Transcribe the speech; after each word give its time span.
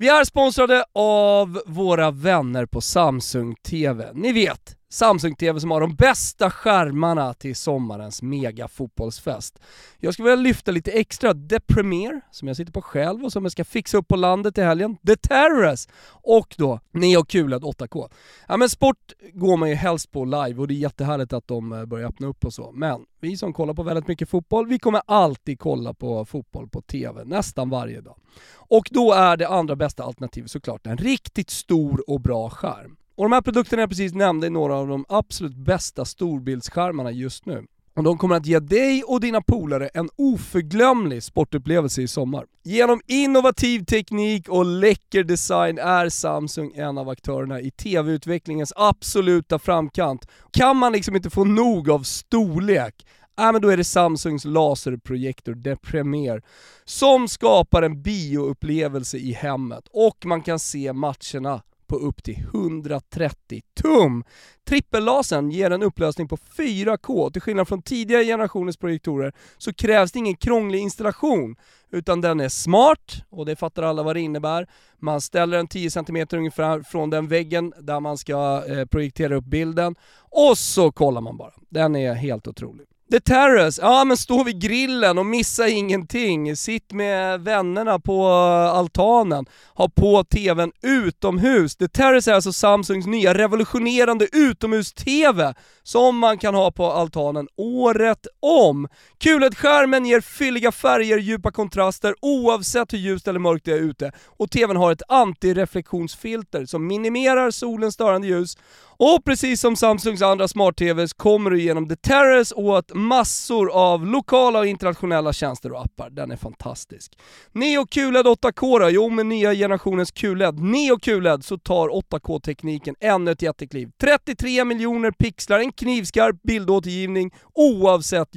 Vi 0.00 0.08
är 0.08 0.24
sponsrade 0.24 0.84
av 0.94 1.62
våra 1.66 2.10
vänner 2.10 2.66
på 2.66 2.80
Samsung 2.80 3.54
TV. 3.54 4.10
Ni 4.14 4.32
vet, 4.32 4.76
Samsung 4.90 5.34
TV 5.34 5.60
som 5.60 5.70
har 5.70 5.80
de 5.80 5.94
bästa 5.94 6.50
skärmarna 6.50 7.34
till 7.34 7.56
sommarens 7.56 8.22
mega 8.22 8.68
fotbollsfest. 8.68 9.58
Jag 9.98 10.14
skulle 10.14 10.30
vilja 10.30 10.42
lyfta 10.42 10.70
lite 10.70 10.90
extra 10.90 11.34
The 11.34 11.60
Premier, 11.60 12.20
som 12.30 12.48
jag 12.48 12.56
sitter 12.56 12.72
på 12.72 12.82
själv 12.82 13.24
och 13.24 13.32
som 13.32 13.44
jag 13.44 13.52
ska 13.52 13.64
fixa 13.64 13.98
upp 13.98 14.08
på 14.08 14.16
landet 14.16 14.58
i 14.58 14.62
helgen. 14.62 14.96
The 15.06 15.16
Terrace! 15.16 15.88
Och 16.10 16.54
då 16.58 16.80
Neo 16.90 17.24
QLED 17.24 17.62
8K. 17.62 18.10
Ja 18.48 18.56
men 18.56 18.68
sport 18.68 19.12
går 19.32 19.56
man 19.56 19.68
ju 19.68 19.74
helst 19.74 20.12
på 20.12 20.24
live 20.24 20.54
och 20.54 20.68
det 20.68 20.74
är 20.74 20.78
jättehärligt 20.78 21.32
att 21.32 21.48
de 21.48 21.72
eh, 21.72 21.84
börjar 21.84 22.08
öppna 22.08 22.26
upp 22.26 22.44
och 22.44 22.54
så. 22.54 22.72
Men 22.72 23.04
vi 23.20 23.36
som 23.36 23.52
kollar 23.52 23.74
på 23.74 23.82
väldigt 23.82 24.08
mycket 24.08 24.28
fotboll, 24.28 24.66
vi 24.66 24.78
kommer 24.78 25.02
alltid 25.06 25.58
kolla 25.58 25.94
på 25.94 26.24
fotboll 26.24 26.68
på 26.68 26.80
TV, 26.80 27.24
nästan 27.24 27.70
varje 27.70 28.00
dag. 28.00 28.16
Och 28.54 28.88
då 28.90 29.12
är 29.12 29.36
det 29.36 29.48
andra 29.48 29.76
bästa 29.76 30.04
alternativet 30.04 30.50
såklart 30.50 30.86
en 30.86 30.96
riktigt 30.96 31.50
stor 31.50 32.10
och 32.10 32.20
bra 32.20 32.50
skärm. 32.50 32.97
Och 33.18 33.24
de 33.24 33.32
här 33.32 33.40
produkterna 33.40 33.82
jag 33.82 33.88
precis 33.88 34.14
nämnde 34.14 34.46
är 34.46 34.50
några 34.50 34.74
av 34.74 34.88
de 34.88 35.04
absolut 35.08 35.56
bästa 35.56 36.04
storbildsskärmarna 36.04 37.10
just 37.10 37.46
nu. 37.46 37.66
Och 37.96 38.02
de 38.02 38.18
kommer 38.18 38.36
att 38.36 38.46
ge 38.46 38.58
dig 38.58 39.02
och 39.02 39.20
dina 39.20 39.42
polare 39.42 39.88
en 39.94 40.08
oförglömlig 40.16 41.22
sportupplevelse 41.22 42.02
i 42.02 42.08
sommar. 42.08 42.46
Genom 42.62 43.00
innovativ 43.06 43.84
teknik 43.84 44.48
och 44.48 44.64
läcker 44.64 45.24
design 45.24 45.78
är 45.78 46.08
Samsung 46.08 46.72
en 46.74 46.98
av 46.98 47.08
aktörerna 47.08 47.60
i 47.60 47.70
TV-utvecklingens 47.70 48.72
absoluta 48.76 49.58
framkant. 49.58 50.28
Kan 50.50 50.76
man 50.76 50.92
liksom 50.92 51.16
inte 51.16 51.30
få 51.30 51.44
nog 51.44 51.90
av 51.90 52.02
storlek, 52.02 53.06
äh, 53.40 53.52
men 53.52 53.62
då 53.62 53.68
är 53.68 53.76
det 53.76 53.84
Samsungs 53.84 54.44
laserprojektor 54.44 55.62
The 55.64 55.76
Premier 55.76 56.42
som 56.84 57.28
skapar 57.28 57.82
en 57.82 58.02
bioupplevelse 58.02 59.16
i 59.16 59.32
hemmet 59.32 59.84
och 59.92 60.26
man 60.26 60.42
kan 60.42 60.58
se 60.58 60.92
matcherna 60.92 61.62
på 61.88 61.96
upp 61.96 62.22
till 62.22 62.38
130 62.38 63.62
tum. 63.82 64.24
Trippellasern 64.68 65.50
ger 65.50 65.70
en 65.70 65.82
upplösning 65.82 66.28
på 66.28 66.36
4K. 66.36 67.30
Till 67.32 67.42
skillnad 67.42 67.68
från 67.68 67.82
tidigare 67.82 68.24
generationens 68.24 68.76
projektorer 68.76 69.32
så 69.58 69.74
krävs 69.74 70.12
det 70.12 70.18
ingen 70.18 70.36
krånglig 70.36 70.78
installation, 70.78 71.56
utan 71.90 72.20
den 72.20 72.40
är 72.40 72.48
smart, 72.48 73.24
och 73.30 73.46
det 73.46 73.56
fattar 73.56 73.82
alla 73.82 74.02
vad 74.02 74.16
det 74.16 74.20
innebär. 74.20 74.66
Man 74.98 75.20
ställer 75.20 75.56
den 75.56 75.68
10 75.68 75.90
cm 75.90 76.26
ungefär 76.32 76.82
från 76.82 77.10
den 77.10 77.28
väggen 77.28 77.72
där 77.80 78.00
man 78.00 78.18
ska 78.18 78.64
eh, 78.68 78.84
projektera 78.84 79.36
upp 79.36 79.44
bilden, 79.44 79.94
och 80.30 80.58
så 80.58 80.92
kollar 80.92 81.20
man 81.20 81.36
bara. 81.36 81.52
Den 81.68 81.96
är 81.96 82.14
helt 82.14 82.48
otrolig. 82.48 82.87
The 83.10 83.20
Terrace, 83.20 83.82
ja 83.82 84.04
men 84.04 84.16
stå 84.16 84.44
vid 84.44 84.60
grillen 84.60 85.18
och 85.18 85.26
missa 85.26 85.68
ingenting. 85.68 86.56
Sitt 86.56 86.92
med 86.92 87.40
vännerna 87.40 87.98
på 87.98 88.22
eh, 88.22 88.78
altanen. 88.78 89.46
Ha 89.74 89.88
på 89.88 90.24
TVn 90.24 90.72
utomhus. 90.82 91.76
The 91.76 91.88
Terrace 91.88 92.30
är 92.30 92.34
alltså 92.34 92.52
Samsungs 92.52 93.06
nya 93.06 93.34
revolutionerande 93.34 94.28
utomhus-TV 94.32 95.54
som 95.82 96.18
man 96.18 96.38
kan 96.38 96.54
ha 96.54 96.70
på 96.70 96.92
altanen 96.92 97.48
året 97.56 98.26
om. 98.40 98.88
QLED-skärmen 99.18 100.06
ger 100.06 100.20
fylliga 100.20 100.72
färger, 100.72 101.18
djupa 101.18 101.50
kontraster 101.50 102.14
oavsett 102.20 102.92
hur 102.92 102.98
ljust 102.98 103.28
eller 103.28 103.40
mörkt 103.40 103.64
det 103.64 103.72
är 103.72 103.78
ute. 103.78 104.12
Och 104.26 104.50
TVn 104.50 104.76
har 104.76 104.92
ett 104.92 105.02
antireflektionsfilter 105.08 106.66
som 106.66 106.86
minimerar 106.86 107.50
solens 107.50 107.94
störande 107.94 108.26
ljus 108.26 108.56
och 109.00 109.24
precis 109.24 109.60
som 109.60 109.76
Samsungs 109.76 110.22
andra 110.22 110.48
smart-TVs 110.48 111.12
kommer 111.12 111.50
du 111.50 111.60
genom 111.60 111.88
The 111.88 111.96
Terrace 111.96 112.54
åt 112.54 112.94
massor 112.94 113.70
av 113.70 114.06
lokala 114.06 114.58
och 114.58 114.66
internationella 114.66 115.32
tjänster 115.32 115.72
och 115.72 115.84
appar. 115.84 116.10
Den 116.10 116.30
är 116.30 116.36
fantastisk. 116.36 117.12
Neo 117.52 117.86
QLED 117.86 118.26
8K 118.26 118.80
då? 118.80 118.90
Jo, 118.90 119.08
med 119.08 119.26
nya 119.26 119.54
generationens 119.54 120.10
QLED, 120.10 120.58
Neo 120.58 120.98
QLED, 120.98 121.44
så 121.44 121.58
tar 121.58 121.88
8K-tekniken 121.88 122.94
ännu 123.00 123.30
ett 123.30 123.42
jättekliv. 123.42 123.90
33 124.00 124.64
miljoner 124.64 125.10
pixlar, 125.10 125.58
en 125.58 125.72
knivskarp 125.72 126.42
bildåtergivning 126.42 127.34
oavsett 127.54 128.34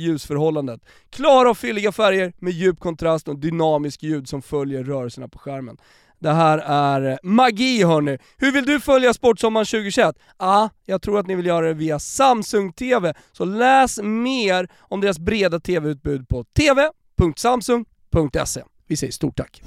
ljusförhållandet. 0.71 0.89
Klara 1.09 1.49
och 1.49 1.57
fylliga 1.57 1.91
färger 1.91 2.33
med 2.39 2.53
djup 2.53 2.79
kontrast 2.79 3.27
och 3.27 3.39
dynamisk 3.39 4.03
ljud 4.03 4.29
som 4.29 4.41
följer 4.41 4.83
rörelserna 4.83 5.27
på 5.27 5.39
skärmen. 5.39 5.77
Det 6.19 6.31
här 6.31 6.57
är 6.57 7.19
magi 7.23 7.83
hörni. 7.83 8.17
Hur 8.37 8.51
vill 8.51 8.65
du 8.65 8.79
följa 8.79 9.13
Sportsommaren 9.13 9.65
2021? 9.65 10.15
ah, 10.37 10.69
jag 10.85 11.01
tror 11.01 11.19
att 11.19 11.27
ni 11.27 11.35
vill 11.35 11.45
göra 11.45 11.67
det 11.67 11.73
via 11.73 11.99
Samsung 11.99 12.73
TV. 12.73 13.13
Så 13.31 13.45
läs 13.45 13.99
mer 14.03 14.69
om 14.89 15.01
deras 15.01 15.19
breda 15.19 15.59
TV-utbud 15.59 16.27
på 16.27 16.43
tv.samsung.se. 16.43 18.63
Vi 18.87 18.97
säger 18.97 19.13
stort 19.13 19.37
tack. 19.37 19.61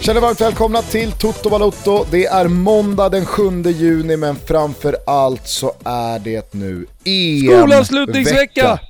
Känner 0.00 0.20
varmt 0.20 0.40
välkomna 0.40 0.82
till 0.82 1.12
Toto 1.12 1.50
Balotto. 1.50 2.04
Det 2.10 2.26
är 2.26 2.48
måndag 2.48 3.08
den 3.08 3.26
7 3.26 3.62
juni 3.62 4.16
men 4.16 4.36
framför 4.36 4.96
allt 5.06 5.46
så 5.48 5.72
är 5.84 6.18
det 6.18 6.54
nu 6.54 6.86
EM-vecka. 7.04 7.58
Skolavslutningsvecka! 7.58 8.80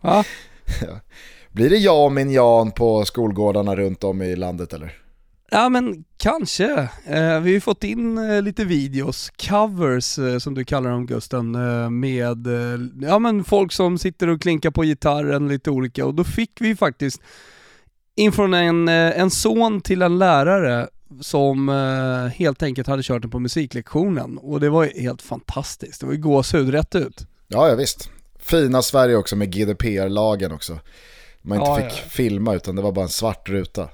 ja. 0.00 0.24
Blir 1.52 1.70
det 1.70 1.76
ja 1.76 2.08
min 2.08 2.30
Jan 2.30 2.70
på 2.70 3.04
skolgårdarna 3.04 3.76
runt 3.76 4.04
om 4.04 4.22
i 4.22 4.36
landet 4.36 4.72
eller? 4.72 5.03
Ja 5.50 5.68
men 5.68 6.04
kanske. 6.16 6.88
Eh, 7.06 7.40
vi 7.40 7.40
har 7.40 7.46
ju 7.48 7.60
fått 7.60 7.84
in 7.84 8.18
eh, 8.30 8.42
lite 8.42 8.64
videos, 8.64 9.30
covers 9.48 10.18
eh, 10.18 10.38
som 10.38 10.54
du 10.54 10.64
kallar 10.64 10.90
dem 10.90 11.06
Gusten, 11.06 11.54
eh, 11.54 11.90
med 11.90 12.46
eh, 12.46 12.80
ja, 13.08 13.18
men 13.18 13.44
folk 13.44 13.72
som 13.72 13.98
sitter 13.98 14.28
och 14.28 14.40
klinkar 14.42 14.70
på 14.70 14.82
gitarren 14.82 15.48
lite 15.48 15.70
olika 15.70 16.06
och 16.06 16.14
då 16.14 16.24
fick 16.24 16.60
vi 16.60 16.76
faktiskt 16.76 17.20
in 18.16 18.32
från 18.32 18.54
en, 18.54 18.88
eh, 18.88 19.20
en 19.20 19.30
son 19.30 19.80
till 19.80 20.02
en 20.02 20.18
lärare 20.18 20.88
som 21.20 21.68
helt 22.34 22.62
enkelt 22.62 22.88
hade 22.88 23.02
kört 23.02 23.22
den 23.22 23.30
på 23.30 23.38
musiklektionen 23.38 24.38
och 24.38 24.60
det 24.60 24.70
var 24.70 25.00
helt 25.00 25.22
fantastiskt. 25.22 26.00
Det 26.00 26.06
var 26.06 26.12
ju 26.12 26.20
gåshud 26.20 26.68
rätt 26.68 26.94
ut. 26.94 27.26
Ja, 27.48 27.68
ja 27.68 27.74
visst. 27.74 28.10
Fina 28.38 28.82
Sverige 28.82 29.16
också 29.16 29.36
med 29.36 29.52
GDPR-lagen 29.52 30.52
också. 30.52 30.78
Man 31.42 31.58
inte 31.58 31.70
Ja, 31.70 31.76
fick 31.76 31.98
ja. 32.04 32.08
filma 32.08 32.54
utan 32.54 32.76
det 32.76 32.82
var 32.82 32.92
bara 32.92 33.02
en 33.04 33.08
svart 33.08 33.48
ruta. 33.48 33.88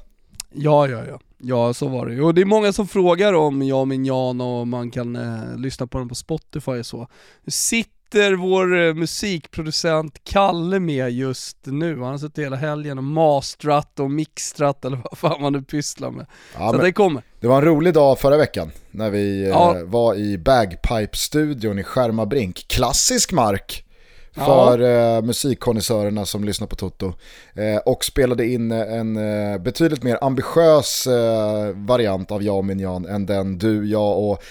Ja, 0.53 0.89
ja, 0.89 1.03
ja. 1.09 1.21
Ja, 1.43 1.75
så 1.75 1.89
var 1.89 2.07
det 2.07 2.15
ju. 2.15 2.23
Och 2.23 2.35
det 2.35 2.41
är 2.41 2.45
många 2.45 2.73
som 2.73 2.89
frågar 2.89 3.33
om 3.33 3.63
Jag 3.63 3.89
min 3.89 4.05
Jan 4.05 4.41
och 4.41 4.69
man 4.69 4.91
kan 4.91 5.17
eh, 5.17 5.57
lyssna 5.59 5.87
på 5.87 5.99
den 5.99 6.09
på 6.09 6.15
Spotify 6.15 6.71
och 6.73 6.87
så. 6.87 7.09
Sitter 7.47 8.33
vår 8.37 8.79
eh, 8.81 8.95
musikproducent 8.95 10.21
Kalle 10.25 10.81
med 10.81 11.11
just 11.11 11.57
nu? 11.65 11.95
Han 12.01 12.11
har 12.11 12.19
suttit 12.19 12.45
hela 12.45 12.57
helgen 12.57 12.99
och 12.99 13.05
mastrat 13.05 14.01
och 14.01 14.11
mixtrat 14.11 14.85
eller 14.85 14.97
vad 15.11 15.19
fan 15.19 15.43
man 15.43 15.53
nu 15.53 15.63
pysslar 15.63 16.11
med. 16.11 16.27
Ja, 16.59 16.73
så 16.73 16.79
det 16.79 16.93
kommer. 16.93 17.23
det 17.41 17.47
var 17.47 17.59
en 17.59 17.65
rolig 17.65 17.95
dag 17.95 18.19
förra 18.19 18.37
veckan 18.37 18.71
när 18.91 19.11
vi 19.11 19.49
Ja. 19.49 19.77
eh, 19.79 19.85
var 19.85 20.15
i 20.15 20.39
Bagpipe-studion 20.39 21.79
i 21.79 21.83
Skärmarbrink. 21.83 22.65
Klassisk 22.69 23.33
mark 23.33 23.85
Ja. 24.35 24.45
för 24.45 24.81
eh, 25.17 25.23
musikkonnässörerna 25.23 26.27
som 26.27 26.45
lyssnar 26.45 26.67
på 26.67 26.77
Toto. 26.77 27.13
Eh, 27.55 27.77
och 27.77 28.05
spelade 28.05 28.47
in 28.47 28.73
eh, 28.73 28.95
en 28.95 29.17
eh, 29.17 29.59
betydligt 29.59 30.03
mer 30.03 30.19
ambitiös 30.25 31.07
variant 31.75 32.31
av 32.31 32.43
Jag 32.43 32.65
min 32.65 32.81
Jan 32.81 33.07
än 33.07 33.27
den 33.27 33.59
du, 33.59 33.87
jag 33.89 34.19
och 34.19 34.43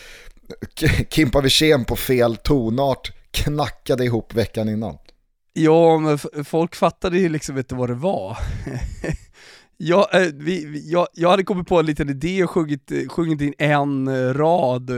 Kimpa 1.10 1.42
Wirsén 1.42 1.86
på 1.86 1.96
fel 1.96 2.36
tonart 2.36 3.12
knackade 3.32 4.06
ihop 4.06 4.34
veckan 4.34 4.70
innan. 4.70 4.98
Ja, 5.54 5.98
men 5.98 6.20
folk 6.46 6.76
fattade 6.76 7.18
ju 7.20 7.30
liksom 7.30 7.58
inte 7.58 7.76
vad 7.76 7.90
det 7.90 7.96
var. 7.96 8.38
jag, 9.78 10.08
vi, 10.34 10.84
jag, 10.92 11.08
jag 11.14 11.30
hade 11.30 11.44
kommit 11.44 11.68
på 11.68 11.80
en 11.80 11.86
liten 11.86 12.10
idé 12.10 12.44
och 12.44 12.50
sjungit, 12.50 12.92
sjungit 13.10 13.42
in 13.42 13.54
en 13.58 14.34
rad 14.34 14.92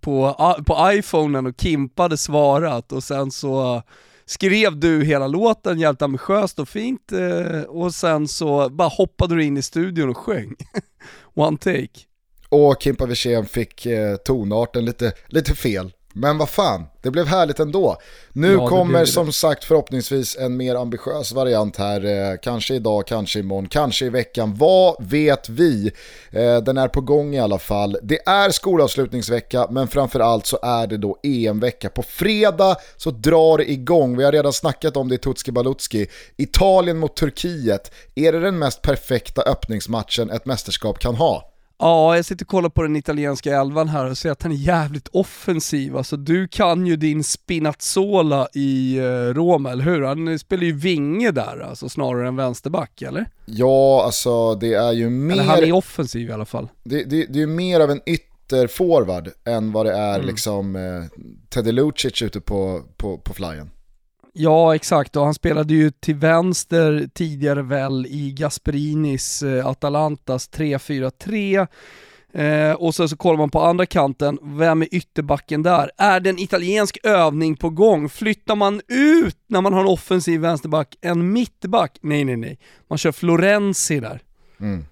på, 0.00 0.26
a- 0.38 0.62
på 0.66 0.90
iPhonen 0.92 1.46
och 1.46 1.54
Kimpa 1.60 2.02
hade 2.02 2.16
svarat 2.16 2.92
och 2.92 3.04
sen 3.04 3.30
så 3.30 3.82
skrev 4.26 4.76
du 4.76 5.04
hela 5.04 5.26
låten 5.26 5.78
jävligt 5.78 6.02
ambitiöst 6.02 6.58
och 6.58 6.68
fint 6.68 7.12
eh, 7.12 7.60
och 7.62 7.94
sen 7.94 8.28
så 8.28 8.68
bara 8.68 8.88
hoppade 8.88 9.34
du 9.34 9.44
in 9.44 9.56
i 9.56 9.62
studion 9.62 10.08
och 10.08 10.16
sjöng. 10.16 10.54
One 11.34 11.58
take. 11.58 12.00
Och 12.48 12.76
Kimpa 12.82 13.06
Wirsén 13.06 13.46
fick 13.46 13.86
eh, 13.86 14.16
tonarten 14.16 14.84
lite, 14.84 15.12
lite 15.26 15.54
fel. 15.54 15.92
Men 16.18 16.38
vad 16.38 16.48
fan, 16.48 16.86
det 17.02 17.10
blev 17.10 17.26
härligt 17.26 17.60
ändå. 17.60 17.96
Nu 18.32 18.52
Ja, 18.52 18.68
kommer 18.68 19.04
som 19.04 19.32
sagt 19.32 19.64
förhoppningsvis 19.64 20.36
en 20.36 20.56
mer 20.56 20.74
ambitiös 20.74 21.32
variant 21.32 21.76
här. 21.76 22.04
Eh, 22.04 22.36
kanske 22.42 22.74
idag, 22.74 23.06
kanske 23.06 23.38
imorgon, 23.38 23.68
kanske 23.68 24.06
i 24.06 24.08
veckan. 24.08 24.54
Vad 24.54 24.96
vet 24.98 25.48
vi? 25.48 25.92
Eh, 26.30 26.56
den 26.56 26.78
är 26.78 26.88
på 26.88 27.00
gång 27.00 27.34
i 27.34 27.40
alla 27.40 27.58
fall. 27.58 27.98
Det 28.02 28.28
är 28.28 28.50
skolavslutningsvecka, 28.50 29.66
men 29.70 29.88
framförallt 29.88 30.46
så 30.46 30.58
är 30.62 30.86
det 30.86 30.96
då 30.96 31.18
EM-vecka. 31.22 31.88
På 31.88 32.02
fredag 32.02 32.76
så 32.96 33.10
drar 33.10 33.58
det 33.58 33.70
igång. 33.70 34.16
Vi 34.16 34.24
har 34.24 34.32
redan 34.32 34.52
snackat 34.52 34.96
om 34.96 35.08
det 35.08 35.14
i 35.14 35.18
Tutski 35.18 35.52
Balutski. 35.52 36.06
Italien 36.36 36.98
mot 36.98 37.16
Turkiet. 37.16 37.92
Är 38.14 38.32
det 38.32 38.40
den 38.40 38.58
mest 38.58 38.82
perfekta 38.82 39.42
öppningsmatchen 39.42 40.30
ett 40.30 40.46
mästerskap 40.46 40.98
kan 40.98 41.14
ha? 41.14 41.52
Ja, 41.78 42.16
jag 42.16 42.24
sitter 42.24 42.44
och 42.44 42.48
kollar 42.48 42.68
på 42.68 42.82
den 42.82 42.96
italienska 42.96 43.60
elvan 43.60 43.88
här 43.88 44.10
och 44.10 44.18
ser 44.18 44.30
att 44.30 44.42
han 44.42 44.52
är 44.52 44.56
jävligt 44.56 45.08
offensiv. 45.08 45.96
Alltså 45.96 46.16
du 46.16 46.48
kan 46.48 46.86
ju 46.86 46.96
din 46.96 47.24
Spinazzola 47.24 48.48
i 48.54 48.98
eh, 48.98 49.34
Roma, 49.34 49.70
eller 49.72 49.84
hur? 49.84 50.02
Han 50.02 50.38
spelar 50.38 50.62
ju 50.64 50.72
vinge 50.72 51.30
där, 51.30 51.60
alltså 51.68 51.88
snarare 51.88 52.28
än 52.28 52.36
vänsterback, 52.36 53.02
eller? 53.02 53.26
Ja, 53.46 54.02
alltså 54.04 54.54
det 54.54 54.74
är 54.74 54.92
ju 54.92 55.10
mer... 55.10 55.32
Eller 55.34 55.44
han 55.44 55.58
är 55.64 55.72
offensiv 55.72 56.28
i 56.28 56.32
alla 56.32 56.44
fall. 56.44 56.68
det, 56.84 57.04
det, 57.04 57.26
det 57.26 57.38
är 57.38 57.40
ju 57.40 57.46
mer 57.46 57.80
av 57.80 57.90
en 57.90 58.00
ytterforward 58.06 59.28
än 59.44 59.72
vad 59.72 59.86
det 59.86 59.92
är 59.92 60.14
Mm. 60.14 60.26
liksom 60.26 60.76
eh, 60.76 60.82
Teddy 61.48 61.72
Lucic 61.72 62.22
ute 62.22 62.40
på, 62.40 62.82
på, 62.96 63.18
på 63.18 63.34
flyen. 63.34 63.70
Ja, 64.38 64.74
exakt. 64.74 65.16
Och 65.16 65.24
han 65.24 65.34
spelade 65.34 65.74
ju 65.74 65.90
till 65.90 66.14
vänster 66.14 67.08
tidigare 67.14 67.62
väl 67.62 68.06
i 68.06 68.32
Gasperinis 68.32 69.42
eh, 69.42 69.66
Atalantas 69.66 70.50
3-4-3. 70.50 71.66
Eh, 72.32 72.72
och 72.72 72.94
så, 72.94 73.08
så 73.08 73.16
kollar 73.16 73.38
man 73.38 73.50
på 73.50 73.60
andra 73.60 73.86
kanten, 73.86 74.38
vem 74.42 74.82
är 74.82 74.94
ytterbacken 74.94 75.62
där? 75.62 75.90
Är 75.96 76.20
det 76.20 76.30
en 76.30 76.38
italiensk 76.38 76.98
övning 77.02 77.56
på 77.56 77.70
gång? 77.70 78.08
Flyttar 78.08 78.56
man 78.56 78.80
ut 78.88 79.38
när 79.46 79.60
man 79.60 79.72
har 79.72 79.80
en 79.80 79.86
offensiv 79.86 80.40
vänsterback, 80.40 80.96
en 81.00 81.32
mittback? 81.32 81.98
Nej, 82.02 82.24
nej, 82.24 82.36
nej. 82.36 82.58
Man 82.88 82.98
kör 82.98 83.12
Florenzi 83.12 84.00
där. 84.00 84.20
Mm. 84.60 84.84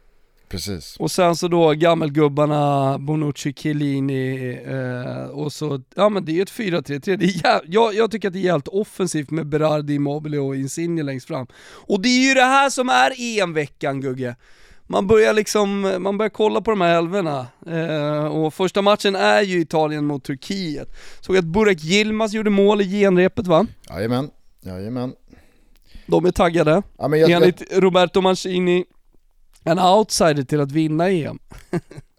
Precis. 0.49 0.97
Och 0.99 1.11
sen 1.11 1.37
så 1.37 1.49
då 1.49 1.73
gammelgubbarna 1.73 2.99
Bonucci, 2.99 3.53
Chiellini 3.53 4.59
eh, 4.67 5.31
och 5.31 5.53
så, 5.53 5.83
ja 5.97 6.09
men 6.09 6.25
det 6.25 6.33
är 6.33 6.35
ju 6.35 6.43
ett 6.43 6.53
4-3-3. 6.53 7.17
Det 7.17 7.27
är 7.27 7.61
jag, 7.67 7.95
jag 7.95 8.11
tycker 8.11 8.29
att 8.29 8.35
det 8.35 8.41
är 8.41 8.45
jävligt 8.45 8.69
offensivt 8.69 9.31
med 9.31 9.47
Berardi, 9.47 9.95
Immobile 9.95 10.39
och 10.39 10.57
Insigne 10.57 11.03
längst 11.03 11.27
fram. 11.27 11.47
Och 11.67 12.01
det 12.01 12.09
är 12.09 12.29
ju 12.29 12.35
det 12.35 12.45
här 12.45 12.71
som 12.71 12.89
är 12.89 13.13
EM-veckan 13.19 14.01
Gugge. 14.01 14.37
Man 14.87 15.07
börjar 15.07 15.33
liksom, 15.33 15.97
man 15.99 16.19
börjar 16.19 16.31
kolla 16.31 16.61
på 16.61 16.71
de 16.71 16.81
här 16.81 16.99
älvorna. 16.99 17.47
Eh, 17.67 18.27
och 18.27 18.55
första 18.55 18.83
matchen 18.83 19.17
är 19.17 19.43
ju 19.43 19.61
Italien 19.61 20.05
mot 20.05 20.25
Turkiet. 20.25 20.89
Såg 21.21 21.37
att 21.37 21.45
Burak 21.45 21.85
Yilmaz 21.85 22.33
gjorde 22.33 22.51
mål 22.51 22.81
i 22.81 22.85
genrepet 22.85 23.47
va? 23.47 23.67
Jajamän, 23.91 24.31
jajamän. 24.61 25.15
De 26.07 26.27
är 26.27 26.31
taggade. 26.31 26.83
Ja, 26.99 27.09
men 27.09 27.21
jag, 27.21 27.31
jag, 27.31 27.43
Enligt 27.43 27.63
Roberto 27.73 28.21
Mancini, 28.21 28.85
en 29.65 29.79
outsider 29.79 30.43
till 30.43 30.61
att 30.61 30.73
vinna 30.73 31.11
EM. 31.11 31.39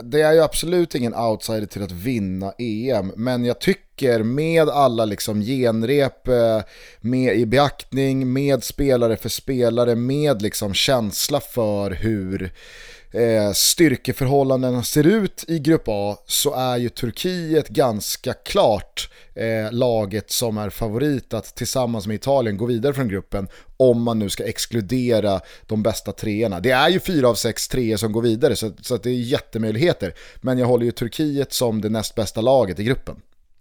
det 0.03 0.21
är 0.21 0.33
ju 0.33 0.42
absolut 0.42 0.95
ingen 0.95 1.15
outsider 1.15 1.65
till 1.65 1.83
att 1.83 1.92
vinna 1.92 2.53
EM, 2.57 3.12
men 3.15 3.45
jag 3.45 3.62
tycker 3.62 4.24
med 4.24 4.69
alla 4.69 5.06
liksom 5.06 5.42
genrep 5.42 6.27
eh, 6.27 6.62
med 7.00 7.36
i 7.36 7.45
beaktning, 7.45 8.33
med 8.33 8.63
spelare 8.63 9.18
för 9.18 9.30
spelare, 9.30 9.95
med 9.95 10.42
liksom 10.42 10.74
känsla 10.74 11.39
för 11.39 11.92
hur 11.92 12.53
eh, 13.15 13.51
styrkeförhållandena 13.53 14.83
ser 14.83 15.07
ut 15.07 15.45
i 15.47 15.59
Grupp 15.59 15.83
A 15.88 16.17
så 16.25 16.53
är 16.53 16.77
ju 16.77 16.89
Turkiet 16.89 17.69
ganska 17.69 18.33
klart 18.33 19.09
eh, 19.33 19.71
laget 19.71 20.31
som 20.31 20.57
är 20.57 20.69
favorit 20.69 21.33
att 21.33 21.56
tillsammans 21.56 22.07
med 22.07 22.15
Italien 22.15 22.57
gå 22.57 22.65
vidare 22.65 22.94
från 22.94 23.07
gruppen 23.07 23.47
om 23.77 24.01
man 24.01 24.19
nu 24.19 24.29
ska 24.29 24.44
exkludera 24.44 25.39
de 25.67 25.83
bästa 25.83 26.12
treorna. 26.12 26.59
Det 26.59 26.71
är 26.71 26.89
ju 26.89 27.00
fyra 27.00 27.29
av 27.29 27.35
sex 27.35 27.67
treor 27.67 27.97
som 27.97 28.12
går 28.12 28.21
vidare 28.21 28.56
så, 28.56 28.71
så 28.81 28.95
att 28.95 29.03
det 29.03 29.09
är 29.09 29.13
jättemöjligheter. 29.13 30.13
Men 30.41 30.57
jag 30.57 30.67
håller 30.67 30.85
ju 30.85 30.91
Turkiet 30.91 31.53
som 31.53 31.81
det 31.81 31.89
näst 31.89 32.15
bästa 32.15 32.41
laget 32.41 32.79
i 32.79 32.83
gruppen. 32.83 33.15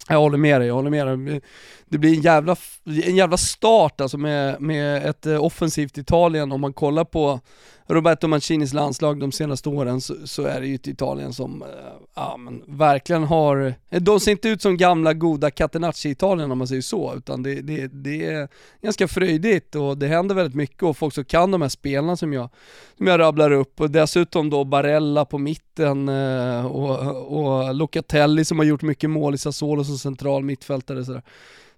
Jag 0.08 0.18
håller 0.18 0.38
med 0.38 0.60
dig, 0.60 0.68
jag 0.68 0.74
håller 0.74 0.90
med 0.90 1.06
dig. 1.06 1.40
Det 1.88 1.98
blir 1.98 2.14
en 2.14 2.22
jävla, 2.22 2.56
en 2.84 3.16
jävla 3.16 3.36
start 3.36 4.00
alltså 4.00 4.18
med, 4.18 4.60
med 4.60 5.06
ett 5.06 5.26
eh, 5.26 5.44
offensivt 5.44 5.98
Italien. 5.98 6.52
Om 6.52 6.60
man 6.60 6.72
kollar 6.72 7.04
på 7.04 7.40
Roberto 7.86 8.28
Mancinis 8.28 8.72
landslag 8.72 9.20
de 9.20 9.32
senaste 9.32 9.68
åren 9.68 10.00
så, 10.00 10.14
så 10.24 10.42
är 10.42 10.60
det 10.60 10.66
ju 10.66 10.74
ett 10.74 10.86
Italien 10.86 11.32
som 11.32 11.62
äh, 11.62 11.68
ja, 12.14 12.36
men 12.36 12.62
verkligen 12.66 13.22
har, 13.24 13.74
eh, 13.90 14.02
de 14.02 14.20
ser 14.20 14.32
inte 14.32 14.48
ut 14.48 14.62
som 14.62 14.76
gamla 14.76 15.14
goda 15.14 15.50
Catenacci-Italien 15.50 16.52
om 16.52 16.58
man 16.58 16.68
säger 16.68 16.82
så, 16.82 17.14
utan 17.16 17.42
det, 17.42 17.54
det, 17.60 17.86
det 17.86 18.26
är 18.26 18.48
ganska 18.82 19.08
fröjdigt 19.08 19.74
och 19.74 19.98
det 19.98 20.06
händer 20.06 20.34
väldigt 20.34 20.54
mycket 20.54 20.82
och 20.82 20.96
folk 20.96 21.14
som 21.14 21.24
kan 21.24 21.50
de 21.50 21.62
här 21.62 21.68
spelarna 21.68 22.16
som 22.16 22.32
jag, 22.32 22.48
som 22.96 23.06
jag 23.06 23.20
rabblar 23.20 23.50
upp 23.50 23.80
och 23.80 23.90
dessutom 23.90 24.50
då 24.50 24.64
Barella 24.64 25.24
på 25.24 25.38
mitten 25.38 26.08
eh, 26.08 26.66
och, 26.66 27.36
och 27.36 27.74
Locatelli 27.74 28.44
som 28.44 28.58
har 28.58 28.66
gjort 28.66 28.82
mycket 28.82 29.10
mål 29.10 29.34
i 29.34 29.38
Sassuolo 29.38 29.84
som 29.84 29.98
central 29.98 30.44
mittfältare 30.44 31.04
sådär. 31.04 31.22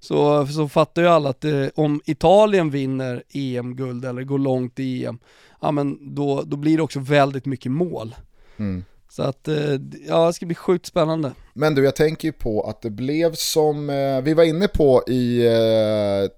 Så, 0.01 0.47
så 0.47 0.69
fattar 0.69 1.03
ju 1.03 1.09
alla 1.09 1.31
att 1.31 1.45
eh, 1.45 1.67
om 1.75 2.01
Italien 2.05 2.71
vinner 2.71 3.23
EM-guld 3.33 4.05
eller 4.05 4.23
går 4.23 4.39
långt 4.39 4.79
i 4.79 5.05
EM, 5.05 5.19
ja 5.61 5.71
men 5.71 6.15
då, 6.15 6.43
då 6.43 6.57
blir 6.57 6.77
det 6.77 6.83
också 6.83 7.01
väldigt 7.01 7.47
mycket 7.47 7.73
mål. 7.73 8.15
Mm. 8.57 8.85
Så 9.09 9.23
att, 9.23 9.49
eh, 9.49 9.73
ja 10.07 10.27
det 10.27 10.33
ska 10.33 10.47
bli 10.47 10.55
sjukt 10.55 10.87
spännande. 10.87 11.33
Men 11.55 11.75
du, 11.75 11.85
jag 11.85 11.97
tänker 11.97 12.29
ju 12.29 12.33
på 12.33 12.63
att 12.63 12.83
det 12.83 12.91
blev 12.91 13.35
som 13.35 13.91
eh, 13.91 14.21
vi 14.21 14.35
var 14.35 14.45
inne 14.45 14.69
på 14.69 15.03
i 15.09 15.47
eh, 15.47 16.31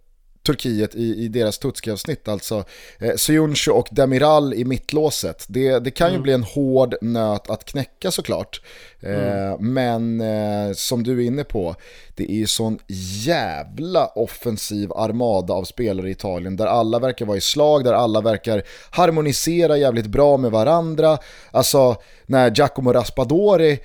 Turkiet 0.52 0.94
i, 0.94 1.24
i 1.24 1.28
deras 1.28 1.58
Tutski-avsnitt, 1.58 2.28
alltså 2.28 2.64
eh, 2.98 3.14
Soyuncu 3.16 3.70
och 3.70 3.88
Demiral 3.90 4.54
i 4.54 4.64
mittlåset. 4.64 5.44
Det, 5.48 5.78
det 5.78 5.90
kan 5.90 6.08
ju 6.08 6.14
Mm. 6.14 6.22
bli 6.22 6.32
en 6.32 6.42
hård 6.42 6.94
nöt 7.02 7.50
att 7.50 7.64
knäcka 7.64 8.10
såklart. 8.10 8.60
Eh, 9.00 9.58
Men 9.60 10.20
eh, 10.20 10.72
som 10.74 11.02
du 11.02 11.22
är 11.22 11.26
inne 11.26 11.44
på, 11.44 11.74
det 12.14 12.30
är 12.32 12.34
ju 12.36 12.46
sån 12.46 12.78
jävla 13.26 14.06
offensiv 14.06 14.92
armada 14.92 15.54
av 15.54 15.64
spelare 15.64 16.08
i 16.08 16.12
Italien 16.12 16.56
där 16.56 16.66
alla 16.66 16.98
verkar 16.98 17.26
vara 17.26 17.36
i 17.36 17.40
slag, 17.40 17.84
där 17.84 17.92
alla 17.92 18.20
verkar 18.20 18.62
harmonisera 18.90 19.76
jävligt 19.76 20.06
bra 20.06 20.36
med 20.36 20.50
varandra. 20.50 21.18
Alltså 21.50 21.96
när 22.26 22.50
Giacomo 22.54 22.92
Raspadori 22.92 23.78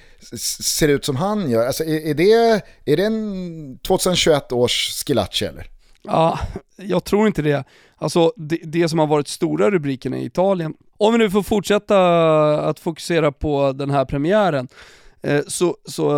ser 0.64 0.88
ut 0.88 1.06
som 1.06 1.16
han 1.16 1.50
gör, 1.50 1.68
alltså, 1.68 1.84
är, 1.84 2.08
är, 2.08 2.14
det, 2.14 2.62
är 2.86 2.98
det 2.98 3.04
en 3.06 3.80
2021 3.88 4.52
års 4.52 5.04
Schillaci 5.06 5.46
eller? 5.46 5.68
Ja, 6.04 6.40
jag 6.76 7.04
tror 7.04 7.28
inte 7.28 7.42
det. 7.42 7.64
Alltså 7.96 8.34
det, 8.36 8.60
det 8.64 8.90
som 8.90 9.00
har 9.00 9.08
varit 9.08 9.28
stora 9.28 9.72
rubrikerna 9.72 10.18
i 10.18 10.26
Italien, 10.26 10.74
om 10.98 11.12
vi 11.14 11.18
nu 11.20 11.30
får 11.30 11.44
fortsätta 11.44 11.98
att 12.70 12.80
fokusera 12.80 13.32
på 13.32 13.72
den 13.72 13.90
här 13.90 14.06
premiären, 14.06 14.68
eh, 15.22 15.42
så, 15.48 15.78
så, 15.86 16.10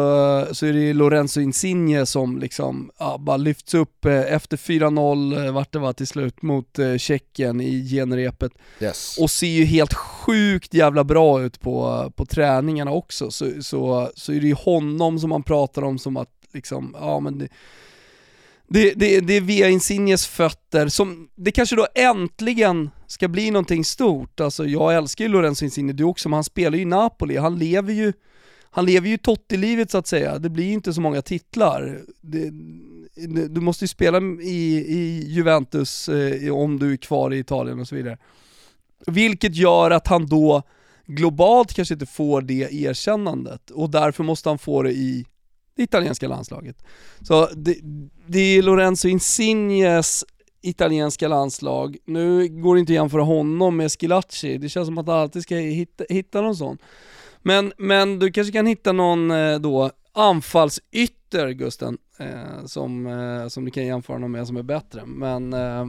så 0.51 0.65
är 0.65 0.73
det 0.73 0.93
Lorenzo 0.93 1.41
Insigne 1.41 2.05
som 2.05 2.39
liksom 2.39 2.91
ja, 2.99 3.17
bara 3.19 3.37
lyfts 3.37 3.73
upp 3.73 4.05
eh, 4.05 4.33
efter 4.33 4.57
4-0 4.57 5.45
eh, 5.45 5.53
vart 5.53 5.71
det 5.71 5.79
var 5.79 5.93
till 5.93 6.07
slut 6.07 6.41
mot 6.41 6.79
Tjeckien 6.97 7.61
i 7.61 7.89
genrepet 7.89 8.51
Yes. 8.79 9.17
och 9.19 9.31
ser 9.31 9.47
ju 9.47 9.65
helt 9.65 9.93
sjukt 9.93 10.73
jävla 10.73 11.03
bra 11.03 11.41
ut 11.41 11.61
på, 11.61 12.11
på 12.15 12.25
träningarna 12.25 12.91
också. 12.91 13.31
Så, 13.31 13.51
så, 13.61 14.11
så 14.15 14.31
är 14.33 14.39
det 14.39 14.47
ju 14.47 14.53
honom 14.55 15.19
som 15.19 15.29
man 15.29 15.43
pratar 15.43 15.81
om 15.81 15.99
som 15.99 16.17
att 16.17 16.29
liksom, 16.53 16.95
ja 16.99 17.19
men 17.19 17.37
det, 17.37 17.47
det, 18.67 18.93
det, 18.93 19.19
det 19.19 19.33
är 19.33 19.41
via 19.41 19.69
Insignes 19.69 20.27
fötter 20.27 20.87
som, 20.87 21.29
det 21.35 21.51
kanske 21.51 21.75
då 21.75 21.87
äntligen 21.95 22.89
ska 23.07 23.27
bli 23.27 23.51
någonting 23.51 23.85
stort. 23.85 24.39
Alltså 24.39 24.65
jag 24.65 24.95
älskar 24.95 25.25
ju 25.25 25.31
Lorenzo 25.31 25.65
Insigne, 25.65 25.93
du 25.93 26.03
också, 26.03 26.29
men 26.29 26.37
han 26.37 26.43
spelar 26.43 26.75
ju 26.75 26.81
i 26.81 26.85
Napoli, 26.85 27.37
han 27.37 27.59
lever 27.59 27.93
ju 27.93 28.13
han 28.75 28.85
lever 28.85 29.09
ju 29.09 29.17
Totti-livet 29.17 29.91
så 29.91 29.97
att 29.97 30.07
säga, 30.07 30.39
det 30.39 30.49
blir 30.49 30.71
inte 30.71 30.93
så 30.93 31.01
många 31.01 31.21
titlar. 31.21 32.01
Det, 32.21 32.49
det, 33.15 33.47
du 33.47 33.61
måste 33.61 33.83
ju 33.83 33.87
spela 33.87 34.17
i, 34.41 34.85
i 34.87 35.25
Juventus 35.27 36.09
eh, 36.09 36.55
om 36.55 36.79
du 36.79 36.93
är 36.93 36.97
kvar 36.97 37.33
i 37.33 37.39
Italien 37.39 37.79
och 37.79 37.87
så 37.87 37.95
vidare. 37.95 38.17
Vilket 39.07 39.55
gör 39.55 39.91
att 39.91 40.07
han 40.07 40.25
då 40.25 40.63
globalt 41.05 41.73
kanske 41.73 41.93
inte 41.93 42.05
får 42.05 42.41
det 42.41 42.73
erkännandet 42.73 43.71
och 43.71 43.89
därför 43.89 44.23
måste 44.23 44.49
han 44.49 44.57
få 44.57 44.83
det 44.83 44.91
i 44.91 45.25
det 45.75 45.83
italienska 45.83 46.27
landslaget. 46.27 46.83
Så 47.21 47.47
det, 47.55 47.75
det 48.27 48.39
är 48.39 48.61
Lorenzo 48.61 49.07
Insignes 49.07 50.25
italienska 50.61 51.27
landslag. 51.27 51.97
Nu 52.05 52.47
går 52.47 52.75
det 52.75 52.79
inte 52.79 52.91
att 52.91 52.95
jämföra 52.95 53.21
honom 53.21 53.77
med 53.77 53.91
Schilacci, 53.91 54.57
det 54.57 54.69
känns 54.69 54.87
som 54.87 54.97
att 54.97 55.07
han 55.07 55.19
alltid 55.19 55.41
ska 55.43 55.55
hitta, 55.55 56.03
hitta 56.09 56.41
någon 56.41 56.55
sån. 56.55 56.77
Men, 57.41 57.73
men 57.77 58.19
du 58.19 58.31
kanske 58.31 58.51
kan 58.53 58.65
hitta 58.65 58.91
någon 58.91 59.31
eh, 59.31 59.59
då 59.59 59.91
anfallsytter 60.13 61.49
Gusten, 61.49 61.97
eh, 62.19 62.65
som, 62.65 63.07
eh, 63.07 63.47
som 63.47 63.65
du 63.65 63.71
kan 63.71 63.85
jämföra 63.85 64.15
honom 64.15 64.31
med 64.31 64.47
som 64.47 64.57
är 64.57 64.63
bättre. 64.63 65.05
Men 65.05 65.53
eh, 65.53 65.85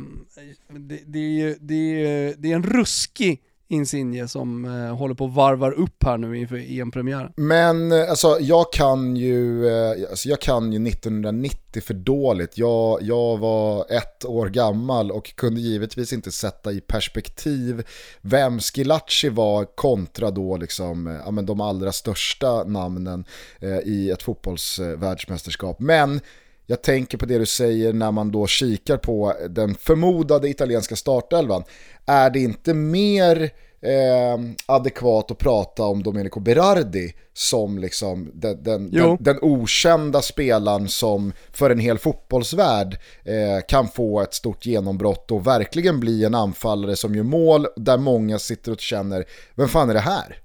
det, 0.69 1.01
det, 1.07 1.19
är 1.19 1.31
ju- 1.41 1.57
det, 1.61 1.75
är, 2.05 2.35
det 2.39 2.53
är 2.53 2.57
en 2.57 2.63
ruskig 2.63 3.43
Insigne 3.69 4.29
som 4.29 4.65
eh, 4.65 4.97
håller 4.97 5.15
på 5.15 5.25
att 5.25 5.35
varvar 5.35 5.73
upp 5.73 6.05
här 6.05 6.19
nu 6.19 6.39
inför 6.39 6.81
EM-premiären. 6.81 7.33
Men 7.37 7.93
eh, 7.93 8.11
alltså, 8.11 8.39
jag 8.41 8.73
kan 8.73 9.17
ju, 9.17 9.69
eh, 9.69 10.11
alltså, 10.11 10.29
jag 10.29 10.41
kan 10.41 10.73
ju 10.73 10.89
1990 10.89 11.83
för 11.83 11.95
dåligt. 11.95 12.59
Jag, 12.59 13.03
jag 13.03 13.39
var 13.39 13.93
ett 13.93 14.25
år 14.25 14.49
gammal 14.49 15.11
och 15.11 15.37
kunde 15.37 15.61
givetvis 15.61 16.13
inte 16.13 16.33
sätta 16.33 16.73
i 16.73 16.81
perspektiv 16.81 17.83
vem 18.21 18.61
Skilacci 18.61 19.29
var 19.29 19.65
kontra 19.65 20.31
då 20.31 20.57
liksom, 20.57 21.07
eh, 21.07 21.15
ja, 21.25 21.31
men 21.31 21.47
de 21.47 21.61
allra 21.61 21.93
största 21.93 22.65
namnen 22.65 23.25
eh, 23.61 23.79
i 23.79 24.11
ett 24.11 24.23
fotbollsvärldsmästerskap. 24.23 25.81
Men 25.81 26.21
jag 26.67 26.83
tänker 26.83 27.19
på 27.19 27.27
det 27.27 27.39
du 27.39 27.47
säger 27.47 27.93
när 27.93 28.13
man 28.13 28.31
då 28.31 28.47
kikar 28.47 28.97
på 28.97 29.35
den 29.51 29.75
förmodade 29.75 30.49
italienska 30.49 30.97
startelvan. 30.97 31.65
Är 32.07 32.31
det 32.31 32.41
inte 32.41 32.75
mer 32.75 33.51
eh, 33.81 34.39
adekvat 34.67 35.31
att 35.31 35.39
prata 35.39 35.83
om 35.83 36.03
Domenico 36.03 36.41
Berardi 36.41 37.15
som 37.35 37.79
liksom 37.79 38.31
den, 38.35 38.63
den, 38.63 38.91
den, 38.91 39.17
den, 39.21 39.39
okända 39.43 40.23
spelaren 40.23 40.89
som 40.89 41.33
för 41.53 41.71
en 41.71 41.79
hel 41.79 41.99
fotbollsvärld 41.99 42.99
eh, 43.25 43.65
kan 43.69 43.89
få 43.89 44.21
ett 44.21 44.35
stort 44.35 44.67
genombrott 44.67 45.31
och 45.31 45.47
verkligen 45.47 46.01
bli 46.01 46.25
en 46.25 46.35
anfallare 46.35 46.97
som 46.97 47.15
gör 47.15 47.25
mål 47.25 47.67
där 47.77 47.99
många 47.99 48.39
sitter 48.39 48.73
och 48.73 48.81
känner, 48.81 49.25
vem 49.55 49.69
fan 49.69 49.91
är 49.91 49.95
det 49.95 50.01
här? 50.01 50.39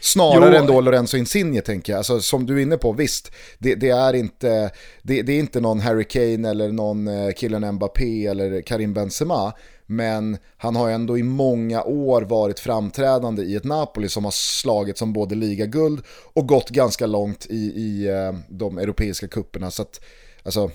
Snarare 0.00 0.54
jo. 0.54 0.60
än 0.60 0.66
då 0.66 0.80
Lorenzo 0.80 1.16
Insigne 1.16 1.60
tänker 1.60 1.92
jag. 1.92 1.98
Alltså, 1.98 2.20
som 2.20 2.46
du 2.46 2.58
är 2.58 2.62
inne 2.62 2.76
på, 2.76 2.92
visst, 2.92 3.32
det, 3.58 3.74
det 3.74 3.88
är, 3.88 4.14
inte, 4.14 4.70
det, 5.02 5.22
det, 5.22 5.32
är 5.32 5.38
inte 5.38 5.60
någon 5.60 5.80
Harry 5.80 6.04
Kane 6.04 6.50
eller 6.50 6.72
någon 6.72 7.08
eh, 7.08 7.32
killen 7.32 7.74
Mbappé 7.74 8.26
eller 8.26 8.62
Karim 8.62 8.94
Benzema. 8.94 9.52
Men 9.86 10.38
han 10.56 10.76
har 10.76 10.90
ändå 10.90 11.18
i 11.18 11.22
många 11.22 11.82
år 11.82 12.22
varit 12.22 12.60
framträdande 12.60 13.42
i 13.42 13.56
ett 13.56 13.64
Napoli 13.64 14.08
som 14.08 14.24
har 14.24 14.30
slagit 14.30 14.98
som 14.98 15.12
både 15.12 15.34
ligaguld 15.34 16.02
och 16.32 16.48
gått 16.48 16.70
ganska 16.70 17.06
långt 17.06 17.46
i, 17.50 17.56
i 17.56 18.08
eh, 18.08 18.32
de 18.48 18.78
europeiska 18.78 19.28
kupperna. 19.28 19.70
Så 19.70 19.82
att, 19.82 20.00
alltså, 20.42 20.70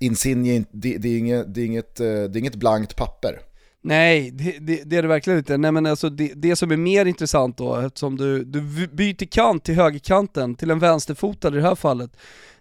Insigne, 0.00 0.64
det, 0.70 0.98
det, 0.98 1.08
är 1.08 1.18
inget, 1.18 1.54
det, 1.54 1.60
är 1.60 1.66
inget, 1.66 2.00
eh, 2.00 2.06
det 2.06 2.12
är 2.12 2.36
inget 2.36 2.54
blankt 2.54 2.96
papper. 2.96 3.40
Nej, 3.82 4.30
det, 4.30 4.58
det, 4.60 4.82
det, 4.84 4.96
är 4.96 5.02
det 5.02 5.08
verkligen 5.08 5.38
inte. 5.38 5.56
Nej 5.56 5.72
men 5.72 5.86
alltså 5.86 6.10
det, 6.10 6.32
det 6.34 6.56
som 6.56 6.70
är 6.70 6.76
mer 6.76 7.06
intressant 7.06 7.58
då, 7.58 7.76
eftersom 7.76 8.16
du, 8.16 8.44
du 8.44 8.86
byter 8.86 9.26
kant 9.26 9.64
till 9.64 9.74
högerkanten, 9.74 10.54
till 10.54 10.70
en 10.70 10.78
vänsterfotad 10.78 11.48
i 11.48 11.56
det 11.56 11.62
här 11.62 11.74
fallet, 11.74 12.16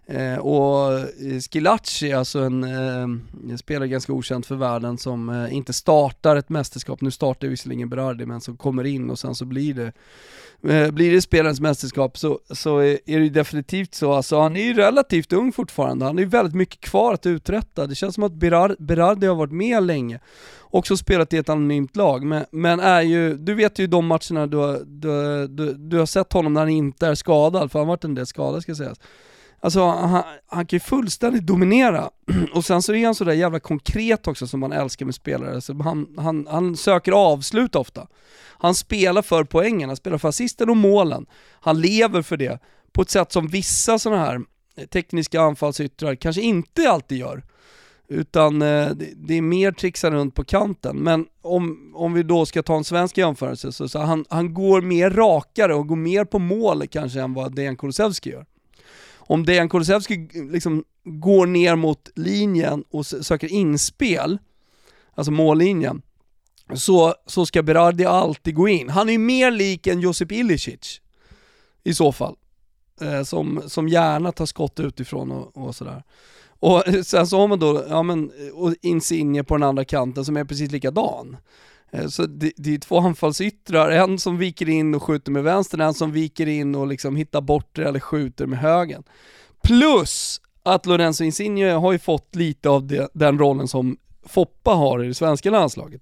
Eh, 0.09 0.37
och 0.37 0.93
eh, 0.93 1.39
Skilacci, 1.51 2.13
alltså 2.13 2.39
en 2.39 2.63
eh, 2.63 3.57
spelare 3.57 3.87
ganska 3.87 4.13
okänd 4.13 4.45
för 4.45 4.55
världen 4.55 4.97
som 4.97 5.29
eh, 5.29 5.53
inte 5.53 5.73
startar 5.73 6.35
ett 6.35 6.49
mästerskap, 6.49 7.01
nu 7.01 7.11
startar 7.11 7.47
visserligen 7.47 7.89
Berardi 7.89 8.25
men 8.25 8.41
som 8.41 8.57
kommer 8.57 8.83
in 8.83 9.09
och 9.09 9.19
sen 9.19 9.35
så 9.35 9.45
blir 9.45 9.73
det 9.73 9.91
Eh, 10.63 10.91
blir 10.91 11.11
det 11.11 11.21
spelarens 11.21 11.59
mästerskap 11.59 12.17
så, 12.17 12.39
så 12.49 12.77
är, 12.77 12.99
det 13.05 13.19
det 13.19 13.29
definitivt 13.29 13.95
så, 13.95 14.13
alltså 14.13 14.39
han 14.39 14.55
är 14.55 14.63
ju 14.63 14.73
relativt 14.73 15.33
ung 15.33 15.51
fortfarande, 15.51 16.05
han 16.05 16.15
har 16.15 16.21
ju 16.21 16.29
väldigt 16.29 16.55
mycket 16.55 16.81
kvar 16.81 17.13
att 17.13 17.25
uträtta. 17.25 17.87
Det 17.87 17.95
känns 17.95 18.15
som 18.15 18.23
att 18.23 18.33
Berardi 18.79 19.27
har 19.27 19.35
varit 19.35 19.51
med 19.51 19.83
länge, 19.83 20.19
också 20.61 20.97
spelat 20.97 21.33
i 21.33 21.37
ett 21.37 21.49
anonymt 21.49 21.95
lag, 21.95 22.23
men, 22.23 22.45
men 22.51 22.79
är 22.79 23.01
ju, 23.01 23.37
du 23.37 23.53
vet 23.53 23.79
ju 23.79 23.87
de 23.87 24.05
matcherna 24.05 24.47
du, 24.47 24.83
du, 24.85 25.47
du, 25.47 25.73
du 25.73 25.99
har 25.99 26.05
sett 26.05 26.33
honom 26.33 26.53
när 26.53 26.61
han 26.61 26.69
inte 26.69 27.07
är 27.07 27.15
skadad, 27.15 27.71
för 27.71 27.79
han 27.79 27.87
har 27.87 27.93
varit 27.93 28.03
en 28.03 28.15
del 28.15 28.25
skadad 28.25 28.61
ska 28.61 28.75
sägas. 28.75 28.99
Alltså 29.59 29.85
han, 29.85 30.23
han 30.47 30.65
kan 30.65 30.77
ju 30.77 30.79
fullständigt 30.79 31.45
dominera, 31.45 32.09
och 32.53 32.65
sen 32.65 32.81
så 32.81 32.93
är 32.93 33.05
han 33.05 33.15
sådär 33.15 33.33
jävla 33.33 33.59
konkret 33.59 34.27
också 34.27 34.47
som 34.47 34.59
man 34.59 34.71
älskar 34.71 35.05
med 35.05 35.15
spelare, 35.15 35.61
så 35.61 35.73
han, 35.73 36.07
han, 36.17 36.47
han 36.49 36.77
söker 36.77 37.11
avslut 37.11 37.75
ofta. 37.75 38.07
Han 38.59 38.75
spelar 38.75 39.21
för 39.21 39.43
poängen, 39.43 39.89
han 39.89 39.95
spelar 39.97 40.17
för 40.17 40.29
assisten 40.29 40.69
och 40.69 40.77
målen. 40.77 41.25
Han 41.59 41.81
lever 41.81 42.21
för 42.21 42.37
det, 42.37 42.59
på 42.91 43.01
ett 43.01 43.09
sätt 43.09 43.31
som 43.31 43.47
vissa 43.47 43.99
sådana 43.99 44.25
här 44.25 44.41
eh, 44.75 44.85
tekniska 44.85 45.41
anfallsyttrar 45.41 46.15
kanske 46.15 46.41
inte 46.41 46.89
alltid 46.89 47.17
gör. 47.17 47.43
Utan 48.09 48.61
eh, 48.61 48.89
det 49.15 49.37
är 49.37 49.41
mer 49.41 49.71
trixa 49.71 50.11
runt 50.11 50.35
på 50.35 50.43
kanten. 50.43 50.97
Men 50.97 51.25
om, 51.41 51.93
om 51.95 52.13
vi 52.13 52.23
då 52.23 52.45
ska 52.45 52.63
ta 52.63 52.77
en 52.77 52.83
svensk 52.83 53.17
jämförelse 53.17 53.71
så, 53.71 53.89
så 53.89 53.99
han, 53.99 54.25
han 54.29 54.53
går 54.53 54.81
mer 54.81 55.09
rakare 55.09 55.75
och 55.75 55.87
går 55.87 55.95
mer 55.95 56.25
på 56.25 56.39
mål 56.39 56.87
kanske 56.87 57.21
än 57.21 57.33
vad 57.33 57.55
Dejan 57.55 57.77
Kulusevski 57.77 58.29
gör 58.29 58.45
om 59.27 59.45
Dejan 59.45 59.69
Kulusevski 59.69 60.29
liksom 60.51 60.83
går 61.03 61.45
ner 61.45 61.75
mot 61.75 62.09
linjen 62.15 62.83
och 62.89 63.05
söker 63.05 63.47
inspel, 63.47 64.37
alltså 65.15 65.31
mållinjen, 65.31 66.01
så, 66.73 67.15
så 67.25 67.45
ska 67.45 67.63
Berardi 67.63 68.05
alltid 68.05 68.55
gå 68.55 68.67
in. 68.67 68.89
Han 68.89 69.07
är 69.07 69.11
ju 69.13 69.19
mer 69.19 69.51
lik 69.51 69.87
en 69.87 69.99
Josip 69.99 70.31
Ilicic 70.31 71.01
i 71.83 71.93
så 71.93 72.11
fall. 72.11 72.35
Eh, 73.01 73.23
som, 73.23 73.61
som 73.67 73.87
gärna 73.87 74.31
tar 74.31 74.45
skott 74.45 74.79
utifrån 74.79 75.31
och, 75.31 75.57
och 75.57 75.75
sådär. 75.75 76.03
Och 76.59 76.83
sen 77.05 77.27
så 77.27 77.39
har 77.39 77.47
man 77.47 77.59
då, 77.59 77.85
ja 77.89 78.03
men, 78.03 78.31
och 78.53 78.75
Insigne 78.81 79.43
på 79.43 79.55
den 79.55 79.63
andra 79.63 79.85
kanten 79.85 80.25
som 80.25 80.37
är 80.37 80.45
precis 80.45 80.71
likadan. 80.71 81.37
Eh, 81.91 82.07
så 82.07 82.25
det, 82.25 82.51
det 82.57 82.73
är 82.73 82.77
två 82.77 82.99
anfallsyttrar, 82.99 83.89
en 83.89 84.19
som 84.19 84.37
viker 84.37 84.69
in 84.69 84.95
och 84.95 85.03
skjuter 85.03 85.31
med 85.31 85.43
vänstern, 85.43 85.81
en 85.81 85.93
som 85.93 86.11
viker 86.11 86.47
in 86.47 86.75
och 86.75 86.87
liksom 86.87 87.15
hittar 87.15 87.41
bort 87.41 87.75
det 87.75 87.83
eller 87.83 87.99
skjuter 87.99 88.45
med 88.45 88.59
högen. 88.59 89.03
Plus 89.63 90.41
att 90.63 90.85
Lorenzo 90.85 91.23
Insigne 91.23 91.71
har 91.71 91.91
ju 91.91 91.99
fått 91.99 92.35
lite 92.35 92.69
av 92.69 92.87
det, 92.87 93.09
den 93.13 93.39
rollen 93.39 93.67
som 93.67 93.97
Foppa 94.25 94.71
har 94.71 95.03
i 95.03 95.07
det 95.07 95.13
svenska 95.13 95.51
landslaget. 95.51 96.01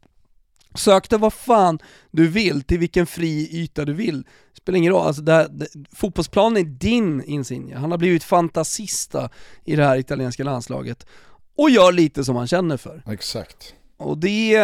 Sök 0.76 1.10
dig 1.10 1.20
vad 1.20 1.34
fan 1.34 1.80
du 2.12 2.28
vill, 2.28 2.64
till 2.64 2.80
vilken 2.80 3.06
fri 3.06 3.50
yta 3.52 3.86
du 3.86 3.94
vill. 3.94 4.28
Spelar 4.54 4.78
ingen 4.78 4.94
roll, 4.94 5.08
alltså 5.08 5.22
det, 5.22 5.48
det, 5.52 5.68
fotbollsplanen 5.92 6.58
är 6.58 6.64
din 6.64 7.24
Insigne. 7.24 7.76
Han 7.76 7.92
har 7.92 7.98
blivit 7.98 8.24
fantasista 8.24 9.30
i 9.64 9.76
det 9.76 9.84
här 9.84 9.98
italienska 9.98 10.44
landslaget 10.44 11.06
och 11.58 11.70
gör 11.70 11.92
lite 11.92 12.24
som 12.24 12.36
han 12.36 12.48
känner 12.48 12.78
för. 12.78 13.04
Exakt. 13.08 13.74
Och 13.98 14.18
det, 14.18 14.58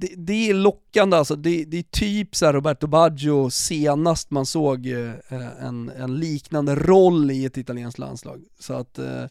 det, 0.00 0.14
det 0.16 0.50
är 0.50 0.54
lockande 0.54 1.16
alltså, 1.16 1.36
det, 1.36 1.64
det 1.64 1.78
är 1.78 1.82
typ 1.82 2.36
så 2.36 2.52
Roberto 2.52 2.86
Baggio 2.86 3.50
senast 3.50 4.30
man 4.30 4.46
såg 4.46 4.86
eh, 4.86 5.10
eh, 5.28 5.64
en, 5.66 5.88
en 5.88 6.16
liknande 6.16 6.74
roll 6.74 7.30
i 7.30 7.44
ett 7.44 7.56
italienskt 7.56 7.98
landslag. 7.98 8.40
Så 8.58 8.74
att 8.74 8.98
eh, 8.98 9.24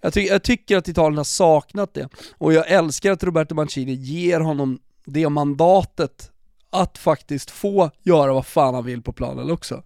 jag, 0.00 0.12
ty 0.12 0.20
jag 0.20 0.42
tycker 0.42 0.76
att 0.76 0.88
Italien 0.88 1.16
har 1.16 1.24
saknat 1.24 1.94
det. 1.94 2.08
Och 2.38 2.52
jag 2.52 2.70
älskar 2.70 3.12
att 3.12 3.24
Roberto 3.24 3.54
Mancini 3.54 3.92
ger 3.92 4.40
honom 4.40 4.78
det 5.04 5.28
mandatet 5.28 6.30
att 6.70 6.98
faktiskt 6.98 7.50
få 7.50 7.90
göra 8.02 8.32
vad 8.32 8.46
fan 8.46 8.74
han 8.74 8.84
vill 8.84 9.02
på 9.02 9.12
planen 9.12 9.50
också. 9.50 9.82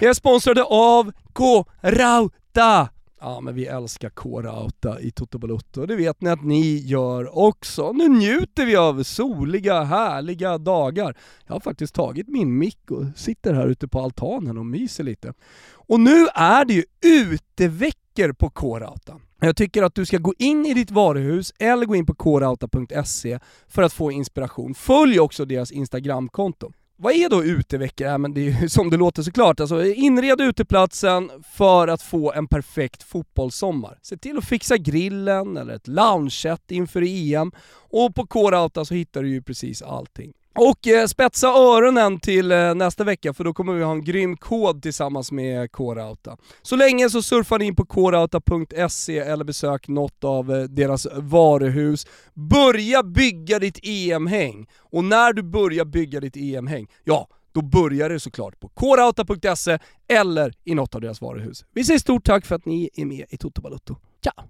Jag 0.00 0.10
är 0.10 0.14
sponsrade 0.14 0.64
av 0.64 1.12
K-Rauta! 1.32 2.88
Ja 3.20 3.40
men 3.40 3.54
vi 3.54 3.66
älskar 3.66 4.10
Kårauta 4.10 5.00
i 5.00 5.10
Toto 5.10 5.38
Balotto, 5.38 5.86
det 5.86 5.96
vet 5.96 6.20
ni 6.20 6.30
att 6.30 6.44
ni 6.44 6.76
gör 6.76 7.38
också. 7.38 7.92
Nu 7.92 8.08
njuter 8.08 8.66
vi 8.66 8.76
av 8.76 9.02
soliga, 9.02 9.82
härliga 9.82 10.58
dagar. 10.58 11.16
Jag 11.46 11.54
har 11.54 11.60
faktiskt 11.60 11.94
tagit 11.94 12.28
min 12.28 12.58
mick 12.58 12.90
och 12.90 13.04
sitter 13.16 13.54
här 13.54 13.66
ute 13.66 13.88
på 13.88 14.00
altanen 14.00 14.58
och 14.58 14.66
myser 14.66 15.04
lite. 15.04 15.32
Och 15.74 16.00
nu 16.00 16.26
är 16.34 16.64
det 16.64 16.74
ju 16.74 16.84
uteveckor 17.04 18.32
på 18.32 18.50
Kårauta. 18.50 19.20
Jag 19.40 19.56
tycker 19.56 19.82
att 19.82 19.94
du 19.94 20.06
ska 20.06 20.18
gå 20.18 20.34
in 20.38 20.66
i 20.66 20.74
ditt 20.74 20.90
varuhus 20.90 21.52
eller 21.58 21.86
gå 21.86 21.94
in 21.94 22.06
på 22.06 22.14
kårauta.se 22.14 23.38
för 23.68 23.82
att 23.82 23.92
få 23.92 24.12
inspiration. 24.12 24.74
Följ 24.74 25.20
också 25.20 25.44
deras 25.44 25.72
Instagramkonto. 25.72 26.72
Vad 27.00 27.12
är 27.12 27.28
då 27.28 27.44
uteveckor? 27.44 28.06
Ja, 28.06 28.18
men 28.18 28.34
det 28.34 28.40
är 28.40 28.60
ju 28.60 28.68
som 28.68 28.90
det 28.90 28.96
låter 28.96 29.22
såklart. 29.22 29.60
Alltså, 29.60 29.84
inred 29.84 30.40
uteplatsen 30.40 31.30
för 31.52 31.88
att 31.88 32.02
få 32.02 32.32
en 32.32 32.48
perfekt 32.48 33.02
fotbollssommar. 33.02 33.98
Se 34.02 34.16
till 34.16 34.38
att 34.38 34.44
fixa 34.44 34.76
grillen 34.76 35.56
eller 35.56 35.74
ett 35.74 35.88
loungeset 35.88 36.70
inför 36.70 37.02
EM 37.06 37.52
och 37.70 38.14
på 38.14 38.26
Core 38.26 38.84
så 38.84 38.94
hittar 38.94 39.22
du 39.22 39.28
ju 39.28 39.42
precis 39.42 39.82
allting. 39.82 40.32
Och 40.60 40.88
eh, 40.88 41.06
spetsa 41.06 41.48
öronen 41.48 42.20
till 42.20 42.52
eh, 42.52 42.74
nästa 42.74 43.04
vecka 43.04 43.34
för 43.34 43.44
då 43.44 43.54
kommer 43.54 43.74
vi 43.74 43.84
ha 43.84 43.92
en 43.92 44.04
grym 44.04 44.36
kod 44.36 44.82
tillsammans 44.82 45.32
med 45.32 45.72
Coreouta. 45.72 46.36
Så 46.62 46.76
länge 46.76 47.10
så 47.10 47.22
surfar 47.22 47.58
ni 47.58 47.64
in 47.64 47.76
på 47.76 47.86
coreouta.se 47.86 49.18
eller 49.18 49.44
besök 49.44 49.88
något 49.88 50.24
av 50.24 50.54
eh, 50.54 50.62
deras 50.62 51.06
varuhus. 51.14 52.06
Börja 52.34 53.02
bygga 53.02 53.58
ditt 53.58 53.78
EM-häng! 53.82 54.66
Och 54.78 55.04
när 55.04 55.32
du 55.32 55.42
börjar 55.42 55.84
bygga 55.84 56.20
ditt 56.20 56.36
EM-häng, 56.36 56.86
ja, 57.04 57.28
då 57.52 57.62
börjar 57.62 58.08
det 58.08 58.20
såklart 58.20 58.60
på 58.60 58.68
coreouta.se 58.68 59.78
eller 60.08 60.54
i 60.64 60.74
något 60.74 60.94
av 60.94 61.00
deras 61.00 61.20
varuhus. 61.20 61.64
Vi 61.74 61.84
säger 61.84 62.00
stort 62.00 62.24
tack 62.24 62.46
för 62.46 62.54
att 62.54 62.66
ni 62.66 62.90
är 62.94 63.04
med 63.04 63.26
i 63.30 63.36
Toto 63.36 63.62
Balutto. 63.62 63.96
Ciao! 64.22 64.44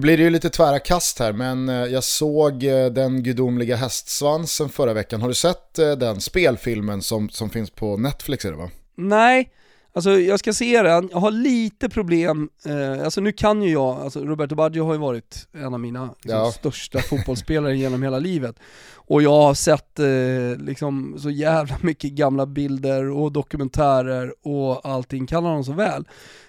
Blir 0.00 0.16
det 0.16 0.22
ju 0.22 0.30
lite 0.30 0.50
tvära 0.50 0.78
kast 0.78 1.18
här, 1.18 1.32
men 1.32 1.68
eh, 1.68 1.74
jag 1.74 2.04
såg 2.04 2.64
eh, 2.64 2.86
den 2.86 3.22
gudomliga 3.22 3.76
hästsvansen 3.76 4.68
förra 4.68 4.92
veckan. 4.92 5.20
Har 5.20 5.28
du 5.28 5.34
sett 5.34 5.78
eh, 5.78 5.92
den 5.92 6.20
spelfilmen 6.20 7.02
som, 7.02 7.28
som 7.28 7.50
finns 7.50 7.70
på 7.70 7.96
Netflix? 7.96 8.44
Är 8.44 8.50
det, 8.50 8.56
va? 8.56 8.70
Nej, 8.96 9.50
Alltså 9.92 10.10
jag 10.20 10.38
ska 10.38 10.52
se 10.52 10.82
den, 10.82 11.08
jag 11.12 11.18
har 11.18 11.30
lite 11.30 11.88
problem, 11.88 12.48
eh, 12.66 13.04
alltså 13.04 13.20
nu 13.20 13.32
kan 13.32 13.62
ju 13.62 13.72
jag, 13.72 13.96
alltså 14.00 14.20
Roberto 14.24 14.54
Baggio 14.54 14.84
har 14.84 14.92
ju 14.92 14.98
varit 14.98 15.48
en 15.52 15.74
av 15.74 15.80
mina 15.80 16.04
liksom, 16.22 16.30
Ja. 16.40 16.52
största 16.52 16.98
fotbollsspelare 16.98 17.76
genom 17.76 18.02
hela 18.02 18.18
livet. 18.18 18.56
Och 18.94 19.22
jag 19.22 19.30
har 19.30 19.54
sett 19.54 19.98
eh, 19.98 20.64
liksom 20.66 21.16
så 21.18 21.30
jävla 21.30 21.76
mycket 21.80 22.12
gamla 22.12 22.46
bilder 22.46 23.10
och 23.10 23.32
dokumentärer 23.32 24.34
och 24.42 24.86
allting, 24.86 25.26
kan 25.26 25.44
honom 25.44 25.64
så 25.64 25.72
väl. 25.72 26.04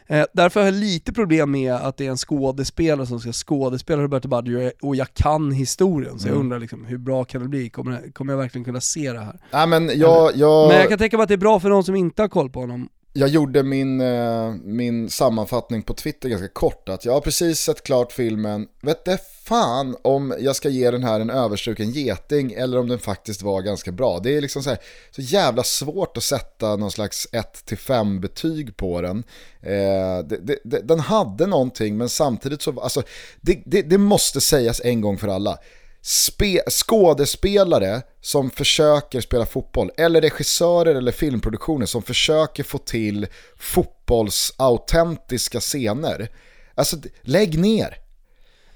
Eh, 0.08 0.26
därför 0.34 0.60
har 0.60 0.68
jag 0.68 0.74
lite 0.74 1.14
problem 1.14 1.52
med 1.52 1.74
att 1.74 1.98
det 1.98 2.06
är 2.06 2.10
en 2.12 2.18
skådespelare 2.18 3.08
som 3.08 3.20
ska 3.20 3.32
skådespela 3.32 4.02
Roberto 4.02 4.28
Baggio 4.28 4.72
och 4.82 4.96
jag 4.96 5.14
kan 5.14 5.52
historien, 5.52 6.20
så 6.20 6.28
jag 6.28 6.32
Mm. 6.36 6.42
undrar 6.46 6.60
liksom, 6.60 6.86
hur 6.86 6.98
bra 6.98 7.24
kan 7.24 7.42
det 7.42 7.48
bli? 7.48 7.70
Kommer, 7.70 8.12
kommer 8.14 8.34
jag 8.34 8.38
verkligen 8.38 8.66
kunna 8.66 8.82
se 8.82 9.12
det 9.14 9.20
här? 9.20 9.40
Nej 9.52 9.68
men 9.68 10.00
jag, 10.00 10.32
jag, 10.36 10.68
Men 10.68 10.78
jag 10.78 10.90
kan 10.90 10.98
tänka 10.98 11.18
mig 11.18 11.24
att 11.24 11.28
det 11.28 11.36
är 11.36 11.38
bra 11.38 11.60
för 11.60 11.70
någon 11.70 11.84
som 11.84 11.96
inte 11.96 12.22
har 12.22 12.30
koll 12.30 12.50
på 12.50 12.60
honom 12.60 12.90
jag 13.14 13.30
gjorde 13.30 13.64
min, 13.64 14.02
eh, 14.02 14.54
min 14.64 15.10
sammanfattning 15.10 15.82
på 15.82 15.94
Twitter 15.94 16.30
ganska 16.30 16.48
kort, 16.48 16.90
att 16.90 17.06
jag 17.06 17.14
har 17.14 17.22
precis 17.22 17.60
sett 17.60 17.84
klart 17.84 18.12
filmen, 18.12 18.68
vet 18.82 19.06
det 19.06 19.20
fan 19.44 19.96
om 20.02 20.34
jag 20.40 20.56
ska 20.56 20.70
ge 20.70 20.92
den 20.92 21.04
här 21.04 21.20
en 21.20 21.30
överstruken 21.30 21.92
geting 21.92 22.54
eller 22.54 22.80
om 22.80 22.88
den 22.88 23.00
faktiskt 23.00 23.42
var 23.42 23.62
ganska 23.62 23.92
bra. 23.92 24.20
Det 24.20 24.38
är 24.38 24.42
liksom 24.42 24.64
så, 24.64 24.70
här, 24.70 24.80
så 25.12 25.22
jävla 25.22 25.64
svårt 25.64 26.18
att 26.18 26.24
sätta 26.24 26.76
någon 26.76 26.92
slags 26.92 27.28
1-5 27.32 28.20
betyg 28.20 28.78
på 28.78 29.02
den. 29.02 29.24
Eh, 29.62 30.26
det, 30.26 30.38
det, 30.42 30.60
det, 30.64 30.82
den 30.82 31.00
hade 31.00 31.48
någonting 31.48 31.98
men 31.98 32.10
samtidigt 32.10 32.62
så, 32.62 32.80
alltså, 32.80 33.04
det, 33.42 33.62
det, 33.66 33.82
det 33.82 33.98
måste 33.98 34.42
sägas 34.42 34.82
en 34.84 35.02
gång 35.02 35.18
för 35.18 35.28
alla. 35.28 35.58
Spe, 36.02 36.62
skådespelare 36.70 38.02
som 38.22 38.50
försöker 38.50 39.22
spela 39.22 39.46
fotboll, 39.46 39.92
eller 39.98 40.22
regissörer 40.22 40.96
eller 40.96 41.12
filmproduktioner 41.12 41.86
som 41.86 42.04
försöker 42.04 42.64
få 42.64 42.78
till 42.78 43.28
fotbollsautentiska 43.58 45.60
scener. 45.60 46.30
Alltså, 46.76 46.98
lägg 47.22 47.60
ner. 47.60 47.98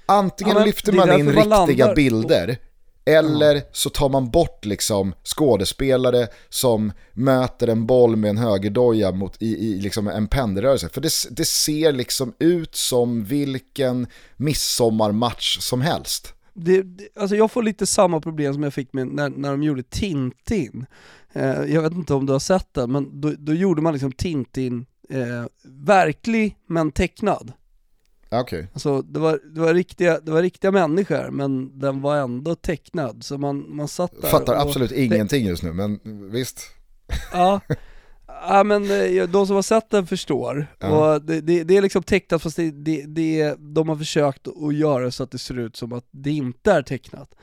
Antingen 0.06 0.52
Ja, 0.52 0.58
men 0.58 0.66
lyfter 0.66 0.92
man 0.92 1.20
in 1.20 1.34
man 1.34 1.34
riktiga 1.34 1.94
bilder, 1.94 2.58
eller 3.04 3.62
så 3.72 3.90
tar 3.90 4.08
man 4.08 4.30
bort 4.30 4.64
liksom 4.64 5.14
skådespelare 5.24 6.28
som 6.48 6.92
möter 7.12 7.68
en 7.68 7.86
boll 7.86 8.16
med 8.16 8.30
en 8.30 8.38
högerdoja 8.38 9.12
mot, 9.12 9.42
i, 9.42 9.46
i 9.46 9.80
liksom 9.80 10.08
en 10.08 10.28
pendelrörelse. 10.28 10.88
För 10.88 11.00
det, 11.00 11.12
det 11.30 11.44
ser 11.44 11.92
liksom 11.92 12.34
ut 12.38 12.76
som 12.76 13.24
vilken 13.24 14.06
midsommarmatch 14.36 15.58
som 15.60 15.80
helst. 15.80 16.32
Det, 16.56 16.82
det, 16.82 17.08
alltså 17.16 17.36
jag 17.36 17.50
får 17.50 17.62
lite 17.62 17.86
samma 17.86 18.20
problem 18.20 18.54
som 18.54 18.62
jag 18.62 18.74
fick 18.74 18.92
med 18.92 19.06
när, 19.06 19.28
när 19.28 19.50
de 19.50 19.62
gjorde 19.62 19.82
Tintin. 19.82 20.86
Eh, 21.32 21.64
jag 21.64 21.82
vet 21.82 21.92
inte 21.92 22.14
om 22.14 22.26
du 22.26 22.32
har 22.32 22.40
sett 22.40 22.74
den, 22.74 22.92
men 22.92 23.20
då, 23.20 23.32
då 23.38 23.54
gjorde 23.54 23.82
man 23.82 23.92
liksom 23.92 24.12
Tintin 24.12 24.86
eh, 25.08 25.44
verklig 25.64 26.56
men 26.66 26.92
tecknad. 26.92 27.52
Okej. 28.30 28.68
Alltså 28.72 29.02
det 29.02 29.20
var, 29.20 29.40
det, 29.54 29.60
var 29.60 29.74
riktiga, 29.74 30.20
det 30.20 30.32
var 30.32 30.42
riktiga 30.42 30.70
människor 30.70 31.30
men 31.30 31.78
den 31.78 32.00
var 32.00 32.16
ändå 32.16 32.54
tecknad 32.54 33.24
så 33.24 33.38
man, 33.38 33.76
man 33.76 33.88
satt 33.88 34.22
där 34.22 34.28
Fattar 34.28 34.54
och, 34.54 34.60
absolut 34.60 34.92
ingenting 34.92 35.46
just 35.46 35.62
nu, 35.62 35.72
men 35.72 36.00
visst. 36.30 36.60
Ja, 37.32 37.60
ja 38.48 38.64
men 38.64 38.90
eh, 38.90 39.28
de 39.28 39.46
som 39.46 39.54
har 39.54 39.62
sett 39.62 39.90
den 39.90 40.06
förstår. 40.06 40.66
Ja. 40.78 41.14
Och 41.14 41.22
det, 41.22 41.40
det, 41.40 41.64
det 41.64 41.76
är 41.76 41.82
liksom 41.82 42.02
tecknat 42.02 42.42
fast 42.42 42.56
det, 42.56 42.70
det, 42.70 43.04
det, 43.06 43.54
de 43.58 43.88
har 43.88 43.96
försökt 43.96 44.48
att 44.48 44.74
göra 44.74 45.10
så 45.10 45.22
att 45.22 45.30
det 45.30 45.38
ser 45.38 45.58
ut 45.58 45.76
som 45.76 45.92
att 45.92 46.06
det 46.10 46.30
inte 46.30 46.72
är 46.72 46.82
tecknat. 46.82 47.34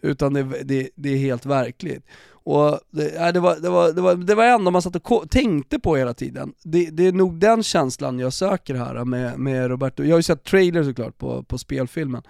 Utan 0.00 0.32
det, 0.32 0.88
det, 0.96 1.08
är 1.08 1.16
helt 1.16 1.46
verkligt. 1.46 2.06
Och 2.30 2.80
det, 2.90 3.32
det, 3.32 3.40
var, 3.40 3.56
det, 3.56 3.70
var, 3.70 3.92
det, 3.92 4.00
var, 4.00 4.14
det 4.14 4.34
var 4.34 4.44
ändå 4.44 4.70
man 4.70 4.82
satt 4.82 5.10
och 5.10 5.30
tänkte 5.30 5.78
på 5.78 5.96
hela 5.96 6.14
tiden. 6.14 6.52
Det, 6.62 6.90
det 6.90 7.06
är 7.06 7.12
nog 7.12 7.40
den 7.40 7.62
känslan 7.62 8.18
jag 8.18 8.32
söker 8.32 8.74
här 8.74 9.04
med, 9.04 9.38
med 9.38 9.70
Roberto. 9.70 10.02
Jag 10.02 10.10
har 10.10 10.18
ju 10.18 10.22
sett 10.22 10.44
trailer 10.44 10.84
såklart 10.84 11.18
på, 11.18 11.42
på 11.42 11.58
spelfilmen. 11.58 12.22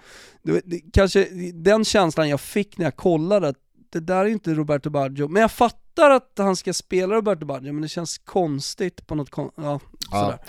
Det, 0.43 0.61
kanske 0.93 1.27
den 1.53 1.85
känslan 1.85 2.29
jag 2.29 2.41
fick 2.41 2.77
när 2.77 2.85
jag 2.85 2.95
kollade, 2.95 3.47
att 3.47 3.66
det 3.89 3.99
där 3.99 4.17
är 4.25 4.25
inte 4.25 4.53
Roberto 4.53 4.89
Baggio. 4.89 5.27
Men 5.27 5.41
jag 5.41 5.51
fattar 5.51 6.09
att 6.11 6.31
han 6.37 6.55
ska 6.55 6.73
spela 6.73 7.15
Roberto 7.15 7.45
Baggio, 7.45 7.73
men 7.73 7.81
det 7.81 7.87
känns 7.87 8.17
konstigt 8.17 9.07
på 9.07 9.15
något 9.15 9.29
kon- 9.29 9.51
ja, 9.57 9.79
Ja. 10.11 10.19
sådär. 10.21 10.39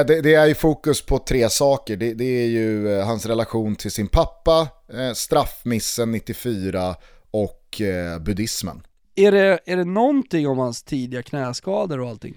Eh, 0.00 0.06
det, 0.06 0.20
det 0.20 0.34
är 0.34 0.46
ju 0.46 0.54
fokus 0.54 1.02
på 1.06 1.18
tre 1.18 1.50
saker. 1.50 1.96
Det, 1.96 2.14
det 2.14 2.24
är 2.24 2.46
ju 2.46 2.98
eh, 2.98 3.06
hans 3.06 3.26
relation 3.26 3.76
till 3.76 3.90
sin 3.90 4.08
pappa, 4.08 4.68
eh, 4.92 5.12
straffmissen 5.14 6.12
94 6.12 6.94
och 7.30 7.80
eh, 7.80 8.18
buddhismen. 8.18 8.82
Är, 9.16 9.32
det, 9.32 9.58
är 9.66 9.76
det 9.76 9.84
någonting 9.84 10.48
om 10.48 10.58
hans 10.58 10.82
tidiga 10.82 11.22
knäskador 11.22 12.00
och 12.00 12.08
allting? 12.08 12.34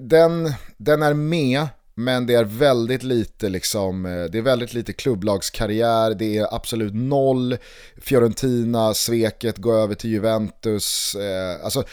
Den, 0.00 0.52
den 0.76 1.02
är 1.02 1.14
med, 1.14 1.66
men 1.94 2.26
det 2.26 2.34
är 2.34 2.44
väldigt 2.44 3.02
lite 3.02 3.48
liksom, 3.48 4.06
eh, 4.06 4.24
det 4.24 4.38
är 4.38 4.42
väldigt 4.42 4.74
lite 4.74 4.92
klubblagskarriär, 4.92 6.14
det 6.14 6.36
är 6.38 6.54
absolut 6.54 6.94
noll 6.94 7.56
Fiorentina, 7.96 8.94
sveket, 8.94 9.58
gå 9.58 9.74
över 9.74 9.94
till 9.94 10.10
Juventus, 10.10 11.14
eh, 11.14 11.64
alltså 11.64 11.84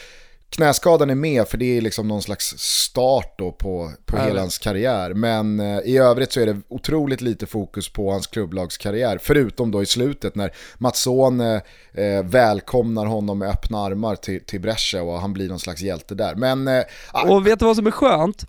knäskadan 0.50 1.10
är 1.10 1.14
med 1.14 1.48
för 1.48 1.58
det 1.58 1.76
är 1.76 1.80
liksom 1.80 2.08
någon 2.08 2.22
slags 2.22 2.54
start 2.58 3.34
då 3.38 3.52
på, 3.52 3.92
på 4.04 4.18
hela 4.18 4.40
hans 4.40 4.58
karriär. 4.58 5.14
Men 5.14 5.60
eh, 5.60 5.78
i 5.84 5.98
övrigt 5.98 6.32
så 6.32 6.40
är 6.40 6.46
det 6.46 6.60
otroligt 6.68 7.20
lite 7.20 7.46
fokus 7.46 7.92
på 7.92 8.10
hans 8.10 8.26
klubblagskarriär. 8.26 9.18
Förutom 9.22 9.70
då 9.70 9.82
i 9.82 9.86
slutet 9.86 10.34
när 10.34 10.54
Mazzone 10.78 11.62
eh, 11.92 12.22
välkomnar 12.24 13.06
honom 13.06 13.38
med 13.38 13.48
öppna 13.48 13.78
armar 13.78 14.16
till, 14.16 14.44
till 14.44 14.60
Brescia 14.60 15.02
och 15.02 15.20
han 15.20 15.32
blir 15.32 15.48
någon 15.48 15.60
slags 15.60 15.82
hjälte 15.82 16.14
där. 16.14 16.34
Men 16.34 16.68
eh, 16.68 16.82
ah, 17.12 17.28
Och 17.28 17.46
vet 17.46 17.58
du 17.58 17.64
vad 17.64 17.76
som 17.76 17.86
är 17.86 17.90
skönt? 17.90 18.46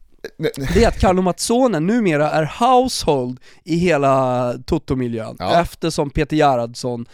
Det 0.73 0.83
är 0.83 0.87
att 0.87 0.99
Carlo 0.99 1.21
Mazzone 1.21 1.79
numera 1.79 2.31
är 2.31 2.51
household 2.59 3.39
i 3.63 3.75
hela 3.75 4.53
Toto-miljön 4.65 5.35
Ja. 5.39 5.61
eftersom 5.61 6.09
Peter 6.09 6.35
Gerhardsson 6.37 7.05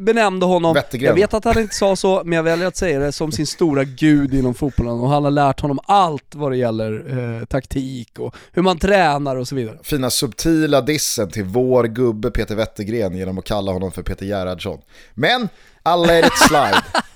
benämnde 0.00 0.46
honom, 0.46 0.74
Wettergren. 0.74 1.06
jag 1.06 1.14
vet 1.14 1.34
att 1.34 1.44
han 1.44 1.58
inte 1.58 1.74
sa 1.74 1.96
så, 1.96 2.22
men 2.24 2.36
jag 2.36 2.42
väljer 2.42 2.66
att 2.66 2.76
säga 2.76 2.98
det 2.98 3.12
som 3.12 3.32
sin 3.32 3.46
stora 3.46 3.84
gud 3.84 4.34
inom 4.34 4.54
fotbollen 4.54 4.92
och 5.00 5.08
han 5.08 5.24
har 5.24 5.30
lärt 5.30 5.60
honom 5.60 5.78
allt 5.84 6.34
vad 6.34 6.52
det 6.52 6.56
gäller 6.56 7.18
eh, 7.40 7.44
taktik 7.44 8.18
och 8.18 8.34
hur 8.52 8.62
man 8.62 8.78
tränar 8.78 9.36
och 9.36 9.48
så 9.48 9.54
vidare. 9.54 9.78
fina 9.82 10.10
subtila 10.10 10.80
dissen 10.80 11.30
till 11.30 11.44
vår 11.44 11.84
gubbe 11.84 12.30
Peter 12.30 12.54
Wettergren 12.54 13.16
genom 13.16 13.38
att 13.38 13.44
kalla 13.44 13.72
honom 13.72 13.92
för 13.92 14.02
Peter 14.02 14.26
Gerhardsson. 14.26 14.78
Men 15.14 15.48
alla 15.82 16.06
let 16.06 16.26
it 16.26 16.32
slide. 16.48 16.82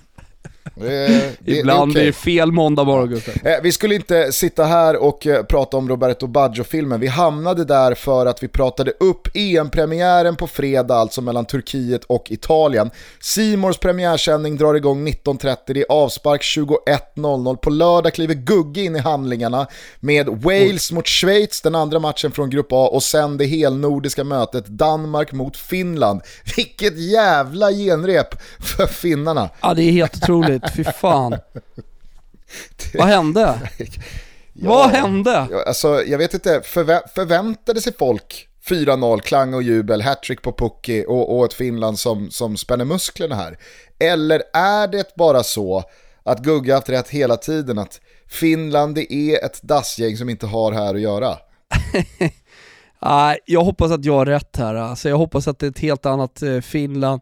Det, 0.81 1.37
det, 1.39 1.53
Ibland 1.59 1.95
det 1.95 2.01
är 2.01 2.05
det 2.05 2.13
fel 2.13 2.53
måndag 2.53 2.85
morgon 2.85 3.09
Gustav. 3.09 3.35
Eh, 3.45 3.63
Vi 3.63 3.73
skulle 3.73 3.95
inte 3.95 4.33
sitta 4.33 4.65
här 4.65 4.97
och 4.97 5.27
eh, 5.27 5.43
prata 5.43 5.77
om 5.77 5.89
Roberto 5.89 6.27
Baggio-filmen. 6.27 7.01
Vi 7.01 7.07
hamnade 7.07 7.65
där 7.65 7.95
för 7.95 8.27
att 8.27 8.43
vi 8.43 8.49
pratade 8.49 8.91
upp 9.01 9.29
EM-premiären 9.35 10.37
på 10.37 10.47
fredag, 10.47 10.95
alltså 10.95 11.21
mellan 11.21 11.45
Turkiet 11.45 12.05
och 12.05 12.31
Italien. 12.31 12.91
Simors 13.21 13.79
premiärsändning 13.79 14.57
drar 14.57 14.75
igång 14.75 15.09
19.30, 15.09 15.57
det 15.67 15.81
är 15.81 15.87
avspark 15.89 16.43
21.00. 16.43 17.57
På 17.57 17.71
lördag 17.71 18.15
kliver 18.15 18.35
Gugge 18.35 18.81
in 18.81 18.97
i 18.97 18.99
handlingarna 18.99 19.67
med 20.01 20.29
Wales 20.29 20.93
mot 20.93 21.07
Schweiz, 21.09 21.61
den 21.61 21.75
andra 21.75 21.99
matchen 21.99 22.33
från 22.33 22.51
Grupp 22.51 22.73
A, 22.73 22.89
och 22.93 23.03
sen 23.03 23.37
det 23.37 23.45
helnordiska 23.47 24.25
mötet 24.25 24.67
Danmark 24.67 25.33
mot 25.33 25.57
Finland. 25.57 26.21
Vilket 26.57 26.99
jävla 26.99 27.71
genrep 27.73 28.35
för 28.61 28.87
finnarna. 28.87 29.51
Ja 29.61 29.75
det 29.75 29.83
är 29.83 29.91
helt 29.93 30.17
otroligt, 30.17 30.63
fy 30.77 30.85
fan. 30.85 31.39
Vad 32.95 33.09
hände? 33.09 33.71
Vad 34.53 34.91
hände? 34.91 35.49
Ja, 35.51 35.63
Alltså, 35.67 36.03
jag 36.05 36.19
vet 36.19 36.35
inte, 36.35 36.61
förvä- 36.61 37.09
förväntade 37.15 37.81
sig 37.81 37.93
folk 37.99 38.49
4-0, 38.69 39.21
klang 39.21 39.55
och 39.55 39.63
jubel, 39.63 40.03
hattrick 40.03 40.43
på 40.43 40.53
Pukki 40.53 41.05
och, 41.09 41.39
och 41.39 41.45
ett 41.45 41.53
Finland 41.53 41.99
som, 41.99 42.31
som 42.31 42.57
spänner 42.57 42.85
musklerna 42.85 43.35
här? 43.35 43.59
Eller 43.99 44.43
är 44.53 44.89
det 44.89 45.17
bara 45.17 45.43
så 45.43 45.83
att 46.23 46.39
Gugge 46.39 46.75
haft 46.75 46.89
rätt 46.89 47.09
hela 47.09 47.37
tiden, 47.37 47.79
att 47.79 48.01
Finland 48.29 48.95
det 48.95 49.13
är 49.13 49.45
ett 49.45 49.63
dassgäng 49.63 50.17
som 50.17 50.29
inte 50.29 50.47
har 50.47 50.73
här 50.73 50.95
att 50.95 51.01
göra? 51.01 51.37
Jag 53.45 53.65
hoppas 53.65 53.91
att 53.93 54.05
jag 54.05 54.13
har 54.13 54.27
rätt 54.27 54.57
här. 54.57 54.75
Alltså, 54.75 55.09
jag 55.09 55.17
hoppas 55.19 55.49
att 55.49 55.59
det 55.59 55.67
är 55.67 55.71
ett 55.71 55.79
helt 55.79 56.07
annat 56.07 56.43
eh, 56.43 56.61
Finland 56.61 57.21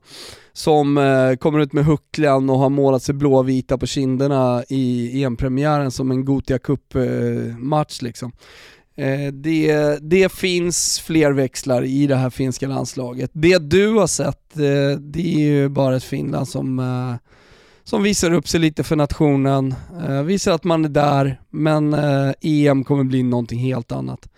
som 0.57 0.99
eh, 0.99 1.37
kommer 1.37 1.59
ut 1.59 1.73
med 1.73 1.85
hucklan 1.85 2.51
och 2.51 2.59
har 2.59 2.71
målat 2.71 3.03
sig 3.03 3.15
blåvita 3.15 3.79
på 3.79 3.87
kinderna 3.87 4.65
i 4.69 5.23
EM-premiären 5.23 5.91
som 5.91 6.11
en 6.11 6.25
Gothia 6.25 6.59
Cup-match 6.59 8.03
liksom. 8.03 8.33
Eh, 8.97 9.33
det, 9.33 9.99
det 10.01 10.33
finns 10.33 11.01
fler 11.01 11.33
växlar 11.33 11.85
i 11.85 12.07
det 12.07 12.17
här 12.17 12.31
finska 12.31 12.69
landslaget. 12.69 13.31
Det 13.33 13.59
du 13.59 13.89
har 13.89 14.07
sett, 14.07 14.57
eh, 14.57 14.99
det 15.01 15.35
är 15.35 15.39
ju 15.39 15.69
bara 15.69 15.97
ett 15.97 16.05
Finland 16.05 16.49
som, 16.49 16.79
eh, 16.79 17.15
som 17.85 18.03
visar 18.03 18.33
upp 18.33 18.49
sig 18.49 18.61
lite 18.61 18.85
för 18.85 18.97
nationen, 18.97 19.75
eh, 20.09 20.23
visar 20.23 20.53
att 20.53 20.65
man 20.65 20.85
är 20.85 20.89
där, 20.89 21.41
men 21.51 21.95
eh, 21.95 22.33
EM 22.41 22.85
kommer 22.85 23.05
bli 23.05 23.23
någonting 23.23 23.59
helt 23.59 23.93
annat. 23.93 24.29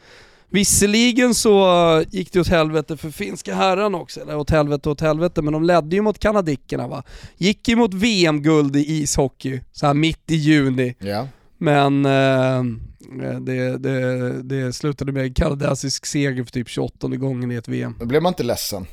Visserligen 0.56 1.34
så 1.34 2.04
gick 2.10 2.32
det 2.32 2.40
åt 2.40 2.48
helvete 2.48 2.96
för 2.96 3.10
finska 3.10 3.54
herrarna 3.54 3.98
också, 3.98 4.20
eller 4.20 4.36
åt 4.36 4.50
helvete 4.50 4.90
åt 4.90 5.00
helvete, 5.00 5.42
men 5.42 5.52
de 5.52 5.64
ledde 5.64 5.96
ju 5.96 6.02
mot 6.02 6.18
kanadickerna 6.18 6.88
va. 6.88 7.02
Gick 7.36 7.68
ju 7.68 7.76
mot 7.76 7.94
VM-guld 7.94 8.76
i 8.76 9.02
ishockey, 9.02 9.60
så 9.72 9.86
här 9.86 9.94
mitt 9.94 10.30
i 10.30 10.34
juni. 10.34 10.94
Ja. 10.98 11.28
Men 11.58 12.06
eh, 12.06 12.62
det, 13.40 13.78
det, 13.78 14.42
det 14.42 14.72
slutade 14.72 15.12
med 15.12 15.22
en 15.22 15.34
kanadensisk 15.34 16.06
seger 16.06 16.44
för 16.44 16.52
typ 16.52 16.68
28 16.68 17.08
gången 17.08 17.50
i 17.52 17.54
ett 17.54 17.68
VM. 17.68 17.94
Men 17.98 18.08
blev 18.08 18.22
man 18.22 18.30
inte 18.30 18.42
ledsen? 18.42 18.86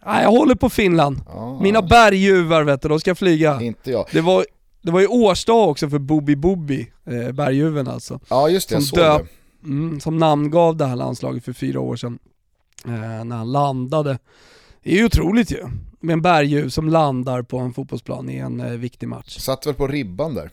Ah, 0.00 0.22
jag 0.22 0.30
håller 0.30 0.54
på 0.54 0.70
Finland. 0.70 1.20
Ja, 1.26 1.60
Mina 1.62 1.82
berguvar 1.82 2.62
vet 2.64 2.82
du, 2.82 2.88
de 2.88 3.00
ska 3.00 3.14
flyga. 3.14 3.60
Inte 3.60 3.90
jag. 3.90 4.06
Det 4.12 4.20
var, 4.20 4.44
det 4.82 4.90
var 4.90 5.00
ju 5.00 5.06
årsdag 5.06 5.68
också 5.68 5.88
för 5.90 5.98
Bobby 5.98 6.36
Bobby, 6.36 6.86
eh, 7.04 7.32
berguven 7.32 7.88
alltså. 7.88 8.20
Ja 8.30 8.48
just 8.48 8.68
det, 8.68 8.74
jag 8.74 8.82
Som 8.82 8.96
såg 8.96 8.98
döp- 9.04 9.22
det. 9.60 9.68
Mm, 9.68 10.00
som 10.00 10.18
namngav 10.18 10.76
det 10.76 10.86
här 10.86 10.96
landslaget 10.96 11.44
för 11.44 11.52
fyra 11.52 11.80
år 11.80 11.96
sedan. 11.96 12.18
Eh, 12.84 13.24
när 13.24 13.36
han 13.36 13.52
landade. 13.52 14.18
Det 14.82 14.90
är 14.92 14.96
ju 14.98 15.04
otroligt 15.04 15.50
ju. 15.52 15.64
Med 16.00 16.12
en 16.12 16.22
berguv 16.22 16.68
som 16.68 16.88
landar 16.88 17.42
på 17.42 17.58
en 17.58 17.72
fotbollsplan 17.74 18.30
i 18.30 18.36
en 18.36 18.60
eh, 18.60 18.70
viktig 18.72 19.08
match. 19.08 19.38
Satt 19.38 19.66
väl 19.66 19.74
på 19.74 19.86
ribban 19.88 20.34
där. 20.34 20.50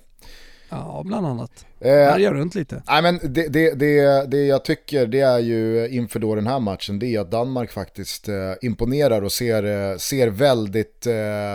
Ja, 0.69 1.01
bland 1.05 1.27
annat. 1.27 1.65
Eh, 1.81 1.91
Härjar 1.91 2.33
runt 2.33 2.55
lite. 2.55 2.83
Nej 2.87 3.01
men 3.01 3.19
det, 3.23 3.47
det, 3.47 3.73
det, 3.73 4.25
det 4.31 4.45
jag 4.45 4.65
tycker 4.65 5.07
det 5.07 5.19
är 5.19 5.39
ju 5.39 5.87
inför 5.89 6.19
då 6.19 6.35
den 6.35 6.47
här 6.47 6.59
matchen 6.59 6.99
det 6.99 7.07
är 7.15 7.19
att 7.19 7.31
Danmark 7.31 7.71
faktiskt 7.71 8.27
eh, 8.27 8.35
imponerar 8.61 9.21
och 9.21 9.31
ser, 9.31 9.91
eh, 9.91 9.97
ser 9.97 10.27
väldigt 10.27 11.07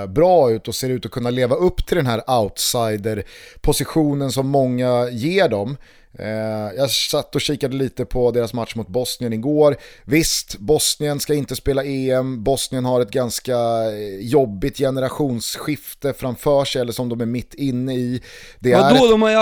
bra 0.08 0.50
ut 0.50 0.68
och 0.68 0.74
ser 0.74 0.88
ut 0.90 1.06
att 1.06 1.12
kunna 1.12 1.30
leva 1.30 1.54
upp 1.56 1.86
till 1.86 1.96
den 1.96 2.06
här 2.06 2.22
outsider-positionen 2.40 4.32
som 4.32 4.48
många 4.48 5.08
ger 5.10 5.48
dem. 5.48 5.76
Jag 6.76 6.90
satt 6.90 7.34
och 7.34 7.40
kikade 7.40 7.76
lite 7.76 8.04
på 8.04 8.30
deras 8.30 8.52
match 8.54 8.74
mot 8.74 8.88
Bosnien 8.88 9.32
igår. 9.32 9.76
Visst, 10.04 10.58
Bosnien 10.58 11.20
ska 11.20 11.34
inte 11.34 11.56
spela 11.56 11.84
EM. 11.84 12.44
Bosnien 12.44 12.84
har 12.84 13.00
ett 13.00 13.10
ganska 13.10 13.56
jobbigt 14.20 14.76
generationsskifte 14.78 16.12
framför 16.12 16.64
sig, 16.64 16.80
eller 16.80 16.92
som 16.92 17.08
de 17.08 17.20
är 17.20 17.26
mitt 17.26 17.54
inne 17.54 17.94
i. 17.94 18.22
Det 18.58 18.72
är 18.72 18.80
Vadå, 18.80 19.04
ett- 19.04 19.10
de 19.10 19.22
har 19.22 19.30
ju 19.30 19.36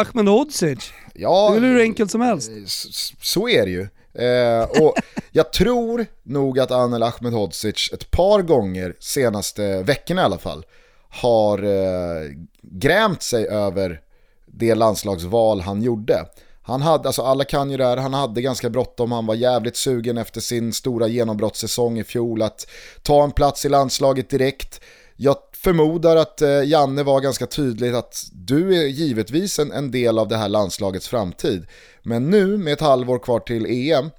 Ahmedhodzic. 0.79 0.93
Ja, 1.15 1.51
Det 1.51 1.57
är 1.57 1.61
hur 1.61 1.81
enkelt 1.81 2.11
som 2.11 2.21
helst. 2.21 2.51
S- 2.67 3.13
Så 3.21 3.49
är 3.49 3.65
det 3.67 3.71
ju. 3.71 3.89
Eh, 4.25 4.63
och 4.83 4.95
jag 5.31 5.53
tror 5.53 6.07
nog 6.23 6.59
att 6.61 6.71
Anel 6.71 7.03
Ahmedhodzic 7.03 7.91
ett 7.93 8.11
par 8.11 8.43
gånger 8.43 8.95
senaste 9.01 9.83
veckorna 9.83 10.23
i 10.23 10.25
alla 10.25 10.39
fall 10.39 10.65
har 11.09 11.63
eh, 11.63 12.31
grämt 12.63 13.23
sig 13.23 13.47
över 13.49 14.01
det 14.47 14.75
landslagsval 14.75 15.61
han 15.61 15.83
gjorde. 15.83 16.25
Han 16.63 16.83
hade, 16.83 17.09
alltså 17.09 17.23
alla 17.23 17.45
kan 17.45 17.71
ju 17.71 17.77
det 17.77 17.85
här, 17.87 17.97
han 17.97 18.15
hade 18.15 18.43
ganska 18.43 18.71
bråttom, 18.71 19.13
han 19.13 19.27
var 19.27 19.35
jävligt 19.35 19.77
sugen 19.77 20.19
efter 20.19 20.41
sin 20.41 20.73
stora 20.73 21.07
genombrottssäsong 21.07 21.99
i 21.99 22.05
fjol 22.05 22.43
att 22.43 22.67
ta 23.03 23.25
en 23.25 23.31
plats 23.33 23.65
i 23.65 23.69
landslaget 23.69 24.31
direkt. 24.31 24.81
Jag 25.17 25.37
förmodar 25.63 26.17
att 26.17 26.43
eh, 26.43 26.65
Janne 26.65 27.03
var 27.03 27.21
ganska 27.21 27.47
tydlig 27.47 27.95
att 27.95 28.25
du 28.33 28.77
är 28.77 28.87
givetvis 28.87 29.59
en, 29.59 29.73
en 29.73 29.91
del 29.91 30.19
av 30.19 30.29
det 30.29 30.37
här 30.37 30.49
landslagets 30.49 31.09
framtid. 31.09 31.67
Men 32.03 32.31
nu 32.31 32.59
med 32.59 32.73
ett 32.73 32.81
halvår 32.81 33.19
kvar 33.19 33.41
till 33.41 33.67
EM 33.67 34.11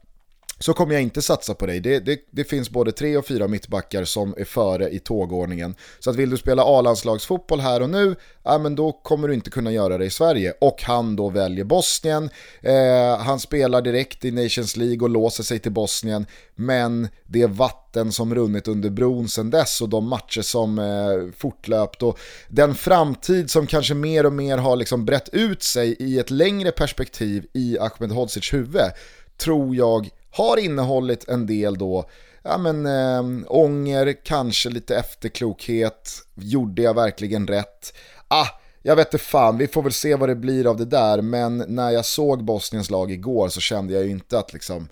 så 0.63 0.73
kommer 0.73 0.93
jag 0.93 1.01
inte 1.01 1.21
satsa 1.21 1.53
på 1.53 1.65
dig. 1.65 1.79
Det, 1.79 1.99
det, 1.99 2.19
det 2.31 2.43
finns 2.43 2.69
både 2.69 2.91
tre 2.91 3.17
och 3.17 3.25
fyra 3.25 3.47
mittbackar 3.47 4.03
som 4.03 4.33
är 4.37 4.45
före 4.45 4.89
i 4.89 4.99
tågordningen. 4.99 5.75
Så 5.99 6.09
att 6.09 6.15
vill 6.15 6.29
du 6.29 6.37
spela 6.37 6.63
A-landslagsfotboll 6.65 7.59
här 7.59 7.81
och 7.81 7.89
nu, 7.89 8.15
ja, 8.43 8.57
men 8.57 8.75
då 8.75 8.91
kommer 8.91 9.27
du 9.27 9.33
inte 9.33 9.49
kunna 9.49 9.71
göra 9.71 9.97
det 9.97 10.05
i 10.05 10.09
Sverige. 10.09 10.53
Och 10.61 10.83
han 10.83 11.15
då 11.15 11.29
väljer 11.29 11.65
Bosnien. 11.65 12.29
Eh, 12.61 13.17
han 13.17 13.39
spelar 13.39 13.81
direkt 13.81 14.25
i 14.25 14.31
Nations 14.31 14.77
League 14.77 14.99
och 14.99 15.09
låser 15.09 15.43
sig 15.43 15.59
till 15.59 15.71
Bosnien. 15.71 16.25
Men 16.55 17.07
det 17.25 17.41
är 17.41 17.47
vatten 17.47 18.11
som 18.11 18.35
runnit 18.35 18.67
under 18.67 18.89
bron 18.89 19.29
sedan 19.29 19.49
dess 19.49 19.81
och 19.81 19.89
de 19.89 20.07
matcher 20.07 20.41
som 20.41 20.79
eh, 20.79 21.35
fortlöpt 21.37 22.03
och 22.03 22.19
den 22.47 22.75
framtid 22.75 23.51
som 23.51 23.67
kanske 23.67 23.93
mer 23.93 24.25
och 24.25 24.33
mer 24.33 24.57
har 24.57 24.75
liksom 24.75 25.05
brett 25.05 25.29
ut 25.29 25.63
sig 25.63 25.95
i 25.99 26.19
ett 26.19 26.31
längre 26.31 26.71
perspektiv 26.71 27.45
i 27.53 27.77
Ahmedhodzics 27.79 28.53
huvud 28.53 28.91
tror 29.37 29.75
jag 29.75 30.09
har 30.33 30.57
innehållit 30.57 31.29
en 31.29 31.47
del 31.47 31.77
då, 31.77 32.05
ja 32.43 32.57
men 32.57 32.85
eh, 32.85 33.45
ånger, 33.47 34.13
kanske 34.23 34.69
lite 34.69 34.95
efterklokhet, 34.95 36.11
gjorde 36.35 36.81
jag 36.81 36.93
verkligen 36.93 37.47
rätt? 37.47 37.93
Ah, 38.27 38.47
jag 38.81 38.95
vet 38.95 39.13
inte 39.13 39.25
fan, 39.25 39.57
vi 39.57 39.67
får 39.67 39.83
väl 39.83 39.93
se 39.93 40.15
vad 40.15 40.29
det 40.29 40.35
blir 40.35 40.67
av 40.67 40.77
det 40.77 40.85
där, 40.85 41.21
men 41.21 41.57
när 41.67 41.91
jag 41.91 42.05
såg 42.05 42.43
Bosniens 42.43 42.89
lag 42.89 43.11
igår 43.11 43.49
så 43.49 43.59
kände 43.59 43.93
jag 43.93 44.03
ju 44.03 44.09
inte 44.09 44.39
att 44.39 44.53
liksom 44.53 44.89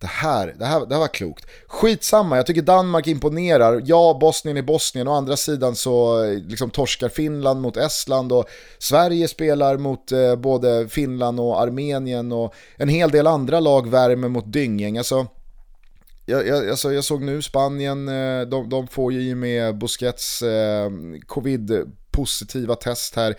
det 0.00 0.06
här, 0.06 0.54
det, 0.58 0.64
här, 0.64 0.86
det 0.86 0.94
här 0.94 1.00
var 1.00 1.08
klokt. 1.08 1.46
Skitsamma, 1.66 2.36
jag 2.36 2.46
tycker 2.46 2.62
Danmark 2.62 3.06
imponerar. 3.06 3.82
Ja, 3.84 4.18
Bosnien 4.20 4.56
är 4.56 4.62
Bosnien. 4.62 5.08
Å 5.08 5.14
andra 5.14 5.36
sidan 5.36 5.76
så 5.76 6.24
liksom 6.24 6.70
torskar 6.70 7.08
Finland 7.08 7.60
mot 7.60 7.76
Estland 7.76 8.32
och 8.32 8.48
Sverige 8.78 9.28
spelar 9.28 9.76
mot 9.76 10.12
eh, 10.12 10.36
både 10.36 10.88
Finland 10.88 11.40
och 11.40 11.60
Armenien 11.60 12.32
och 12.32 12.54
en 12.76 12.88
hel 12.88 13.10
del 13.10 13.26
andra 13.26 13.60
lag 13.60 13.88
värmer 13.88 14.28
mot 14.28 14.52
Dyngäng. 14.52 14.98
Alltså, 14.98 15.26
jag, 16.26 16.46
jag, 16.46 16.68
alltså, 16.70 16.92
jag 16.92 17.04
såg 17.04 17.22
nu 17.22 17.42
Spanien, 17.42 18.08
eh, 18.08 18.40
de, 18.40 18.68
de 18.68 18.88
får 18.88 19.12
ju 19.12 19.20
i 19.20 19.34
med 19.34 19.78
Busquets 19.78 20.42
eh, 20.42 20.90
covid-positiva 21.26 22.74
test 22.74 23.16
här. 23.16 23.36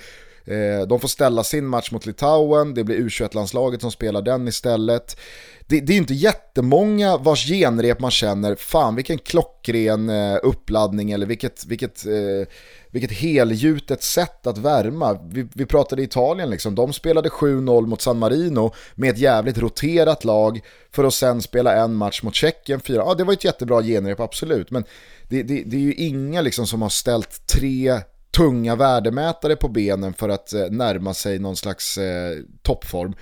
Eh, 0.49 0.87
de 0.87 0.99
får 0.99 1.07
ställa 1.07 1.43
sin 1.43 1.65
match 1.65 1.91
mot 1.91 2.05
Litauen, 2.05 2.73
det 2.73 2.83
blir 2.83 2.97
U21-landslaget 2.97 3.81
som 3.81 3.91
spelar 3.91 4.21
den 4.21 4.47
istället. 4.47 5.19
Det, 5.67 5.79
det 5.79 5.93
är 5.93 5.97
inte 5.97 6.13
jättemånga 6.13 7.17
vars 7.17 7.47
genrep 7.47 7.99
man 7.99 8.11
känner, 8.11 8.55
fan 8.55 8.95
vilken 8.95 9.17
klockren 9.17 10.09
eh, 10.09 10.37
uppladdning 10.43 11.11
eller 11.11 11.25
vilket, 11.25 11.65
vilket, 11.65 12.05
eh, 12.05 12.47
vilket 12.91 13.11
helgjutet 13.11 14.03
sätt 14.03 14.47
att 14.47 14.57
värma. 14.57 15.19
Vi, 15.29 15.47
vi 15.53 15.65
pratade 15.65 16.03
Italien, 16.03 16.49
liksom. 16.49 16.75
de 16.75 16.93
spelade 16.93 17.29
7-0 17.29 17.85
mot 17.85 18.01
San 18.01 18.19
Marino 18.19 18.73
med 18.95 19.09
ett 19.09 19.19
jävligt 19.19 19.57
roterat 19.57 20.23
lag 20.23 20.61
för 20.91 21.03
att 21.03 21.13
sen 21.13 21.41
spela 21.41 21.75
en 21.75 21.93
match 21.93 22.23
mot 22.23 22.35
Tjeckien 22.35 22.79
4. 22.79 23.03
Ja, 23.05 23.13
det 23.13 23.23
var 23.23 23.33
ett 23.33 23.43
jättebra 23.43 23.83
genrep, 23.83 24.19
absolut. 24.19 24.71
Men 24.71 24.83
det, 25.27 25.43
det, 25.43 25.63
det 25.65 25.75
är 25.75 25.81
ju 25.81 25.93
inga 25.93 26.41
liksom, 26.41 26.67
som 26.67 26.81
har 26.81 26.89
ställt 26.89 27.47
tre 27.47 28.01
tunga 28.31 28.75
värdemätare 28.75 29.55
på 29.55 29.67
benen 29.67 30.13
för 30.13 30.29
att 30.29 30.53
eh, 30.53 30.65
närma 30.69 31.13
sig 31.13 31.39
någon 31.39 31.55
slags 31.55 31.97
eh, 31.97 32.37
toppform. 32.61 33.13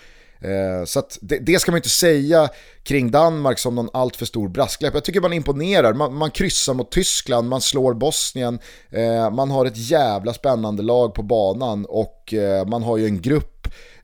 Eh, 0.41 0.86
så 0.86 1.00
att 1.00 1.17
det, 1.22 1.38
det 1.38 1.60
ska 1.60 1.72
man 1.72 1.78
inte 1.78 1.89
säga 1.89 2.50
kring 2.84 3.12
Danmark 3.12 3.60
som 3.60 3.76
någon 3.76 3.89
alltför 3.93 4.26
stor 4.26 4.50
brasklapp. 4.50 4.93
Jag 4.93 5.04
tycker 5.04 5.22
man 5.22 5.34
imponerar. 5.34 5.93
Man, 5.93 6.13
man 6.13 6.32
kryssar 6.32 6.74
mot 6.74 6.91
Tyskland, 6.91 7.50
man 7.50 7.62
slår 7.62 7.93
Bosnien, 7.93 8.60
eh, 8.89 9.32
man 9.32 9.52
har 9.52 9.65
ett 9.65 9.78
jävla 9.78 10.34
spännande 10.34 10.84
lag 10.84 11.13
på 11.13 11.24
banan 11.24 11.86
och 11.86 12.34
eh, 12.34 12.65
man 12.65 12.84
har 12.84 12.98
ju 12.98 13.06
en 13.06 13.22
grupp 13.22 13.54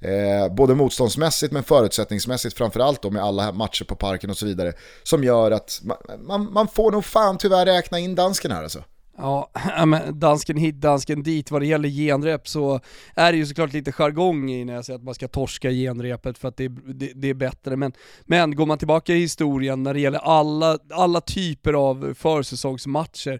Eh, 0.03 0.53
både 0.53 0.75
motståndsmässigt 0.75 1.53
men 1.53 1.63
förutsättningsmässigt 1.63 2.57
framförallt 2.57 3.01
då 3.01 3.09
med 3.09 3.23
alla 3.23 3.51
matcher 3.51 3.83
på 3.83 3.95
parken 3.95 4.29
och 4.29 4.37
så 4.37 4.45
vidare. 4.45 4.73
Som 5.03 5.23
gör 5.23 5.51
att 5.51 5.81
man, 5.83 5.97
man, 6.27 6.53
man 6.53 6.67
får 6.67 6.91
nog 6.91 7.05
fan 7.05 7.37
tyvärr 7.37 7.65
räkna 7.65 7.99
in 7.99 8.15
dansken 8.15 8.51
här 8.51 8.63
alltså. 8.63 8.83
Ja, 9.17 9.85
men 9.85 10.19
dansken 10.19 10.57
hit, 10.57 10.81
dansken 10.81 11.23
dit. 11.23 11.51
Vad 11.51 11.61
det 11.61 11.65
gäller 11.65 11.89
genrep 11.89 12.47
så 12.47 12.79
är 13.15 13.31
det 13.31 13.37
ju 13.37 13.45
såklart 13.45 13.73
lite 13.73 13.91
jargong 13.91 14.51
i 14.51 14.65
när 14.65 14.73
jag 14.73 14.85
säger 14.85 14.99
att 14.99 15.05
man 15.05 15.15
ska 15.15 15.27
torska 15.27 15.71
genrepet 15.71 16.37
för 16.37 16.47
att 16.47 16.57
det, 16.57 16.67
det, 16.67 17.11
det 17.15 17.29
är 17.29 17.33
bättre. 17.33 17.75
Men, 17.75 17.93
men 18.21 18.55
går 18.55 18.65
man 18.65 18.77
tillbaka 18.77 19.13
i 19.13 19.19
historien 19.19 19.83
när 19.83 19.93
det 19.93 19.99
gäller 19.99 20.19
alla, 20.19 20.77
alla 20.89 21.21
typer 21.21 21.73
av 21.73 22.13
försäsongsmatcher 22.17 23.39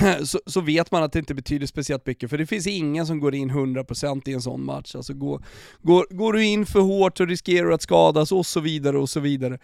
så, 0.24 0.40
så 0.46 0.60
vet 0.60 0.90
man 0.90 1.02
att 1.02 1.12
det 1.12 1.18
inte 1.18 1.34
betyder 1.34 1.66
speciellt 1.66 2.06
mycket, 2.06 2.30
för 2.30 2.38
det 2.38 2.46
finns 2.46 2.66
ingen 2.66 3.06
som 3.06 3.20
går 3.20 3.34
in 3.34 3.50
100% 3.50 4.28
i 4.28 4.32
en 4.32 4.42
sån 4.42 4.64
match. 4.64 4.94
Alltså 4.94 5.14
går, 5.14 5.44
går, 5.82 6.06
går 6.10 6.32
du 6.32 6.44
in 6.44 6.66
för 6.66 6.80
hårt 6.80 7.18
så 7.18 7.24
riskerar 7.24 7.66
du 7.66 7.74
att 7.74 7.82
skadas 7.82 8.32
och 8.32 8.46
så 8.46 8.60
vidare 8.60 8.98
och 8.98 9.10
så 9.10 9.20
vidare. 9.20 9.58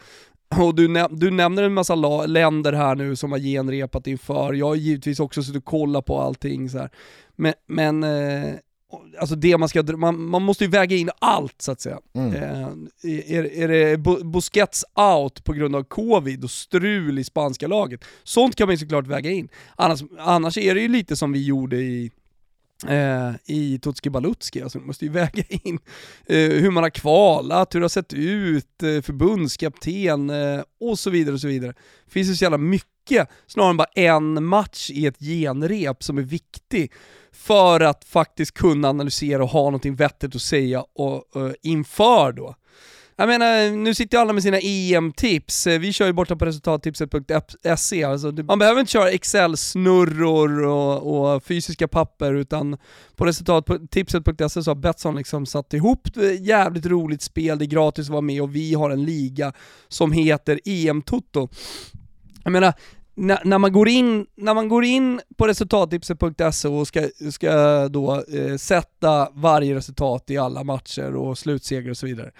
Och 0.56 0.74
du, 0.74 0.88
näm 0.88 1.18
du 1.18 1.30
nämner 1.30 1.62
en 1.62 1.74
massa 1.74 1.94
länder 2.26 2.72
här 2.72 2.94
nu 2.94 3.16
som 3.16 3.32
har 3.32 3.38
genrepat 3.38 4.06
inför, 4.06 4.52
jag 4.52 4.66
har 4.66 4.74
givetvis 4.74 5.20
också 5.20 5.42
suttit 5.42 5.58
och 5.58 5.64
kollat 5.64 6.04
på 6.04 6.20
allting 6.20 6.70
så 6.70 6.78
här. 6.78 6.90
Men, 7.36 7.54
men 7.66 8.04
eh, 8.04 8.54
alltså 9.18 9.34
det 9.36 9.58
man 9.58 9.68
ska, 9.68 9.82
man, 9.82 10.22
man 10.22 10.42
måste 10.42 10.64
ju 10.64 10.70
väga 10.70 10.96
in 10.96 11.10
allt 11.18 11.62
så 11.62 11.72
att 11.72 11.80
säga. 11.80 11.98
Mm. 12.14 12.34
Eh, 12.34 12.68
är, 13.36 13.44
är 13.44 13.68
det 13.68 13.96
Bu- 13.96 14.24
Busquets 14.24 14.84
out 14.94 15.44
på 15.44 15.52
grund 15.52 15.76
av 15.76 15.84
covid 15.84 16.44
och 16.44 16.50
strul 16.50 17.18
i 17.18 17.24
spanska 17.24 17.66
laget? 17.66 18.04
Sånt 18.24 18.56
kan 18.56 18.66
man 18.66 18.74
ju 18.74 18.78
såklart 18.78 19.06
väga 19.06 19.30
in. 19.30 19.48
Annars, 19.76 20.02
annars 20.18 20.58
är 20.58 20.74
det 20.74 20.80
ju 20.80 20.88
lite 20.88 21.16
som 21.16 21.32
vi 21.32 21.44
gjorde 21.44 21.76
i 21.76 22.10
eh, 22.86 23.30
i 23.46 23.78
Tutski 23.78 24.10
Balutski, 24.10 24.62
alltså 24.62 24.78
man 24.78 24.86
måste 24.86 25.04
ju 25.04 25.10
väga 25.12 25.42
in 25.48 25.78
eh, 26.26 26.36
hur 26.36 26.70
man 26.70 26.82
har 26.82 26.90
kvalat, 26.90 27.74
hur 27.74 27.80
det 27.80 27.84
har 27.84 27.88
sett 27.88 28.14
ut, 28.14 28.82
eh, 28.82 29.02
förbundskapten 29.02 30.30
eh, 30.30 30.62
och 30.80 30.98
så 30.98 31.10
vidare 31.10 31.34
och 31.34 31.40
så 31.40 31.48
vidare. 31.48 31.74
Det 32.04 32.10
finns 32.10 32.28
ju 32.28 32.34
så 32.34 32.44
jävla 32.44 32.58
mycket, 32.58 33.28
snarare 33.46 33.70
än 33.70 33.76
bara 33.76 33.88
en 33.94 34.44
match 34.44 34.90
i 34.90 35.06
ett 35.06 35.18
genrep 35.18 36.02
som 36.02 36.18
är 36.18 36.22
viktig 36.22 36.92
för 37.32 37.80
att 37.80 38.04
faktiskt 38.04 38.54
kunna 38.54 38.88
analysera 38.88 39.42
och 39.42 39.48
ha 39.48 39.62
någonting 39.62 39.96
vettigt 39.96 40.36
att 40.36 40.42
säga 40.42 40.84
och, 40.94 41.36
och 41.36 41.54
inför 41.62 42.32
då. 42.32 42.54
Jag 43.20 43.28
menar, 43.28 43.76
nu 43.76 43.94
sitter 43.94 44.16
ju 44.16 44.20
alla 44.20 44.32
med 44.32 44.42
sina 44.42 44.58
EM-tips. 44.58 45.66
Eh, 45.66 45.78
vi 45.78 45.92
kör 45.92 46.06
ju 46.06 46.12
borta 46.12 46.36
på 46.36 46.44
resultattipset.se. 46.44 48.04
Alltså, 48.04 48.32
man 48.32 48.58
behöver 48.58 48.80
inte 48.80 48.92
köra 48.92 49.10
Excel-snurror 49.10 50.66
och, 50.66 51.34
och, 51.34 51.44
fysiska 51.44 51.88
papper, 51.88 52.34
utan 52.34 52.76
på 53.16 53.24
resultattipset.se 53.24 54.62
så 54.62 54.70
har 54.70 54.74
Betsson 54.74 55.16
liksom 55.16 55.46
satt 55.46 55.74
ihop 55.74 56.06
ett 56.16 56.46
jävligt 56.46 56.86
roligt 56.86 57.22
spel, 57.22 57.58
det 57.58 57.64
är 57.64 57.66
gratis 57.66 58.06
att 58.06 58.10
vara 58.10 58.20
med 58.20 58.42
och 58.42 58.54
vi 58.54 58.74
har 58.74 58.90
en 58.90 59.04
liga 59.04 59.52
som 59.88 60.12
heter 60.12 60.60
EM-toto. 60.64 61.48
Jag 62.44 62.52
menar, 62.52 62.74
när, 63.18 63.40
när, 63.44 63.58
man 63.58 63.72
går 63.72 63.88
in, 63.88 64.26
när 64.34 64.54
man 64.54 64.68
går 64.68 64.84
in 64.84 65.20
på 65.36 65.46
resultattipset.se 65.46 66.68
och 66.68 66.86
ska, 66.86 67.08
ska 67.30 67.88
då 67.88 68.24
eh, 68.34 68.56
sätta 68.56 69.28
varje 69.32 69.74
resultat 69.74 70.30
i 70.30 70.38
alla 70.38 70.64
matcher 70.64 71.16
och 71.16 71.38
slutseger 71.38 71.90
och 71.90 71.96
så 71.96 72.06
vidare. 72.06 72.30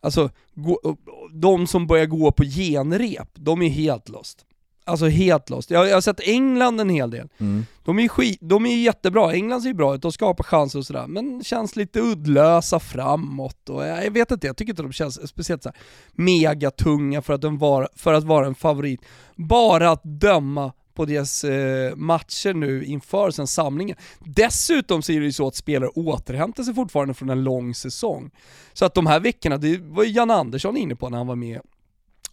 Alltså, 0.00 0.30
gå, 0.54 0.96
de 1.32 1.66
som 1.66 1.86
börjar 1.86 2.06
gå 2.06 2.32
på 2.32 2.44
genrep, 2.44 3.28
de 3.34 3.62
är 3.62 3.68
helt 3.68 4.08
lost. 4.08 4.44
Alltså 4.88 5.06
helt 5.06 5.50
lost. 5.50 5.70
Jag, 5.70 5.88
jag 5.88 5.94
har 5.94 6.00
sett 6.00 6.20
England 6.20 6.80
en 6.80 6.88
hel 6.88 7.10
del. 7.10 7.28
Mm. 7.38 7.66
De, 7.84 7.98
är 7.98 8.08
skit, 8.08 8.38
de 8.40 8.66
är 8.66 8.76
jättebra, 8.76 9.32
England 9.32 9.60
ser 9.60 9.68
ju 9.68 9.74
bra 9.74 9.94
ut, 9.94 10.02
de 10.02 10.12
skapar 10.12 10.44
chanser 10.44 10.78
och 10.78 10.86
sådär, 10.86 11.06
men 11.06 11.44
känns 11.44 11.76
lite 11.76 12.00
uddlösa 12.00 12.80
framåt 12.80 13.68
och 13.68 13.86
jag, 13.86 14.04
jag 14.04 14.10
vet 14.10 14.30
inte, 14.30 14.46
jag 14.46 14.56
tycker 14.56 14.72
inte 14.72 14.82
de 14.82 14.92
känns 14.92 15.28
speciellt 15.28 15.62
så 15.62 15.68
här 15.68 15.78
megatunga 16.12 17.22
för 17.22 17.32
att, 17.32 17.40
de 17.40 17.58
var, 17.58 17.88
för 17.96 18.14
att 18.14 18.24
vara 18.24 18.46
en 18.46 18.54
favorit. 18.54 19.00
Bara 19.36 19.90
att 19.90 20.00
döma 20.04 20.72
på 20.94 21.04
deras 21.04 21.44
eh, 21.44 21.96
matcher 21.96 22.54
nu 22.54 22.84
inför 22.84 23.30
sen 23.30 23.46
samlingen. 23.46 23.96
Dessutom 24.20 25.02
så 25.02 25.12
är 25.12 25.20
det 25.20 25.26
ju 25.26 25.32
så 25.32 25.46
att 25.46 25.54
spelare 25.54 25.90
återhämtar 25.90 26.62
sig 26.62 26.74
fortfarande 26.74 27.14
från 27.14 27.30
en 27.30 27.44
lång 27.44 27.74
säsong. 27.74 28.30
Så 28.72 28.84
att 28.84 28.94
de 28.94 29.06
här 29.06 29.20
veckorna, 29.20 29.56
det 29.56 29.78
var 29.78 30.04
ju 30.04 30.10
Jan 30.10 30.30
Andersson 30.30 30.76
inne 30.76 30.96
på 30.96 31.08
när 31.08 31.18
han 31.18 31.26
var 31.26 31.36
med 31.36 31.60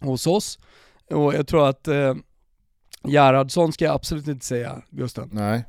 hos 0.00 0.26
oss. 0.26 0.58
Och 1.10 1.34
jag 1.34 1.46
tror 1.46 1.68
att 1.68 1.88
eh, 1.88 2.14
Gerhardsson 3.04 3.72
ska 3.72 3.84
jag 3.84 3.94
absolut 3.94 4.28
inte 4.28 4.46
säga, 4.46 4.82
Gusten. 4.90 5.28
Nej. 5.32 5.64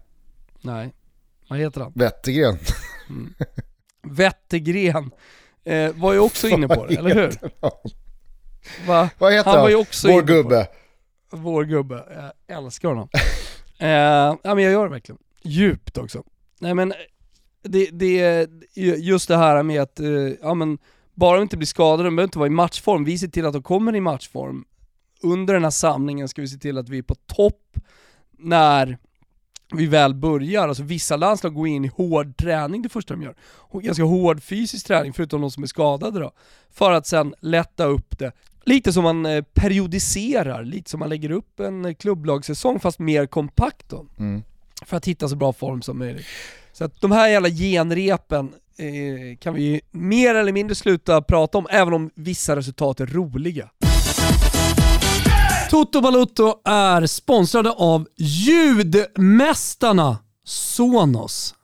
Nej. 0.62 0.94
Vad 1.48 1.60
heter 1.60 1.82
han? 1.82 1.92
Wettergren. 1.96 2.58
Mm. 3.10 3.34
Wettergren 4.04 5.12
eh, 5.64 5.92
var 5.96 6.14
ju 6.14 6.20
också 6.20 6.48
inne 6.48 6.68
på 6.68 6.86
det, 6.86 6.96
eller 6.98 7.16
hur? 7.16 7.34
Va? 8.88 9.10
Vad 9.18 9.34
heter 9.34 9.52
han? 9.52 9.62
Var 9.62 9.70
ju 9.70 9.76
också 9.76 10.08
Vår 10.08 10.22
gubbe. 10.22 10.68
Vår 11.32 11.64
gubbe. 11.64 12.32
Jag 12.48 12.58
älskar 12.58 12.90
honom. 12.90 13.10
eh, 13.80 13.90
ja 13.90 14.38
men 14.56 14.60
jag 14.60 14.72
gör 14.72 14.84
det 14.84 14.90
verkligen. 14.92 15.20
Djupt 15.44 15.98
också. 15.98 16.24
Nej 16.60 16.74
men, 16.74 16.94
det, 17.64 17.90
det, 17.92 18.48
just 18.98 19.28
det 19.28 19.38
här 19.38 19.64
med 19.64 19.82
att, 19.82 20.00
eh, 20.00 20.08
ja 20.42 20.54
men, 20.54 20.78
bara 21.14 21.38
de 21.38 21.42
inte 21.42 21.58
blir 21.58 21.68
skadade, 21.68 22.04
de 22.04 22.16
behöver 22.16 22.28
inte 22.28 22.40
vara 22.40 22.48
i 22.48 22.50
matchform. 22.50 23.04
Vi 23.06 23.18
ser 23.18 23.28
till 23.28 23.46
att 23.46 23.54
de 23.54 23.64
kommer 23.64 23.96
i 23.96 24.02
matchform 24.02 24.66
under 25.22 25.54
den 25.54 25.64
här 25.64 25.72
samlingen 25.72 26.28
ska 26.28 26.42
vi 26.42 26.48
se 26.48 26.58
till 26.58 26.78
att 26.78 26.90
vi 26.90 26.98
är 26.98 27.04
på 27.04 27.16
topp 27.16 27.78
när 28.38 28.98
vi 29.74 29.86
väl 29.86 30.14
börjar. 30.14 30.68
Alltså 30.68 30.84
vissa 30.84 31.16
landslag 31.16 31.54
går 31.54 31.68
in 31.68 31.86
i 31.86 31.88
hård 31.88 32.38
träning 32.38 32.82
det 32.82 32.90
första 32.90 33.14
de 33.14 33.24
gör. 33.24 33.36
Ganska 33.74 34.04
hård 34.04 34.44
fysisk 34.44 34.88
träning, 34.88 35.14
förutom 35.14 35.42
de 35.42 35.52
som 35.52 35.64
är 35.64 35.68
skadade 35.68 36.20
då. 36.20 36.32
För 36.72 36.92
att 36.92 37.08
sen 37.08 37.34
lätta 37.40 37.86
upp 37.86 38.20
det. 38.20 38.32
Lite 38.66 38.94
som 38.94 39.04
man 39.04 39.26
eh, 39.26 39.44
periodiserar, 39.54 40.64
lite 40.64 40.90
som 40.90 41.00
man 41.00 41.10
lägger 41.10 41.32
upp 41.32 41.60
en 41.60 41.86
eh, 41.86 41.94
klubblagssäsong 41.94 42.80
fast 42.80 43.00
mer 43.00 43.26
kompakt 43.26 43.90
då. 43.90 44.06
Mm. 44.18 44.44
För 44.86 44.98
att 44.98 45.06
hitta 45.06 45.30
så 45.30 45.36
bra 45.36 45.54
form 45.54 45.82
som 45.82 45.98
möjligt. 45.98 46.26
Så 46.74 46.86
att 46.86 47.02
de 47.02 47.12
här 47.12 47.30
jävla 47.30 47.50
genrepen 47.50 48.54
eh, 48.78 49.38
kan 49.38 49.54
vi 49.54 49.82
mer 49.92 50.36
eller 50.36 50.52
mindre 50.52 50.76
sluta 50.76 51.22
prata 51.22 51.58
om, 51.58 51.68
även 51.70 51.94
om 51.94 52.10
vissa 52.16 52.56
resultat 52.56 53.00
är 53.00 53.06
roliga. 53.06 53.70
Toto 55.70 56.02
Balutto 56.02 56.54
är 56.66 57.06
sponsrade 57.06 57.72
av 57.72 58.08
ljudmästarna 58.18 60.18
Sonos. 60.46 61.56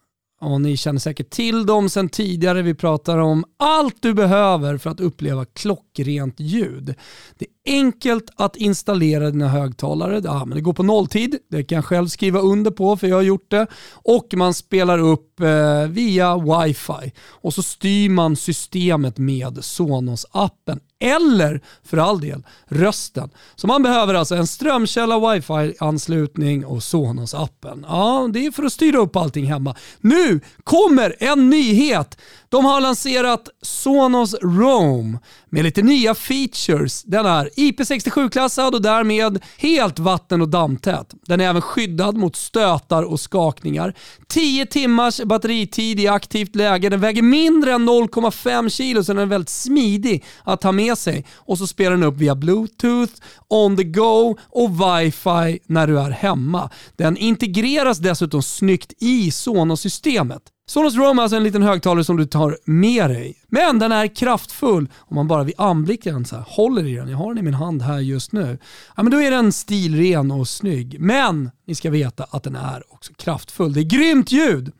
Och 0.41 0.61
ni 0.61 0.77
känner 0.77 0.99
säkert 0.99 1.29
till 1.29 1.65
dem 1.65 1.89
sedan 1.89 2.09
tidigare. 2.09 2.61
Vi 2.61 2.73
pratar 2.73 3.17
om 3.17 3.45
allt 3.59 4.01
du 4.01 4.13
behöver 4.13 4.77
för 4.77 4.89
att 4.89 4.99
uppleva 4.99 5.45
klockrent 5.45 6.39
ljud. 6.39 6.95
Det 7.37 7.45
är 7.45 7.73
enkelt 7.73 8.29
att 8.35 8.55
installera 8.55 9.31
dina 9.31 9.47
högtalare. 9.47 10.21
Ja, 10.23 10.45
men 10.45 10.55
det 10.55 10.61
går 10.61 10.73
på 10.73 10.83
nolltid. 10.83 11.37
Det 11.49 11.63
kan 11.63 11.75
jag 11.75 11.85
själv 11.85 12.07
skriva 12.07 12.39
under 12.39 12.71
på 12.71 12.97
för 12.97 13.07
jag 13.07 13.15
har 13.15 13.21
gjort 13.21 13.51
det. 13.51 13.67
Och 13.91 14.33
man 14.35 14.53
spelar 14.53 14.99
upp 14.99 15.39
eh, 15.39 15.87
via 15.87 16.37
wifi. 16.37 17.11
Och 17.27 17.53
så 17.53 17.63
styr 17.63 18.09
man 18.09 18.35
systemet 18.35 19.17
med 19.17 19.57
Sonos-appen 19.57 20.79
eller 21.01 21.61
för 21.83 21.97
all 21.97 22.21
del 22.21 22.43
rösten. 22.65 23.29
Så 23.55 23.67
man 23.67 23.83
behöver 23.83 24.13
alltså 24.13 24.35
en 24.35 24.47
strömkälla, 24.47 25.19
wifi-anslutning 25.19 26.65
och 26.65 26.79
Sonos-appen. 26.79 27.85
Ja, 27.87 28.29
det 28.33 28.45
är 28.45 28.51
för 28.51 28.63
att 28.63 28.73
styra 28.73 28.97
upp 28.97 29.15
allting 29.15 29.45
hemma. 29.45 29.75
Nu 30.01 30.39
kommer 30.63 31.15
en 31.19 31.49
nyhet! 31.49 32.17
De 32.49 32.65
har 32.65 32.81
lanserat 32.81 33.49
Sonos 33.61 34.35
Roam 34.41 35.17
med 35.49 35.63
lite 35.63 35.81
nya 35.81 36.15
features. 36.15 37.03
Den 37.03 37.25
är 37.25 37.49
IP67-klassad 37.55 38.73
och 38.73 38.81
därmed 38.81 39.39
helt 39.57 39.99
vatten 39.99 40.41
och 40.41 40.49
dammtät. 40.49 41.13
Den 41.25 41.41
är 41.41 41.49
även 41.49 41.61
skyddad 41.61 42.17
mot 42.17 42.35
stötar 42.35 43.03
och 43.03 43.19
skakningar. 43.19 43.93
10 44.27 44.65
timmars 44.65 45.21
batteritid 45.21 45.99
i 45.99 46.07
aktivt 46.07 46.55
läge. 46.55 46.89
Den 46.89 46.99
väger 46.99 47.21
mindre 47.21 47.73
än 47.73 47.89
0,5 47.89 48.69
kilo 48.69 49.03
så 49.03 49.13
den 49.13 49.21
är 49.21 49.25
väldigt 49.25 49.49
smidig 49.49 50.23
att 50.43 50.61
ta 50.61 50.71
med 50.71 50.90
sig. 50.95 51.25
Och 51.35 51.57
så 51.57 51.67
spelar 51.67 51.91
den 51.91 52.03
upp 52.03 52.17
via 52.17 52.35
bluetooth, 52.35 53.13
on 53.47 53.77
the 53.77 53.83
go 53.83 54.37
och 54.49 54.71
wifi 54.71 55.59
när 55.65 55.87
du 55.87 55.99
är 55.99 56.09
hemma. 56.09 56.69
Den 56.95 57.17
integreras 57.17 57.97
dessutom 57.97 58.43
snyggt 58.43 58.93
i 58.99 59.31
Sonos-systemet. 59.31 60.41
Sonos 60.71 60.95
Roam 60.95 61.19
är 61.19 61.23
alltså 61.23 61.37
en 61.37 61.43
liten 61.43 61.63
högtalare 61.63 62.03
som 62.03 62.17
du 62.17 62.25
tar 62.25 62.57
med 62.65 63.09
dig. 63.09 63.35
Men 63.47 63.79
den 63.79 63.91
är 63.91 64.15
kraftfull 64.15 64.89
om 64.97 65.15
man 65.15 65.27
bara 65.27 65.43
vid 65.43 65.55
anblicken 65.57 66.25
så 66.25 66.35
här, 66.35 66.45
håller 66.47 66.87
i 66.87 66.95
den. 66.95 67.09
Jag 67.09 67.17
har 67.17 67.27
den 67.27 67.37
i 67.37 67.41
min 67.41 67.53
hand 67.53 67.81
här 67.81 67.99
just 67.99 68.31
nu. 68.31 68.57
Ja, 68.95 69.03
men 69.03 69.11
då 69.11 69.21
är 69.21 69.31
den 69.31 69.51
stilren 69.51 70.31
och 70.31 70.47
snygg. 70.47 70.99
Men 70.99 71.51
ni 71.67 71.75
ska 71.75 71.89
veta 71.89 72.25
att 72.29 72.43
den 72.43 72.55
är 72.55 72.83
också 72.93 73.13
kraftfull. 73.13 73.73
Det 73.73 73.79
är 73.79 73.83
grymt 73.83 74.31
ljud! 74.31 74.71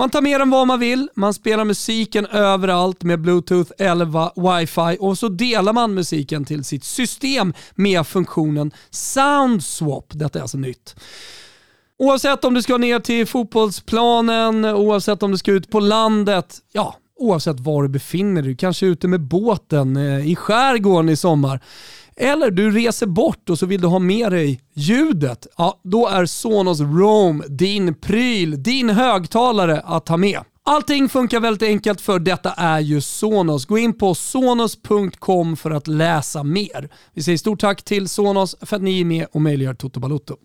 Man 0.00 0.10
tar 0.10 0.22
med 0.22 0.40
den 0.40 0.50
vad 0.50 0.66
man 0.66 0.80
vill, 0.80 1.08
man 1.14 1.34
spelar 1.34 1.64
musiken 1.64 2.26
överallt 2.26 3.02
med 3.02 3.20
bluetooth 3.20 3.72
eller 3.78 4.58
wifi 4.58 4.96
och 5.00 5.18
så 5.18 5.28
delar 5.28 5.72
man 5.72 5.94
musiken 5.94 6.44
till 6.44 6.64
sitt 6.64 6.84
system 6.84 7.54
med 7.74 8.06
funktionen 8.06 8.70
Sound 8.90 9.64
Swap. 9.64 10.06
Detta 10.10 10.38
är 10.38 10.42
alltså 10.42 10.58
nytt. 10.58 10.96
Oavsett 11.98 12.44
om 12.44 12.54
du 12.54 12.62
ska 12.62 12.76
ner 12.76 12.98
till 12.98 13.26
fotbollsplanen, 13.26 14.64
oavsett 14.64 15.22
om 15.22 15.30
du 15.30 15.38
ska 15.38 15.52
ut 15.52 15.70
på 15.70 15.80
landet, 15.80 16.58
ja, 16.72 16.96
oavsett 17.18 17.60
var 17.60 17.82
du 17.82 17.88
befinner 17.88 18.42
dig, 18.42 18.56
kanske 18.56 18.86
ute 18.86 19.08
med 19.08 19.20
båten 19.20 19.96
eh, 19.96 20.30
i 20.30 20.36
skärgården 20.36 21.08
i 21.08 21.16
sommar. 21.16 21.60
Eller 22.20 22.50
du 22.50 22.70
reser 22.70 23.06
bort 23.06 23.50
och 23.50 23.58
så 23.58 23.66
vill 23.66 23.80
du 23.80 23.86
ha 23.86 23.98
med 23.98 24.32
dig 24.32 24.60
ljudet. 24.74 25.46
Ja, 25.56 25.80
då 25.84 26.08
är 26.08 26.26
Sonos 26.26 26.80
Roam 26.80 27.42
din 27.48 27.94
pryl, 27.94 28.62
din 28.62 28.90
högtalare 28.90 29.80
att 29.84 30.08
ha 30.08 30.16
med. 30.16 30.40
Allting 30.64 31.08
funkar 31.08 31.40
väldigt 31.40 31.68
enkelt 31.68 32.00
för 32.00 32.18
detta 32.18 32.52
är 32.52 32.80
ju 32.80 33.00
Sonos. 33.00 33.66
Gå 33.66 33.78
in 33.78 33.98
på 33.98 34.14
sonos.com 34.14 35.56
för 35.56 35.70
att 35.70 35.88
läsa 35.88 36.42
mer. 36.42 36.88
Vi 37.14 37.22
säger 37.22 37.38
stort 37.38 37.60
tack 37.60 37.82
till 37.82 38.08
Sonos 38.08 38.56
för 38.60 38.76
att 38.76 38.82
ni 38.82 39.00
är 39.00 39.04
med 39.04 39.26
och 39.32 39.42
möjliggör 39.42 39.74
Toto 39.74 40.00
Balotto. 40.00 40.36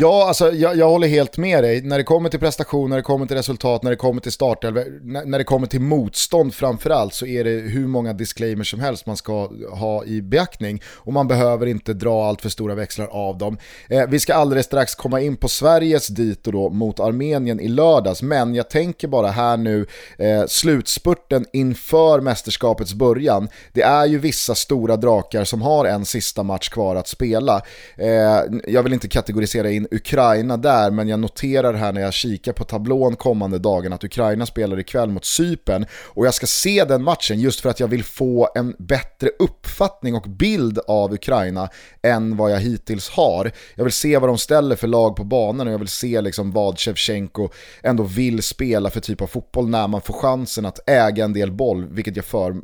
Ja, 0.00 0.28
alltså, 0.28 0.52
jag, 0.52 0.76
jag, 0.76 0.88
håller 0.88 1.08
helt 1.08 1.36
med 1.36 1.64
dig. 1.64 1.82
När 1.82 1.98
det 1.98 2.04
kommer 2.04 2.28
till 2.28 2.40
prestation, 2.40 2.90
när 2.90 2.96
det 2.96 3.02
kommer 3.02 3.26
till 3.26 3.36
resultat, 3.36 3.82
när 3.82 3.90
det 3.90 3.96
kommer 3.96 4.20
till 4.20 4.32
startelva, 4.32 4.80
när, 5.02 5.24
när 5.24 5.38
det 5.38 5.44
kommer 5.44 5.66
till 5.66 5.80
motstånd 5.80 6.54
framförallt 6.54 7.14
så 7.14 7.26
är 7.26 7.44
det 7.44 7.50
hur 7.50 7.86
många 7.86 8.12
disclaimers 8.12 8.70
som 8.70 8.80
helst 8.80 9.06
man 9.06 9.16
ska 9.16 9.50
ha 9.70 10.04
i 10.04 10.22
beaktning. 10.22 10.82
Och 10.94 11.12
man 11.12 11.28
behöver 11.28 11.66
inte 11.66 11.94
dra 11.94 12.26
allt 12.28 12.42
för 12.42 12.48
stora 12.48 12.74
växlar 12.74 13.06
av 13.06 13.38
dem. 13.38 13.58
Eh, 13.88 14.06
vi 14.08 14.20
ska 14.20 14.34
alldeles 14.34 14.66
strax 14.66 14.94
komma 14.94 15.20
in 15.20 15.36
på 15.36 15.48
Sveriges 15.48 16.08
dito 16.08 16.50
då 16.50 16.70
mot 16.70 17.00
Armenien 17.00 17.60
i 17.60 17.68
lördags, 17.68 18.22
men 18.22 18.54
jag 18.54 18.70
tänker 18.70 19.08
bara 19.08 19.28
här 19.28 19.56
nu, 19.56 19.86
eh, 20.18 20.44
slutspurten 20.46 21.46
inför 21.52 22.20
mästerskapets 22.20 22.94
början. 22.94 23.48
Det 23.72 23.82
är 23.82 24.06
ju 24.06 24.18
vissa 24.18 24.54
stora 24.54 24.96
drakar 24.96 25.44
som 25.44 25.62
har 25.62 25.84
en 25.84 26.04
sista 26.04 26.42
match 26.42 26.68
kvar 26.68 26.96
att 26.96 27.08
spela. 27.08 27.62
Eh, 27.96 28.40
jag 28.66 28.82
vill 28.82 28.92
inte 28.92 29.08
kategorisera 29.08 29.70
in 29.70 29.87
Ukraina 29.90 30.56
där, 30.56 30.90
men 30.90 31.08
jag 31.08 31.20
noterar 31.20 31.74
här 31.74 31.92
när 31.92 32.00
jag 32.00 32.12
kikar 32.12 32.52
på 32.52 32.64
tablån 32.64 33.16
kommande 33.16 33.58
dagen 33.58 33.92
att 33.92 34.04
Ukraina 34.04 34.46
spelar 34.46 34.78
ikväll 34.78 35.10
mot 35.10 35.24
Cypern 35.24 35.86
och 35.92 36.26
jag 36.26 36.34
ska 36.34 36.46
se 36.46 36.84
den 36.84 37.02
matchen 37.02 37.40
just 37.40 37.60
för 37.60 37.70
att 37.70 37.80
jag 37.80 37.88
vill 37.88 38.04
få 38.04 38.48
en 38.54 38.74
bättre 38.78 39.30
uppfattning 39.38 40.14
och 40.14 40.22
bild 40.28 40.78
av 40.86 41.12
Ukraina 41.12 41.68
än 42.02 42.36
vad 42.36 42.50
jag 42.50 42.60
hittills 42.60 43.08
har. 43.08 43.52
Jag 43.74 43.84
vill 43.84 43.92
se 43.92 44.18
vad 44.18 44.28
de 44.28 44.38
ställer 44.38 44.76
för 44.76 44.86
lag 44.86 45.16
på 45.16 45.24
banan 45.24 45.66
och 45.66 45.72
jag 45.72 45.78
vill 45.78 45.88
se 45.88 46.20
liksom 46.20 46.52
vad 46.52 46.78
Shevchenko 46.78 47.48
ändå 47.82 48.02
vill 48.02 48.42
spela 48.42 48.90
för 48.90 49.00
typ 49.00 49.20
av 49.20 49.26
fotboll 49.26 49.68
när 49.68 49.88
man 49.88 50.00
får 50.00 50.14
chansen 50.14 50.66
att 50.66 50.88
äga 50.88 51.24
en 51.24 51.32
del 51.32 51.52
boll, 51.52 51.86
vilket 51.90 52.16
jag 52.16 52.24
för, 52.24 52.56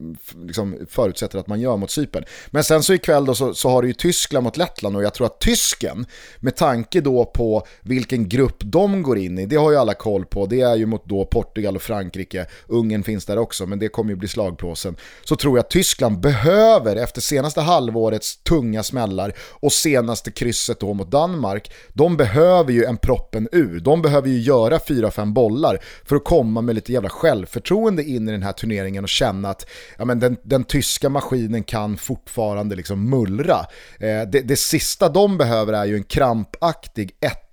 liksom 0.47 0.79
förutsätter 0.89 1.39
att 1.39 1.47
man 1.47 1.61
gör 1.61 1.77
mot 1.77 1.91
Cypern. 1.91 2.25
Men 2.51 2.65
sen 2.65 2.83
så 2.83 2.95
ikväll 2.95 3.25
då 3.25 3.35
så, 3.35 3.55
så 3.55 3.69
har 3.69 3.83
du 3.83 3.89
ju 3.89 3.95
Tyskland 3.95 4.45
mot 4.45 4.57
Lettland 4.57 4.97
och 4.97 5.05
jag 5.05 5.15
tror 5.15 5.27
att 5.27 5.41
tysken, 5.41 6.07
med 6.41 6.57
tanke 6.57 7.01
då 7.01 7.14
på 7.25 7.67
vilken 7.81 8.29
grupp 8.29 8.57
de 8.59 9.03
går 9.03 9.19
in 9.19 9.39
i, 9.39 9.47
det 9.47 9.57
har 9.57 9.71
ju 9.71 9.77
alla 9.77 9.95
koll 9.95 10.25
på, 10.25 10.47
det 10.47 10.61
är 10.61 10.77
ju 10.77 10.87
mot 10.87 11.05
då 11.05 11.25
Portugal 11.25 11.77
och 11.77 11.83
Frankrike, 11.83 12.47
Ungern 12.67 13.03
finns 13.03 13.27
där 13.27 13.39
också, 13.39 13.67
men 13.67 13.79
det 13.79 13.89
kommer 13.89 14.11
ju 14.11 14.17
bli 14.17 14.29
slagpåsen. 14.29 14.97
Så 15.25 15.37
tror 15.37 15.59
jag 15.59 15.65
att 15.65 15.71
Tyskland 15.71 16.21
behöver, 16.21 16.97
efter 16.97 17.21
senaste 17.21 17.61
halvårets 17.61 18.37
tunga 18.37 18.83
smällar 18.83 19.33
och 19.39 19.73
senaste 19.73 20.31
krysset 20.31 20.81
då 20.81 20.95
mot 20.95 21.11
Danmark, 21.11 21.73
de 21.93 22.17
behöver 22.17 22.73
ju 22.73 22.85
en 22.85 22.97
proppen 22.97 23.49
ur. 23.53 23.81
De 23.81 24.03
behöver 24.03 24.29
ju 24.29 24.41
göra 24.41 24.79
4-5 24.79 25.33
bollar 25.33 25.79
för 26.05 26.17
att 26.17 26.25
komma 26.25 26.61
med 26.61 26.75
lite 26.75 26.93
jävla 26.93 27.09
självförtroende 27.09 28.05
in 28.05 28.29
i 28.29 28.33
den 28.33 28.43
här 28.43 28.53
turneringen 28.53 29.05
och 29.05 29.09
känna 29.09 29.51
att 29.51 29.67
ja, 29.99 30.05
men 30.05 30.21
den, 30.21 30.37
den 30.43 30.65
tyska 30.65 31.09
maskinen 31.09 31.63
kan 31.63 31.97
fortfarande 31.97 32.77
liksom 32.77 33.11
mullra. 33.11 33.67
Eh, 33.99 34.23
det, 34.29 34.41
det 34.41 34.57
sista 34.57 35.09
de 35.09 35.39
behöver 35.39 35.73
är 35.73 35.85
ju 35.85 35.97
en 35.97 36.05
krampaktig 36.05 37.04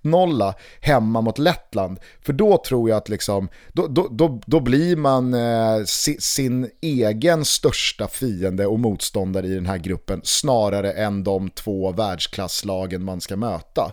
1-0 0.04 0.54
hemma 0.80 1.20
mot 1.20 1.38
Lettland. 1.38 1.98
För 2.22 2.32
då 2.32 2.62
tror 2.66 2.88
jag 2.88 2.96
att 2.96 3.08
liksom, 3.08 3.48
då, 3.72 3.86
då, 3.86 4.08
då, 4.10 4.40
då 4.46 4.60
blir 4.60 4.96
man 4.96 5.34
eh, 5.34 5.84
si, 5.84 6.16
sin 6.20 6.70
egen 6.80 7.44
största 7.44 8.08
fiende 8.08 8.66
och 8.66 8.78
motståndare 8.78 9.46
i 9.46 9.54
den 9.54 9.66
här 9.66 9.78
gruppen 9.78 10.20
snarare 10.24 10.92
än 10.92 11.24
de 11.24 11.50
två 11.50 11.92
världsklasslagen 11.92 13.04
man 13.04 13.20
ska 13.20 13.36
möta. 13.36 13.92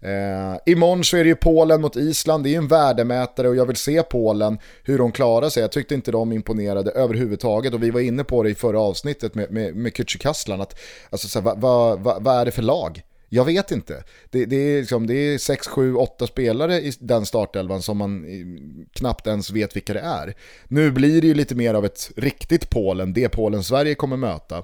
Eh, 0.00 0.72
imorgon 0.72 1.04
så 1.04 1.16
är 1.16 1.24
det 1.24 1.28
ju 1.28 1.36
Polen 1.36 1.80
mot 1.80 1.96
Island, 1.96 2.44
det 2.44 2.48
är 2.48 2.50
ju 2.50 2.56
en 2.56 2.68
värdemätare 2.68 3.48
och 3.48 3.56
jag 3.56 3.66
vill 3.66 3.76
se 3.76 4.02
Polen, 4.02 4.58
hur 4.82 4.98
de 4.98 5.12
klarar 5.12 5.48
sig. 5.48 5.60
Jag 5.60 5.72
tyckte 5.72 5.94
inte 5.94 6.10
de 6.10 6.32
imponerade 6.32 6.90
överhuvudtaget 6.90 7.74
och 7.74 7.82
vi 7.82 7.90
var 7.90 8.00
inne 8.00 8.24
på 8.24 8.42
det 8.42 8.50
i 8.50 8.54
förra 8.54 8.80
avsnittet 8.80 9.34
med, 9.34 9.50
med, 9.50 9.76
med 9.76 9.92
Kücükaslan, 9.92 10.62
att 10.62 10.78
alltså, 11.10 11.40
vad 11.40 11.60
va, 11.60 11.96
va, 11.96 12.18
va 12.20 12.40
är 12.40 12.44
det 12.44 12.50
för 12.50 12.62
lag? 12.62 13.02
Jag 13.28 13.44
vet 13.44 13.70
inte. 13.70 14.04
Det, 14.30 14.46
det, 14.46 14.56
är 14.56 14.80
liksom, 14.80 15.06
det 15.06 15.14
är 15.14 15.38
6, 15.38 15.66
7, 15.66 15.94
8 15.94 16.26
spelare 16.26 16.80
i 16.80 16.92
den 17.00 17.26
startelvan 17.26 17.82
som 17.82 17.98
man 17.98 18.24
eh, 18.24 18.86
knappt 18.92 19.26
ens 19.26 19.50
vet 19.50 19.76
vilka 19.76 19.92
det 19.92 20.00
är. 20.00 20.34
Nu 20.68 20.90
blir 20.90 21.20
det 21.20 21.26
ju 21.26 21.34
lite 21.34 21.54
mer 21.54 21.74
av 21.74 21.84
ett 21.84 22.10
riktigt 22.16 22.70
Polen, 22.70 23.12
det 23.12 23.28
Polen 23.28 23.64
Sverige 23.64 23.94
kommer 23.94 24.16
möta. 24.16 24.62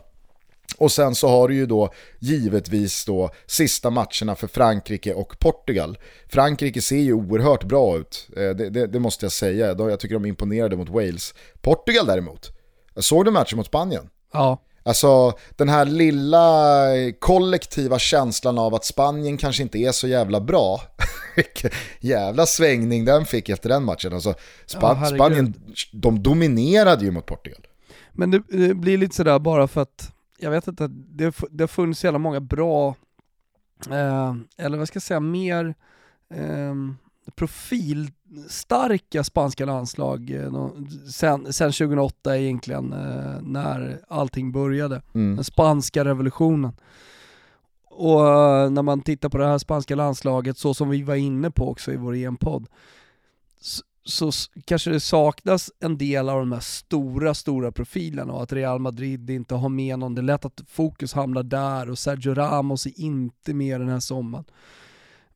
Och 0.79 0.93
sen 0.93 1.15
så 1.15 1.29
har 1.29 1.49
du 1.49 1.55
ju 1.55 1.67
då 1.67 1.93
givetvis 2.19 3.05
då 3.05 3.31
sista 3.47 3.91
matcherna 3.91 4.35
för 4.37 4.47
Frankrike 4.47 5.15
och 5.15 5.39
Portugal. 5.39 5.99
Frankrike 6.29 6.83
ser 6.83 6.97
ju 6.97 7.13
oerhört 7.13 7.65
bra 7.65 7.99
ut, 7.99 8.29
eh, 8.37 8.51
det, 8.51 8.71
det, 8.71 8.87
det 8.87 9.01
måste 9.01 9.25
jag 9.25 9.33
säga. 9.33 9.67
Jag 9.79 10.01
tycker 10.01 10.15
de 10.15 10.27
imponerade 10.27 10.77
mot 10.77 10.89
Wales. 10.89 11.35
Portugal 11.61 12.07
däremot, 12.07 12.51
jag 12.95 13.05
såg 13.05 13.25
du 13.25 13.31
matchen 13.31 13.57
mot 13.57 13.67
Spanien? 13.67 14.11
Ja. 14.33 14.59
Alltså 14.87 15.33
den 15.57 15.69
här 15.69 15.85
lilla 15.85 16.87
kollektiva 17.19 17.99
känslan 17.99 18.59
av 18.59 18.75
att 18.75 18.85
Spanien 18.85 19.37
kanske 19.37 19.63
inte 19.63 19.79
är 19.79 19.93
så 19.93 20.09
jävla 20.09 20.41
bra. 20.41 20.81
jävla 22.01 22.47
svängning 22.47 23.05
den 23.05 23.25
fick 23.25 23.49
efter 23.49 23.69
den 23.69 23.85
matchen. 23.85 24.13
Alltså, 24.13 24.35
Span 24.67 24.99
ja, 25.01 25.07
Spanien, 25.07 25.55
de 25.93 26.23
dominerade 26.23 27.05
ju 27.05 27.11
mot 27.11 27.27
Portugal. 27.27 27.67
Men 28.13 28.31
det, 28.31 28.43
det, 28.49 28.75
blir 28.75 28.99
lite 28.99 29.17
sådär 29.17 29.39
bara 29.39 29.69
för 29.69 29.83
att, 29.83 30.13
jag 30.39 30.51
vet 30.51 30.69
inte, 30.69 30.87
det, 30.89 31.35
det 31.51 31.63
har 31.63 31.69
funnits 31.69 32.01
så 32.01 32.07
jävla 32.07 32.19
många 32.19 32.41
bra, 32.41 32.95
eh, 33.91 34.35
eller 34.59 34.79
vad 34.79 34.89
ska 34.89 34.97
jag 34.97 35.03
säga, 35.03 35.21
mer 35.21 35.75
eh, 36.35 36.75
profilstarka 37.31 39.25
spanska 39.25 39.67
landslag 39.67 40.31
eh, 40.31 40.69
sen, 41.11 41.53
sen 41.53 41.73
2008 41.73 42.39
egentligen, 42.39 42.93
eh, 42.93 43.41
när 43.43 44.01
allting 44.09 44.53
började. 44.53 45.03
Mm. 45.15 45.35
Den 45.35 45.45
spanska 45.45 46.05
revolutionen. 46.05 46.73
Och 47.91 48.29
eh, 48.29 48.71
när 48.71 48.83
man 48.83 49.01
tittar 49.01 49.29
på 49.29 49.39
det 49.39 49.47
här 49.47 49.59
spanska 49.59 49.95
landslaget, 49.95 50.59
så 50.59 50.75
som 50.75 50.89
vi 50.89 51.03
var 51.03 51.15
inne 51.15 51.51
på 51.51 51.71
också 51.71 51.93
i 51.93 51.97
vår 51.97 52.15
EM-podd, 52.15 52.67
så, 53.61 53.83
så, 54.05 54.51
kanske 54.65 54.91
det 54.91 55.01
saknas 55.01 55.73
en 55.81 55.99
del 55.99 56.29
av 56.29 56.39
de 56.39 56.53
här 56.53 56.61
stora, 56.61 57.35
stora 57.35 57.73
profilerna 57.73 58.33
och 58.33 58.43
att 58.43 58.53
Real 58.53 58.79
Madrid 58.79 59.31
inte 59.31 59.55
har 59.55 59.69
med 59.69 59.99
någon. 59.99 60.15
Det 60.15 60.21
är 60.21 60.23
lätt 60.23 60.45
att 60.45 60.63
fokus 60.69 61.13
hamnar 61.13 61.43
där 61.43 61.91
och 61.91 61.99
Sergio 61.99 62.35
Ramos 62.35 62.87
är 62.87 63.01
inte 63.01 63.55
med 63.55 63.81
den 63.81 63.89
här 63.89 64.01
sommaren. 64.01 64.45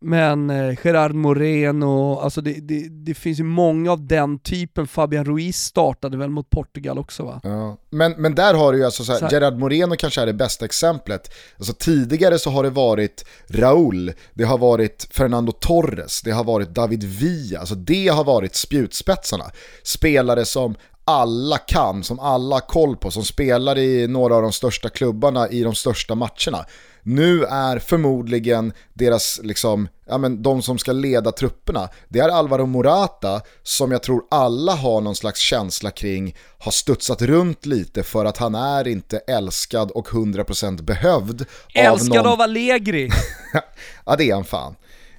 Men 0.00 0.50
eh, 0.50 0.78
Gerard 0.84 1.14
Moreno, 1.14 2.18
alltså 2.18 2.40
det, 2.40 2.52
det, 2.52 2.88
det, 2.88 3.14
finns 3.14 3.40
ju 3.40 3.44
många 3.44 3.92
av 3.92 4.06
den 4.06 4.38
typen. 4.38 4.86
Fabian 4.86 5.24
Ruiz 5.24 5.56
startade 5.56 6.16
väl 6.16 6.30
mot 6.30 6.50
Portugal 6.50 6.98
också 6.98 7.22
va? 7.24 7.40
Ja. 7.42 7.76
Men, 7.90 8.12
men 8.12 8.34
där 8.34 8.54
har 8.54 8.72
du 8.72 8.78
ju 8.78 8.84
alltså 8.84 9.04
så 9.04 9.12
här, 9.12 9.18
så. 9.18 9.28
Gerard 9.30 9.58
Moreno 9.58 9.96
kanske 9.98 10.20
är 10.20 10.26
det 10.26 10.34
bästa 10.34 10.64
exemplet. 10.64 11.34
Alltså 11.56 11.72
tidigare 11.72 12.38
så 12.38 12.50
har 12.50 12.62
det 12.62 12.70
varit 12.70 13.24
Raúl, 13.48 14.12
det 14.34 14.44
har 14.44 14.58
varit 14.58 15.08
Fernando 15.10 15.52
Torres, 15.52 16.22
det 16.22 16.30
har 16.30 16.44
varit 16.44 16.74
David 16.74 17.04
Villa, 17.04 17.58
alltså 17.58 17.74
det 17.74 18.08
har 18.08 18.24
varit 18.24 18.54
spjutspetsarna. 18.54 19.44
Spelare 19.82 20.44
som 20.44 20.74
alla 21.04 21.58
kan, 21.58 22.04
som 22.04 22.20
alla 22.20 22.56
har 22.56 22.60
koll 22.60 22.96
på, 22.96 23.10
som 23.10 23.24
spelar 23.24 23.78
i 23.78 24.06
några 24.08 24.36
av 24.36 24.42
de 24.42 24.52
största 24.52 24.88
klubbarna 24.88 25.48
i 25.48 25.62
de 25.62 25.74
största 25.74 26.14
matcherna. 26.14 26.66
Nu 27.08 27.44
är 27.44 27.78
förmodligen 27.78 28.72
deras, 28.94 29.40
liksom, 29.42 29.88
ja 30.06 30.18
men 30.18 30.42
de 30.42 30.62
som 30.62 30.78
ska 30.78 30.92
leda 30.92 31.32
trupperna, 31.32 31.88
det 32.08 32.18
är 32.18 32.28
Alvaro 32.28 32.66
Morata 32.66 33.40
som 33.62 33.92
jag 33.92 34.02
tror 34.02 34.22
alla 34.30 34.72
har 34.74 35.00
någon 35.00 35.16
slags 35.16 35.40
känsla 35.40 35.90
kring, 35.90 36.36
har 36.58 36.72
studsat 36.72 37.22
runt 37.22 37.66
lite 37.66 38.02
för 38.02 38.24
att 38.24 38.36
han 38.36 38.54
är 38.54 38.88
inte 38.88 39.18
älskad 39.18 39.90
och 39.90 40.08
100% 40.08 40.82
behövd. 40.82 41.46
Älskad 41.74 42.18
av, 42.18 42.24
någon... 42.24 42.32
av 42.32 42.40
Allegri! 42.40 43.10
ja 44.06 44.16
det 44.16 44.30
är 44.30 44.34
han 44.34 44.44
fan. 44.44 44.74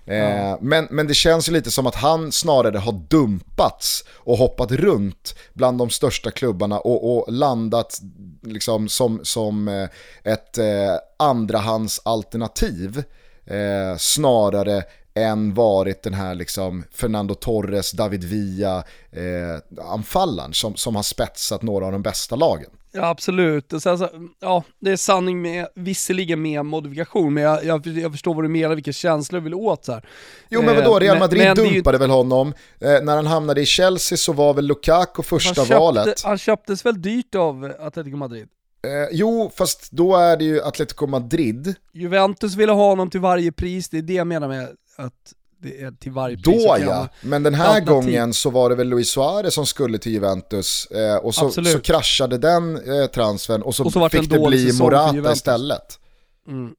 Eh, 0.10 0.58
men, 0.62 0.88
men 0.90 1.08
det 1.08 1.14
känns 1.14 1.50
ju 1.50 1.54
lite 1.54 1.72
som 1.72 1.88
att 1.88 1.96
han 1.96 2.32
snarare 2.32 2.78
har 2.78 2.94
dumpats 3.10 4.04
och 4.10 4.38
hoppat 4.38 4.72
runt 4.72 5.36
bland 5.54 5.78
de 5.78 5.90
största 5.90 6.32
klubbarna 6.32 6.80
och, 6.80 7.18
och 7.18 7.34
landat 7.34 8.00
liksom 8.44 8.90
som, 8.90 9.20
som 9.24 9.68
eh, 9.68 9.90
ett 10.24 10.58
eh, 10.58 10.96
andrahandsalternativ 11.20 13.04
eh, 13.46 13.98
snarare 13.98 14.84
än 15.14 15.54
varit 15.54 16.04
den 16.04 16.14
här 16.14 16.36
liksom 16.36 16.84
Fernando 16.92 17.34
Torres, 17.34 17.92
David 17.92 18.24
Villa 18.24 18.84
eh, 19.12 19.84
anfallaren 19.92 20.54
som, 20.54 20.76
som 20.76 20.96
har 20.96 21.04
spetsat 21.04 21.62
några 21.62 21.86
av 21.86 21.92
de 21.92 22.02
bästa 22.02 22.36
lagen. 22.36 22.70
Ja 22.92 23.10
absolut, 23.10 23.74
och 23.74 23.82
sen 23.82 23.98
så, 23.98 24.10
ja 24.40 24.64
det 24.80 24.92
är 24.92 24.98
sanning 24.98 25.42
med, 25.42 25.68
visserligen 25.76 26.42
med 26.42 26.66
modifikation, 26.66 27.34
men 27.34 27.44
jag, 27.44 27.66
jag, 27.66 27.88
jag 27.88 28.12
förstår 28.12 28.34
vad 28.34 28.44
du 28.44 28.48
menar, 28.48 28.76
vilka 28.76 28.92
känslor 28.92 29.40
du 29.40 29.44
vill 29.44 29.54
åt 29.54 29.86
så 29.86 29.92
här. 29.92 30.06
Jo 30.50 30.62
men 30.62 30.76
vadå, 30.76 31.00
Real 31.00 31.20
Madrid 31.20 31.42
men, 31.42 31.48
men 31.48 31.74
dumpade 31.74 31.98
ju... 31.98 32.00
väl 32.00 32.10
honom, 32.10 32.54
eh, 32.80 33.02
när 33.04 33.16
han 33.16 33.28
hamnade 33.28 33.62
i 33.62 33.66
Chelsea 33.66 34.18
så 34.18 34.34
var 34.34 34.54
väl 34.54 34.66
Lukaku 34.66 35.24
första 35.24 35.50
han 35.50 35.56
köpte, 35.56 35.80
valet. 35.80 36.22
Han 36.24 36.38
köptes 36.38 36.86
väl 36.86 37.02
dyrt 37.02 37.36
av 37.36 37.74
Atletico 37.80 38.18
Madrid? 38.18 38.48
Eh, 38.84 39.10
jo, 39.12 39.52
fast 39.56 39.92
då 39.92 40.16
är 40.16 40.38
det 40.38 40.46
ju 40.46 40.62
Atletico 40.62 41.08
Madrid. 41.08 41.76
Juventus 41.94 42.56
ville 42.56 42.72
ha 42.72 42.90
honom 42.90 43.10
till 43.10 43.20
varje 43.20 43.52
pris, 43.52 43.90
det 43.90 43.98
är 43.98 44.02
det 44.02 44.14
jag 44.14 44.28
menar 44.28 44.48
med 44.48 44.68
att 44.96 45.34
det 45.62 46.00
till 46.00 46.12
varje 46.12 46.36
pris. 46.36 46.46
Då 46.46 46.78
ja, 46.80 47.10
men 47.22 47.44
den 47.44 47.54
här 47.54 47.82
gången 47.82 48.34
så 48.34 48.50
var 48.50 48.70
det 48.70 48.76
väl 48.76 48.88
Luis 48.88 49.10
Suarez 49.10 49.54
som 49.54 49.66
skulle 49.66 49.98
till 49.98 50.12
Juventus 50.12 50.86
eh, 50.86 51.16
och 51.16 51.36
så, 51.36 51.52
så 51.52 51.80
kraschade 51.80 52.38
den 52.38 52.76
eh, 52.76 53.06
transfern 53.06 53.62
och 53.62 53.76
så, 53.76 53.86
och 53.86 53.94
så 53.94 54.10
fick 54.10 54.30
det 54.30 54.40
bli 54.40 54.74
Morata 54.80 55.32
istället. 55.32 56.00
Mm. 56.48 56.76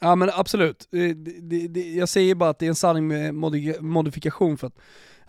Ja 0.00 0.14
men 0.16 0.30
absolut, 0.34 0.88
det, 0.90 1.14
det, 1.14 1.68
det, 1.68 1.80
jag 1.80 2.08
säger 2.08 2.34
bara 2.34 2.50
att 2.50 2.58
det 2.58 2.66
är 2.66 2.68
en 2.68 2.74
sanning 2.74 3.08
med 3.08 3.34
modifikation 3.80 4.58
för 4.58 4.66
att 4.66 4.78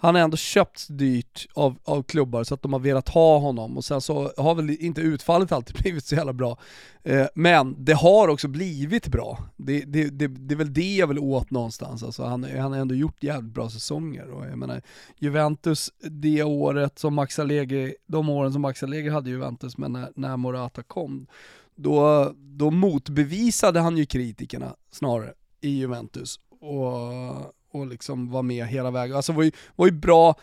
han 0.03 0.15
har 0.15 0.21
ändå 0.21 0.37
köpts 0.37 0.87
dyrt 0.87 1.47
av, 1.53 1.77
av 1.83 2.03
klubbar 2.03 2.43
så 2.43 2.53
att 2.53 2.61
de 2.61 2.73
har 2.73 2.79
velat 2.79 3.09
ha 3.09 3.37
honom 3.37 3.77
och 3.77 3.85
sen 3.85 4.01
så 4.01 4.31
har 4.37 4.55
väl 4.55 4.69
inte 4.69 5.01
utfallet 5.01 5.51
alltid 5.51 5.75
blivit 5.81 6.05
så 6.05 6.15
jävla 6.15 6.33
bra. 6.33 6.57
Eh, 7.03 7.25
men 7.35 7.75
det 7.85 7.93
har 7.93 8.27
också 8.27 8.47
blivit 8.47 9.07
bra. 9.07 9.39
Det, 9.57 9.79
det, 9.79 10.09
det, 10.09 10.27
det, 10.27 10.53
är 10.53 10.57
väl 10.57 10.73
det 10.73 10.95
jag 10.95 11.07
vill 11.07 11.19
åt 11.19 11.51
någonstans. 11.51 12.03
Alltså 12.03 12.23
han, 12.23 12.43
han 12.43 12.71
har 12.71 12.79
ändå 12.79 12.95
gjort 12.95 13.23
jävligt 13.23 13.53
bra 13.53 13.69
säsonger 13.69 14.29
och 14.29 14.45
jag 14.45 14.57
menar 14.57 14.81
Juventus 15.19 15.91
det 15.99 16.43
året 16.43 16.99
som 16.99 17.13
Max 17.13 17.39
Allegri, 17.39 17.95
de 18.07 18.29
åren 18.29 18.53
som 18.53 18.61
Max 18.61 18.83
Allegri 18.83 19.09
hade 19.09 19.29
Juventus 19.29 19.77
men 19.77 19.93
när, 19.93 20.11
när 20.15 20.37
Morata 20.37 20.83
kom, 20.83 21.27
då, 21.75 22.31
då 22.35 22.71
motbevisade 22.71 23.79
han 23.79 23.97
ju 23.97 24.05
kritikerna 24.05 24.75
snarare 24.91 25.33
i 25.61 25.69
Juventus 25.69 26.39
och, 26.59 27.53
och 27.73 27.87
liksom 27.87 28.31
vara 28.31 28.41
med 28.41 28.67
hela 28.67 28.91
vägen. 28.91 29.15
Alltså 29.15 29.33
var 29.33 29.43
ju, 29.43 29.51
var 29.75 29.85
ju 29.85 29.91
bra, 29.91 30.35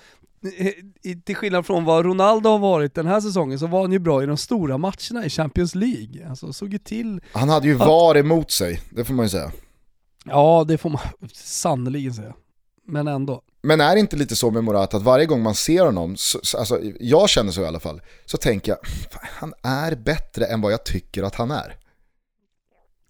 till 1.24 1.36
skillnad 1.36 1.66
från 1.66 1.84
vad 1.84 2.04
Ronaldo 2.04 2.50
har 2.50 2.58
varit 2.58 2.94
den 2.94 3.06
här 3.06 3.20
säsongen 3.20 3.58
så 3.58 3.66
var 3.66 3.80
han 3.80 3.92
ju 3.92 3.98
bra 3.98 4.22
i 4.22 4.26
de 4.26 4.36
stora 4.36 4.78
matcherna 4.78 5.24
i 5.24 5.30
Champions 5.30 5.74
League. 5.74 6.28
Alltså 6.28 6.52
såg 6.52 6.72
ju 6.72 6.78
till... 6.78 7.20
Han 7.32 7.48
hade 7.48 7.66
ju 7.66 7.74
VAR 7.74 8.16
emot 8.16 8.50
sig, 8.50 8.80
det 8.90 9.04
får 9.04 9.14
man 9.14 9.26
ju 9.26 9.30
säga. 9.30 9.52
Ja, 10.24 10.64
det 10.68 10.78
får 10.78 10.90
man 10.90 11.02
sannerligen 11.34 12.14
säga. 12.14 12.34
Men 12.86 13.08
ändå. 13.08 13.42
Men 13.62 13.80
är 13.80 13.94
det 13.94 14.00
inte 14.00 14.16
lite 14.16 14.36
så 14.36 14.50
med 14.50 14.64
Morata 14.64 14.96
att 14.96 15.02
varje 15.02 15.26
gång 15.26 15.42
man 15.42 15.54
ser 15.54 15.84
honom, 15.84 16.16
så, 16.16 16.58
alltså, 16.58 16.80
jag 17.00 17.28
känner 17.28 17.52
så 17.52 17.62
i 17.62 17.66
alla 17.66 17.80
fall, 17.80 18.00
så 18.26 18.36
tänker 18.36 18.72
jag, 18.72 18.78
han 19.22 19.54
är 19.62 19.94
bättre 19.94 20.46
än 20.46 20.60
vad 20.60 20.72
jag 20.72 20.84
tycker 20.84 21.22
att 21.22 21.34
han 21.34 21.50
är. 21.50 21.76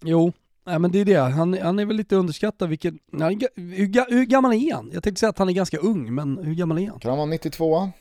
Jo, 0.03 0.33
Nej 0.65 0.79
men 0.79 0.91
det 0.91 0.99
är 0.99 1.05
det, 1.05 1.19
han, 1.19 1.57
han 1.61 1.79
är 1.79 1.85
väl 1.85 1.97
lite 1.97 2.15
underskattad 2.15 2.69
vilket, 2.69 2.93
hur, 3.11 4.11
hur, 4.11 4.25
gammal 4.25 4.53
är 4.53 4.73
han? 4.73 4.91
Jag 4.93 5.03
tänkte 5.03 5.19
säga 5.19 5.29
att 5.29 5.37
han 5.37 5.49
är 5.49 5.53
ganska 5.53 5.77
ung, 5.77 6.15
men 6.15 6.37
hur 6.37 6.53
gammal 6.53 6.77
är 6.77 6.89
han? 6.89 6.99
Kan 6.99 7.09
han 7.09 7.17
vara 7.17 7.29
92? 7.29 7.91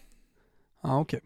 Ja 0.83 1.01
okej. 1.01 1.17
Okay. 1.17 1.21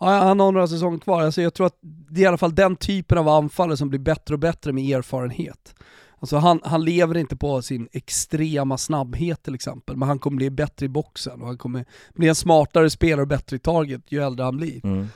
Ja, 0.00 0.06
han 0.06 0.40
har 0.40 0.52
några 0.52 0.68
säsonger 0.68 0.98
kvar, 0.98 1.22
alltså 1.22 1.42
jag 1.42 1.54
tror 1.54 1.66
att 1.66 1.78
det 1.82 2.20
är 2.20 2.24
i 2.24 2.26
alla 2.26 2.38
fall 2.38 2.54
den 2.54 2.76
typen 2.76 3.18
av 3.18 3.28
anfallare 3.28 3.76
som 3.76 3.88
blir 3.88 4.00
bättre 4.00 4.34
och 4.34 4.40
bättre 4.40 4.72
med 4.72 4.96
erfarenhet. 4.96 5.74
Alltså 6.20 6.36
han, 6.36 6.60
han 6.64 6.84
lever 6.84 7.16
inte 7.16 7.36
på 7.36 7.62
sin 7.62 7.88
extrema 7.92 8.78
snabbhet 8.78 9.42
till 9.42 9.54
exempel, 9.54 9.96
men 9.96 10.08
han 10.08 10.18
kommer 10.18 10.36
bli 10.36 10.50
bättre 10.50 10.86
i 10.86 10.88
boxen 10.88 11.40
och 11.40 11.46
han 11.46 11.58
kommer 11.58 11.84
bli 12.14 12.28
en 12.28 12.34
smartare 12.34 12.90
spelare 12.90 13.22
och 13.22 13.28
bättre 13.28 13.56
i 13.56 13.58
target 13.58 14.02
ju 14.12 14.22
äldre 14.22 14.44
han 14.44 14.56
blir. 14.56 14.84
Mm. 14.84 15.06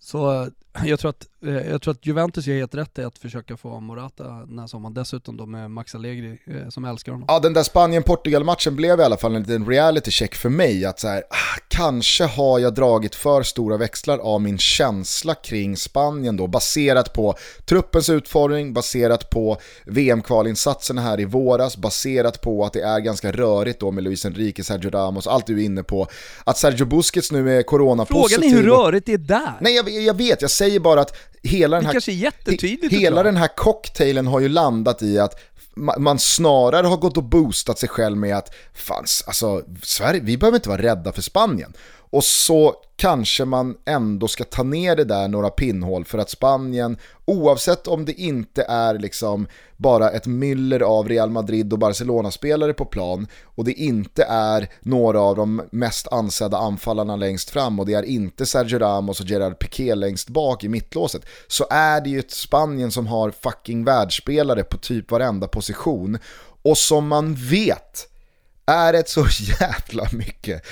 Så 0.00 0.48
jag 0.84 1.00
tror, 1.00 1.10
att, 1.10 1.26
eh, 1.46 1.70
jag 1.70 1.82
tror 1.82 1.94
att 1.94 2.06
Juventus 2.06 2.46
gör 2.46 2.56
helt 2.56 2.74
rätt 2.74 2.98
i 2.98 3.04
att 3.04 3.18
försöka 3.18 3.56
få 3.56 3.80
Morata 3.80 4.24
den 4.24 4.58
här 4.58 4.66
sommaren. 4.66 4.94
Dessutom 4.94 5.36
då 5.36 5.46
med 5.46 5.70
Max 5.70 5.94
Allegri 5.94 6.38
eh, 6.46 6.68
som 6.68 6.84
älskar 6.84 7.12
honom. 7.12 7.26
Ja, 7.28 7.38
den 7.38 7.52
där 7.52 7.62
Spanien-Portugal-matchen 7.62 8.76
blev 8.76 9.00
i 9.00 9.02
alla 9.02 9.16
fall 9.16 9.34
en 9.34 9.42
liten 9.42 9.66
reality 9.66 10.10
check 10.10 10.34
för 10.34 10.48
mig. 10.48 10.84
Att 10.84 11.00
så 11.00 11.08
här, 11.08 11.22
ah, 11.30 11.60
kanske 11.68 12.24
har 12.24 12.58
jag 12.58 12.74
dragit 12.74 13.14
för 13.14 13.42
stora 13.42 13.76
växlar 13.76 14.18
av 14.18 14.40
min 14.40 14.58
känsla 14.58 15.34
kring 15.34 15.76
Spanien 15.76 16.36
då, 16.36 16.46
baserat 16.46 17.12
på 17.12 17.34
truppens 17.64 18.08
utformning, 18.08 18.72
baserat 18.72 19.30
på 19.30 19.56
VM-kvalinsatserna 19.86 21.02
här 21.02 21.20
i 21.20 21.24
våras, 21.24 21.76
baserat 21.76 22.40
på 22.40 22.64
att 22.64 22.72
det 22.72 22.82
är 22.82 23.00
ganska 23.00 23.32
rörigt 23.32 23.80
då 23.80 23.90
med 23.90 24.04
Luis 24.04 24.26
Enrique, 24.26 24.64
Sergio 24.64 24.90
Ramos, 24.90 25.26
allt 25.26 25.46
du 25.46 25.60
är 25.60 25.64
inne 25.64 25.82
på. 25.82 26.06
Att 26.44 26.58
Sergio 26.58 26.84
Busquets 26.84 27.32
nu 27.32 27.58
är 27.58 27.62
coronapositiv. 27.62 28.40
Frågan 28.40 28.58
är 28.58 28.62
hur 28.62 28.70
rörigt 28.70 29.06
det 29.06 29.12
är 29.12 29.18
där? 29.18 29.52
Nej, 29.60 29.74
jag, 29.74 29.88
jag 29.90 30.16
vet, 30.16 30.42
jag 30.42 30.50
säger 30.62 30.80
bara 30.80 31.00
att 31.00 31.16
hela 31.42 31.76
den 31.76 31.86
här, 31.86 32.90
hela 32.90 33.22
den 33.22 33.36
här 33.36 33.56
cocktailen 33.56 34.26
har 34.26 34.40
ju 34.40 34.48
landat 34.48 35.02
i 35.02 35.18
att 35.18 35.40
man 35.98 36.18
snarare 36.18 36.86
har 36.86 36.96
gått 36.96 37.16
och 37.16 37.24
boostat 37.24 37.78
sig 37.78 37.88
själv 37.88 38.16
med 38.16 38.36
att 38.36 38.54
fan, 38.74 39.04
alltså, 39.26 39.62
Sverige, 39.82 40.20
vi 40.20 40.36
behöver 40.38 40.56
inte 40.58 40.68
vara 40.68 40.82
rädda 40.82 41.12
för 41.12 41.22
Spanien. 41.22 41.72
Och 42.12 42.24
så 42.24 42.74
kanske 42.96 43.44
man 43.44 43.76
ändå 43.86 44.28
ska 44.28 44.44
ta 44.44 44.62
ner 44.62 44.96
det 44.96 45.04
där 45.04 45.28
några 45.28 45.50
pinnhål 45.50 46.04
för 46.04 46.18
att 46.18 46.30
Spanien, 46.30 46.96
oavsett 47.24 47.86
om 47.86 48.04
det 48.04 48.12
inte 48.12 48.62
är 48.62 48.98
liksom 48.98 49.46
bara 49.76 50.10
ett 50.10 50.26
myller 50.26 50.80
av 50.80 51.08
Real 51.08 51.30
Madrid 51.30 51.72
och 51.72 51.78
Barcelona-spelare 51.78 52.72
på 52.72 52.84
plan 52.84 53.26
och 53.44 53.64
det 53.64 53.72
inte 53.72 54.24
är 54.24 54.68
några 54.80 55.20
av 55.20 55.36
de 55.36 55.62
mest 55.72 56.08
ansedda 56.08 56.58
anfallarna 56.58 57.16
längst 57.16 57.50
fram 57.50 57.80
och 57.80 57.86
det 57.86 57.94
är 57.94 58.02
inte 58.02 58.46
Sergio 58.46 58.78
Ramos 58.78 59.20
och 59.20 59.26
Gerard 59.26 59.58
Piqué 59.58 59.94
längst 59.94 60.28
bak 60.28 60.64
i 60.64 60.68
mittlåset 60.68 61.22
så 61.46 61.66
är 61.70 62.00
det 62.00 62.10
ju 62.10 62.18
ett 62.18 62.30
Spanien 62.30 62.90
som 62.90 63.06
har 63.06 63.30
fucking 63.30 63.84
världsspelare 63.84 64.62
på 64.62 64.78
typ 64.78 65.10
varenda 65.10 65.48
position. 65.48 66.18
Och 66.62 66.78
som 66.78 67.08
man 67.08 67.34
vet 67.34 68.08
är 68.66 68.94
ett 68.94 69.08
så 69.08 69.26
jävla 69.60 70.08
mycket 70.12 70.66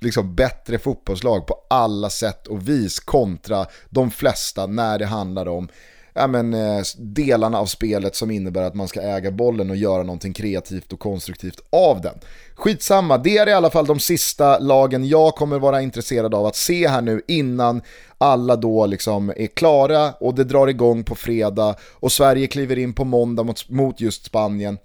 liksom 0.00 0.34
bättre 0.34 0.78
fotbollslag 0.78 1.46
på 1.46 1.58
alla 1.70 2.10
sätt 2.10 2.46
och 2.46 2.68
vis 2.68 3.00
kontra 3.00 3.66
de 3.90 4.10
flesta 4.10 4.66
när 4.66 4.98
det 4.98 5.06
handlar 5.06 5.48
om 5.48 5.68
ja, 6.16 6.26
men, 6.26 6.54
eh, 6.54 6.82
delarna 6.98 7.58
av 7.58 7.66
spelet 7.66 8.16
som 8.16 8.30
innebär 8.30 8.62
att 8.62 8.74
man 8.74 8.88
ska 8.88 9.00
äga 9.00 9.30
bollen 9.30 9.70
och 9.70 9.76
göra 9.76 10.02
någonting 10.02 10.32
kreativt 10.32 10.92
och 10.92 11.00
konstruktivt 11.00 11.60
av 11.70 12.00
den. 12.00 12.14
Skitsamma, 12.54 13.18
det 13.18 13.38
är 13.38 13.48
i 13.48 13.52
alla 13.52 13.70
fall 13.70 13.86
de 13.86 14.00
sista 14.00 14.58
lagen 14.58 15.08
jag 15.08 15.34
kommer 15.34 15.58
vara 15.58 15.82
intresserad 15.82 16.34
av 16.34 16.46
att 16.46 16.56
se 16.56 16.88
här 16.88 17.02
nu 17.02 17.22
innan 17.28 17.82
alla 18.18 18.56
då 18.56 18.86
liksom 18.86 19.32
är 19.36 19.46
klara 19.46 20.12
och 20.12 20.34
det 20.34 20.44
drar 20.44 20.66
igång 20.66 21.04
på 21.04 21.14
fredag 21.14 21.74
och 21.92 22.12
Sverige 22.12 22.46
kliver 22.46 22.78
in 22.78 22.92
på 22.92 23.04
måndag 23.04 23.42
mot, 23.42 23.68
mot 23.68 24.00
just 24.00 24.24
Spanien. 24.24 24.78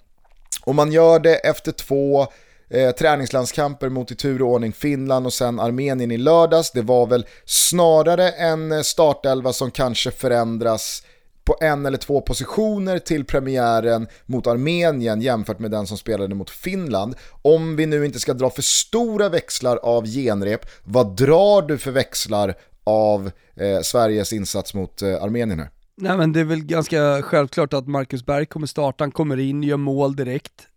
Och 0.64 0.76
man 0.76 0.92
gör 0.92 1.20
det 1.20 1.36
efter 1.36 1.72
två 1.72 2.28
eh, 2.72 2.92
träningslandskamper 2.92 3.90
mot 3.90 4.12
i 4.12 4.16
tur 4.16 4.42
och 4.42 4.48
ordning 4.48 4.74
Finland 4.74 5.26
och 5.26 5.34
sen 5.34 5.60
Armenien 5.60 6.12
i 6.12 6.18
lördags. 6.18 6.72
Det 6.72 6.82
var 6.82 7.08
väl 7.08 7.26
snarare 7.46 8.30
en 8.30 8.72
eh, 8.72 8.82
startelva 8.82 9.54
som 9.54 9.72
kanske 9.72 10.12
förändras 10.12 11.04
på 11.44 11.56
en 11.62 11.86
eller 11.86 11.98
två 11.98 12.22
positioner 12.22 13.00
till 13.00 13.26
premiären 13.26 14.08
mot 14.26 14.48
Armenien 14.48 15.22
jämfört 15.22 15.60
med 15.60 15.72
den 15.72 15.88
som 15.88 15.98
spelade 15.98 16.36
mot 16.36 16.50
Finland. 16.50 17.16
Om 17.42 17.76
vi 17.76 17.86
nu 17.86 18.06
inte 18.06 18.20
ska 18.20 18.34
dra 18.34 18.50
för 18.50 18.62
stora 18.62 19.30
växlar 19.30 19.78
av 19.78 20.06
genrep, 20.06 20.66
vad 20.84 21.16
drar 21.16 21.62
du 21.62 21.78
för 21.78 21.92
växlar 21.92 22.56
av 22.84 23.32
eh, 23.56 23.82
Sveriges 23.82 24.34
insats 24.34 24.74
mot 24.74 25.02
eh, 25.02 25.24
Armenien 25.24 25.60
här? 25.60 25.70
Nej 25.98 26.18
men 26.18 26.34
det 26.34 26.40
är 26.40 26.44
väl 26.44 26.64
ganska 26.64 27.22
självklart 27.22 27.74
att 27.74 27.88
Marcus 27.88 28.26
Berg 28.26 28.46
kommer 28.46 28.68
starta, 28.68 29.04
han 29.04 29.12
kommer 29.12 29.40
in, 29.40 29.64
gör 29.64 29.78
mål 29.78 30.16
direkt. 30.16 30.68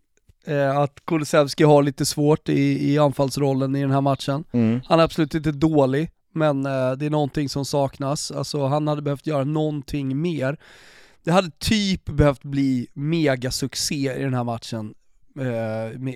Eh, 0.47 0.79
att 0.79 1.05
Kulusevski 1.05 1.65
har 1.65 1.83
lite 1.83 2.07
svårt 2.07 2.49
i, 2.49 2.93
i 2.93 2.99
anfallsrollen 2.99 3.77
i 3.77 3.81
den 3.81 3.91
här 3.91 4.01
matchen. 4.01 4.45
Mm. 4.53 4.81
Han 4.87 5.01
är 5.01 5.05
absolut 5.05 5.35
inte 5.35 5.53
dålig, 5.53 6.11
men 6.33 6.67
eh, 6.67 6.93
det 6.93 7.07
är 7.07 7.11
någonting 7.11 7.49
som 7.49 7.65
saknas. 7.65 8.31
Alltså 8.31 8.67
han 8.67 8.89
hade 8.89 9.03
behövt 9.03 9.27
göra 9.27 9.45
någonting 9.45 10.21
mer. 10.21 10.57
Det 11.25 11.31
hade 11.31 11.51
typ 11.51 12.05
behövt 12.05 12.43
bli 12.43 12.87
megasuccé 12.93 14.13
i 14.13 14.23
den 14.23 14.35
här 14.35 14.45
matchen 14.45 14.95
eh, 15.41 16.09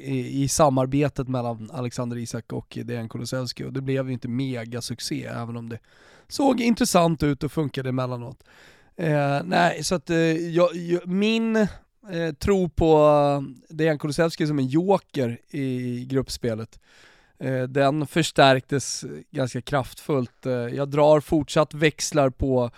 i, 0.43 0.49
samarbetet 0.49 1.29
mellan 1.29 1.71
Alexander 1.73 2.17
Isak 2.17 2.53
och 2.53 2.79
Dejan 2.85 3.09
Kulusevski 3.09 3.65
och 3.65 3.73
det 3.73 3.81
blev 3.81 4.07
ju 4.07 4.13
inte 4.13 4.29
megasuccé 4.29 5.25
även 5.25 5.57
om 5.57 5.69
det 5.69 5.79
såg 6.29 6.61
intressant 6.61 7.23
ut 7.23 7.43
och 7.43 7.53
funkade 7.53 7.89
emellanåt. 7.89 8.45
Eh, 8.97 9.43
nej, 9.45 9.85
så 9.85 9.95
att 9.95 10.11
eh, 10.11 10.17
jag, 10.17 10.77
jag, 10.77 11.07
min 11.07 11.69
eh, 12.13 12.33
tro 12.33 12.69
på 12.69 12.97
eh, 12.97 13.75
Dejan 13.75 13.99
Kulusevski 13.99 14.47
som 14.47 14.59
en 14.59 14.67
joker 14.67 15.39
i 15.51 16.05
gruppspelet. 16.05 16.79
Eh, 17.39 17.63
den 17.63 18.07
förstärktes 18.07 19.05
ganska 19.31 19.61
kraftfullt. 19.61 20.47
Eh, 20.47 20.53
jag 20.53 20.89
drar 20.89 21.21
fortsatt 21.21 21.75
växlar 21.75 22.31
på 22.31 22.71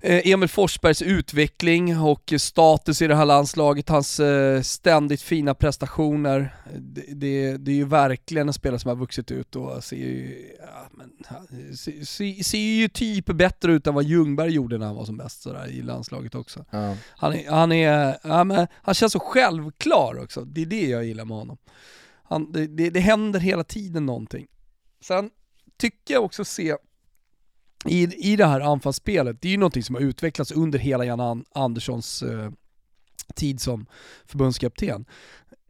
Emil 0.00 0.48
Forsbergs 0.48 1.02
utveckling 1.02 1.98
och 1.98 2.32
status 2.38 3.02
i 3.02 3.06
det 3.06 3.14
här 3.14 3.24
landslaget, 3.24 3.88
hans 3.88 4.20
eh, 4.20 4.62
ständigt 4.62 5.22
fina 5.22 5.54
prestationer. 5.54 6.54
Det, 6.78 7.04
det, 7.14 7.56
det 7.56 7.70
är 7.70 7.74
ju 7.74 7.84
verkligen 7.84 8.48
en 8.48 8.54
spelare 8.54 8.78
som 8.78 8.88
har 8.88 8.96
vuxit 8.96 9.30
ut 9.30 9.56
och 9.56 9.84
ser 9.84 9.96
ju, 9.96 10.48
ja, 10.60 10.90
men, 10.90 11.10
ser, 11.76 12.04
ser, 12.04 12.42
ser, 12.42 12.58
ju 12.58 12.88
typ 12.88 13.26
bättre 13.26 13.72
ut 13.72 13.86
än 13.86 13.94
vad 13.94 14.04
Ljungberg 14.04 14.50
gjorde 14.50 14.78
när 14.78 14.86
han 14.86 14.96
var 14.96 15.04
som 15.04 15.16
bäst 15.16 15.42
sådär, 15.42 15.66
i 15.66 15.82
landslaget 15.82 16.34
också. 16.34 16.64
Ja. 16.70 16.96
Han, 17.08 17.34
är, 17.34 17.50
han, 17.50 17.72
är, 17.72 18.18
ja, 18.22 18.44
men, 18.44 18.66
han 18.72 18.94
känns 18.94 19.12
så 19.12 19.20
självklar 19.20 20.22
också, 20.22 20.44
det 20.44 20.62
är 20.62 20.66
det 20.66 20.86
jag 20.86 21.04
gillar 21.04 21.24
med 21.24 21.36
honom. 21.36 21.58
Han, 22.22 22.52
det, 22.52 22.66
det, 22.66 22.90
det 22.90 23.00
händer 23.00 23.40
hela 23.40 23.64
tiden 23.64 24.06
någonting. 24.06 24.46
Sen 25.00 25.30
tycker 25.76 26.14
jag 26.14 26.24
också 26.24 26.44
se 26.44 26.76
i, 27.84 28.32
i 28.32 28.36
det 28.36 28.46
här 28.46 28.60
anfallsspelet, 28.60 29.42
det 29.42 29.48
är 29.48 29.52
ju 29.52 29.58
någonting 29.58 29.82
som 29.82 29.94
har 29.94 30.02
utvecklats 30.02 30.52
under 30.52 30.78
hela 30.78 31.04
Jan 31.04 31.44
Anderssons 31.52 32.22
eh, 32.22 32.50
tid 33.34 33.60
som 33.60 33.86
förbundskapten. 34.26 35.04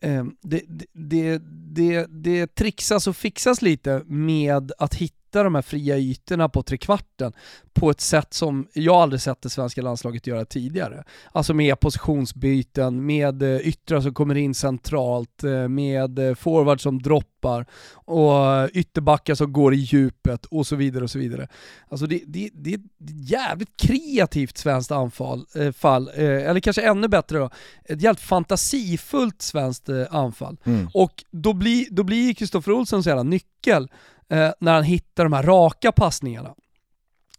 Eh, 0.01 0.25
det, 0.43 0.63
det, 0.93 1.39
det, 1.75 2.07
det 2.09 2.55
trixas 2.55 3.07
och 3.07 3.17
fixas 3.17 3.63
lite 3.63 4.03
med 4.07 4.73
att 4.79 4.95
hitta 4.95 5.17
hitta 5.37 5.45
de 5.45 5.55
här 5.55 5.63
fria 5.63 5.99
ytorna 5.99 6.49
på 6.49 6.63
trekvarten 6.63 7.33
på 7.75 7.91
ett 7.91 8.01
sätt 8.01 8.35
som 8.35 8.67
jag 8.73 8.95
aldrig 8.95 9.21
sett 9.21 9.43
det 9.43 9.51
svenska 9.51 9.83
landslaget 9.83 10.27
göra 10.27 10.45
tidigare. 10.45 11.05
Alltså 11.33 11.55
med 11.55 11.81
positionsbyten, 11.81 13.07
med 13.07 13.43
eh, 13.43 13.69
yttrar 13.69 14.01
som 14.01 14.15
kommer 14.15 14.35
in 14.35 14.55
centralt, 14.55 15.45
eh, 15.45 15.69
med 15.69 16.19
eh, 16.19 16.35
forwards 16.35 16.83
som 16.83 17.03
droppar 17.03 17.67
och 18.07 18.71
ytterbackar 18.73 19.35
som 19.35 19.53
går 19.53 19.75
i 19.75 19.77
djupet 19.77 20.47
och 20.47 20.67
så 20.67 20.77
vidare 20.77 21.05
och 21.05 21.11
så 21.11 21.19
vidare. 21.19 21.49
Alltså 21.89 22.07
det, 22.07 22.23
det, 22.27 22.51
det 22.53 22.75
är 22.75 22.79
ett 22.79 23.31
jävligt 23.31 23.77
kreativt 23.77 24.59
svenskt 24.59 24.91
anfall, 24.91 25.47
fall, 25.73 26.09
eller 26.09 26.61
kanske 26.61 26.83
ännu 26.83 27.09
bättre 27.09 27.39
då, 27.39 27.51
ett 27.85 28.03
jävligt 28.03 28.21
fantasifullt 28.21 29.43
svenskt 29.43 29.89
anfall. 30.11 30.57
Mm. 30.65 30.89
Och 30.95 31.25
då 31.31 31.53
blir, 31.53 31.87
då 31.91 32.03
blir 32.03 32.35
Kristoffer 32.35 32.73
Olsson 32.73 33.03
så 33.03 33.09
jävla 33.09 33.23
nyckel 33.23 33.89
eh, 34.31 34.51
när 34.61 34.75
han 34.75 34.85
hittar 34.85 35.25
de 35.25 35.33
här 35.33 35.43
raka 35.43 35.93
passningarna. 35.93 36.55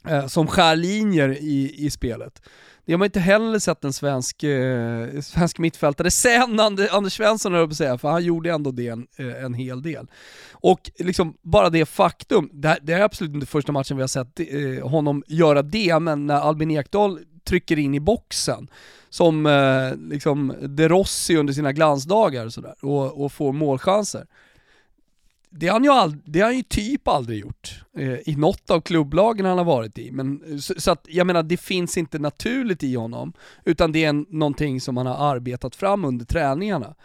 eh, 0.08 0.28
som 0.28 0.48
skär 0.48 0.76
linjer 0.76 1.30
i, 1.30 1.86
i 1.86 1.90
spelet. 1.90 2.42
Det 2.86 2.94
har 2.94 2.98
man 2.98 3.06
inte 3.06 3.20
heller 3.20 3.60
sett 3.60 3.84
en 3.84 3.94
svensk, 3.94 4.44
eh, 4.44 5.22
svensk 5.22 5.60
mittfältare 5.60 6.12
sen 6.12 6.60
Anders 6.60 7.14
Svensson 7.14 7.54
höll 7.54 7.68
på 7.68 7.72
att 7.72 7.78
säga, 7.78 7.98
för 7.98 8.10
han 8.10 8.24
gjorde 8.24 8.52
ändå 8.52 8.72
det 8.72 8.88
en, 8.88 9.08
eh, 9.18 9.44
en 9.44 9.54
hel 9.54 9.82
del. 9.82 10.08
Och 10.52 10.92
liksom 11.00 11.38
bara 11.42 11.70
det 11.70 11.86
faktum, 11.86 12.50
det, 12.54 12.78
det 12.82 12.94
är 12.94 13.02
absolut 13.02 13.34
inte 13.34 13.48
första 13.48 13.72
matchen 13.72 13.98
vi 13.98 14.04
har 14.04 14.08
sett 14.08 14.40
eh, 14.40 14.88
honom 14.88 15.24
göra 15.28 15.62
det, 15.62 16.00
men 16.00 16.28
när 16.28 16.36
Albin 16.36 16.72
Ekdal 16.72 17.20
trycker 17.44 17.80
in 17.80 17.94
i 17.94 18.00
boxen, 18.00 18.68
som 19.10 19.46
eh, 19.46 19.96
liksom 20.10 20.54
De 20.62 20.90
Rossi 20.90 21.38
under 21.38 21.54
sina 21.54 21.72
glansdagar 21.72 22.46
och 22.46 22.54
sådär, 22.54 22.76
och, 22.82 23.26
och 23.26 23.32
får 23.32 23.54
målchanser 23.54 24.26
det 25.60 25.68
har 25.68 25.74
han 25.74 25.84
ju, 25.84 25.90
all, 25.90 26.16
det 26.26 26.40
har 26.40 26.48
han 26.48 26.58
ju 26.58 26.64
typ 26.64 27.08
aldrig 27.08 27.40
gjort 27.40 27.84
eh, 27.98 28.30
i 28.30 28.36
något 28.38 28.70
av 28.70 28.82
klubblagen 28.82 29.46
han 29.46 29.58
har 29.58 29.66
varit 29.66 29.98
i. 29.98 30.12
Men, 30.12 30.62
så, 30.62 30.74
så, 30.78 30.92
att 30.92 31.06
jag 31.10 31.28
menar, 31.28 31.44
det 31.44 31.58
finns 31.58 31.98
inte 31.98 32.20
naturligt 32.20 32.84
i 32.84 32.96
honom, 32.96 33.34
utan 33.66 33.92
det 33.92 34.06
är 34.06 34.10
en, 34.10 34.26
någonting 34.30 34.82
som 34.82 34.98
han 34.98 35.06
har 35.06 35.36
arbetat 35.36 35.76
fram 35.76 36.06
under 36.06 36.26
träningarna. 36.26 36.96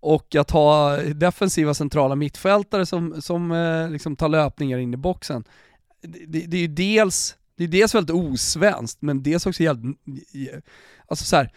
Och 0.00 0.34
att 0.34 0.50
ha 0.50 0.96
defensiva 0.96 1.74
centrala 1.74 2.14
mittfältare 2.14 2.86
som, 2.86 3.22
som 3.22 3.52
eh, 3.52 3.90
liksom 3.90 4.16
tar 4.16 4.28
löpningar 4.28 4.78
in 4.78 4.94
i 4.94 4.96
boxen, 4.96 5.44
det, 6.02 6.46
det 6.46 6.56
är 6.56 6.60
ju 6.60 6.68
dels, 6.68 7.36
det 7.56 7.64
är 7.64 7.68
dels 7.68 7.94
väldigt 7.94 8.16
osvenskt, 8.16 9.02
men 9.02 9.22
dels 9.22 9.46
också 9.46 9.62
jävligt, 9.62 9.98
alltså 11.08 11.24
så 11.24 11.36
här, 11.36 11.52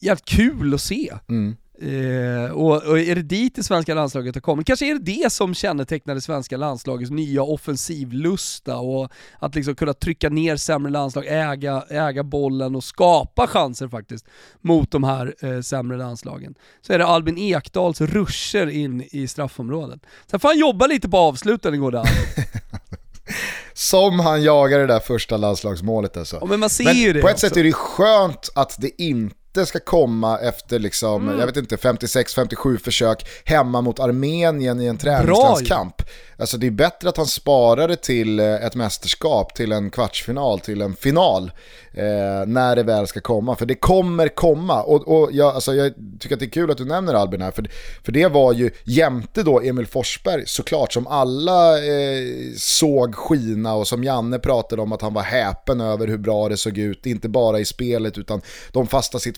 jävligt 0.00 0.24
kul 0.24 0.74
att 0.74 0.80
se. 0.80 1.12
Mm. 1.28 1.56
Eh, 1.80 2.50
och, 2.50 2.82
och, 2.84 2.98
är 2.98 3.14
det 3.14 3.22
dit 3.22 3.54
det 3.54 3.62
svenska 3.62 3.94
landslaget 3.94 4.34
har 4.34 4.40
kommit? 4.40 4.66
Kanske 4.66 4.86
är 4.86 4.94
det 4.94 5.22
det 5.22 5.32
som 5.32 5.54
kännetecknar 5.54 6.14
det 6.14 6.20
svenska 6.20 6.56
landslagets 6.56 7.10
nya 7.10 7.42
offensivlusta 7.42 8.76
och 8.76 9.12
att 9.38 9.54
liksom 9.54 9.74
kunna 9.74 9.92
trycka 9.92 10.28
ner 10.28 10.56
sämre 10.56 10.92
landslag, 10.92 11.26
äga, 11.26 11.84
äga 11.90 12.22
bollen 12.22 12.76
och 12.76 12.84
skapa 12.84 13.46
chanser 13.46 13.88
faktiskt 13.88 14.26
mot 14.60 14.90
de 14.90 15.04
här 15.04 15.34
eh, 15.40 15.60
sämre 15.60 15.96
landslagen. 15.96 16.54
Så 16.80 16.92
är 16.92 16.98
det 16.98 17.06
Albin 17.06 17.38
Ekdals 17.38 18.00
ruscher 18.00 18.66
in 18.66 19.08
i 19.10 19.26
straffområdet. 19.26 20.00
Sen 20.30 20.40
får 20.40 20.48
han 20.48 20.58
jobba 20.58 20.86
lite 20.86 21.08
på 21.08 21.16
avsluten 21.16 21.80
går 21.80 21.90
det 21.92 22.04
Som 23.72 24.20
han 24.20 24.42
jagar 24.42 24.78
det 24.78 24.86
där 24.86 25.00
första 25.00 25.36
landslagsmålet 25.36 26.16
alltså. 26.16 26.38
Ja, 26.40 26.46
men 26.46 26.60
man 26.60 26.70
ser 26.70 26.84
men 26.84 26.96
ju 26.96 27.12
det 27.12 27.20
På 27.20 27.28
ett 27.28 27.34
också. 27.34 27.48
sätt 27.48 27.56
är 27.56 27.64
det 27.64 27.72
skönt 27.72 28.48
att 28.54 28.76
det 28.80 29.02
inte 29.02 29.37
inte 29.48 29.66
ska 29.66 29.80
komma 29.80 30.38
efter 30.38 30.78
liksom, 30.78 31.28
mm. 31.28 31.38
jag 31.38 31.46
vet 31.46 31.56
inte, 31.56 31.76
56-57 31.76 32.78
försök 32.78 33.26
hemma 33.44 33.80
mot 33.80 34.00
Armenien 34.00 34.80
i 34.80 34.86
en 34.86 34.98
träningslandskamp. 34.98 36.02
Alltså 36.38 36.56
det 36.58 36.66
är 36.66 36.70
bättre 36.70 37.08
att 37.08 37.16
han 37.16 37.26
sparar 37.26 37.88
det 37.88 37.96
till 37.96 38.40
eh, 38.40 38.54
ett 38.54 38.74
mästerskap, 38.74 39.54
till 39.54 39.72
en 39.72 39.90
kvartsfinal, 39.90 40.60
till 40.60 40.82
en 40.82 40.96
final. 40.96 41.50
Eh, 41.98 42.46
när 42.46 42.76
det 42.76 42.82
väl 42.82 43.06
ska 43.06 43.20
komma. 43.20 43.56
För 43.56 43.66
det 43.66 43.74
kommer 43.74 44.28
komma. 44.28 44.82
Och, 44.82 45.08
och 45.08 45.28
jag, 45.32 45.54
alltså 45.54 45.74
jag 45.74 45.92
tycker 46.20 46.36
att 46.36 46.40
det 46.40 46.46
är 46.46 46.50
kul 46.50 46.70
att 46.70 46.78
du 46.78 46.84
nämner 46.84 47.14
Albin 47.14 47.42
här. 47.42 47.50
För, 47.50 47.70
för 48.04 48.12
det 48.12 48.28
var 48.28 48.52
ju 48.52 48.70
jämte 48.84 49.42
då 49.42 49.60
Emil 49.60 49.86
Forsberg 49.86 50.42
såklart 50.46 50.92
som 50.92 51.06
alla 51.06 51.78
eh, 51.78 52.24
såg 52.56 53.14
skina 53.14 53.74
och 53.74 53.88
som 53.88 54.04
Janne 54.04 54.38
pratade 54.38 54.82
om 54.82 54.92
att 54.92 55.02
han 55.02 55.14
var 55.14 55.22
häpen 55.22 55.80
över 55.80 56.06
hur 56.06 56.18
bra 56.18 56.48
det 56.48 56.56
såg 56.56 56.78
ut. 56.78 57.06
Inte 57.06 57.28
bara 57.28 57.60
i 57.60 57.64
spelet 57.64 58.18
utan 58.18 58.40
de 58.72 58.86
fasta 58.86 59.18
situationerna. 59.18 59.37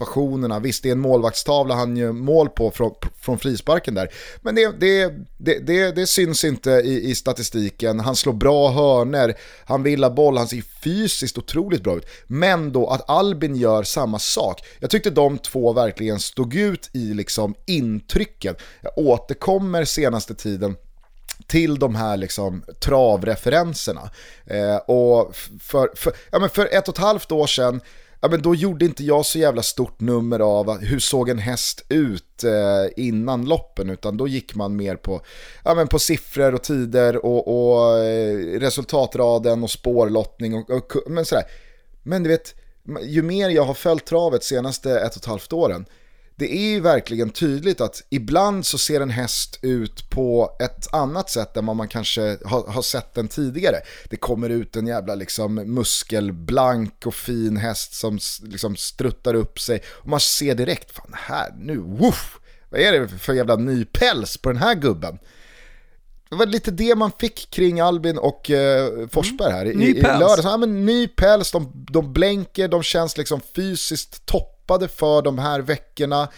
Visst 0.62 0.82
det 0.82 0.88
är 0.88 0.92
en 0.92 1.00
målvaktstavla 1.00 1.74
han 1.74 1.96
gör 1.96 2.12
mål 2.12 2.48
på 2.48 2.70
från, 2.70 2.94
från 3.20 3.38
frisparken 3.38 3.94
där. 3.94 4.08
Men 4.40 4.54
det, 4.54 4.80
det, 4.80 5.12
det, 5.38 5.58
det, 5.58 5.92
det 5.92 6.06
syns 6.06 6.44
inte 6.44 6.70
i, 6.70 7.10
i 7.10 7.14
statistiken. 7.14 8.00
Han 8.00 8.16
slår 8.16 8.32
bra 8.32 8.70
hörner, 8.70 9.34
han 9.64 9.82
vill 9.82 10.02
ha 10.02 10.10
boll, 10.10 10.38
han 10.38 10.48
ser 10.48 10.62
fysiskt 10.82 11.38
otroligt 11.38 11.82
bra 11.82 11.96
ut. 11.96 12.06
Men 12.26 12.72
då 12.72 12.86
att 12.86 13.10
Albin 13.10 13.56
gör 13.56 13.82
samma 13.82 14.18
sak. 14.18 14.60
Jag 14.80 14.90
tyckte 14.90 15.10
de 15.10 15.38
två 15.38 15.72
verkligen 15.72 16.20
stod 16.20 16.54
ut 16.54 16.90
i 16.92 17.14
liksom 17.14 17.54
intrycken. 17.66 18.54
Jag 18.82 18.92
återkommer 18.98 19.84
senaste 19.84 20.34
tiden 20.34 20.76
till 21.46 21.78
de 21.78 21.94
här 21.94 22.16
liksom 22.16 22.64
travreferenserna. 22.80 24.10
Eh, 24.46 24.76
och 24.76 25.36
för, 25.60 25.90
för, 25.96 26.12
ja, 26.30 26.38
men 26.38 26.48
för 26.48 26.68
ett 26.72 26.88
och 26.88 26.94
ett 26.94 27.02
halvt 27.02 27.32
år 27.32 27.46
sedan 27.46 27.80
ja, 28.20 28.28
men 28.28 28.42
då 28.42 28.54
gjorde 28.54 28.84
inte 28.84 29.04
jag 29.04 29.26
så 29.26 29.38
jävla 29.38 29.62
stort 29.62 30.00
nummer 30.00 30.40
av 30.40 30.78
hur 30.78 30.98
såg 30.98 31.28
en 31.28 31.38
häst 31.38 31.84
ut 31.88 32.44
eh, 32.44 33.04
innan 33.04 33.44
loppen, 33.44 33.90
utan 33.90 34.16
då 34.16 34.28
gick 34.28 34.54
man 34.54 34.76
mer 34.76 34.96
på, 34.96 35.20
ja, 35.64 35.74
men 35.74 35.88
på 35.88 35.98
siffror 35.98 36.54
och 36.54 36.62
tider 36.62 37.26
och, 37.26 37.48
och 37.48 37.98
eh, 37.98 38.60
resultatraden 38.60 39.62
och 39.62 39.70
spårlottning. 39.70 40.54
Och, 40.54 40.70
och, 40.70 40.92
men, 41.06 41.24
sådär. 41.24 41.44
men 42.02 42.22
du 42.22 42.28
vet, 42.28 42.54
ju 43.02 43.22
mer 43.22 43.48
jag 43.48 43.64
har 43.64 43.74
följt 43.74 44.06
travet 44.06 44.44
senaste 44.44 45.00
ett 45.00 45.16
och 45.16 45.22
ett 45.22 45.26
halvt 45.26 45.52
åren, 45.52 45.86
det 46.40 46.54
är 46.54 46.70
ju 46.70 46.80
verkligen 46.80 47.30
tydligt 47.30 47.80
att 47.80 48.02
ibland 48.10 48.66
så 48.66 48.78
ser 48.78 49.00
en 49.00 49.10
häst 49.10 49.58
ut 49.62 50.10
på 50.10 50.56
ett 50.60 50.94
annat 50.94 51.30
sätt 51.30 51.56
än 51.56 51.66
vad 51.66 51.76
man 51.76 51.88
kanske 51.88 52.38
har, 52.44 52.66
har 52.66 52.82
sett 52.82 53.14
den 53.14 53.28
tidigare. 53.28 53.76
Det 54.10 54.16
kommer 54.16 54.48
ut 54.48 54.76
en 54.76 54.86
jävla 54.86 55.14
liksom 55.14 55.54
muskelblank 55.54 57.06
och 57.06 57.14
fin 57.14 57.56
häst 57.56 57.94
som 57.94 58.18
liksom 58.42 58.76
struttar 58.76 59.34
upp 59.34 59.60
sig 59.60 59.82
och 59.88 60.08
man 60.08 60.20
ser 60.20 60.54
direkt, 60.54 60.90
fan 60.90 61.14
här 61.14 61.54
nu, 61.58 61.78
woof, 61.78 62.38
vad 62.70 62.80
är 62.80 62.92
det 62.92 63.08
för 63.08 63.32
jävla 63.32 63.56
ny 63.56 63.84
päls 63.84 64.36
på 64.36 64.48
den 64.48 64.58
här 64.58 64.74
gubben? 64.74 65.18
Det 66.30 66.36
var 66.36 66.46
lite 66.46 66.70
det 66.70 66.94
man 66.94 67.12
fick 67.20 67.50
kring 67.50 67.80
Albin 67.80 68.18
och 68.18 68.50
eh, 68.50 69.08
Forsberg 69.08 69.52
här 69.52 69.66
i, 69.66 69.74
ny 69.74 69.86
i, 69.86 70.02
lördags. 70.02 70.44
Ja, 70.44 70.56
men 70.56 70.86
ny 70.86 71.08
päls, 71.08 71.52
de, 71.52 71.86
de 71.90 72.12
blänker, 72.12 72.68
de 72.68 72.82
känns 72.82 73.16
liksom 73.16 73.40
fysiskt 73.54 74.26
topp 74.26 74.59
tappade 74.70 74.88
för 74.88 75.22
de 75.22 75.38
här 75.38 75.60
veckorna. 75.60 76.28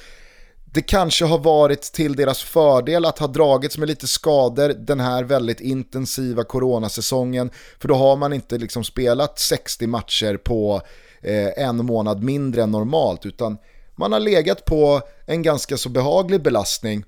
Det 0.65 0.83
kanske 0.83 1.25
har 1.25 1.39
varit 1.39 1.83
till 1.83 2.17
deras 2.17 2.43
fördel 2.43 3.05
att 3.05 3.19
ha 3.19 3.27
dragits 3.27 3.79
med 3.79 3.89
lite 3.89 4.07
skador 4.07 4.69
den 4.69 5.01
här 5.01 5.25
väldigt 5.25 5.61
intensiva 5.61 6.45
coronasäsongen. 6.45 7.51
För 7.81 7.89
då 7.89 7.95
har 7.95 8.17
man 8.17 8.33
inte 8.33 8.59
liksom 8.59 8.85
spelat 8.85 9.39
60 9.39 9.87
matcher 9.87 10.37
på 10.37 10.83
eh, 11.23 11.65
en 11.65 11.77
månad 11.87 12.23
mindre 12.23 12.63
än 12.63 12.71
normalt. 12.71 13.27
Utan 13.27 13.59
man 13.97 14.13
har 14.13 14.21
legat 14.21 14.65
på 14.65 15.01
en 15.27 15.43
ganska 15.43 15.77
så 15.77 15.89
behaglig 15.89 16.43
belastning. 16.43 17.05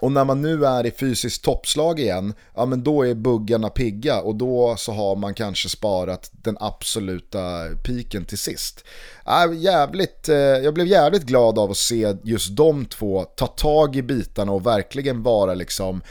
Och 0.00 0.12
när 0.12 0.24
man 0.24 0.42
nu 0.42 0.66
är 0.66 0.86
i 0.86 0.90
fysiskt 0.90 1.44
toppslag 1.44 2.00
igen, 2.00 2.34
ja 2.54 2.66
men 2.66 2.84
då 2.84 3.06
är 3.06 3.14
buggarna 3.14 3.68
pigga 3.68 4.20
och 4.20 4.34
då 4.34 4.74
så 4.78 4.92
har 4.92 5.16
man 5.16 5.34
kanske 5.34 5.68
sparat 5.68 6.30
den 6.32 6.56
absoluta 6.60 7.38
piken 7.84 8.24
till 8.24 8.38
sist. 8.38 8.84
Äh, 9.26 9.54
jävligt, 9.58 10.28
eh, 10.28 10.36
jag 10.36 10.74
blev 10.74 10.86
jävligt 10.86 11.22
glad 11.22 11.58
av 11.58 11.70
att 11.70 11.76
se 11.76 12.16
just 12.22 12.56
de 12.56 12.86
två 12.86 13.24
ta 13.24 13.46
tag 13.46 13.96
i 13.96 14.02
bitarna 14.02 14.52
och 14.52 14.66
verkligen 14.66 15.22
vara 15.22 15.54
liksom 15.54 16.02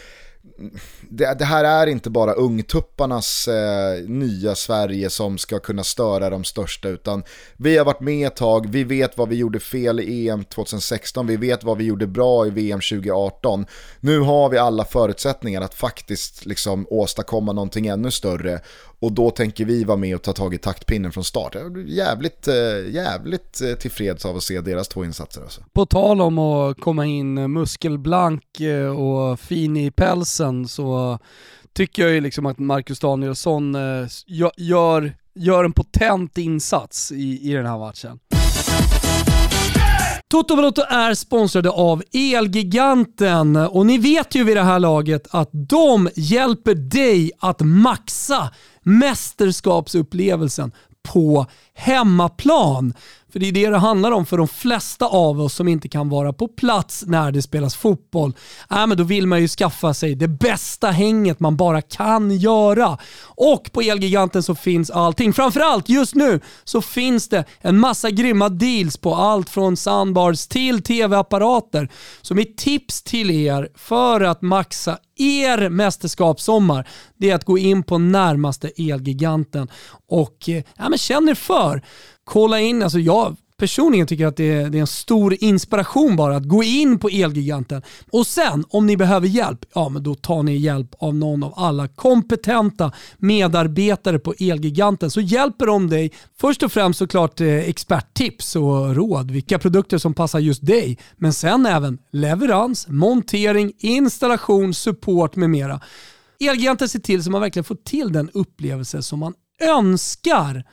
det, 1.10 1.40
det, 1.40 1.46
här 1.46 1.64
är 1.64 1.88
inte 1.88 2.10
bara 2.10 2.34
ungtupparnas 2.34 3.48
eh, 3.48 4.04
nya 4.08 4.56
Sverige 4.56 5.10
som 5.10 5.38
ska 5.38 5.60
kunna 5.60 5.84
störa 5.84 6.30
de 6.30 6.44
största 6.44 6.90
utan 6.90 7.24
vi 7.58 7.78
har 7.78 7.86
varit 7.86 8.00
med 8.00 8.28
ett 8.28 8.36
tag, 8.36 8.70
vi 8.70 8.84
vet 8.84 9.18
vad 9.18 9.30
vi 9.30 9.36
gjorde 9.36 9.60
fel 9.60 10.00
i 10.00 10.30
EM 10.30 10.44
2016, 10.44 11.28
vi 11.28 11.38
vet 11.38 11.64
vad 11.64 11.78
vi 11.78 11.84
gjorde 11.84 12.08
bra 12.08 12.48
i 12.48 12.50
VM 12.50 12.80
2018. 12.80 13.66
Nu 14.00 14.20
har 14.20 14.50
vi 14.50 14.58
alla 14.58 14.86
förutsättningar 14.86 15.62
att 15.62 15.74
faktiskt 15.74 16.46
liksom 16.46 16.88
åstadkomma 16.90 17.54
någonting 17.54 17.88
ännu 17.88 18.12
större 18.12 18.60
och 19.00 19.12
då 19.12 19.30
tänker 19.30 19.66
vi 19.66 19.84
vara 19.84 19.98
med 19.98 20.16
och 20.16 20.22
ta 20.22 20.34
tag 20.34 20.54
i 20.54 20.58
taktpinnen 20.58 21.12
från 21.12 21.24
start. 21.24 21.56
Jag 21.56 21.72
blir 21.72 21.86
jävligt, 21.86 22.48
eh, 22.48 22.56
jävligt 22.90 23.62
eh, 23.62 23.74
tillfreds 23.74 24.26
av 24.26 24.38
att 24.38 24.44
se 24.44 24.62
deras 24.62 24.88
två 24.88 25.06
insatser. 25.06 25.42
Alltså. 25.42 25.62
På 25.74 25.86
tal 25.86 26.22
om 26.22 26.40
att 26.40 26.82
komma 26.82 27.06
in 27.06 27.52
muskelblank 27.52 28.60
eh, 28.60 29.00
och 29.00 29.40
fin 29.40 29.78
i 29.78 29.92
pälsen 29.92 30.47
så 30.68 31.20
tycker 31.74 32.04
jag 32.04 32.12
ju 32.12 32.22
liksom 32.22 32.46
att 32.46 32.60
Marcus 32.60 33.00
Danielsson 33.00 33.76
eh, 33.76 34.08
gör, 34.58 35.14
gör 35.36 35.64
en 35.64 35.74
potent 35.74 36.38
insats 36.38 37.12
i, 37.12 37.52
i 37.52 37.54
den 37.54 37.66
här 37.66 37.78
matchen. 37.78 38.20
Toto 40.30 40.56
Balotto 40.56 40.82
är 40.82 41.14
sponsrade 41.14 41.70
av 41.70 42.04
Elgiganten 42.14 43.56
och 43.56 43.86
ni 43.86 43.98
vet 43.98 44.36
ju 44.36 44.44
vid 44.44 44.58
det 44.58 44.64
här 44.64 44.80
laget 44.80 45.28
att 45.32 45.50
de 45.52 46.10
hjälper 46.16 46.76
dig 46.76 47.32
att 47.40 47.62
maxa 47.62 48.50
mästerskapsupplevelsen 48.84 50.72
på 51.14 51.46
hemmaplan. 51.74 52.94
För 53.32 53.40
det 53.40 53.48
är 53.48 53.52
det 53.52 53.70
det 53.70 53.78
handlar 53.78 54.12
om 54.12 54.26
för 54.26 54.38
de 54.38 54.48
flesta 54.48 55.06
av 55.06 55.42
oss 55.42 55.54
som 55.54 55.68
inte 55.68 55.90
kan 55.90 56.10
vara 56.10 56.34
på 56.34 56.48
plats 56.48 57.04
när 57.08 57.32
det 57.32 57.42
spelas 57.42 57.76
fotboll. 57.76 58.34
Äh, 58.72 58.88
men 58.88 58.98
då 58.98 59.04
vill 59.04 59.28
man 59.28 59.42
ju 59.42 59.48
skaffa 59.48 59.94
sig 59.94 60.16
det 60.16 60.28
bästa 60.28 60.92
hänget 60.92 61.40
man 61.40 61.58
bara 61.58 61.82
kan 61.82 62.38
göra. 62.38 62.98
Och 63.24 63.70
på 63.72 63.82
Elgiganten 63.82 64.44
så 64.44 64.56
finns 64.56 64.90
allting. 64.90 65.34
Framförallt 65.34 65.90
just 65.90 66.16
nu 66.16 66.40
så 66.64 66.82
finns 66.82 67.30
det 67.30 67.46
en 67.62 67.80
massa 67.80 68.10
grymma 68.10 68.50
deals 68.50 68.98
på 68.98 69.16
allt 69.16 69.50
från 69.50 69.78
soundbars 69.78 70.48
till 70.48 70.84
tv-apparater. 70.84 71.90
Så 72.22 72.36
mitt 72.36 72.58
tips 72.58 73.02
till 73.02 73.32
er 73.32 73.70
för 73.76 74.22
att 74.22 74.42
maxa 74.42 74.98
er 75.18 75.70
mästerskapssommar, 75.70 76.88
det 77.18 77.30
är 77.30 77.36
att 77.36 77.46
gå 77.46 77.58
in 77.58 77.84
på 77.84 77.98
närmaste 77.98 78.72
Elgiganten. 78.78 79.68
Och 80.08 80.50
eh, 80.50 80.64
ja, 80.78 80.90
men 80.90 80.98
känn 80.98 81.30
er 81.30 81.36
för. 81.36 81.82
Kolla 82.24 82.60
in, 82.60 82.84
alltså 82.84 83.00
jag 83.00 83.36
personligen 83.58 84.08
tycker 84.08 84.24
jag 84.24 84.32
att 84.32 84.38
det 84.38 84.54
är, 84.54 84.70
det 84.70 84.78
är, 84.78 84.82
en 84.82 84.88
stor 84.88 85.36
inspiration 85.40 86.16
bara 86.16 86.36
att 86.36 86.44
gå 86.44 86.64
in 86.64 87.00
på 87.00 87.10
Elgiganten. 87.10 87.82
Och 88.12 88.28
sen 88.28 88.66
om 88.70 88.88
ni 88.88 88.98
behöver 88.98 89.28
hjälp, 89.28 89.66
ja 89.74 89.90
men 89.90 90.04
då 90.04 90.16
tar 90.16 90.44
ni 90.44 90.58
hjälp 90.58 90.96
av 91.00 91.16
någon 91.16 91.44
av 91.44 91.54
alla 91.56 91.88
kompetenta 91.88 92.92
medarbetare 93.18 94.20
på 94.20 94.34
Elgiganten 94.40 95.12
så 95.12 95.22
hjälper 95.22 95.66
de 95.66 95.90
dig 95.90 96.12
först 96.40 96.64
och 96.64 96.72
främst 96.72 97.00
såklart 97.00 97.42
eh, 97.42 97.48
experttips 97.48 98.56
och 98.56 98.96
råd, 98.96 99.32
vilka 99.32 99.60
produkter 99.60 99.98
som 99.98 100.14
passar 100.14 100.40
just 100.40 100.66
dig, 100.66 100.98
men 101.16 101.34
sen 101.34 101.66
även 101.66 101.98
leverans, 102.12 102.88
montering, 102.88 103.74
installation, 103.80 104.74
support 104.74 105.36
med 105.36 105.50
mera. 105.50 105.82
Elgiganten 106.40 106.90
ser 106.90 107.00
till 107.00 107.24
så 107.24 107.32
man 107.32 107.42
verkligen 107.42 107.64
får 107.64 107.76
till 107.76 108.14
den 108.14 108.30
upplevelse 108.34 109.02
som 109.02 109.20
man 109.20 109.34
önskar 109.62 110.64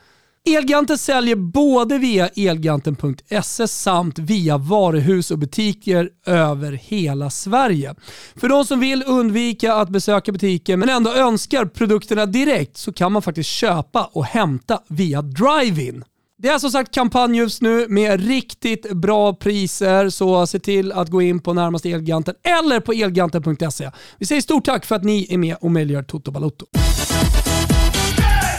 Elgiganten 0.48 0.98
säljer 0.98 1.36
både 1.36 1.98
via 1.98 2.28
elgiganten.se 2.28 3.68
samt 3.68 4.18
via 4.18 4.58
varuhus 4.58 5.30
och 5.30 5.38
butiker 5.38 6.10
över 6.26 6.72
hela 6.72 7.30
Sverige. 7.30 7.94
För 8.36 8.48
de 8.48 8.64
som 8.64 8.80
vill 8.80 9.04
undvika 9.06 9.74
att 9.74 9.88
besöka 9.88 10.32
butiken 10.32 10.80
men 10.80 10.88
ändå 10.88 11.12
önskar 11.12 11.64
produkterna 11.64 12.26
direkt 12.26 12.76
så 12.76 12.92
kan 12.92 13.12
man 13.12 13.22
faktiskt 13.22 13.50
köpa 13.50 14.10
och 14.12 14.24
hämta 14.24 14.80
via 14.88 15.22
Drive-In. 15.22 16.04
Det 16.38 16.48
är 16.48 16.58
som 16.58 16.70
sagt 16.70 16.94
kampanj 16.94 17.36
just 17.36 17.62
nu 17.62 17.86
med 17.88 18.26
riktigt 18.26 18.92
bra 18.92 19.34
priser, 19.34 20.10
så 20.10 20.46
se 20.46 20.58
till 20.58 20.92
att 20.92 21.08
gå 21.08 21.22
in 21.22 21.40
på 21.40 21.54
närmaste 21.54 21.90
Elgiganten 21.90 22.34
eller 22.42 22.80
på 22.80 22.92
elgiganten.se. 22.92 23.90
Vi 24.18 24.26
säger 24.26 24.40
stort 24.40 24.64
tack 24.64 24.84
för 24.84 24.94
att 24.94 25.04
ni 25.04 25.26
är 25.30 25.38
med 25.38 25.56
och 25.60 25.70
möjliggör 25.70 26.02
Toto 26.02 26.30
Balotto 26.30 26.66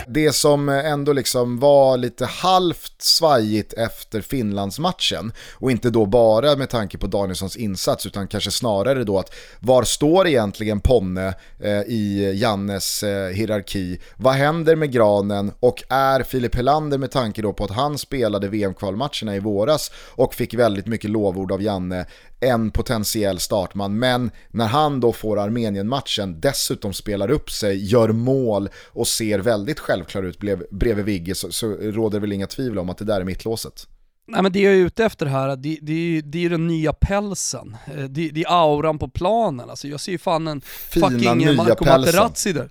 det 0.07 0.31
som 0.31 0.69
ändå 0.69 1.13
liksom 1.13 1.59
var 1.59 1.97
lite 1.97 2.25
halvt 2.25 3.01
svajigt 3.01 3.73
efter 3.73 4.21
Finlandsmatchen 4.21 5.31
och 5.53 5.71
inte 5.71 5.89
då 5.89 6.05
bara 6.05 6.55
med 6.55 6.69
tanke 6.69 6.97
på 6.97 7.07
Danielssons 7.07 7.55
insats 7.55 8.05
utan 8.05 8.27
kanske 8.27 8.51
snarare 8.51 9.03
då 9.03 9.19
att 9.19 9.33
var 9.59 9.83
står 9.83 10.27
egentligen 10.27 10.79
Ponne 10.79 11.33
eh, 11.59 11.81
i 11.81 12.33
Jannes 12.35 13.03
eh, 13.03 13.29
hierarki? 13.29 13.99
Vad 14.17 14.33
händer 14.33 14.75
med 14.75 14.91
Granen 14.91 15.51
och 15.59 15.83
är 15.89 16.23
Filip 16.23 16.55
Helander 16.55 16.97
med 16.97 17.11
tanke 17.11 17.41
då 17.41 17.53
på 17.53 17.63
att 17.63 17.71
han 17.71 17.97
spelade 17.97 18.47
VM-kvalmatcherna 18.47 19.35
i 19.35 19.39
våras 19.39 19.91
och 20.15 20.33
fick 20.33 20.53
väldigt 20.53 20.87
mycket 20.87 21.09
lovord 21.09 21.51
av 21.51 21.61
Janne 21.61 22.05
en 22.39 22.71
potentiell 22.71 23.39
startman. 23.39 23.99
Men 23.99 24.31
när 24.51 24.65
han 24.65 24.99
då 24.99 25.13
får 25.13 25.39
Armenien-matchen, 25.39 26.39
dessutom 26.39 26.93
spelar 26.93 27.31
upp 27.31 27.51
sig, 27.51 27.85
gör 27.85 28.09
mål 28.09 28.69
och 28.87 29.07
ser 29.07 29.39
väldigt 29.39 29.79
självklar 29.95 30.23
ut 30.23 30.69
bredvid 30.71 31.05
Vigge 31.05 31.35
så, 31.35 31.51
så 31.51 31.67
råder 31.67 32.19
väl 32.19 32.31
inga 32.31 32.47
tvivel 32.47 32.79
om 32.79 32.89
att 32.89 32.97
det 32.97 33.05
där 33.05 33.21
är 33.21 33.23
mittlåset. 33.23 33.87
Nej 34.27 34.43
men 34.43 34.51
det 34.51 34.59
jag 34.59 34.73
är 34.73 34.77
ute 34.77 35.05
efter 35.05 35.25
här, 35.25 35.55
det, 35.55 35.77
det, 35.81 36.21
det 36.21 36.45
är 36.45 36.49
den 36.49 36.67
nya 36.67 36.93
pälsen. 36.93 37.77
Eh, 37.87 38.03
det, 38.03 38.29
det 38.29 38.43
är 38.43 38.47
auran 38.49 38.99
på 38.99 39.07
planen. 39.07 39.69
Alltså 39.69 39.87
jag 39.87 39.99
ser 39.99 40.11
ju 40.11 40.17
fan 40.17 40.47
en 40.47 40.61
Fina 40.61 41.09
fucking 41.09 41.55
Marco 41.55 41.85
Materazzi 41.85 42.53
där. 42.53 42.69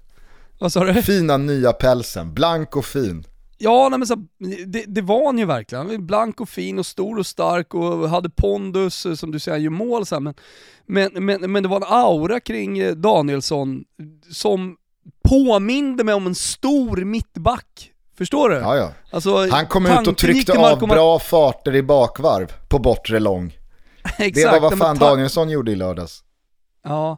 Vad 0.58 0.72
sa 0.72 0.84
du? 0.84 1.02
Fina 1.02 1.36
nya 1.36 1.72
pälsen, 1.72 2.34
blank 2.34 2.76
och 2.76 2.84
fin. 2.84 3.24
Ja, 3.58 3.88
nej, 3.88 3.98
men 3.98 4.06
så, 4.08 4.16
det, 4.66 4.84
det, 4.86 5.02
var 5.02 5.26
han 5.26 5.38
ju 5.38 5.44
verkligen. 5.44 5.86
Han 5.86 5.96
var 5.96 6.02
blank 6.02 6.40
och 6.40 6.48
fin 6.48 6.78
och 6.78 6.86
stor 6.86 7.18
och 7.18 7.26
stark 7.26 7.74
och 7.74 8.08
hade 8.08 8.30
pondus, 8.30 9.06
som 9.16 9.30
du 9.30 9.38
säger, 9.38 9.54
han 9.54 9.62
gör 9.62 9.70
mål 9.70 10.06
så 10.06 10.14
här, 10.14 10.20
men, 10.20 10.34
men, 10.86 11.24
men, 11.24 11.52
men 11.52 11.62
det 11.62 11.68
var 11.68 11.76
en 11.76 11.86
aura 11.86 12.40
kring 12.40 12.78
eh, 12.78 12.94
Danielsson 12.94 13.84
som 14.30 14.76
påminde 15.28 16.04
mig 16.04 16.14
om 16.14 16.26
en 16.26 16.34
stor 16.34 16.96
mittback. 16.96 17.90
Förstår 18.18 18.48
du? 18.48 18.56
Ja, 18.56 18.76
ja. 18.76 18.92
Alltså, 19.10 19.50
han 19.50 19.66
kom 19.66 19.86
ut 19.86 20.06
och 20.06 20.16
tryckte 20.16 20.58
av 20.58 20.78
bra 20.78 21.18
farter 21.18 21.74
i 21.74 21.82
bakvarv 21.82 22.52
på 22.68 22.78
bortre 22.78 23.20
lång. 23.20 23.58
Exakt, 24.18 24.34
det 24.34 24.60
var 24.60 24.60
vad 24.60 24.78
fan 24.78 24.98
Danielsson 24.98 25.50
gjorde 25.50 25.72
i 25.72 25.74
lördags. 25.74 26.22
Ja, 26.84 27.16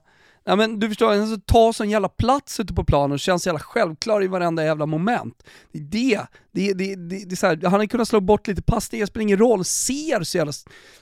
Ja 0.48 0.56
men 0.56 0.80
du 0.80 0.88
förstår, 0.88 1.12
alltså, 1.12 1.40
ta 1.46 1.72
sån 1.72 1.90
jävla 1.90 2.08
plats 2.08 2.60
ute 2.60 2.74
på 2.74 2.84
planen 2.84 3.12
och 3.12 3.20
känns 3.20 3.46
jävla 3.46 3.60
självklar 3.60 4.24
i 4.24 4.26
varenda 4.26 4.64
jävla 4.64 4.86
moment. 4.86 5.42
Det 5.72 6.14
är 6.14 6.18
det. 6.20 6.26
det, 6.52 6.72
det, 6.72 6.94
det, 6.94 7.24
det 7.24 7.34
är 7.34 7.36
så 7.36 7.46
här, 7.46 7.60
han 7.62 7.72
hade 7.72 7.86
kunnat 7.86 8.08
slå 8.08 8.20
bort 8.20 8.46
lite 8.46 8.62
pass, 8.62 8.88
det 8.88 9.06
spelar 9.06 9.22
ingen 9.22 9.38
roll. 9.38 9.64
Ser 9.64 10.22
så 10.22 10.36
jävla 10.38 10.52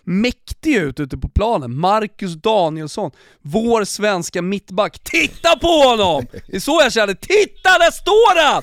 mäktig 0.05 0.77
ut 0.77 1.01
ute 1.01 1.17
på 1.17 1.29
planen. 1.29 1.77
Marcus 1.77 2.35
Danielsson, 2.35 3.11
vår 3.43 3.85
svenska 3.85 4.43
mittback. 4.43 4.99
Titta 5.05 5.57
på 5.59 5.67
honom! 5.67 6.27
Det 6.47 6.57
är 6.57 6.61
så 6.61 6.81
jag 6.83 6.93
känner. 6.93 7.15
Titta, 7.15 7.79
där 7.79 7.91
står 7.91 8.53
han! 8.53 8.63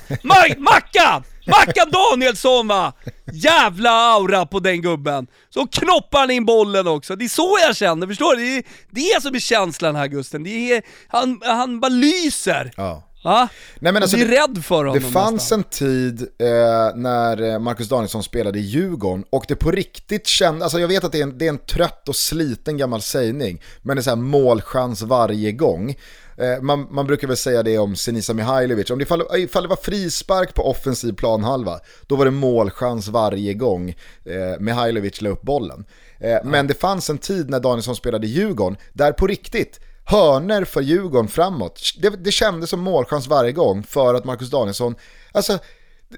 Mackan! 0.62 1.24
Mackan 1.46 1.90
Danielsson 1.90 2.68
va! 2.68 2.92
Jävla 3.32 3.90
aura 3.90 4.46
på 4.46 4.58
den 4.60 4.82
gubben. 4.82 5.26
Så 5.50 5.66
knoppar 5.66 6.18
han 6.18 6.30
in 6.30 6.44
bollen 6.44 6.86
också. 6.86 7.16
Det 7.16 7.24
är 7.24 7.28
så 7.28 7.58
jag 7.60 7.76
känner, 7.76 8.06
förstår 8.06 8.36
du? 8.36 8.62
Det 8.90 9.00
är 9.00 9.14
det 9.14 9.22
som 9.22 9.34
är 9.34 9.38
känslan 9.38 9.96
här 9.96 10.06
Gusten. 10.06 10.44
Det 10.44 10.72
är, 10.72 10.82
han, 11.08 11.40
han 11.44 11.80
bara 11.80 11.88
lyser. 11.88 12.72
Ja. 12.76 13.08
Va? 13.22 13.48
Nej, 13.78 13.92
men 13.92 14.02
alltså, 14.02 14.16
du 14.16 14.22
är 14.22 14.48
rädd 14.48 14.64
för 14.64 14.76
honom 14.76 14.94
Det 14.94 15.00
fanns 15.00 15.32
nästan. 15.32 15.58
en 15.58 15.64
tid 15.64 16.20
eh, 16.38 16.46
när 16.94 17.42
eh, 17.42 17.58
Marcus 17.58 17.88
Danielsson 17.88 18.22
spelade 18.22 18.58
i 18.58 18.62
Djurgården 18.62 19.24
och 19.30 19.44
det 19.48 19.56
på 19.56 19.70
riktigt 19.70 20.26
kändes, 20.26 20.62
alltså 20.62 20.80
jag 20.80 20.88
vet 20.88 21.04
att 21.04 21.12
det 21.12 21.18
är, 21.18 21.22
en, 21.22 21.38
det 21.38 21.44
är 21.44 21.48
en 21.48 21.58
trött 21.58 22.08
och 22.08 22.16
sliten 22.16 22.76
gammal 22.76 23.02
sägning, 23.02 23.62
men 23.82 23.96
det 23.96 24.00
är 24.00 24.02
så 24.02 24.10
här 24.10 24.16
målchans 24.16 25.02
varje 25.02 25.52
gång. 25.52 25.96
Eh, 26.36 26.62
man, 26.62 26.88
man, 26.90 27.06
brukar 27.06 27.28
väl 27.28 27.36
säga 27.36 27.62
det 27.62 27.78
om 27.78 27.96
Senisa 27.96 28.34
Mihailovic, 28.34 28.90
om 28.90 28.98
det 28.98 29.04
fall, 29.04 29.22
ifall 29.36 29.62
det 29.62 29.68
var 29.68 29.76
frispark 29.82 30.54
på 30.54 30.70
offensiv 30.70 31.12
planhalva, 31.12 31.80
då 32.06 32.16
var 32.16 32.24
det 32.24 32.30
målchans 32.30 33.08
varje 33.08 33.54
gång 33.54 33.88
eh, 34.24 34.60
Mihailovic 34.60 35.20
la 35.20 35.30
upp 35.30 35.42
bollen. 35.42 35.84
Eh, 36.20 36.38
Men 36.44 36.66
det 36.66 36.74
fanns 36.74 37.10
en 37.10 37.18
tid 37.18 37.50
när 37.50 37.60
Danielsson 37.60 37.96
spelade 37.96 38.26
i 38.26 38.30
Djurgården, 38.30 38.76
där 38.92 39.12
på 39.12 39.26
riktigt, 39.26 39.80
hörner 40.04 40.64
för 40.64 40.80
Djurgården 40.80 41.28
framåt, 41.28 41.80
det, 41.98 42.10
det 42.24 42.32
kändes 42.32 42.70
som 42.70 42.80
målchans 42.80 43.26
varje 43.26 43.52
gång 43.52 43.82
för 43.82 44.14
att 44.14 44.24
Marcus 44.24 44.50
Danielsson, 44.50 44.94
alltså 45.32 45.58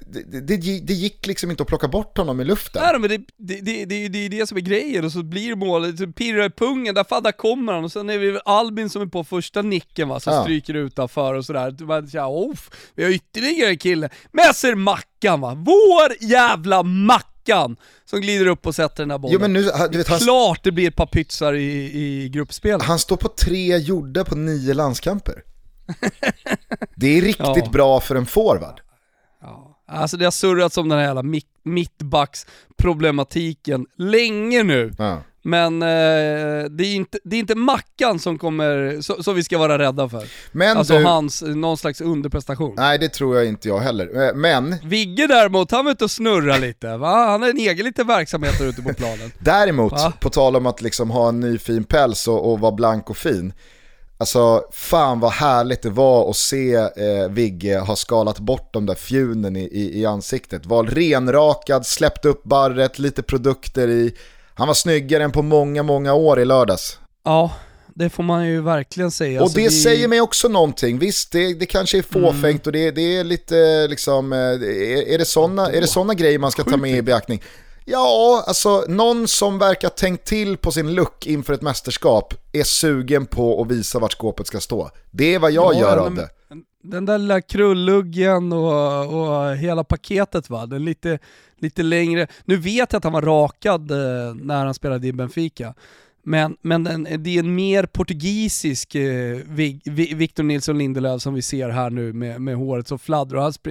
det, 0.01 0.41
det, 0.41 0.57
det, 0.79 0.93
gick 0.93 1.27
liksom 1.27 1.51
inte 1.51 1.63
att 1.63 1.69
plocka 1.69 1.87
bort 1.87 2.17
honom 2.17 2.41
i 2.41 2.43
luften. 2.43 2.81
Nej 2.83 2.99
men 2.99 3.09
det, 3.09 3.61
det, 3.61 3.85
det, 3.85 4.25
är 4.25 4.29
det 4.29 4.47
som 4.47 4.57
är 4.57 4.61
grejen, 4.61 5.05
och 5.05 5.11
så 5.11 5.23
blir 5.23 5.55
målet, 5.55 5.97
så 5.97 6.07
pirrar 6.07 6.45
i 6.45 6.49
pungen, 6.49 6.95
där 6.95 7.03
fan 7.03 7.23
där 7.23 7.31
kommer 7.31 7.73
han, 7.73 7.83
och 7.83 7.91
sen 7.91 8.09
är 8.09 8.19
det 8.19 8.41
Albin 8.45 8.89
som 8.89 9.01
är 9.01 9.05
på 9.05 9.23
första 9.23 9.61
nicken 9.61 10.09
va, 10.09 10.19
som 10.19 10.33
ja. 10.33 10.41
stryker 10.41 10.73
utanför 10.73 11.33
och 11.33 11.45
sådär. 11.45 11.85
Man 11.85 12.05
oh, 12.05 12.55
vi 12.95 13.03
har 13.03 13.11
ytterligare 13.11 13.69
en 13.69 13.77
kille. 13.77 14.09
Men 14.31 14.45
jag 14.45 14.55
ser 14.55 14.75
Mackan 14.75 15.41
va, 15.41 15.53
vår 15.55 16.23
jävla 16.29 16.83
Mackan! 16.83 17.34
Som 18.05 18.21
glider 18.21 18.45
upp 18.45 18.67
och 18.67 18.75
sätter 18.75 19.03
den 19.03 19.09
där 19.09 19.17
bollen. 19.17 19.33
Jo, 19.33 19.39
men 19.39 19.53
nu, 19.53 19.63
du 19.91 19.97
vet, 19.97 20.07
han... 20.07 20.19
Klart 20.19 20.63
det 20.63 20.71
blir 20.71 20.87
ett 20.87 20.95
par 20.95 21.05
pytsar 21.05 21.53
i, 21.53 22.01
i 22.01 22.29
gruppspelet. 22.29 22.83
Han 22.83 22.99
står 22.99 23.17
på 23.17 23.29
tre 23.29 23.77
gjorda 23.77 24.25
på 24.25 24.35
nio 24.35 24.73
landskamper. 24.73 25.43
det 26.95 27.17
är 27.17 27.21
riktigt 27.21 27.55
ja. 27.55 27.69
bra 27.71 27.99
för 27.99 28.15
en 28.15 28.25
forward. 28.25 28.81
Alltså 29.87 30.17
det 30.17 30.25
har 30.25 30.31
surrats 30.31 30.77
om 30.77 30.89
den 30.89 30.99
här 30.99 31.05
jävla 31.05 31.23
mittbacksproblematiken 31.63 33.85
länge 33.97 34.63
nu. 34.63 34.93
Ja. 34.97 35.21
Men 35.47 35.81
eh, 35.81 35.87
det, 36.69 36.83
är 36.83 36.95
inte, 36.95 37.19
det 37.23 37.35
är 37.35 37.39
inte 37.39 37.55
Mackan 37.55 38.19
som 38.19 38.37
kommer, 38.37 39.01
som, 39.01 39.23
som 39.23 39.35
vi 39.35 39.43
ska 39.43 39.57
vara 39.57 39.77
rädda 39.77 40.09
för. 40.09 40.23
Men 40.51 40.77
alltså 40.77 40.97
du, 40.97 41.03
hans, 41.03 41.41
någon 41.41 41.77
slags 41.77 42.01
underprestation. 42.01 42.73
Nej 42.77 42.99
det 42.99 43.09
tror 43.09 43.35
jag 43.35 43.45
inte 43.45 43.67
jag 43.67 43.79
heller, 43.79 44.27
eh, 44.27 44.35
men... 44.35 44.75
Vigge 44.83 45.27
däremot, 45.27 45.71
han 45.71 45.85
var 45.85 45.91
ute 45.91 46.03
och 46.03 46.11
snurra 46.11 46.57
lite 46.57 46.97
va? 46.97 47.25
Han 47.31 47.41
har 47.41 47.49
en 47.49 47.57
egen 47.57 47.85
liten 47.85 48.07
verksamhet 48.07 48.59
där 48.59 48.65
ute 48.65 48.81
på 48.81 48.93
planen. 48.93 49.31
däremot, 49.39 49.91
va? 49.91 50.13
på 50.19 50.29
tal 50.29 50.55
om 50.55 50.65
att 50.65 50.81
liksom 50.81 51.09
ha 51.09 51.29
en 51.29 51.39
ny 51.39 51.57
fin 51.57 51.83
päls 51.83 52.27
och, 52.27 52.51
och 52.51 52.59
vara 52.59 52.71
blank 52.71 53.09
och 53.09 53.17
fin. 53.17 53.53
Alltså 54.17 54.63
fan 54.71 55.19
vad 55.19 55.31
härligt 55.31 55.81
det 55.81 55.89
var 55.89 56.29
att 56.29 56.35
se 56.35 56.75
eh, 56.75 57.29
Vigge 57.29 57.79
ha 57.79 57.95
skalat 57.95 58.39
bort 58.39 58.73
de 58.73 58.85
där 58.85 58.95
fjunen 58.95 59.55
i, 59.55 59.63
i, 59.63 60.01
i 60.01 60.05
ansiktet. 60.05 60.65
Var 60.65 60.83
renrakad, 60.83 61.85
släppt 61.85 62.25
upp 62.25 62.43
barret, 62.43 62.99
lite 62.99 63.23
produkter 63.23 63.87
i. 63.87 64.15
Han 64.55 64.67
var 64.67 64.73
snyggare 64.75 65.23
än 65.23 65.31
på 65.31 65.41
många, 65.41 65.83
många 65.83 66.13
år 66.13 66.39
i 66.39 66.45
lördags. 66.45 66.99
Ja, 67.25 67.51
det 67.95 68.09
får 68.09 68.23
man 68.23 68.47
ju 68.47 68.61
verkligen 68.61 69.11
säga. 69.11 69.39
Och 69.39 69.43
Alltså, 69.43 69.57
det 69.59 69.69
säger 69.71 70.07
mig 70.07 70.21
också 70.21 70.47
någonting. 70.47 70.99
Visst, 70.99 71.31
det, 71.31 71.53
det 71.53 71.65
kanske 71.65 71.97
är 71.97 72.01
fåfängt 72.01 72.43
Mm. 72.43 72.61
och 72.65 72.71
det, 72.71 72.91
det 72.91 73.17
är 73.17 73.23
lite 73.23 73.87
liksom, 73.87 74.33
eh, 74.33 74.39
är, 74.39 75.07
är 75.09 75.17
det 75.81 75.87
sådana 75.87 76.13
grejer 76.13 76.39
man 76.39 76.51
ska 76.51 76.63
ta 76.63 76.77
med 76.77 76.91
i 76.91 77.01
beaktning? 77.01 77.41
Ja, 77.85 78.43
alltså 78.47 78.85
någon 78.87 79.27
som 79.27 79.57
verkar 79.59 79.89
tänkt 79.89 80.27
till 80.27 80.57
på 80.57 80.71
sin 80.71 80.93
look 80.93 81.25
inför 81.27 81.53
ett 81.53 81.61
mästerskap 81.61 82.33
är 82.51 82.63
sugen 82.63 83.25
på 83.25 83.61
att 83.61 83.67
visa 83.71 83.99
vart 83.99 84.11
skåpet 84.13 84.47
ska 84.47 84.59
stå. 84.59 84.89
Det 85.11 85.33
är 85.35 85.39
vad 85.39 85.51
jag 85.51 85.73
Ja, 85.75 85.79
gör 85.79 85.95
men- 85.95 86.05
av 86.05 86.15
det. 86.15 86.29
Den 86.89 87.05
där 87.05 87.17
lilla 87.17 87.41
krulluggen 87.41 88.53
och, 88.53 89.05
och 89.47 89.55
hela 89.55 89.83
paketet 89.83 90.49
va, 90.49 90.65
den 90.65 90.85
lite, 90.85 91.19
lite 91.59 91.83
längre. 91.83 92.27
Nu 92.45 92.57
vet 92.57 92.93
jag 92.93 92.97
att 92.97 93.03
han 93.03 93.13
var 93.13 93.21
rakad 93.21 93.91
eh, 93.91 94.35
när 94.35 94.65
han 94.65 94.73
spelade 94.73 95.07
i 95.07 95.13
Benfica. 95.13 95.73
Men, 96.27 96.57
men 96.61 96.83
den, 96.83 97.03
det 97.19 97.29
är 97.35 97.39
en 97.39 97.55
mer 97.55 97.85
portugisisk 97.85 98.95
eh, 98.95 99.37
Vi- 99.47 99.81
Vi- 99.85 100.13
Victor 100.13 100.43
Nilsson 100.43 100.77
Lindelöf 100.77 101.21
som 101.21 101.33
vi 101.33 101.41
ser 101.41 101.69
här 101.69 101.89
nu 101.89 102.13
med, 102.13 102.41
med 102.41 102.55
håret 102.55 102.87
som 102.87 102.99
fladdrar. 102.99 103.41
Han 103.41 103.53
spr 103.53 103.69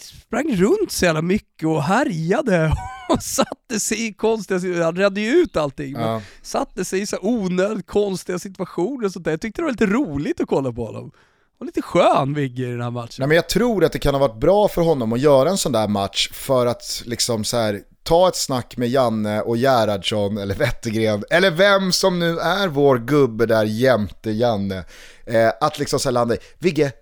sprang 0.00 0.56
runt 0.56 0.90
så 0.92 1.04
jävla 1.04 1.22
mycket 1.22 1.68
och 1.68 1.82
härjade 1.82 2.72
och 3.08 3.22
satte 3.22 3.80
sig 3.80 4.06
i 4.06 4.12
konstiga 4.14 4.84
Han 4.84 4.96
redde 4.96 5.20
ju 5.20 5.30
ut 5.30 5.56
allting. 5.56 5.92
men 5.92 6.02
Ja. 6.02 6.22
satte 6.42 6.84
sig 6.84 7.00
i 7.00 7.06
så 7.06 7.16
onödigt 7.22 7.86
konstiga 7.86 8.38
situationer 8.38 9.04
och 9.06 9.12
sånt 9.12 9.24
där. 9.24 9.30
Jag 9.32 9.40
tyckte 9.40 9.60
det 9.62 9.64
var 9.64 9.70
lite 9.72 9.86
roligt 9.86 10.40
att 10.40 10.48
kolla 10.48 10.72
på 10.72 10.86
honom 10.86 11.12
var 11.62 11.66
lite 11.66 11.82
skön 11.82 12.34
Vigge 12.34 12.62
i 12.62 12.70
den 12.70 12.80
här 12.80 12.90
matchen. 12.90 13.14
Nej, 13.18 13.28
men 13.28 13.34
jag 13.34 13.48
tror 13.48 13.84
att 13.84 13.92
det 13.92 13.98
kan 13.98 14.14
ha 14.14 14.20
varit 14.20 14.40
bra 14.40 14.68
för 14.68 14.82
honom 14.82 15.12
att 15.12 15.20
göra 15.20 15.50
en 15.50 15.56
sån 15.56 15.72
där 15.72 15.88
match 15.88 16.30
för 16.32 16.66
att 16.66 17.02
liksom 17.06 17.44
så 17.44 17.56
här, 17.56 17.80
ta 18.02 18.28
ett 18.28 18.36
snack 18.36 18.76
med 18.76 18.88
Janne 18.88 19.40
och 19.40 19.56
Gerhardsson 19.56 20.38
eller 20.38 20.54
Wettergren, 20.54 21.24
eller 21.30 21.50
vem 21.50 21.92
som 21.92 22.18
nu 22.18 22.38
är 22.38 22.68
vår 22.68 22.98
gubbe 22.98 23.46
där 23.46 23.64
jämte 23.64 24.30
Janne. 24.30 24.84
Eh, 25.26 25.50
att 25.60 25.78
liksom 25.78 25.98
så 25.98 26.08
här 26.08 26.12
landa 26.12 26.34
i, 26.34 26.38
Vigge, 26.58 26.92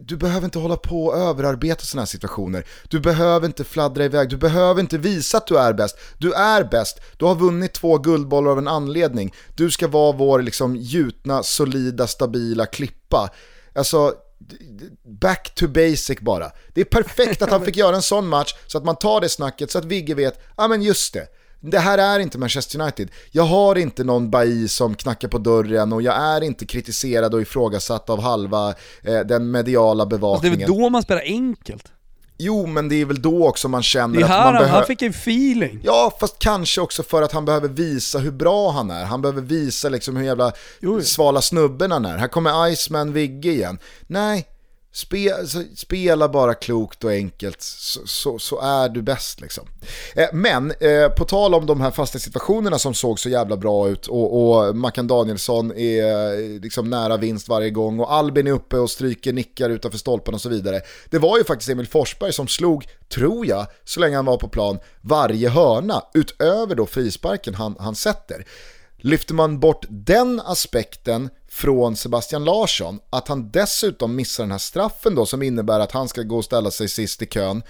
du 0.00 0.16
behöver 0.16 0.44
inte 0.44 0.58
hålla 0.58 0.76
på 0.76 1.06
och 1.06 1.16
överarbeta 1.16 1.84
sådana 1.84 2.02
här 2.02 2.06
situationer. 2.06 2.66
Du 2.88 3.00
behöver 3.00 3.46
inte 3.46 3.64
fladdra 3.64 4.04
iväg, 4.04 4.28
du 4.28 4.36
behöver 4.36 4.80
inte 4.80 4.98
visa 4.98 5.38
att 5.38 5.46
du 5.46 5.58
är 5.58 5.72
bäst. 5.72 5.98
Du 6.18 6.32
är 6.32 6.64
bäst, 6.64 7.00
du 7.18 7.24
har 7.24 7.34
vunnit 7.34 7.72
två 7.72 7.98
guldbollar 7.98 8.50
av 8.50 8.58
en 8.58 8.68
anledning. 8.68 9.34
Du 9.56 9.70
ska 9.70 9.88
vara 9.88 10.12
vår 10.12 10.42
liksom 10.42 10.76
gjutna, 10.76 11.42
solida, 11.42 12.06
stabila 12.06 12.66
klippa. 12.66 13.30
Alltså, 13.74 14.14
back 15.04 15.54
to 15.54 15.68
basic 15.68 16.20
bara. 16.20 16.50
Det 16.74 16.80
är 16.80 16.84
perfekt 16.84 17.42
att 17.42 17.50
han 17.50 17.64
fick 17.64 17.76
göra 17.76 17.96
en 17.96 18.02
sån 18.02 18.28
match 18.28 18.54
så 18.66 18.78
att 18.78 18.84
man 18.84 18.96
tar 18.96 19.20
det 19.20 19.28
snacket 19.28 19.70
så 19.70 19.78
att 19.78 19.84
Vigge 19.84 20.14
vet, 20.14 20.40
ja 20.56 20.64
ah, 20.64 20.68
men 20.68 20.82
just 20.82 21.14
det. 21.14 21.26
Det 21.60 21.78
här 21.78 21.98
är 21.98 22.18
inte 22.18 22.38
Manchester 22.38 22.80
United. 22.80 23.10
Jag 23.30 23.42
har 23.42 23.76
inte 23.78 24.04
någon 24.04 24.30
Bailly 24.30 24.68
som 24.68 24.94
knackar 24.94 25.28
på 25.28 25.38
dörren 25.38 25.92
och 25.92 26.02
jag 26.02 26.14
är 26.16 26.40
inte 26.40 26.66
kritiserad 26.66 27.34
och 27.34 27.42
ifrågasatt 27.42 28.10
av 28.10 28.20
halva 28.20 28.74
eh, 29.02 29.20
den 29.20 29.50
mediala 29.50 30.02
Alltså, 30.02 30.08
det 30.08 30.16
är 30.16 30.18
bevakningen. 30.18 30.58
väl 30.58 30.68
då 30.68 30.88
man 30.88 31.02
spelar 31.02 31.22
enkelt? 31.22 31.92
Jo, 32.38 32.66
men 32.66 32.88
det 32.88 33.00
är 33.00 33.04
väl 33.04 33.22
då 33.22 33.48
också 33.48 33.68
man 33.68 33.82
känner 33.82 34.14
Det 34.14 34.20
är 34.20 34.24
att 34.24 34.30
här 34.30 34.44
man 34.44 34.52
behöver... 34.52 34.72
han 34.72 34.86
fick 34.86 35.02
en 35.02 35.10
feeling. 35.10 35.80
Ja, 35.84 36.16
fast 36.20 36.38
kanske 36.38 36.80
också 36.80 37.02
för 37.02 37.22
att 37.22 37.32
han 37.32 37.44
behöver 37.44 37.68
visa 37.68 38.18
hur 38.18 38.30
bra 38.30 38.70
han 38.70 38.90
är. 38.90 39.04
Han 39.04 39.22
behöver 39.22 39.42
visa 39.42 39.88
liksom 39.88 40.16
hur 40.16 40.24
jävla 40.24 40.52
Jo. 40.80 41.02
svala 41.02 41.42
snubben 41.42 41.90
han 41.92 42.04
är. 42.04 42.16
Här 42.18 42.28
kommer 42.28 42.68
Iceman 42.68 43.12
Vigge 43.12 43.50
igen. 43.50 43.78
Nej, 44.06 44.46
spe, 44.94 45.34
alltså, 45.34 45.58
spela 45.76 46.28
bara 46.28 46.54
klokt 46.54 47.04
och 47.04 47.10
enkelt 47.10 47.62
så, 47.62 48.00
så, 48.06 48.38
så 48.38 48.60
är 48.60 48.88
du 48.88 49.02
bäst 49.02 49.40
liksom. 49.40 49.64
Eh, 50.14 50.28
men 50.32 50.70
eh, 50.80 51.08
på 51.08 51.24
tal 51.24 51.54
om 51.54 51.66
de 51.66 51.80
här 51.80 51.90
fasta 51.90 52.18
situationerna 52.18 52.78
som 52.78 52.94
såg 52.94 53.20
så 53.20 53.28
jävla 53.28 53.56
bra 53.56 53.88
ut 53.88 54.06
och, 54.06 54.56
och 54.58 54.76
Mackan 54.76 55.06
Danielsson 55.06 55.72
är 55.76 56.32
eh, 56.32 56.60
liksom 56.60 56.90
nära 56.90 57.16
vinst 57.16 57.48
varje 57.48 57.70
gång 57.70 58.00
och 58.00 58.12
Albin 58.12 58.46
är 58.46 58.52
uppe 58.52 58.78
och 58.78 58.90
stryker 58.90 59.32
nickar 59.32 59.70
utanför 59.70 59.98
stolpen 59.98 60.34
och 60.34 60.40
så 60.40 60.48
vidare. 60.48 60.80
Det 61.10 61.18
var 61.18 61.38
ju 61.38 61.44
faktiskt 61.44 61.70
Emil 61.70 61.88
Forsberg 61.88 62.32
som 62.32 62.48
slog, 62.48 62.88
tror 63.14 63.46
jag, 63.46 63.66
så 63.84 64.00
länge 64.00 64.16
han 64.16 64.24
var 64.24 64.36
på 64.36 64.48
plan, 64.48 64.78
varje 65.00 65.48
hörna 65.48 66.02
utöver 66.14 66.74
då 66.74 66.86
frisparken 66.86 67.54
han, 67.54 67.76
han 67.78 67.94
sätter. 67.94 68.44
Lyfter 69.06 69.34
man 69.34 69.60
bort 69.60 69.86
den 69.88 70.40
aspekten 70.40 71.30
från 71.48 71.96
Sebastian 71.96 72.44
Larsson, 72.44 73.00
att 73.10 73.28
han 73.28 73.50
dessutom 73.50 74.16
missar 74.16 74.44
den 74.44 74.50
här 74.50 74.58
straffen 74.58 75.14
då 75.14 75.26
som 75.26 75.42
innebär 75.42 75.80
att 75.80 75.92
han 75.92 76.08
ska 76.08 76.22
gå 76.22 76.36
och 76.36 76.44
ställa 76.44 76.70
sig 76.70 76.88
sist 76.88 77.22
i 77.22 77.26
kön. 77.26 77.62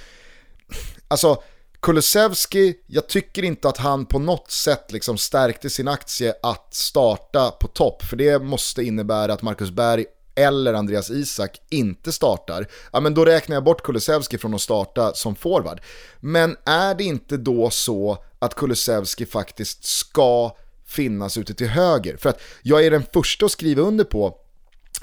Alltså, 1.09 1.43
Kulusevski, 1.81 2.75
jag 2.87 3.09
tycker 3.09 3.43
inte 3.43 3.69
att 3.69 3.77
han 3.77 4.07
på 4.07 4.19
något 4.19 4.51
sätt 4.51 4.93
liksom 4.93 5.19
stärkte 5.19 5.71
sin 5.71 5.89
aktie 5.89 6.35
att 6.43 6.75
starta 6.75 7.51
på 7.51 7.69
topp, 7.69 8.03
för 8.03 8.17
det 8.17 8.39
måste 8.39 8.83
innebära 8.83 9.33
att 9.33 9.43
Marcus 9.43 9.71
Berg 9.71 10.05
eller 10.35 10.75
Andreas 10.75 11.11
Isak 11.11 11.61
inte 11.71 12.13
startar, 12.13 12.67
ja 12.93 13.01
men 13.01 13.15
då 13.15 13.25
räknar 13.25 13.57
jag 13.57 13.65
bort 13.65 13.83
Kulusevski 13.83 14.39
från 14.39 14.55
att 14.55 14.61
starta 14.61 15.15
som 15.15 15.35
forward. 15.35 15.81
Men 16.21 16.57
är 16.65 16.95
det 16.95 17.05
inte 17.05 17.37
då 17.37 17.71
så 17.71 18.19
att 18.39 18.55
Kulusevski 18.55 19.27
faktiskt 19.27 19.85
ska 19.85 20.57
finnas 20.95 21.37
ute 21.37 21.55
till 21.55 21.69
höger? 21.69 22.17
För 22.17 22.31
att 22.31 22.41
jag 22.63 22.87
är 22.87 22.91
den 22.91 23.05
första 23.13 23.47
att 23.47 23.53
skriva 23.53 23.83
under 23.83 24.05
på 24.05 24.39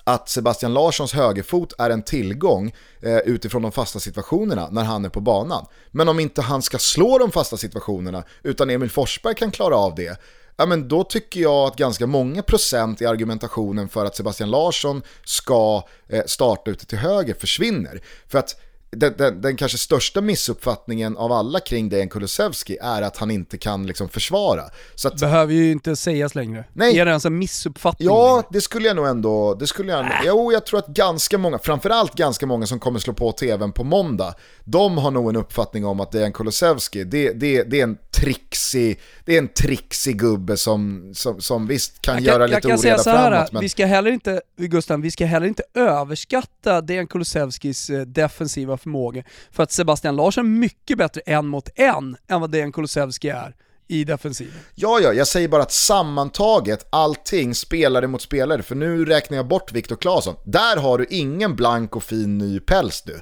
att 0.04 0.30
Sebastian 0.30 0.74
Larssons 0.74 1.14
högerfot 1.14 1.74
är 1.78 1.90
en 1.90 2.02
tillgång 2.02 2.74
eh, 3.02 3.18
utifrån 3.18 3.62
de 3.62 3.72
fasta 3.72 4.00
situationerna 4.00 4.70
när 4.72 4.84
han 4.84 5.06
är 5.06 5.10
på 5.10 5.22
banan. 5.22 5.66
Men 5.92 6.10
om 6.10 6.20
inte 6.20 6.42
han 6.42 6.62
ska 6.62 6.78
slå 6.78 7.18
de 7.18 7.32
fasta 7.32 7.58
situationerna 7.58 8.24
utan 8.44 8.70
Emil 8.70 8.90
Forsberg 8.90 9.36
kan 9.36 9.52
klara 9.52 9.76
av 9.76 9.96
det, 9.96 10.22
ja 10.58 10.66
men 10.66 10.88
då 10.88 11.04
tycker 11.04 11.42
jag 11.42 11.68
att 11.68 11.76
ganska 11.76 12.08
många 12.08 12.42
procent 12.42 13.02
i 13.02 13.06
argumentationen 13.06 13.90
för 13.90 14.06
att 14.06 14.16
Sebastian 14.16 14.50
Larsson 14.50 15.02
ska 15.24 15.84
eh, 16.08 16.24
starta 16.26 16.72
ute 16.72 16.86
till 16.86 16.98
höger 16.98 17.34
försvinner. 17.34 18.02
För 18.28 18.40
att 18.40 18.56
den, 18.92 19.14
den, 19.18 19.42
den 19.42 19.58
kanske 19.58 19.78
största 19.78 20.22
missuppfattningen 20.22 21.18
av 21.18 21.32
alla 21.32 21.60
kring 21.60 21.90
Dejan 21.90 22.10
Kulusevski 22.10 22.78
är 22.82 23.02
att 23.02 23.18
han 23.18 23.32
inte 23.32 23.58
kan 23.58 23.88
liksom 23.88 24.10
försvara. 24.10 24.64
Så 24.96 25.08
att 25.08 25.20
Behöver 25.20 25.54
ju 25.54 25.72
inte 25.72 25.96
sägas 25.96 26.36
längre. 26.36 26.66
Nej. 26.74 27.00
Är 27.00 27.06
det 27.06 27.10
ens 27.10 27.26
en 27.26 27.38
missuppfattning? 27.38 28.08
Ja, 28.08 28.36
längre? 28.36 28.48
det 28.52 28.62
skulle 28.62 28.88
jag 28.88 28.96
nog 28.96 29.08
ändå, 29.08 29.56
det 29.56 29.68
skulle 29.68 29.92
jag, 29.92 30.06
jo 30.26 30.52
jag 30.52 30.66
tror 30.66 30.80
att 30.80 30.88
ganska 30.88 31.38
många, 31.38 31.60
framförallt 31.60 32.16
ganska 32.16 32.46
många 32.46 32.66
som 32.66 32.80
kommer 32.80 33.00
slå 33.00 33.14
på 33.14 33.32
tvn 33.32 33.72
på 33.72 33.84
måndag, 33.84 34.34
de 34.64 34.98
har 34.98 35.12
nog 35.12 35.30
en 35.30 35.36
uppfattning 35.36 35.86
om 35.86 36.00
att 36.00 36.12
Dejan 36.12 36.34
Kulusevski, 36.34 37.04
det, 37.04 37.34
det, 37.34 37.64
det 37.64 37.80
är 37.80 37.84
en 37.84 37.98
trixig, 38.12 39.00
det 39.26 39.34
är 39.34 39.38
en 39.38 39.48
trixig 39.48 40.20
gubbe 40.20 40.58
som, 40.58 41.12
som, 41.14 41.42
som 41.42 41.68
visst 41.68 42.02
kan 42.02 42.16
Jag 42.16 42.24
göra 42.24 42.38
kan, 42.38 42.50
lite 42.50 42.54
jag 42.54 42.62
kan 42.62 42.72
oreda 42.72 42.82
säga 42.82 42.98
så 42.98 43.10
här, 43.10 43.32
framåt. 43.32 43.52
Men, 43.52 43.62
vi 43.62 43.70
ska 43.70 43.86
heller 43.86 44.12
inte, 44.12 44.42
Gusten, 44.58 45.02
vi 45.02 45.12
ska 45.12 45.26
heller 45.26 45.48
inte 45.48 45.64
överskatta 45.74 46.82
Dejan 46.82 47.08
Kulusevskis 47.08 47.90
eh, 47.90 48.02
defensiva 48.02 48.78
förmåga. 48.82 49.24
För 49.52 49.64
att 49.64 49.72
Sebastian 49.72 50.16
Larsson 50.16 50.46
är 50.46 50.50
mycket 50.50 50.98
bättre 50.98 51.22
en 51.26 51.48
mot 51.48 51.70
en 51.76 52.18
än 52.28 52.42
vad 52.42 52.52
Dejan 52.52 52.72
Kulusevski 52.72 53.30
är 53.30 53.56
i 53.88 54.04
defensiven. 54.04 54.54
ja, 54.76 55.00
ja, 55.00 55.14
jag 55.14 55.28
säger 55.28 55.48
bara 55.48 55.62
att 55.62 55.72
sammantaget, 55.72 56.88
allting 56.90 57.56
spelare 57.56 58.08
mot 58.08 58.22
spelare, 58.22 58.64
för 58.64 58.76
nu 58.76 59.06
räknar 59.06 59.38
jag 59.38 59.48
bort 59.48 59.72
Viktor 59.72 59.96
Claesson. 59.96 60.36
Där 60.46 60.78
har 60.78 60.98
du 60.98 61.06
ingen 61.10 61.56
blank 61.56 61.96
och 61.96 62.04
fin 62.04 62.38
ny 62.38 62.60
päls 62.60 63.02
du. 63.02 63.22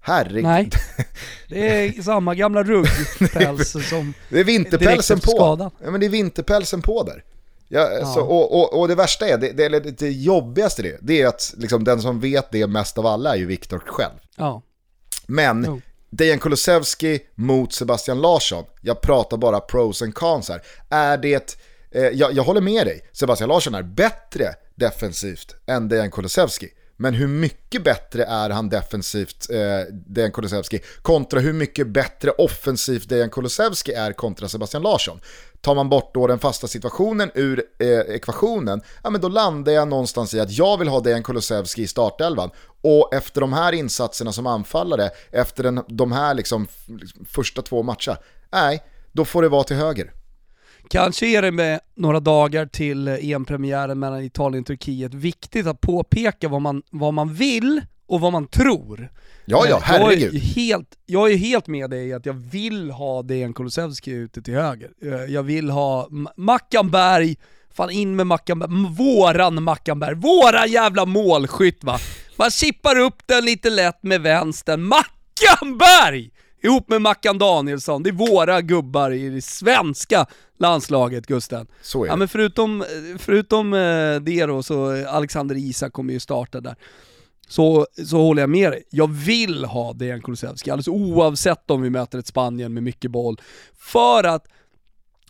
Herregud. 0.00 0.42
Nej, 0.42 0.70
det 1.48 1.68
är 1.68 2.02
samma 2.02 2.34
gamla 2.34 2.62
ruggpäls 2.62 3.72
som... 3.90 4.14
Det 4.28 4.40
är 4.40 4.44
vinterpälsen 4.44 5.20
på. 5.20 5.70
Ja, 5.82 5.90
men 5.90 6.00
det 6.00 6.06
är 6.06 6.10
vinterpälsen 6.10 6.82
på 6.82 7.02
där. 7.02 7.24
Ja, 7.68 8.12
Så, 8.14 8.20
och, 8.20 8.60
och, 8.60 8.80
och 8.80 8.88
det 8.88 8.94
värsta 8.94 9.28
är, 9.28 9.38
det, 9.38 9.52
det, 9.52 9.98
det 9.98 10.10
jobbigaste 10.10 10.82
det, 10.82 10.98
det 11.00 11.22
är 11.22 11.26
att 11.26 11.54
liksom, 11.56 11.84
den 11.84 12.00
som 12.00 12.20
vet 12.20 12.50
det 12.50 12.66
mest 12.66 12.98
av 12.98 13.06
alla 13.06 13.34
är 13.34 13.36
ju 13.38 13.46
Viktor 13.46 13.78
själv. 13.86 14.14
Ja. 14.36 14.62
Men 15.26 15.64
Jo. 15.64 15.80
Dejan 16.10 16.38
Kulusevski 16.38 17.20
mot 17.34 17.72
Sebastian 17.72 18.20
Larsson, 18.20 18.64
jag 18.80 19.00
pratar 19.00 19.36
bara 19.36 19.60
pros 19.60 20.02
and 20.02 20.14
cons 20.14 20.48
här. 20.48 20.62
Är 20.90 21.18
det, 21.18 21.56
eh, 21.90 22.02
jag, 22.02 22.32
jag 22.32 22.42
håller 22.42 22.60
med 22.60 22.86
dig, 22.86 23.00
Sebastian 23.12 23.48
Larsson 23.48 23.74
är 23.74 23.82
bättre 23.82 24.54
defensivt 24.74 25.54
än 25.66 25.88
Dejan 25.88 26.10
Kulusevski. 26.10 26.68
Men 26.96 27.14
hur 27.14 27.26
mycket 27.26 27.84
bättre 27.84 28.24
är 28.24 28.50
han 28.50 28.68
defensivt, 28.68 29.50
eh, 29.50 29.92
Dejan 29.92 30.32
Kulusevski, 30.32 30.80
kontra 31.02 31.40
hur 31.40 31.52
mycket 31.52 31.86
bättre 31.86 32.30
offensivt 32.30 33.08
Dejan 33.08 33.30
Kulusevski 33.30 33.92
är 33.92 34.12
kontra 34.12 34.48
Sebastian 34.48 34.82
Larsson? 34.82 35.20
Tar 35.60 35.74
man 35.74 35.88
bort 35.88 36.14
då 36.14 36.26
den 36.26 36.38
fasta 36.38 36.66
situationen 36.68 37.30
ur 37.34 37.64
eh, 37.78 37.88
ekvationen, 37.88 38.82
ja 39.02 39.10
men 39.10 39.20
då 39.20 39.28
landar 39.28 39.72
jag 39.72 39.88
någonstans 39.88 40.34
i 40.34 40.40
att 40.40 40.50
jag 40.50 40.78
vill 40.78 40.88
ha 40.88 41.00
Dejan 41.00 41.22
Kulusevski 41.22 41.82
i 41.82 41.86
startelvan. 41.86 42.50
Och 42.82 43.14
efter 43.14 43.40
de 43.40 43.52
här 43.52 43.72
insatserna 43.72 44.32
som 44.32 44.46
anfallare, 44.46 45.10
efter 45.30 45.62
den, 45.62 45.82
de 45.88 46.12
här 46.12 46.34
liksom, 46.34 46.66
liksom 46.86 47.24
första 47.24 47.62
två 47.62 47.82
matcherna, 47.82 48.18
nej, 48.52 48.82
då 49.12 49.24
får 49.24 49.42
det 49.42 49.48
vara 49.48 49.64
till 49.64 49.76
höger. 49.76 50.12
Kanske 50.90 51.26
är 51.26 51.42
det 51.42 51.52
med 51.52 51.80
några 51.94 52.20
dagar 52.20 52.66
till 52.66 53.08
EM-premiären 53.08 53.98
mellan 53.98 54.22
Italien 54.22 54.60
och 54.62 54.66
Turkiet 54.66 55.14
viktigt 55.14 55.66
att 55.66 55.80
påpeka 55.80 56.48
vad 56.48 56.62
man, 56.62 56.82
vad 56.90 57.14
man 57.14 57.34
vill 57.34 57.80
och 58.06 58.20
vad 58.20 58.32
man 58.32 58.46
tror. 58.46 59.12
Ja, 59.44 59.64
ja, 59.68 59.76
Eh, 59.76 59.92
Jag 59.92 60.12
är, 60.12 60.16
herregud. 60.16 60.42
helt, 60.42 60.88
jag 61.06 61.32
är 61.32 61.36
helt 61.36 61.66
med 61.66 61.90
dig 61.90 62.08
i 62.08 62.12
att 62.12 62.26
jag 62.26 62.34
vill 62.34 62.90
ha 62.90 63.22
Dejan 63.22 63.52
Kulusevski 63.54 64.10
ute 64.10 64.42
till 64.42 64.54
höger. 64.54 64.90
Eh, 65.02 65.10
Jag 65.34 65.42
vill 65.42 65.70
ha 65.70 66.08
Mackan 66.36 66.90
Berg 66.90 67.36
Fan 67.74 67.90
in 67.90 68.16
med 68.16 68.26
Mackan 68.26 68.94
våran 68.98 69.62
Mackanberg, 69.62 70.14
våran 70.14 70.70
jävla 70.70 71.04
målskytt 71.06 71.84
va. 71.84 71.98
Man 72.36 72.50
chippar 72.50 72.98
upp 72.98 73.22
den 73.26 73.44
lite 73.44 73.70
lätt 73.70 74.02
med 74.02 74.20
vänstern. 74.20 74.82
Mackanberg! 74.82 76.30
Ihop 76.66 76.88
med 76.88 77.02
Mackan 77.02 77.38
Danielsson, 77.38 78.02
det 78.02 78.10
är 78.10 78.12
våra 78.12 78.60
gubbar 78.60 79.10
i 79.10 79.28
det 79.28 79.42
svenska 79.42 80.26
landslaget 80.58 81.26
Gusten. 81.26 81.66
Så 81.82 82.02
är 82.02 82.06
det. 82.06 82.12
Ja 82.12 82.16
men 82.16 82.28
förutom, 82.28 82.84
förutom 83.18 83.72
eh, 83.72 84.20
det 84.20 84.46
då, 84.46 84.62
så 84.62 85.06
Alexander 85.08 85.54
Isak 85.54 85.92
kommer 85.92 86.12
ju 86.12 86.20
starta 86.20 86.60
där. 86.60 86.76
Så, 87.48 87.86
så 88.06 88.18
håller 88.18 88.42
jag 88.42 88.50
med 88.50 88.72
dig. 88.72 88.82
Jag 88.90 89.10
vill 89.10 89.64
ha 89.64 89.92
Dejan 89.92 90.22
Kulusevski, 90.22 90.70
alldeles 90.70 90.88
oavsett 90.88 91.70
om 91.70 91.82
vi 91.82 91.90
möter 91.90 92.18
ett 92.18 92.26
Spanien 92.26 92.74
med 92.74 92.82
mycket 92.82 93.10
boll. 93.10 93.40
För 93.78 94.24
att 94.24 94.46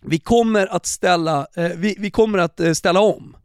vi 0.02 0.18
kommer 0.18 0.66
att 0.66 0.86
ställa, 0.86 1.46
eh, 1.56 1.70
vi, 1.76 1.96
vi 1.98 2.10
kommer 2.10 2.38
att 2.38 2.60
eh, 2.60 2.72
ställa 2.72 3.00
om. 3.00 3.36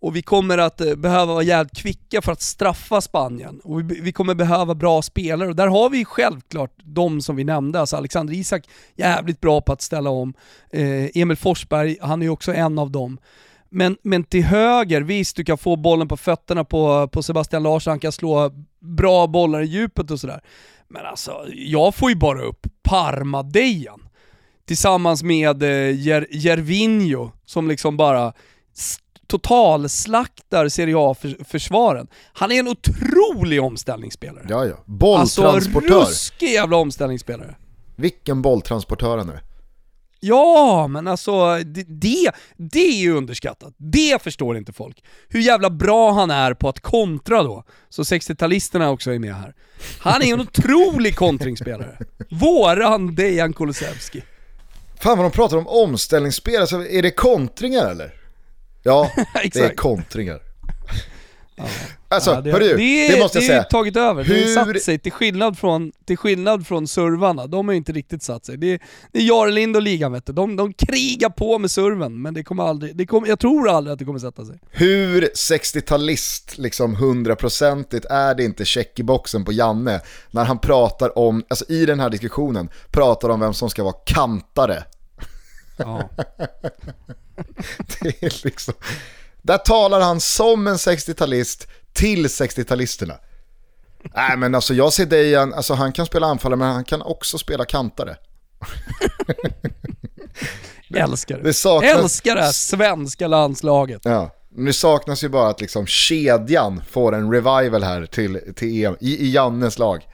Och 0.00 0.16
vi 0.16 0.22
kommer 0.22 0.58
att 0.58 0.80
eh, 0.80 0.94
behöva 0.94 1.32
vara 1.32 1.42
jävligt 1.42 1.76
kvicka 1.76 2.22
för 2.22 2.32
att 2.32 2.42
straffa 2.42 3.00
Spanien. 3.00 3.60
Och 3.64 3.90
vi, 3.90 4.00
vi, 4.00 4.12
kommer 4.12 4.34
behöva 4.34 4.74
bra 4.74 5.02
spelare 5.02 5.48
och 5.48 5.56
där 5.56 5.66
har 5.66 5.90
vi 5.90 6.04
självklart 6.04 6.72
de 6.84 7.20
som 7.20 7.36
vi 7.36 7.44
nämnde, 7.44 7.80
alltså 7.80 7.96
Alexander 7.96 8.34
Isak, 8.34 8.64
jävligt 8.96 9.40
bra 9.40 9.60
på 9.60 9.72
att 9.72 9.82
ställa 9.82 10.10
om. 10.10 10.34
Eh, 10.70 11.10
Emil 11.14 11.36
Forsberg, 11.36 11.96
han 12.00 12.22
är 12.22 12.26
ju 12.26 12.30
också 12.30 12.54
en 12.54 12.78
av 12.78 12.90
dem. 12.90 13.18
Men, 13.68 13.96
men 14.02 14.24
till 14.24 14.44
höger, 14.44 15.00
visst 15.00 15.36
du 15.36 15.44
kan 15.44 15.58
få 15.58 15.76
bollen 15.76 16.08
på 16.08 16.16
fötterna 16.16 16.64
på, 16.64 17.08
på 17.08 17.22
Sebastian 17.22 17.62
Larsson, 17.62 17.90
han 17.90 18.00
kan 18.00 18.12
slå 18.12 18.50
bra 18.80 19.26
bollar 19.26 19.60
i 19.60 19.66
djupet 19.66 20.10
och 20.10 20.20
sådär. 20.20 20.40
Men 20.88 21.06
alltså, 21.06 21.46
jag 21.52 21.94
får 21.94 22.10
ju 22.10 22.16
bara 22.16 22.42
upp 22.42 22.66
Parmadejan. 22.82 24.08
tillsammans 24.64 25.22
med 25.22 25.62
eh, 25.62 26.00
Jer 26.00 26.26
Jervinho 26.30 27.30
som 27.44 27.68
liksom 27.68 27.96
bara 27.96 28.32
totalslaktar 29.26 30.68
Serie 30.68 30.94
A-försvaren. 30.98 32.06
Han 32.32 32.52
är 32.52 32.58
en 32.58 32.68
otrolig 32.68 33.62
omställningsspelare. 33.62 34.46
Ja, 34.48 34.66
ja. 34.66 34.76
Bolltransportör. 34.84 35.94
Alltså 35.94 36.10
ruskig 36.10 36.50
jävla 36.52 36.76
omställningsspelare. 36.76 37.56
Vilken 37.96 38.42
bolltransportör 38.42 39.18
han 39.18 39.28
är. 39.28 39.42
Ja, 40.20 40.88
men 40.88 41.06
alltså 41.06 41.58
det, 41.58 41.82
det, 41.82 42.30
det 42.56 42.86
är 42.86 43.00
ju 43.00 43.16
underskattat. 43.16 43.74
Det 43.76 44.22
förstår 44.22 44.56
inte 44.56 44.72
folk. 44.72 45.04
Hur 45.28 45.40
jävla 45.40 45.70
bra 45.70 46.12
han 46.12 46.30
är 46.30 46.54
på 46.54 46.68
att 46.68 46.80
kontra 46.80 47.42
då. 47.42 47.64
Så 47.88 48.02
60-talisterna 48.02 48.88
också 48.88 49.10
är 49.10 49.18
med 49.18 49.34
här. 49.34 49.54
Han 49.98 50.22
är 50.22 50.32
en 50.32 50.40
otrolig 50.40 51.16
kontringsspelare. 51.16 51.98
Våran 52.30 53.14
Dejan 53.14 53.52
Kulusevski. 53.52 54.22
Fan 55.00 55.18
vad 55.18 55.24
de 55.24 55.30
pratar 55.30 55.56
om 55.56 55.68
omställningsspel, 55.68 56.60
alltså, 56.60 56.86
är 56.86 57.02
det 57.02 57.10
kontringar 57.10 57.90
eller? 57.90 58.14
Ja, 58.86 59.10
det 59.52 59.56
är 59.56 59.76
kontringar. 59.76 60.40
Ja. 61.56 61.64
Alltså, 62.08 62.30
ja, 62.30 62.40
det, 62.40 62.52
hörru, 62.52 62.76
det, 62.76 63.08
det 63.08 63.20
måste 63.20 63.38
jag 63.38 63.44
säga. 63.44 63.58
Det 63.58 63.66
är 63.66 63.70
tagit 63.70 63.96
över, 63.96 64.24
Hur... 64.24 64.34
det 64.34 64.60
har 64.60 64.72
satt 64.74 64.82
sig 64.82 64.98
till 64.98 65.12
skillnad 65.12 65.58
från, 65.58 65.92
till 66.04 66.16
skillnad 66.16 66.66
från 66.66 66.88
servarna. 66.88 67.46
De 67.46 67.68
har 67.68 67.74
inte 67.74 67.92
riktigt 67.92 68.22
satt 68.22 68.46
sig. 68.46 68.56
Det 68.56 68.72
är, 68.72 68.80
det 69.12 69.18
är 69.18 69.22
Jarlind 69.22 69.76
och 69.76 69.82
ligan 69.82 70.12
vet 70.12 70.26
du. 70.26 70.32
De, 70.32 70.56
de 70.56 70.72
krigar 70.72 71.30
på 71.30 71.58
med 71.58 71.70
serven, 71.70 72.22
men 72.22 72.34
det 72.34 72.44
kommer 72.44 72.62
aldrig, 72.62 72.96
det 72.96 73.06
kommer, 73.06 73.28
jag 73.28 73.38
tror 73.38 73.68
aldrig 73.68 73.92
att 73.92 73.98
det 73.98 74.04
kommer 74.04 74.18
sätta 74.18 74.44
sig. 74.44 74.58
Hur 74.70 75.22
60-talist, 75.22 76.58
liksom 76.60 76.94
hundraprocentigt, 76.94 78.04
är 78.04 78.34
det 78.34 78.44
inte 78.44 78.64
check 78.64 78.98
i 78.98 79.02
boxen 79.02 79.44
på 79.44 79.52
Janne 79.52 80.00
när 80.30 80.44
han 80.44 80.58
pratar 80.58 81.18
om, 81.18 81.44
alltså 81.48 81.64
i 81.68 81.86
den 81.86 82.00
här 82.00 82.10
diskussionen, 82.10 82.68
pratar 82.90 83.28
om 83.28 83.40
vem 83.40 83.54
som 83.54 83.70
ska 83.70 83.84
vara 83.84 83.96
kantare. 84.06 84.84
Ja. 85.76 86.10
det 88.00 88.22
är 88.22 88.44
liksom... 88.44 88.74
Där 89.42 89.58
talar 89.58 90.00
han 90.00 90.20
som 90.20 90.66
en 90.66 90.76
60-talist 90.76 91.66
till 91.92 92.26
60-talisterna. 92.26 93.14
Nej 94.14 94.36
men 94.36 94.54
alltså 94.54 94.74
jag 94.74 94.92
ser 94.92 95.06
Dejan, 95.06 95.54
alltså 95.54 95.74
han 95.74 95.92
kan 95.92 96.06
spela 96.06 96.26
anfallare 96.26 96.58
men 96.58 96.72
han 96.72 96.84
kan 96.84 97.02
också 97.02 97.38
spela 97.38 97.64
kantare. 97.64 98.16
Älskar 100.94 101.36
det. 101.36 101.42
det 101.42 101.54
saknas... 101.54 102.02
Älskar 102.02 102.34
det 102.34 102.42
här 102.42 102.52
svenska 102.52 103.26
landslaget. 103.26 104.00
Ja. 104.04 104.30
Det 104.48 104.72
saknas 104.72 105.24
ju 105.24 105.28
bara 105.28 105.48
att 105.48 105.60
liksom 105.60 105.86
kedjan 105.86 106.82
får 106.88 107.14
en 107.14 107.32
revival 107.32 107.82
här 107.82 108.06
till, 108.06 108.40
till 108.56 108.84
EM, 108.84 108.96
i, 109.00 109.26
i 109.26 109.30
Jannes 109.30 109.78
lag. 109.78 110.06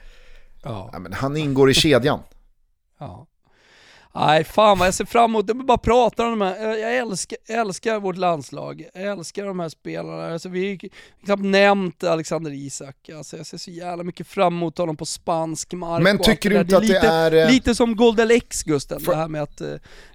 Ja. 0.63 0.89
ja 0.93 0.99
men 0.99 1.13
han 1.13 1.37
ingår 1.37 1.71
i 1.71 1.73
kedjan. 1.73 2.19
Ja. 2.99 3.27
Nej, 4.15 4.43
fan 4.43 4.79
vad 4.79 4.87
jag 4.87 4.93
ser 4.93 5.05
fram 5.05 5.31
emot, 5.31 5.45
jag 5.47 5.65
bara 5.65 5.77
pratar 5.77 6.25
om 6.25 6.39
de 6.39 6.45
här, 6.45 6.77
jag 6.77 6.97
älskar, 6.97 7.37
älskar 7.47 7.99
vårt 7.99 8.17
landslag, 8.17 8.85
jag 8.93 9.03
älskar 9.03 9.45
de 9.45 9.59
här 9.59 9.69
spelarna. 9.69 10.33
Alltså, 10.33 10.49
vi 10.49 10.69
har 10.69 10.89
knappt 11.25 11.43
nämnt 11.43 12.03
Alexander 12.03 12.51
Isak, 12.51 13.09
alltså, 13.17 13.37
jag 13.37 13.45
ser 13.45 13.57
så 13.57 13.71
jävla 13.71 14.03
mycket 14.03 14.27
fram 14.27 14.53
emot 14.53 14.77
honom 14.77 14.97
på 14.97 15.05
spansk 15.05 15.73
mark. 15.73 16.03
Men 16.03 16.17
tycker 16.17 16.49
du 16.49 16.59
inte 16.59 16.77
att 16.77 16.83
lite, 16.83 16.99
det 16.99 17.07
är... 17.07 17.45
Eh, 17.45 17.51
lite 17.51 17.75
som 17.75 17.95
Goldel 17.95 18.31
X 18.31 18.63
Gusten, 18.63 18.99
för... 18.99 19.11
det 19.11 19.17
här 19.17 19.27
med 19.27 19.41
att 19.41 19.61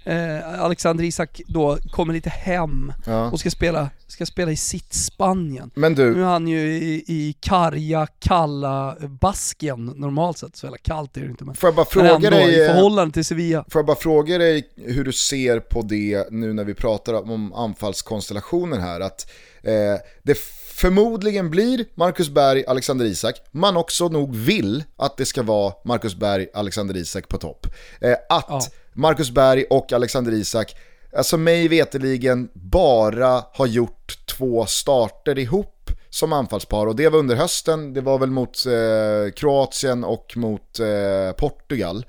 eh, 0.03 0.61
Alexander 0.63 1.03
Isak 1.03 1.41
då 1.47 1.77
kommer 1.91 2.13
lite 2.13 2.29
hem 2.29 2.93
ja. 3.05 3.31
och 3.31 3.39
ska 3.39 3.51
spela, 3.51 3.89
ska 4.07 4.25
spela 4.25 4.51
i 4.51 4.57
sitt 4.57 4.93
Spanien. 4.93 5.71
Men 5.73 5.95
du... 5.95 6.15
Nu 6.15 6.21
är 6.21 6.25
han 6.25 6.47
ju 6.47 6.59
i, 6.59 7.03
i 7.07 7.35
karga, 7.39 8.07
kalla 8.19 8.97
Baskien 8.99 9.85
normalt 9.85 10.37
sett, 10.37 10.55
så 10.55 10.65
jävla 10.65 10.77
kallt 10.77 11.17
är 11.17 11.21
det 11.21 11.27
inte 11.27 11.43
men... 11.43 11.55
Får 11.55 11.67
jag 11.67 11.75
bara 11.75 11.85
fråga 11.85 12.15
ändå, 12.15 12.29
dig... 12.29 12.63
i 12.63 12.67
förhållande 12.67 13.13
till 13.13 13.25
Sevilla 13.25 13.65
bara 13.89 13.99
fråga 13.99 14.37
dig 14.37 14.69
hur 14.75 15.03
du 15.03 15.11
ser 15.11 15.59
på 15.59 15.81
det 15.81 16.31
nu 16.31 16.53
när 16.53 16.63
vi 16.63 16.73
pratar 16.73 17.13
om 17.13 17.53
anfallskonstellationer 17.53 18.79
här. 18.79 18.99
Att 18.99 19.31
eh, 19.63 19.95
det 20.23 20.37
förmodligen 20.73 21.49
blir 21.49 21.85
Marcus 21.95 22.29
Berg, 22.29 22.65
Alexander 22.67 23.05
Isak. 23.05 23.35
Man 23.51 23.77
också 23.77 24.07
nog 24.07 24.35
vill 24.35 24.83
att 24.97 25.17
det 25.17 25.25
ska 25.25 25.43
vara 25.43 25.73
Marcus 25.85 26.15
Berg, 26.15 26.47
Alexander 26.53 26.97
Isak 26.97 27.27
på 27.27 27.37
topp. 27.37 27.67
Eh, 28.01 28.15
att 28.29 28.45
ja. 28.49 28.61
Marcus 28.93 29.31
Berg 29.31 29.63
och 29.63 29.93
Alexander 29.93 30.31
Isak, 30.31 30.75
alltså 31.17 31.37
mig 31.37 31.67
veteligen 31.67 32.49
bara 32.53 33.43
har 33.53 33.67
gjort 33.67 34.17
två 34.25 34.65
starter 34.65 35.39
ihop 35.39 35.91
som 36.09 36.33
anfallspar 36.33 36.87
och 36.87 36.95
det 36.95 37.09
var 37.09 37.19
under 37.19 37.35
hösten, 37.35 37.93
det 37.93 38.01
var 38.01 38.19
väl 38.19 38.31
mot 38.31 38.65
eh, 38.65 39.31
Kroatien 39.35 40.03
och 40.03 40.33
mot 40.37 40.79
eh, 40.79 41.31
Portugal. 41.37 42.05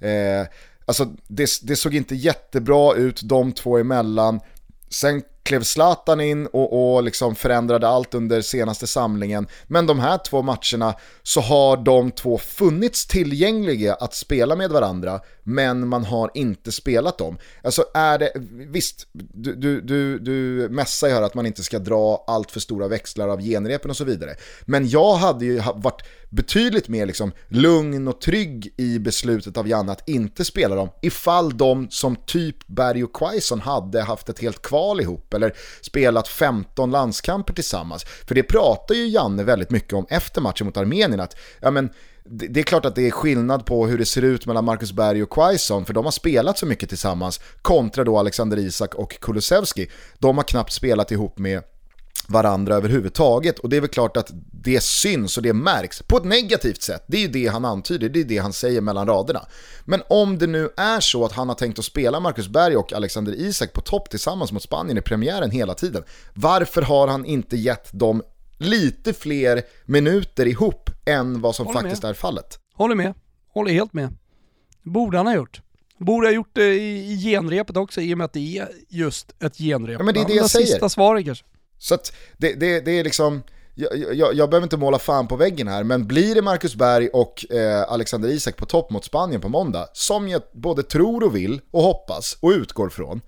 Eh, 0.00 0.46
Alltså 0.90 1.04
det, 1.28 1.50
det 1.62 1.76
såg 1.76 1.94
inte 1.94 2.14
jättebra 2.14 2.94
ut 2.94 3.20
de 3.24 3.52
två 3.52 3.78
emellan. 3.78 4.40
Sen 4.88 5.22
klev 5.42 5.62
Zlatan 5.62 6.20
in 6.20 6.46
och, 6.46 6.94
och 6.94 7.02
liksom 7.02 7.34
förändrade 7.34 7.88
allt 7.88 8.14
under 8.14 8.40
senaste 8.40 8.86
samlingen. 8.86 9.46
Men 9.66 9.86
de 9.86 9.98
här 9.98 10.18
två 10.18 10.42
matcherna 10.42 10.94
så 11.22 11.40
har 11.40 11.76
de 11.76 12.10
två 12.10 12.38
funnits 12.38 13.06
tillgängliga 13.06 13.94
att 13.94 14.14
spela 14.14 14.56
med 14.56 14.70
varandra, 14.70 15.20
men 15.42 15.88
man 15.88 16.04
har 16.04 16.30
inte 16.34 16.72
spelat 16.72 17.18
dem. 17.18 17.38
Alltså 17.64 17.84
är 17.94 18.18
det, 18.18 18.32
visst, 18.50 19.06
du, 19.12 19.54
du, 19.54 19.80
du, 19.80 20.18
du 20.18 20.68
mässar 20.70 21.08
ju 21.08 21.14
här 21.14 21.22
att 21.22 21.34
man 21.34 21.46
inte 21.46 21.62
ska 21.62 21.78
dra 21.78 22.24
allt 22.26 22.50
för 22.50 22.60
stora 22.60 22.88
växlar 22.88 23.28
av 23.28 23.40
genrepen 23.40 23.90
och 23.90 23.96
så 23.96 24.04
vidare. 24.04 24.36
Men 24.64 24.88
jag 24.88 25.14
hade 25.14 25.44
ju 25.44 25.62
varit 25.74 26.02
betydligt 26.30 26.88
mer 26.88 27.06
liksom 27.06 27.32
lugn 27.48 28.08
och 28.08 28.20
trygg 28.20 28.74
i 28.76 28.98
beslutet 28.98 29.56
av 29.56 29.68
Janne 29.68 29.92
att 29.92 30.08
inte 30.08 30.44
spela 30.44 30.74
dem 30.74 30.88
ifall 31.02 31.56
de 31.56 31.90
som 31.90 32.16
typ 32.16 32.66
Berg 32.66 33.04
och 33.04 33.12
Quaison 33.12 33.60
hade 33.60 34.02
haft 34.02 34.28
ett 34.28 34.38
helt 34.38 34.62
kval 34.62 35.00
ihop 35.00 35.34
eller 35.34 35.52
spelat 35.80 36.28
15 36.28 36.90
landskamper 36.90 37.54
tillsammans. 37.54 38.04
För 38.04 38.34
det 38.34 38.42
pratar 38.42 38.94
ju 38.94 39.08
Janne 39.08 39.42
väldigt 39.42 39.70
mycket 39.70 39.92
om 39.92 40.06
efter 40.10 40.40
matchen 40.40 40.66
mot 40.66 40.76
Armenien 40.76 41.20
att 41.20 41.36
ja, 41.60 41.70
men, 41.70 41.90
det 42.24 42.60
är 42.60 42.64
klart 42.64 42.84
att 42.84 42.94
det 42.94 43.06
är 43.06 43.10
skillnad 43.10 43.66
på 43.66 43.86
hur 43.86 43.98
det 43.98 44.04
ser 44.04 44.22
ut 44.22 44.46
mellan 44.46 44.64
Marcus 44.64 44.92
Berg 44.92 45.22
och 45.22 45.30
Quaison, 45.30 45.84
för 45.84 45.94
de 45.94 46.04
har 46.04 46.12
spelat 46.12 46.58
så 46.58 46.66
mycket 46.66 46.88
tillsammans, 46.88 47.40
kontra 47.62 48.04
då 48.04 48.18
Alexander 48.18 48.58
Isak 48.58 48.94
och 48.94 49.20
Kulusevski. 49.20 49.90
De 50.18 50.36
har 50.36 50.44
knappt 50.44 50.72
spelat 50.72 51.10
ihop 51.10 51.38
med 51.38 51.62
varandra 52.30 52.74
överhuvudtaget. 52.74 53.58
Och 53.58 53.68
det 53.68 53.76
är 53.76 53.80
väl 53.80 53.90
klart 53.90 54.16
att 54.16 54.30
det 54.52 54.82
syns 54.82 55.36
och 55.36 55.42
det 55.42 55.52
märks 55.52 56.02
på 56.02 56.16
ett 56.16 56.24
negativt 56.24 56.82
sätt. 56.82 57.04
Det 57.06 57.16
är 57.16 57.20
ju 57.20 57.28
det 57.28 57.46
han 57.46 57.64
antyder, 57.64 58.08
det 58.08 58.20
är 58.20 58.24
det 58.24 58.38
han 58.38 58.52
säger 58.52 58.80
mellan 58.80 59.06
raderna. 59.06 59.46
Men 59.84 60.02
om 60.08 60.38
det 60.38 60.46
nu 60.46 60.70
är 60.76 61.00
så 61.00 61.24
att 61.24 61.32
han 61.32 61.48
har 61.48 61.54
tänkt 61.54 61.78
att 61.78 61.84
spela 61.84 62.20
Marcus 62.20 62.48
Berg 62.48 62.76
och 62.76 62.92
Alexander 62.92 63.32
Isak 63.32 63.72
på 63.72 63.80
topp 63.80 64.10
tillsammans 64.10 64.52
mot 64.52 64.62
Spanien 64.62 64.98
i 64.98 65.00
premiären 65.00 65.50
hela 65.50 65.74
tiden, 65.74 66.02
varför 66.34 66.82
har 66.82 67.08
han 67.08 67.24
inte 67.24 67.56
gett 67.56 67.92
dem 67.92 68.22
lite 68.58 69.12
fler 69.12 69.62
minuter 69.84 70.46
ihop 70.46 70.90
än 71.06 71.40
vad 71.40 71.54
som 71.54 71.66
Håller 71.66 71.80
faktiskt 71.80 72.02
med. 72.02 72.10
är 72.10 72.14
fallet? 72.14 72.58
Håller 72.74 72.94
med, 72.94 73.14
håller 73.52 73.72
helt 73.72 73.92
med. 73.92 74.16
Borde 74.82 75.16
han 75.16 75.26
ha 75.26 75.34
gjort. 75.34 75.62
Borde 75.98 76.26
ha 76.26 76.32
gjort 76.32 76.50
det 76.52 76.74
i 76.74 77.20
genrepet 77.22 77.76
också 77.76 78.00
i 78.00 78.14
och 78.14 78.18
med 78.18 78.24
att 78.24 78.32
det 78.32 78.58
är 78.58 78.68
just 78.88 79.42
ett 79.42 79.56
genrep. 79.56 79.96
Ja, 79.98 80.04
men 80.04 80.14
det 80.14 80.20
är 80.20 80.24
det 80.24 80.34
jag 80.34 80.50
säger. 80.50 80.66
Sista 80.66 80.88
svaret 80.88 81.24
kanske. 81.24 81.44
Så 81.80 81.94
att 81.94 82.12
det, 82.36 82.52
det, 82.52 82.80
det 82.80 82.98
är 82.98 83.04
liksom, 83.04 83.42
jag, 83.74 84.14
jag, 84.14 84.34
jag, 84.34 84.50
behöver 84.50 84.62
inte 84.62 84.76
måla 84.76 84.98
fan 84.98 85.28
på 85.28 85.36
väggen 85.36 85.68
här, 85.68 85.84
men 85.84 86.06
blir 86.06 86.34
det 86.34 86.42
Marcus 86.42 86.74
Berg 86.74 87.08
och 87.08 87.52
eh, 87.52 87.92
Alexander 87.92 88.28
Isak 88.28 88.56
på 88.56 88.66
topp 88.66 88.90
mot 88.90 89.04
Spanien 89.04 89.40
på 89.40 89.48
måndag, 89.48 89.88
som 89.92 90.28
jag 90.28 90.42
både 90.52 90.82
tror 90.82 91.24
och 91.24 91.36
vill 91.36 91.60
och 91.70 91.82
hoppas 91.82 92.38
och 92.40 92.50
utgår 92.50 92.88
från, 92.88 93.20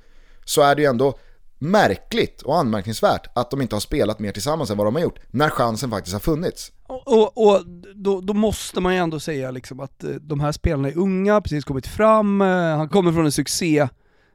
så 0.45 0.63
är 0.63 0.75
det 0.75 0.83
ju 0.83 0.89
ändå 0.89 1.19
märkligt 1.59 2.43
och 2.43 2.59
anmärkningsvärt 2.59 3.27
att 3.35 3.51
de 3.51 3.61
inte 3.61 3.75
har 3.75 3.81
spelat 3.81 4.19
mer 4.19 4.33
tillsammans 4.33 4.71
än 4.71 4.77
vad 4.77 4.87
de 4.87 4.95
har 4.95 5.03
gjort, 5.03 5.19
när 5.31 5.51
chansen 5.51 5.91
faktiskt 5.91 6.13
har 6.13 6.21
funnits. 6.21 6.73
Och, 6.87 7.09
och, 7.09 7.47
och 7.47 7.63
då, 7.95 8.21
då, 8.21 8.35
måste 8.35 8.81
man 8.81 8.95
ju 8.95 9.01
ändå 9.01 9.21
säga 9.21 9.51
liksom 9.51 9.81
att 9.81 10.05
eh, 10.05 10.11
de 10.11 10.41
här 10.41 10.53
spelarna 10.53 10.89
är 10.89 10.99
unga, 10.99 11.41
precis 11.41 11.65
kommit 11.65 11.87
fram, 11.87 12.41
eh, 12.41 12.49
han 12.49 12.89
kommer 12.89 13.13
från 13.13 13.25
en 13.25 13.33
succé 13.33 13.89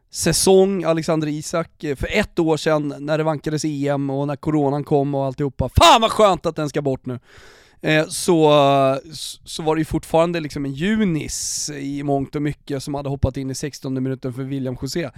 säsong, 0.09 0.83
Alexander 0.83 1.27
Isak, 1.27 1.83
eh, 1.83 1.95
för 1.95 2.07
ett 2.11 2.39
år 2.39 2.57
sedan 2.57 2.95
när 2.99 3.17
det 3.17 3.23
vankades 3.23 3.65
EM 3.65 4.09
och 4.09 4.27
när 4.27 4.35
coronan 4.35 4.83
kom 4.83 5.15
och 5.15 5.25
alltihopa. 5.25 5.69
Fan 5.69 6.01
vad 6.01 6.11
skönt 6.11 6.45
att 6.45 6.55
den 6.55 6.69
ska 6.69 6.81
bort 6.81 7.05
nu! 7.05 7.19
Eh, 7.81 8.07
så, 8.07 8.51
så 9.43 9.63
var 9.63 9.75
det 9.75 9.81
ju 9.81 9.85
fortfarande 9.85 10.39
liksom 10.39 10.65
en 10.65 10.73
junis 10.73 11.69
i 11.69 12.03
mångt 12.03 12.35
och 12.35 12.41
mycket 12.41 12.83
som 12.83 12.93
hade 12.93 13.09
hoppat 13.09 13.37
in 13.37 13.51
i 13.51 13.55
16 13.55 14.03
minuten 14.03 14.33
för 14.33 14.43
William 14.43 14.77
José. 14.81 15.09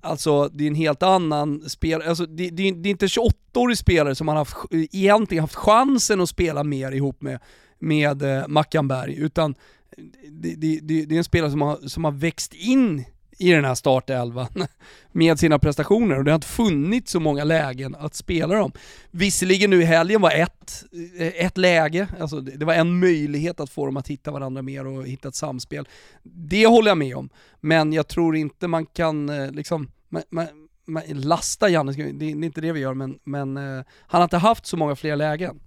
Alltså 0.00 0.48
det 0.48 0.64
är 0.64 0.68
en 0.68 0.74
helt 0.74 1.02
annan 1.02 1.70
spelare, 1.70 2.08
alltså, 2.08 2.26
det, 2.26 2.50
det, 2.50 2.70
det, 2.70 2.88
är 2.88 2.90
inte 2.90 3.06
28-årig 3.06 3.78
spelare 3.78 4.14
som 4.14 4.26
man 4.26 4.36
haft, 4.36 4.56
eh, 4.70 4.80
egentligen 4.92 5.42
haft 5.42 5.54
chansen 5.54 6.20
att 6.20 6.28
spela 6.28 6.64
mer 6.64 6.92
ihop 6.92 7.22
med, 7.22 7.40
med 7.78 8.22
eh, 8.22 8.48
Mackan 8.48 8.88
Berg, 8.88 9.14
utan 9.14 9.54
det, 10.30 10.54
det, 10.54 10.80
det, 10.80 11.14
är 11.14 11.18
en 11.18 11.24
spelare 11.24 11.50
som 11.50 11.62
har, 11.62 11.88
som 11.88 12.04
har 12.04 12.12
växt 12.12 12.54
in 12.54 13.04
i 13.38 13.50
den 13.50 13.64
här 13.64 13.74
startelvan 13.74 14.48
med 15.12 15.38
sina 15.38 15.58
prestationer 15.58 16.18
och 16.18 16.24
det 16.24 16.30
har 16.30 16.34
inte 16.34 16.46
funnits 16.46 17.12
så 17.12 17.20
många 17.20 17.44
lägen 17.44 17.94
att 17.94 18.14
spela 18.14 18.54
dem. 18.54 18.72
Visserligen 19.10 19.70
nu 19.70 19.82
i 19.82 19.84
helgen 19.84 20.20
var 20.20 20.30
ett, 20.30 20.84
eh, 21.18 21.46
ett 21.46 21.58
läge, 21.58 22.08
alltså 22.20 22.40
det 22.40 22.64
var 22.64 22.74
en 22.74 22.98
möjlighet 22.98 23.60
att 23.60 23.70
få 23.70 23.86
dem 23.86 23.96
att 23.96 24.08
hitta 24.08 24.30
varandra 24.30 24.62
mer 24.62 24.86
och 24.86 25.06
hitta 25.06 25.28
ett 25.28 25.34
samspel. 25.34 25.88
Det 26.22 26.66
håller 26.66 26.90
jag 26.90 26.98
med 26.98 27.16
om, 27.16 27.28
men 27.60 27.92
jag 27.92 28.08
tror 28.08 28.36
inte 28.36 28.68
man 28.68 28.86
kan 28.86 29.28
eh, 29.28 29.50
liksom, 29.50 29.90
man, 30.08 30.22
man, 30.30 30.46
man 30.86 31.02
lasta 31.08 31.68
Janne, 31.68 31.92
det 31.92 32.24
är 32.24 32.44
inte 32.44 32.60
det 32.60 32.72
vi 32.72 32.80
gör, 32.80 32.94
men, 32.94 33.18
men 33.24 33.56
eh, 33.56 33.84
han 34.00 34.18
har 34.20 34.24
inte 34.24 34.36
haft 34.36 34.66
så 34.66 34.76
många 34.76 34.96
fler 34.96 35.16
lägen. 35.16 35.60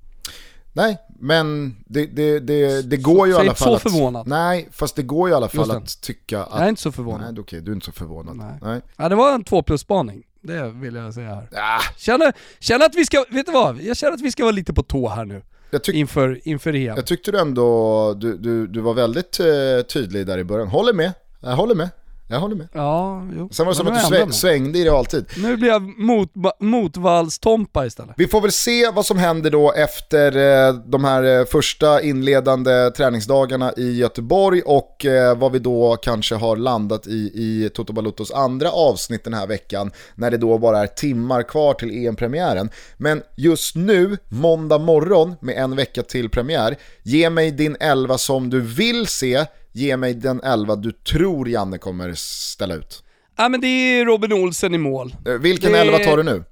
Nej, 0.74 0.98
men 1.20 1.76
det, 1.86 2.06
det, 2.06 2.40
det, 2.40 2.82
det 2.82 2.98
går 2.98 3.28
ju 3.28 3.34
i 3.34 3.36
alla 3.36 3.56
fall 3.56 3.68
så 3.68 3.76
att... 3.76 3.82
förvånad. 3.82 4.28
Nej, 4.28 4.70
fast 4.72 4.96
det 4.96 5.04
går 5.04 5.30
ju 5.30 5.34
i 5.34 5.36
alla 5.36 5.48
fall 5.48 5.72
att 5.72 6.02
tycka 6.02 6.44
att... 6.44 6.50
Jag 6.52 6.64
är 6.64 6.70
inte 6.70 6.82
så 6.82 6.92
förvånad. 6.92 7.34
Nej, 7.34 7.42
okej, 7.42 7.62
du 7.62 7.72
är 7.72 7.76
inte 7.76 7.86
så 7.86 7.92
förvånad. 7.92 8.38
Nej. 8.38 8.60
Nej. 8.62 8.82
Ja, 8.98 9.10
det 9.10 9.16
var 9.16 9.36
en 9.36 9.44
två 9.44 9.64
plus-spaning. 9.64 10.24
Det 10.42 10.70
vill 10.70 10.96
jag 10.96 11.14
säga 11.14 11.36
här. 11.36 11.50
Ah. 11.52 11.82
Känner, 11.98 12.34
känner 12.60 12.86
att 12.86 12.96
vi 12.96 13.06
ska, 13.06 13.26
vet 13.30 13.46
du 13.46 13.52
vad? 13.52 13.82
Jag 13.82 13.98
känner 13.98 14.14
att 14.14 14.22
vi 14.22 14.32
ska 14.32 14.44
vara 14.44 14.52
lite 14.52 14.74
på 14.74 14.84
tå 14.84 15.10
här 15.10 15.26
nu. 15.26 15.42
Jag 15.70 15.90
inför, 15.90 16.48
inför 16.48 16.76
EM. 16.76 16.96
Jag 16.96 17.06
tyckte 17.06 17.32
du 17.32 17.40
ändå, 17.40 18.14
du, 18.14 18.38
du, 18.38 18.68
du 18.68 18.82
var 18.82 18.94
väldigt 18.94 19.40
uh, 19.40 19.82
tydlig 19.82 20.28
där 20.28 20.38
i 20.38 20.44
början. 20.44 20.68
Håller 20.68 20.94
med, 20.94 21.14
jag 21.40 21.56
håller 21.56 21.76
med. 21.76 21.90
Jag 22.30 22.40
håller 22.40 22.56
med. 22.56 22.68
Ja, 22.74 23.28
jo. 23.38 23.50
Sen 23.52 23.66
var 23.66 23.74
det 23.74 23.78
som 23.78 23.88
att 23.88 23.94
du 23.94 24.00
sväng, 24.00 24.32
svängde 24.32 24.80
i 24.80 24.84
det 24.84 24.92
alltid. 24.92 25.26
Nu 25.38 25.58
blir 25.58 25.70
jag 25.70 26.00
mot, 26.00 26.32
motvallstompa 26.60 27.86
istället. 27.86 28.14
Vi 28.18 28.28
får 28.28 28.42
väl 28.42 28.52
se 28.52 28.92
vad 28.92 29.06
som 29.06 29.18
händer 29.18 29.52
då 29.52 29.74
efter 29.74 30.36
eh, 30.68 30.74
de 30.74 31.04
här 31.04 31.40
eh, 31.40 31.46
första 31.46 32.02
inledande 32.02 32.92
träningsdagarna 32.92 33.74
i 33.78 33.98
Göteborg 33.98 34.62
och 34.66 35.06
eh, 35.06 35.38
vad 35.38 35.52
vi 35.52 35.60
då 35.60 35.98
kanske 36.02 36.36
har 36.36 36.56
landat 36.56 37.08
i 37.08 37.32
i 37.34 37.70
Toto 37.74 37.94
Balutos 37.94 38.32
andra 38.32 38.72
avsnitt 38.72 39.24
den 39.24 39.34
här 39.34 39.48
veckan 39.48 39.92
när 40.16 40.32
det 40.32 40.38
då 40.38 40.58
bara 40.58 40.80
är 40.80 40.88
timmar 40.88 41.44
kvar 41.44 41.74
till 41.74 42.06
EM-premiären. 42.06 42.70
Men 42.98 43.24
just 43.36 43.76
nu, 43.76 44.18
måndag 44.30 44.78
morgon 44.78 45.36
med 45.42 45.58
en 45.58 45.76
vecka 45.76 46.04
till 46.04 46.30
premiär, 46.30 46.76
ge 47.04 47.30
mig 47.30 47.52
din 47.52 47.78
elva 47.80 48.18
som 48.18 48.50
du 48.50 48.62
vill 48.62 49.08
se 49.08 49.46
Ge 49.78 49.98
mig 49.98 50.14
den 50.14 50.42
elva 50.42 50.76
du 50.76 50.92
tror 50.92 51.50
Janne 51.50 51.78
kommer 51.78 52.14
ställa 52.14 52.76
ut. 52.76 53.04
Ja 53.38 53.50
men 53.50 53.62
det 53.62 53.68
är 53.68 54.06
Robin 54.06 54.34
Olsen 54.34 54.74
i 54.74 54.78
mål. 54.78 55.16
Eh, 55.26 55.34
vilken 55.34 55.72
det... 55.72 55.80
elva 55.80 55.98
tar 55.98 56.18
du 56.18 56.24
nu? 56.24 56.44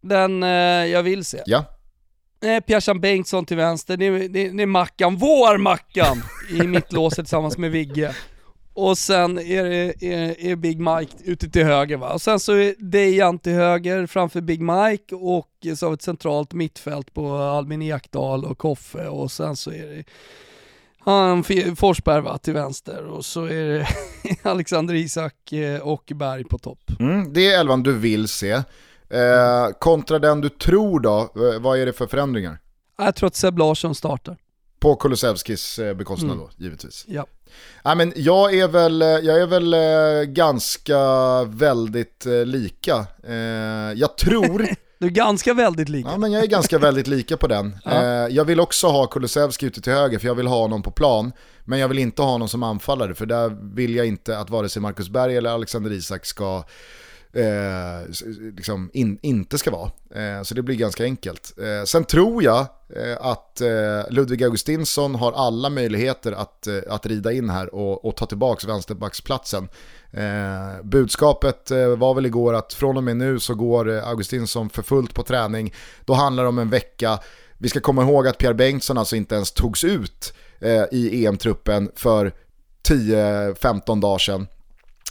Den 0.00 0.42
eh, 0.42 0.48
jag 0.86 1.02
vill 1.02 1.24
se. 1.24 1.42
Ja. 1.46 1.64
Eh, 2.44 2.60
Pierre 2.60 2.94
Bengtsson 2.94 3.46
till 3.46 3.56
vänster, 3.56 3.96
det 3.96 4.06
är, 4.06 4.28
det, 4.28 4.48
det 4.48 4.62
är 4.62 4.66
Mackan, 4.66 5.16
vår 5.16 5.58
Mackan, 5.58 6.22
i 6.50 6.62
mittlåset 6.66 7.24
tillsammans 7.24 7.58
med 7.58 7.70
Vigge. 7.70 8.14
Och 8.74 8.98
sen 8.98 9.38
är 9.38 9.64
det 9.64 10.06
är, 10.06 10.40
är 10.40 10.56
Big 10.56 10.80
Mike 10.80 11.16
ute 11.24 11.50
till 11.50 11.64
höger 11.64 11.96
va. 11.96 12.12
Och 12.12 12.22
sen 12.22 12.40
så 12.40 12.52
är 12.52 12.74
Dejan 12.78 13.38
till 13.38 13.52
höger 13.52 14.06
framför 14.06 14.40
Big 14.40 14.60
Mike 14.60 15.14
och 15.14 15.76
så 15.76 15.86
har 15.86 15.90
vi 15.90 15.94
ett 15.94 16.02
centralt 16.02 16.52
mittfält 16.52 17.14
på 17.14 17.36
Albin 17.36 17.82
Ekdal 17.82 18.44
och 18.44 18.58
Koffe 18.58 19.08
och 19.08 19.32
sen 19.32 19.56
så 19.56 19.70
är 19.70 19.86
det 19.86 20.04
han 21.04 21.44
Forsberg 21.76 22.22
va, 22.22 22.38
till 22.38 22.54
vänster 22.54 23.06
och 23.06 23.24
så 23.24 23.44
är 23.44 23.64
det 23.64 23.86
Alexander 24.42 24.94
Isak 24.94 25.52
eh, 25.52 25.80
och 25.80 26.12
Berg 26.14 26.44
på 26.44 26.58
topp. 26.58 26.90
Mm, 27.00 27.32
det 27.32 27.52
är 27.52 27.60
elvan 27.60 27.82
du 27.82 27.92
vill 27.92 28.28
se. 28.28 28.62
Eh, 29.10 29.68
kontra 29.78 30.18
den 30.18 30.40
du 30.40 30.48
tror 30.48 31.00
då, 31.00 31.20
eh, 31.20 31.60
vad 31.60 31.78
är 31.78 31.86
det 31.86 31.92
för 31.92 32.06
förändringar? 32.06 32.58
Jag 32.98 33.14
tror 33.14 33.26
att 33.26 33.36
Seb 33.36 33.58
Larsson 33.58 33.94
startar. 33.94 34.36
På 34.78 34.96
Kulusevskis 34.96 35.78
eh, 35.78 35.94
bekostnad 35.94 36.32
mm. 36.32 36.44
då, 36.44 36.64
givetvis. 36.64 37.04
Ja. 37.08 37.26
Ja, 37.84 37.94
men 37.94 38.12
jag 38.16 38.54
är 38.54 38.68
väl, 38.68 39.00
jag 39.00 39.40
är 39.40 39.46
väl 39.46 39.74
ganska 40.26 40.98
väldigt 41.44 42.24
lika. 42.44 43.06
Jag 43.94 44.16
tror 44.16 44.66
Du 44.98 45.06
är 45.06 45.10
ganska 45.10 45.54
väldigt 45.54 45.88
lika. 45.88 46.08
Ja, 46.08 46.16
men 46.16 46.32
jag 46.32 46.42
är 46.42 46.46
ganska 46.46 46.78
väldigt 46.78 47.06
lika 47.06 47.36
på 47.36 47.46
den. 47.46 47.76
Ja. 47.84 47.90
Eh, 47.90 48.34
jag 48.34 48.44
vill 48.44 48.60
också 48.60 48.86
ha 48.86 49.06
Kulusevski 49.06 49.66
ute 49.66 49.80
till 49.80 49.92
höger 49.92 50.18
för 50.18 50.26
jag 50.26 50.34
vill 50.34 50.46
ha 50.46 50.58
honom 50.58 50.82
på 50.82 50.90
plan. 50.90 51.32
Men 51.64 51.78
jag 51.78 51.88
vill 51.88 51.98
inte 51.98 52.22
ha 52.22 52.30
honom 52.30 52.48
som 52.48 52.62
anfallare 52.62 53.14
för 53.14 53.26
där 53.26 53.74
vill 53.74 53.94
jag 53.94 54.06
inte 54.06 54.38
att 54.38 54.50
vare 54.50 54.68
sig 54.68 54.82
Marcus 54.82 55.08
Berg 55.08 55.36
eller 55.36 55.50
Alexander 55.50 55.92
Isak 55.92 56.26
ska 56.26 56.64
eh, 57.34 58.08
liksom 58.56 58.90
in, 58.92 59.18
inte 59.22 59.58
ska 59.58 59.70
vara. 59.70 59.90
Eh, 60.14 60.42
så 60.42 60.54
det 60.54 60.62
blir 60.62 60.76
ganska 60.76 61.04
enkelt. 61.04 61.52
Eh, 61.58 61.84
sen 61.84 62.04
tror 62.04 62.42
jag 62.42 62.66
eh, 62.96 63.16
att 63.20 63.60
eh, 63.60 64.10
Ludvig 64.10 64.44
Augustinsson 64.44 65.14
har 65.14 65.32
alla 65.32 65.70
möjligheter 65.70 66.32
att, 66.32 66.66
eh, 66.66 66.78
att 66.88 67.06
rida 67.06 67.32
in 67.32 67.50
här 67.50 67.74
och, 67.74 68.04
och 68.04 68.16
ta 68.16 68.26
tillbaka 68.26 68.66
vänsterbacksplatsen. 68.66 69.68
Eh, 70.10 70.82
budskapet 70.84 71.70
eh, 71.70 71.96
var 71.96 72.14
väl 72.14 72.26
igår 72.26 72.54
att 72.54 72.72
från 72.72 72.96
och 72.96 73.04
med 73.04 73.16
nu 73.16 73.40
så 73.40 73.54
går 73.54 73.90
eh, 73.90 74.08
Augustinsson 74.08 74.70
för 74.70 74.82
fullt 74.82 75.14
på 75.14 75.22
träning. 75.22 75.74
Då 76.04 76.12
handlar 76.12 76.42
det 76.42 76.48
om 76.48 76.58
en 76.58 76.70
vecka. 76.70 77.18
Vi 77.58 77.68
ska 77.68 77.80
komma 77.80 78.02
ihåg 78.02 78.28
att 78.28 78.38
Pierre 78.38 78.54
Bengtsson 78.54 78.98
alltså 78.98 79.16
inte 79.16 79.34
ens 79.34 79.52
togs 79.52 79.84
ut 79.84 80.34
eh, 80.60 80.84
i 80.92 81.26
EM-truppen 81.26 81.90
för 81.96 82.32
10-15 82.88 84.00
dagar 84.00 84.18
sedan. 84.18 84.46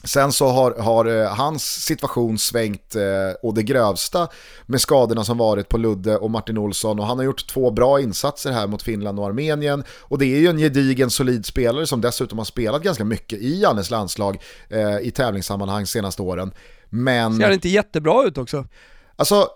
Sen 0.04 0.32
så 0.32 0.48
har, 0.48 0.72
har 0.72 1.06
eh, 1.06 1.36
hans 1.36 1.64
situation 1.64 2.38
svängt 2.38 2.96
eh, 2.96 3.02
och 3.42 3.54
det 3.54 3.64
grövsta 3.64 4.28
med 4.66 4.82
skadorna 4.82 5.24
som 5.24 5.38
varit 5.38 5.70
på 5.70 5.78
Ludde 5.78 6.18
och 6.18 6.32
Martin 6.32 6.58
Olsson 6.58 7.00
och 7.00 7.06
han 7.06 7.18
har 7.18 7.26
gjort 7.26 7.48
två 7.48 7.72
bra 7.72 8.02
insatser 8.02 8.52
här 8.52 8.68
mot 8.68 8.84
Finland 8.84 9.20
och 9.20 9.26
Armenien 9.26 9.84
och 10.00 10.18
det 10.18 10.26
är 10.26 10.40
ju 10.40 10.48
en 10.48 10.58
gedigen 10.58 11.10
solid 11.10 11.46
spelare 11.46 11.88
som 11.88 12.02
dessutom 12.02 12.38
har 12.38 12.46
spelat 12.46 12.84
ganska 12.84 13.06
mycket 13.06 13.40
i 13.40 13.62
Jannes 13.62 13.90
landslag 13.90 14.42
eh, 14.70 14.98
i 14.98 15.12
tävlingssammanhang 15.12 15.86
senaste 15.86 16.22
åren. 16.22 16.54
Men... 16.90 17.38
Ser 17.38 17.44
han 17.44 17.54
inte 17.54 17.70
jättebra 17.70 18.24
ut 18.24 18.38
också? 18.38 18.66
Alltså, 19.16 19.48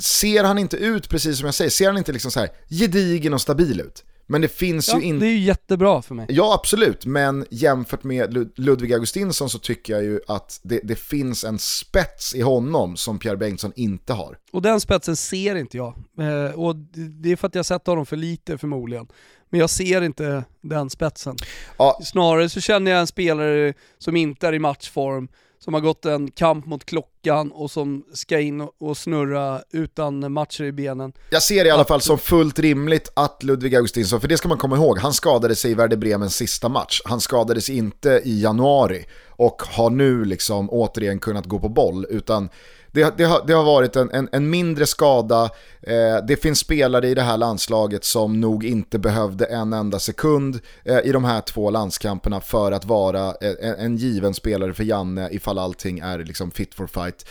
ser 0.00 0.44
han 0.44 0.58
inte 0.58 0.76
ut, 0.76 1.08
precis 1.08 1.38
som 1.38 1.46
jag 1.46 1.54
säger, 1.54 1.70
ser 1.70 1.86
han 1.86 1.98
inte 1.98 2.12
liksom 2.12 2.30
så 2.30 2.40
här 2.40 2.48
gedigen 2.68 3.34
och 3.34 3.40
stabil 3.40 3.80
ut? 3.80 4.04
Men 4.30 4.40
det 4.40 4.48
finns 4.48 4.88
ja, 4.88 4.98
ju 4.98 5.04
inte... 5.04 5.24
det 5.24 5.30
är 5.30 5.34
ju 5.34 5.44
jättebra 5.44 6.02
för 6.02 6.14
mig. 6.14 6.26
Ja, 6.28 6.54
absolut. 6.54 7.06
Men 7.06 7.46
jämfört 7.50 8.04
med 8.04 8.50
Ludvig 8.56 8.92
Augustinsson 8.92 9.50
så 9.50 9.58
tycker 9.58 9.92
jag 9.92 10.02
ju 10.02 10.20
att 10.26 10.60
det, 10.62 10.80
det, 10.84 10.96
finns 10.98 11.44
en 11.44 11.58
spets 11.58 12.34
i 12.34 12.40
honom 12.40 12.96
som 12.96 13.18
Pierre 13.18 13.36
Bengtsson 13.36 13.72
inte 13.76 14.12
har. 14.12 14.38
Och 14.52 14.62
den 14.62 14.80
spetsen 14.80 15.16
ser 15.16 15.54
inte 15.54 15.76
jag. 15.76 15.94
Eh, 16.20 16.60
och 16.60 16.76
det 17.22 17.32
är 17.32 17.36
för 17.36 17.46
att 17.46 17.54
jag 17.54 17.66
sett 17.66 17.86
honom 17.86 18.06
för 18.06 18.16
lite 18.16 18.58
förmodligen. 18.58 19.06
Men 19.50 19.60
jag 19.60 19.70
ser 19.70 20.02
inte 20.02 20.44
den 20.60 20.90
spetsen. 20.90 21.36
Ja. 21.76 22.00
Snarare 22.04 22.48
så 22.48 22.60
känner 22.60 22.90
jag 22.90 23.00
en 23.00 23.06
spelare 23.06 23.74
som 23.98 24.16
inte 24.16 24.48
är 24.48 24.52
i 24.52 24.58
matchform, 24.58 25.28
som 25.58 25.74
har 25.74 25.80
gått 25.80 26.04
en 26.04 26.30
kamp 26.30 26.66
mot 26.66 26.84
klockan 26.84 27.52
och 27.52 27.70
som 27.70 28.04
ska 28.12 28.40
in 28.40 28.68
och 28.80 28.96
snurra 28.96 29.62
utan 29.72 30.32
matcher 30.32 30.64
i 30.64 30.72
benen. 30.72 31.12
Jag 31.30 31.42
ser 31.42 31.64
det 31.64 31.68
i 31.68 31.70
alla 31.70 31.84
fall 31.84 32.00
som 32.00 32.18
fullt 32.18 32.58
rimligt 32.58 33.12
att 33.16 33.42
Ludvig 33.42 33.74
Augustinsson, 33.76 34.20
för 34.20 34.28
det 34.28 34.36
ska 34.36 34.48
man 34.48 34.58
komma 34.58 34.76
ihåg, 34.76 34.98
han 34.98 35.12
skadade 35.12 35.56
sig 35.56 35.70
i 35.70 35.74
Werder 35.74 35.96
Bremens 35.96 36.36
sista 36.36 36.68
match. 36.68 37.00
Han 37.04 37.20
skadade 37.20 37.60
sig 37.60 37.76
inte 37.76 38.22
i 38.24 38.42
januari 38.42 39.06
och 39.28 39.62
har 39.62 39.90
nu 39.90 40.24
liksom 40.24 40.70
återigen 40.70 41.18
kunnat 41.18 41.46
gå 41.46 41.58
på 41.58 41.68
boll, 41.68 42.06
utan 42.10 42.48
det, 42.92 43.16
det, 43.16 43.24
har, 43.24 43.46
det 43.46 43.52
har 43.52 43.64
varit 43.64 43.96
en, 43.96 44.10
en, 44.10 44.28
en 44.32 44.50
mindre 44.50 44.86
skada. 44.86 45.50
Eh, 45.82 46.16
det 46.28 46.36
finns 46.36 46.58
spelare 46.58 47.08
i 47.08 47.14
det 47.14 47.22
här 47.22 47.36
landslaget 47.36 48.04
som 48.04 48.40
nog 48.40 48.64
inte 48.64 48.98
behövde 48.98 49.44
en 49.44 49.72
enda 49.72 49.98
sekund 49.98 50.60
eh, 50.84 50.98
i 51.04 51.12
de 51.12 51.24
här 51.24 51.40
två 51.40 51.70
landskamperna 51.70 52.40
för 52.40 52.72
att 52.72 52.84
vara 52.84 53.26
eh, 53.26 53.54
en, 53.60 53.74
en 53.74 53.96
given 53.96 54.34
spelare 54.34 54.74
för 54.74 54.84
Janne 54.84 55.28
ifall 55.32 55.58
allting 55.58 55.98
är 55.98 56.18
liksom 56.18 56.50
fit 56.50 56.74
for 56.74 56.86
fight. 56.86 57.28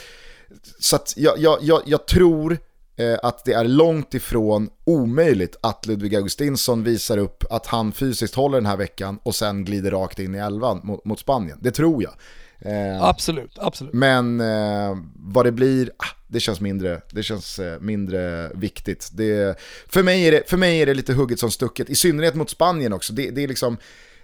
Så 0.79 0.95
att 0.95 1.13
jag, 1.17 1.39
jag, 1.39 1.57
jag, 1.61 1.81
jag 1.85 2.05
tror 2.05 2.57
eh, 2.97 3.17
att 3.23 3.45
det 3.45 3.53
är 3.53 3.63
långt 3.63 4.13
ifrån 4.13 4.69
omöjligt 4.85 5.55
att 5.61 5.85
Ludvig 5.85 6.15
Augustinsson 6.15 6.83
visar 6.83 7.17
upp 7.17 7.43
att 7.49 7.65
han 7.65 7.91
fysiskt 7.91 8.35
håller 8.35 8.57
den 8.57 8.65
här 8.65 8.77
veckan 8.77 9.19
och 9.23 9.35
sen 9.35 9.65
glider 9.65 9.91
rakt 9.91 10.19
in 10.19 10.35
i 10.35 10.37
elvan 10.37 10.81
mot, 10.83 11.05
mot 11.05 11.19
Spanien. 11.19 11.57
Det 11.61 11.71
tror 11.71 12.03
jag. 12.03 12.13
Eh, 12.59 13.03
absolut, 13.03 13.57
absolut. 13.59 13.93
Men 13.93 14.41
eh, 14.41 14.97
vad 15.15 15.45
det 15.45 15.51
blir, 15.51 15.91
ah, 15.97 16.05
det 16.27 16.39
känns 16.39 16.61
mindre, 16.61 17.01
det 17.11 17.23
känns, 17.23 17.59
eh, 17.59 17.79
mindre 17.79 18.51
viktigt. 18.55 19.09
Det, 19.13 19.59
för, 19.87 20.03
mig 20.03 20.27
är 20.27 20.31
det, 20.31 20.49
för 20.49 20.57
mig 20.57 20.81
är 20.81 20.85
det 20.85 20.93
lite 20.93 21.13
hugget 21.13 21.39
som 21.39 21.51
stucket, 21.51 21.89
i 21.89 21.95
synnerhet 21.95 22.35
mot 22.35 22.49
Spanien 22.49 22.93
också. 22.93 23.13
Det, 23.13 23.29
det 23.31 23.43
är 23.43 23.47
liksom 23.47 23.77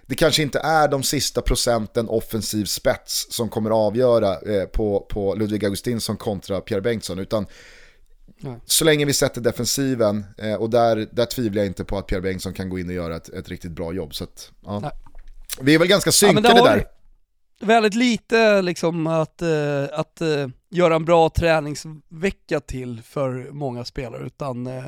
det 0.06 0.14
kanske 0.14 0.42
inte 0.42 0.58
är 0.58 0.88
de 0.88 1.02
sista 1.02 1.42
procenten 1.42 2.08
offensiv 2.08 2.64
spets 2.64 3.26
som 3.30 3.48
kommer 3.48 3.70
avgöra 3.70 4.40
eh, 4.40 4.64
på, 4.64 5.06
på 5.10 5.34
Ludvig 5.34 5.64
Augustinsson 5.64 6.16
kontra 6.16 6.60
Pierre 6.60 6.82
Bengtsson, 6.82 7.18
utan 7.18 7.46
Nej. 8.40 8.60
så 8.64 8.84
länge 8.84 9.04
vi 9.04 9.12
sätter 9.12 9.40
defensiven, 9.40 10.24
eh, 10.38 10.54
och 10.54 10.70
där, 10.70 11.08
där 11.12 11.24
tvivlar 11.24 11.62
jag 11.62 11.66
inte 11.66 11.84
på 11.84 11.98
att 11.98 12.06
Pierre 12.06 12.22
Bengtsson 12.22 12.52
kan 12.52 12.68
gå 12.68 12.78
in 12.78 12.88
och 12.88 12.94
göra 12.94 13.16
ett, 13.16 13.28
ett 13.28 13.48
riktigt 13.48 13.72
bra 13.72 13.92
jobb. 13.92 14.14
Så 14.14 14.24
att, 14.24 14.50
ja. 14.64 14.92
Vi 15.60 15.74
är 15.74 15.78
väl 15.78 15.88
ganska 15.88 16.12
synkade 16.12 16.48
ja, 16.56 16.64
där. 16.64 16.84
Väldigt 17.60 17.94
lite 17.94 18.62
liksom 18.62 19.06
att, 19.06 19.42
uh, 19.42 19.84
att 19.92 20.22
uh, 20.22 20.48
göra 20.70 20.94
en 20.94 21.04
bra 21.04 21.30
träningsvecka 21.30 22.60
till 22.60 23.02
för 23.02 23.50
många 23.52 23.84
spelare, 23.84 24.26
utan 24.26 24.66
uh, 24.66 24.84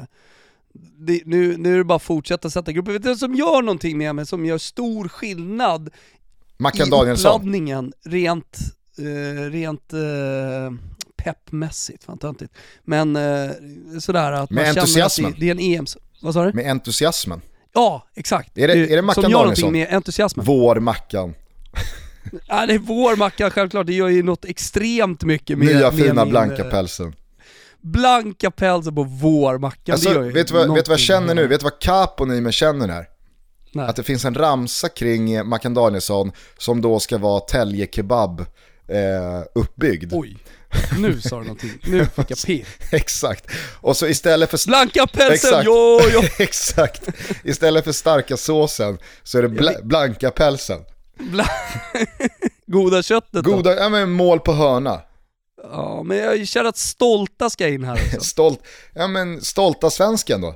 det, 0.99 1.23
nu, 1.25 1.57
nu 1.57 1.75
är 1.75 1.79
det 1.79 1.85
bara 1.85 1.97
att 1.97 2.03
fortsätta 2.03 2.51
sätta 2.51 2.73
grupper. 2.73 2.93
Vet 2.93 3.03
du 3.03 3.17
som 3.17 3.35
gör 3.35 3.63
någonting 3.63 3.99
med 3.99 4.15
mig, 4.15 4.27
som 4.27 4.47
gör 4.47 4.59
stor 4.59 5.09
skillnad 5.09 5.91
Mackan 6.57 7.09
i 7.09 7.11
uppladdningen 7.11 7.93
rent, 8.05 8.59
uh, 8.99 9.51
rent 9.51 9.93
uh, 9.95 10.73
peppmässigt, 11.17 12.05
fan 12.05 12.19
töntigt. 12.19 12.55
Men 12.83 13.17
uh, 13.17 13.51
sådär 14.01 14.33
att 14.33 14.51
med 14.51 14.65
man 14.65 14.69
entusiasmen. 14.69 15.09
känner 15.09 15.29
att 15.29 15.41
det, 15.41 15.55
det 15.55 15.63
är 15.63 15.75
en 15.75 15.81
EM, 15.81 15.87
vad 16.23 16.35
sa 16.35 16.45
du? 16.45 16.53
Med 16.53 16.71
entusiasmen. 16.71 17.41
Ja, 17.75 18.07
exakt. 18.15 18.59
Är 18.59 18.69
det, 18.69 18.93
är 18.93 18.97
det 18.97 19.03
Mackan 19.03 19.23
Som 19.23 19.33
gör 19.33 19.39
någonting 19.39 19.73
med 19.73 19.95
entusiasmen. 19.95 20.47
Vår 20.47 20.81
Mackan. 20.81 21.35
Ja, 22.47 22.67
det 22.67 22.75
är 22.75 22.79
vår 22.79 23.17
Mackan 23.17 23.51
självklart, 23.51 23.87
det 23.87 23.95
gör 23.95 24.09
ju 24.09 24.23
något 24.23 24.45
extremt 24.45 25.25
mycket 25.25 25.59
med 25.59 25.67
Nya 25.67 25.91
med 25.91 26.01
fina 26.01 26.25
min, 26.25 26.31
blanka 26.31 26.65
pälsen 26.65 27.15
blanka 27.81 28.51
pälsen 28.51 28.95
på 28.95 29.03
vårmackan, 29.03 29.93
alltså, 29.93 30.09
det 30.09 30.15
gör 30.15 30.33
vet 30.33 30.49
du 30.49 30.55
vad, 30.55 30.75
vet 30.75 30.89
vad 30.89 30.93
jag 30.93 31.01
känner 31.01 31.35
nu? 31.35 31.47
Vet 31.47 31.61
du 31.61 31.65
vad 31.65 31.79
Capon 31.79 32.33
i 32.33 32.41
mig 32.41 32.53
känner 32.53 32.89
här? 32.89 33.07
Nej. 33.73 33.87
Att 33.87 33.97
det 33.97 34.03
finns 34.03 34.25
en 34.25 34.35
ramsa 34.35 34.89
kring 34.89 35.49
Mackan 35.49 35.75
Danielsson 35.75 36.33
som 36.59 36.81
då 36.81 37.01
ska 37.01 37.19
vara 37.19 37.41
Tälje 37.41 37.87
Kebab 37.93 38.41
eh, 38.89 39.43
uppbyggd. 39.55 40.13
Oj, 40.15 40.39
nu 40.99 41.21
sa 41.21 41.39
du 41.39 41.43
någonting. 41.43 41.71
Nu 41.85 42.07
fick 42.07 42.31
jag 42.31 42.39
pirr. 42.47 42.67
Exakt. 42.93 43.51
Och 43.81 43.97
så 43.97 44.07
istället 44.07 44.51
för... 44.51 44.69
Blanka 44.69 45.07
pälsen, 45.07 45.35
exakt. 45.35 45.67
jo, 45.67 46.01
jo. 46.13 46.23
exakt. 46.39 47.09
Istället 47.45 47.85
för 47.85 47.93
starka 47.93 48.37
såsen 48.37 48.99
så 49.23 49.39
är 49.39 49.43
det 49.43 49.49
bla 49.49 49.73
blanka 49.83 50.31
pälsen. 50.31 50.81
Goda 52.67 53.03
köttet 53.03 53.45
Goda, 53.45 53.75
då? 53.75 53.81
ja 53.81 53.89
men 53.89 54.11
mål 54.11 54.41
på 54.41 54.53
hörna. 54.53 55.01
Ja, 55.63 56.03
men 56.03 56.17
jag 56.17 56.49
känner 56.49 56.69
att 56.69 56.77
stolta 56.77 57.51
ska 57.51 57.69
in 57.69 57.85
här 57.85 57.95
också. 57.95 58.21
Stolt, 58.21 58.61
ja 58.95 59.07
men 59.07 59.41
stolta 59.41 59.91
svensken 59.91 60.41
då? 60.41 60.55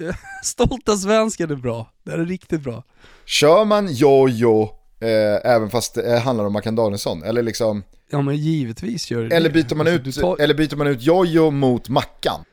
stolta 0.44 0.96
svensken 0.96 1.50
är 1.50 1.56
bra, 1.56 1.92
det 2.02 2.12
är 2.12 2.18
riktigt 2.18 2.60
bra. 2.60 2.84
Kör 3.24 3.64
man 3.64 3.92
jojo 3.92 4.62
eh, 5.00 5.52
även 5.52 5.70
fast 5.70 5.94
det 5.94 6.18
handlar 6.18 6.44
om 6.44 6.52
Mackan 6.52 6.76
Danielsson? 6.76 7.22
Eller 7.22 7.42
liksom... 7.42 7.84
Ja 8.10 8.22
men 8.22 8.36
givetvis 8.36 9.10
gör 9.10 9.22
det 9.22 9.36
eller 9.36 9.50
byter 9.50 9.74
man 9.74 9.86
alltså, 9.86 10.08
ut, 10.08 10.20
tar... 10.20 10.40
Eller 10.40 10.54
byter 10.54 10.76
man 10.76 10.86
ut 10.86 11.02
jojo 11.02 11.50
mot 11.50 11.88
Mackan? 11.88 12.44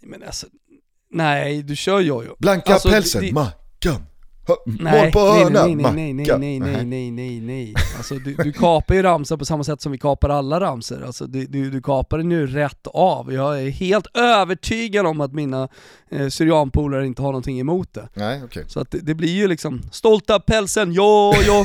Men 0.00 0.22
alltså, 0.22 0.46
nej 1.10 1.62
du 1.62 1.76
kör 1.76 2.00
jojo. 2.00 2.36
Blanka 2.38 2.72
alltså, 2.72 2.90
pälsen, 2.90 3.22
det... 3.22 3.32
Mackan. 3.32 4.06
Nej, 4.64 5.02
Mål 5.02 5.12
på 5.12 5.20
hörna, 5.20 5.66
nej, 5.66 5.74
nej, 5.74 5.92
nej, 5.92 6.14
nej, 6.14 6.60
nej, 6.60 6.84
nej, 6.84 7.10
nej, 7.10 7.40
nej, 7.40 7.74
Alltså 7.96 8.14
du, 8.14 8.34
du 8.34 8.52
kapar 8.52 8.94
ju 8.94 9.02
ramsor 9.02 9.36
på 9.36 9.44
samma 9.44 9.64
sätt 9.64 9.80
som 9.80 9.92
vi 9.92 9.98
kapar 9.98 10.28
alla 10.28 10.60
ramsor. 10.60 11.04
Alltså 11.04 11.26
du, 11.26 11.46
du, 11.46 11.70
du 11.70 11.82
kapar 11.82 12.18
den 12.18 12.30
ju 12.30 12.46
rätt 12.46 12.86
av. 12.86 13.32
Jag 13.32 13.62
är 13.62 13.70
helt 13.70 14.16
övertygad 14.16 15.06
om 15.06 15.20
att 15.20 15.32
mina 15.32 15.68
eh, 16.10 16.28
syrianpolare 16.28 17.06
inte 17.06 17.22
har 17.22 17.28
någonting 17.28 17.60
emot 17.60 17.94
det. 17.94 18.08
Nej, 18.14 18.44
okay. 18.44 18.64
Så 18.66 18.80
att 18.80 18.90
det, 18.90 18.98
det, 18.98 19.14
blir 19.14 19.32
ju 19.32 19.48
liksom, 19.48 19.82
stolta 19.92 20.40
pälsen, 20.40 20.92
jo, 20.92 21.32
jo. 21.46 21.54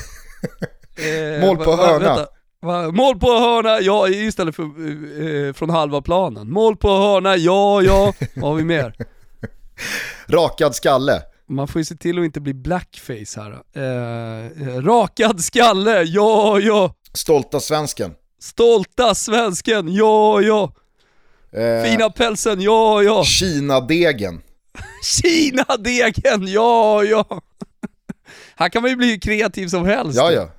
eh, 1.04 1.42
Mål 1.42 1.58
på 1.58 1.76
hörna. 1.76 2.00
Vänta. 2.00 2.28
Va? 2.62 2.92
Mål 2.92 3.20
på 3.20 3.28
hörna, 3.28 3.80
ja 3.80 4.10
istället 4.10 4.56
för 4.56 4.64
eh, 4.64 5.54
från 5.54 5.70
halva 5.70 6.02
planen. 6.02 6.52
Mål 6.52 6.78
på 6.78 6.90
hörna, 6.90 7.36
ja, 7.36 7.82
ja. 7.82 8.14
Vad 8.36 8.50
har 8.50 8.56
vi 8.56 8.64
mer? 8.64 8.94
Rakad 10.28 10.76
skalle. 10.76 11.22
Man 11.50 11.68
får 11.68 11.80
ju 11.80 11.86
se 11.86 11.95
till 11.95 12.20
att 12.20 12.26
inte 12.26 12.41
bli 12.41 12.54
blackface 12.54 13.41
här. 13.41 13.52
Eh, 13.74 14.82
rakad 14.82 15.43
skalle, 15.43 16.04
ja 16.04 16.60
ja. 16.60 16.95
Stolta 17.14 17.60
svensken. 17.60 18.14
Stolta 18.39 19.16
svensken, 19.16 19.93
ja 19.93 20.41
ja. 20.41 20.74
Eh, 21.52 21.84
Fina 21.84 22.10
pälsen, 22.10 22.62
ja 22.62 23.04
ja. 23.04 23.24
Kina-degen. 23.24 24.41
Kina-degen, 25.04 26.48
ja 26.48 27.04
ja. 27.04 27.41
Här 28.56 28.70
kan 28.70 28.82
man 28.82 28.91
ju 28.91 28.98
bli 28.98 29.20
kreativ 29.20 29.68
som 29.68 29.86
helst. 29.86 30.18
Ja 30.18 30.32
ja. 30.32 30.50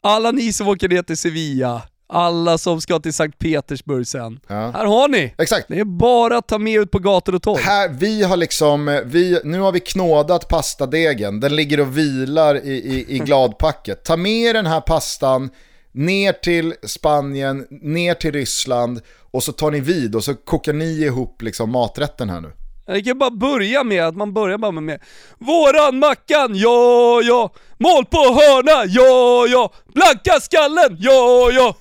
Alla 0.00 0.30
ni 0.30 0.52
som 0.52 0.68
åker 0.68 0.88
ner 0.88 1.02
till 1.02 1.16
Sevilla, 1.16 1.82
alla 2.08 2.58
som 2.58 2.80
ska 2.80 2.98
till 3.00 3.12
Sankt 3.12 3.38
Petersburg 3.38 4.06
sen. 4.06 4.40
Ja. 4.48 4.70
Här 4.70 4.84
har 4.84 5.08
ni! 5.08 5.34
Exakt. 5.38 5.68
Det 5.68 5.78
är 5.78 5.84
bara 5.84 6.38
att 6.38 6.48
ta 6.48 6.58
med 6.58 6.80
ut 6.80 6.90
på 6.90 6.98
gator 6.98 7.34
och 7.34 7.42
torg. 7.42 7.62
Här, 7.62 7.88
vi 7.88 8.22
har 8.22 8.36
liksom, 8.36 9.02
vi, 9.04 9.40
nu 9.44 9.60
har 9.60 9.72
vi 9.72 9.80
knådat 9.80 10.48
pastadegen, 10.48 11.40
den 11.40 11.56
ligger 11.56 11.80
och 11.80 11.98
vilar 11.98 12.54
i, 12.64 12.72
i, 12.72 13.16
i 13.16 13.18
gladpacket. 13.24 14.04
Ta 14.04 14.16
med 14.16 14.54
den 14.54 14.66
här 14.66 14.80
pastan 14.80 15.50
ner 15.92 16.32
till 16.32 16.74
Spanien, 16.82 17.66
ner 17.70 18.14
till 18.14 18.32
Ryssland 18.32 19.00
och 19.30 19.42
så 19.42 19.52
tar 19.52 19.70
ni 19.70 19.80
vid 19.80 20.14
och 20.14 20.24
så 20.24 20.34
kokar 20.34 20.72
ni 20.72 21.04
ihop 21.04 21.42
liksom 21.42 21.70
maträtten 21.70 22.30
här 22.30 22.40
nu. 22.40 22.52
Det 22.86 23.02
kan 23.02 23.18
bara 23.18 23.30
börja 23.30 23.84
med 23.84 24.06
att 24.06 24.16
man 24.16 24.34
börjar 24.34 24.58
bara 24.58 24.72
med 24.72 25.00
Våran 25.38 25.98
Mackan, 25.98 26.54
ja 26.54 27.20
ja! 27.22 27.50
Mål 27.78 28.04
på 28.04 28.18
hörna, 28.18 28.84
ja 28.86 29.46
ja! 29.48 29.72
Blanka 29.94 30.40
skallen, 30.40 30.96
ja 31.00 31.50
ja! 31.52 31.74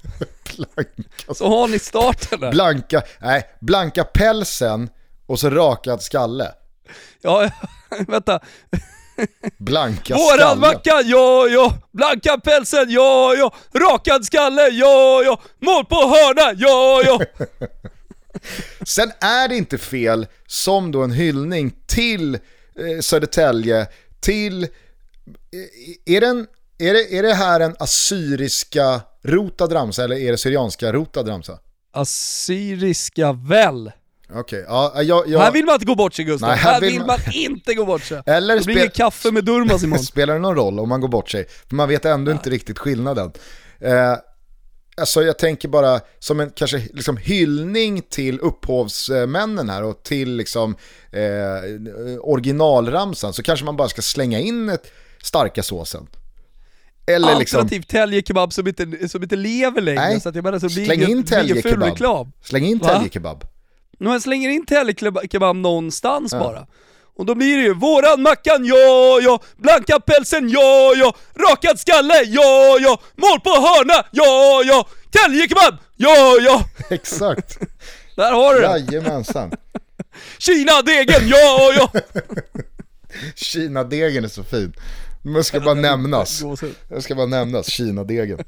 Blanka. 0.58 1.34
Så 1.36 1.50
har 1.50 1.68
ni 1.68 1.80
starten 1.80 2.40
där. 2.40 2.52
Blanka, 2.52 3.02
nej, 3.20 3.44
blanka 3.62 4.04
pälsen 4.04 4.90
och 5.26 5.40
så 5.40 5.50
rakad 5.50 6.02
skalle. 6.02 6.52
Ja, 7.22 7.50
vänta. 8.08 8.40
Blanka 9.58 10.14
Våran 10.16 10.38
skallen. 10.38 10.60
Mackan, 10.60 11.04
ja 11.06 11.48
ja! 11.48 11.74
Blanka 11.92 12.38
pälsen, 12.38 12.86
ja 12.90 13.36
ja! 13.36 13.54
Rakad 13.74 14.26
skalle, 14.26 14.70
ja 14.70 15.24
ja! 15.26 15.42
Mål 15.62 15.86
på 15.86 15.96
hörna, 15.96 16.54
ja 16.58 17.02
ja! 17.06 17.20
Sen 18.86 19.12
är 19.22 19.48
det 19.48 19.58
inte 19.58 19.78
fel, 19.78 20.28
som 20.48 20.92
då 20.92 21.04
en 21.04 21.12
hyllning 21.12 21.74
till 21.88 22.36
eh, 22.36 23.00
Södertälje, 23.02 23.88
till... 24.20 24.64
Eh, 24.64 26.16
är, 26.16 26.22
den, 26.22 26.48
är, 26.78 26.94
det, 26.94 27.18
är 27.18 27.24
det 27.24 27.34
här 27.34 27.60
en 27.60 27.76
assyriska 27.80 29.02
rotad 29.26 29.74
ramsa 29.74 30.04
eller 30.04 30.16
är 30.16 30.32
det 30.32 30.38
syrianska 30.38 30.94
rotad 30.94 31.28
ramsa? 31.30 31.60
Assyriska 31.92 33.34
väl? 33.34 33.92
Okej, 34.30 34.40
okay, 34.40 34.64
ja, 34.68 35.04
jag, 35.04 35.28
jag... 35.28 35.40
Här 35.40 35.52
vill 35.52 35.66
man 35.66 35.74
inte 35.74 35.86
gå 35.86 35.96
bort 35.96 36.14
sig 36.14 36.26
Gustav, 36.26 36.50
Nej, 36.50 36.58
här, 36.58 36.74
här, 36.74 36.82
vill 36.82 36.98
man... 36.98 37.08
man... 37.08 37.20
inte 37.34 37.74
gå 37.74 37.86
bort 37.86 38.04
sig. 38.04 38.22
Eller 38.26 38.56
det 38.56 38.66
blir 38.66 38.76
spel... 38.76 38.90
kaffe 38.90 39.32
med 39.32 39.46
Durmaz 39.46 39.84
imorgon. 39.84 40.06
Spelar 40.06 40.34
det 40.34 40.40
någon 40.40 40.56
roll 40.56 40.80
om 40.80 40.90
man 40.90 41.02
går 41.02 41.08
bort 41.08 41.30
sig? 41.30 41.46
För 41.70 41.76
man 41.76 41.90
vet 41.90 42.06
ändå 42.06 42.32
ja. 42.32 42.36
inte 42.36 42.50
riktigt 42.50 42.80
skillnaden. 42.80 43.32
Eh, 43.80 44.16
Alltså 44.98 45.24
jag 45.24 45.40
tänker 45.40 45.68
bara 45.68 46.02
som 46.20 46.40
en 46.40 46.50
kanske 46.50 46.78
liksom 46.78 47.18
hyllning 47.18 48.02
till 48.02 48.40
upphovsmännen 48.40 49.70
här 49.70 49.84
och 49.84 50.04
till 50.04 50.36
liksom 50.36 50.76
eh, 51.12 52.20
originalramsan 52.20 53.34
så 53.34 53.44
kanske 53.44 53.66
man 53.66 53.78
bara 53.78 53.90
ska 53.90 54.02
slänga 54.02 54.40
in 54.40 54.70
ett 54.70 54.92
starka 55.22 55.64
såsen. 55.64 56.08
Eller 57.08 57.36
liksom- 57.36 57.60
Alternativt 57.60 57.80
liksom... 57.80 58.00
täljekebab 58.00 58.54
som 58.54 58.68
inte, 58.68 59.10
som 59.10 59.24
inte 59.24 59.36
lever 59.36 59.82
längre. 59.82 60.02
Nej, 60.02 60.22
så 60.22 60.30
att 60.30 60.36
jag 60.36 60.44
menar, 60.44 60.60
så 60.60 60.70
släng 60.70 61.02
in 61.02 61.24
täljekebab. 61.26 62.32
Släng 62.42 62.66
in 62.66 62.80
täljekebab. 62.80 63.44
Man 64.00 64.22
slänger 64.22 64.50
in 64.50 64.66
täljekebab 64.66 65.56
någonstans 65.56 66.32
ja. 66.34 66.40
bara. 66.40 66.68
Och 67.18 67.26
då 67.26 67.36
blir 67.36 67.58
det 67.58 67.64
ju 67.64 67.74
våran 67.74 68.22
Mackan, 68.22 68.66
ja, 68.66 69.20
ja, 69.22 69.40
blanka 69.58 70.00
pälsen, 70.00 70.50
ja, 70.50 70.94
ja, 70.96 71.16
rakad 71.50 71.80
skalle, 71.80 72.24
ja, 72.24 72.78
ja, 72.82 73.02
mål 73.16 73.40
på 73.40 73.50
hörna, 73.50 74.06
ja, 74.12 74.64
ja, 74.66 74.88
täljekebab, 75.12 75.78
ja, 75.96 76.38
ja. 76.42 76.66
Exakt. 76.90 77.60
Där 78.16 78.32
har 78.32 78.54
du 78.54 78.62
det. 78.62 78.68
Jajamensan. 78.68 79.52
Kina-degen, 80.38 81.28
ja, 81.28 81.74
ja. 81.78 81.92
Kina-degen 83.36 84.24
är 84.24 84.28
så 84.28 84.44
fin. 84.44 84.74
Det 85.34 85.44
ska 85.44 85.60
bara 85.60 85.74
nämnas. 85.82 86.44
Det 86.90 87.02
ska 87.02 87.16
bara 87.16 87.26
nämnas, 87.26 87.68
Kina-degen. 87.72 88.40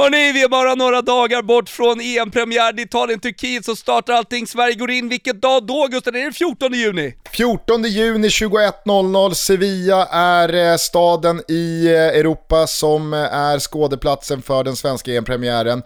Hörni, 0.00 0.32
vi 0.32 0.42
är 0.42 0.48
bara 0.48 0.74
några 0.74 1.02
dagar 1.02 1.42
bort 1.42 1.68
från 1.68 2.00
EM-premiär. 2.00 2.80
Italien-Turkiet 2.80 3.64
så 3.64 3.76
startar 3.76 4.12
allting. 4.12 4.46
Sverige 4.46 4.74
går 4.74 4.90
in. 4.90 5.08
Vilket 5.08 5.42
dag 5.42 5.66
då 5.66 5.86
Gusten? 5.90 6.16
Är 6.16 6.24
det 6.24 6.32
14 6.32 6.72
juni? 6.72 7.14
14 7.32 7.84
juni 7.84 8.28
21.00. 8.28 9.34
Sevilla 9.34 10.06
är 10.06 10.72
eh, 10.72 10.76
staden 10.76 11.42
i 11.48 11.86
eh, 11.86 11.92
Europa 11.92 12.66
som 12.66 13.14
eh, 13.14 13.34
är 13.34 13.58
skådeplatsen 13.58 14.42
för 14.42 14.64
den 14.64 14.76
svenska 14.76 15.12
EM-premiären. 15.12 15.82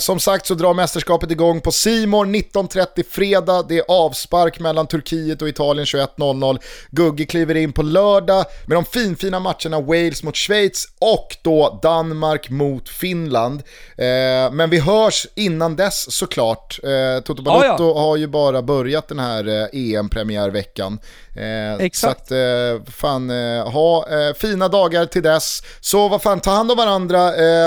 som 0.00 0.20
sagt 0.20 0.46
så 0.46 0.54
drar 0.54 0.74
mästerskapet 0.74 1.30
igång 1.30 1.60
på 1.60 1.72
Simor 1.72 2.26
19.30 2.26 3.04
fredag. 3.10 3.62
Det 3.68 3.78
är 3.78 3.84
avspark 3.88 4.60
mellan 4.60 4.86
Turkiet 4.86 5.42
och 5.42 5.48
Italien 5.48 5.84
21.00. 5.84 6.58
Gugge 6.90 7.24
kliver 7.24 7.54
in 7.54 7.72
på 7.72 7.82
lördag 7.82 8.44
med 8.66 8.76
de 8.76 8.84
finfina 8.84 9.40
matcherna 9.40 9.80
Wales 9.80 10.22
mot 10.22 10.36
Schweiz 10.36 10.86
och 10.98 11.36
då 11.42 11.80
Danmark 11.82 12.50
mot 12.50 12.88
Finland. 12.88 13.43
Eh, 13.52 14.52
men 14.52 14.70
vi 14.70 14.80
hörs 14.80 15.26
innan 15.34 15.76
dess 15.76 16.12
såklart. 16.12 16.80
Eh, 16.82 17.22
Toto 17.22 17.42
Balotto 17.42 17.84
ah, 17.84 17.94
ja. 17.94 18.00
har 18.00 18.16
ju 18.16 18.26
bara 18.26 18.62
börjat 18.62 19.08
den 19.08 19.18
här 19.18 19.48
eh, 19.48 19.68
EM-premiärveckan. 19.72 20.98
Eh, 21.36 21.74
Exakt. 21.74 22.00
Så 22.00 22.08
att, 22.08 22.30
eh, 22.30 22.92
fan, 22.92 23.30
eh, 23.30 23.70
ha 23.70 24.06
fina 24.36 24.68
dagar 24.68 25.06
till 25.06 25.22
dess. 25.22 25.62
Så 25.80 26.08
vad 26.08 26.22
fan, 26.22 26.40
ta 26.40 26.50
hand 26.50 26.70
om 26.70 26.76
varandra 26.76 27.24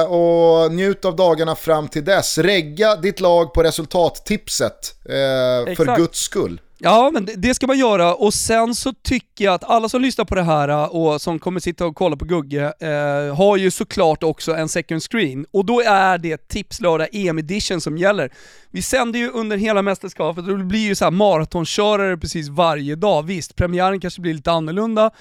och 0.08 0.72
njut 0.72 1.06
av 1.06 1.16
dagarna 1.16 1.56
fram 1.56 1.88
till 1.88 2.06
dess. 2.06 2.38
Regga 2.38 2.96
ditt 2.96 3.20
lag 3.20 3.54
på 3.54 3.64
resultattipset, 3.64 4.96
för 5.78 5.98
guds 5.98 6.20
skull. 6.20 6.60
Ja, 6.80 7.10
men 7.14 7.28
det, 7.36 7.54
ska 7.54 7.68
man 7.68 7.78
göra 7.78 8.16
och 8.16 8.34
sen 8.34 8.76
så 8.76 8.94
tycker 8.94 9.46
jag 9.46 9.54
att 9.54 9.64
alla 9.64 9.90
som 9.90 10.02
lyssnar 10.02 10.26
på 10.26 10.36
det 10.36 10.44
här 10.44 10.70
äh, 10.70 10.84
och 10.84 11.22
som 11.22 11.40
kommer 11.40 11.60
sitta 11.60 11.86
och 11.86 11.96
kolla 11.96 12.16
på 12.16 12.26
Gugge 12.26 12.74
eh, 12.80 13.36
har 13.36 13.58
ju 13.58 13.72
såklart 13.72 14.24
också 14.24 14.56
en 14.56 14.70
second 14.70 15.04
screen 15.04 15.46
och 15.52 15.66
då 15.66 15.82
är 15.82 16.18
det 16.18 16.48
Tipslördag 16.48 17.08
EM 17.12 17.40
edition 17.40 17.82
som 17.82 17.98
gäller. 17.98 18.32
Vi 18.72 18.82
sänder 18.82 19.20
ju 19.20 19.30
under 19.30 19.58
hela 19.58 19.82
mästerskapet 19.82 20.48
och 20.48 20.58
det 20.58 20.64
blir 20.64 20.80
ju 20.80 20.96
så 20.96 21.06
här 21.06 21.12
maratonkörare 21.12 22.18
precis 22.18 22.50
varje 22.50 22.96
dag. 22.96 23.24
Visst, 23.24 23.56
premiären 23.56 24.00
kanske 24.00 24.22
blir 24.22 24.34
lite 24.34 24.52
annorlunda, 24.52 25.12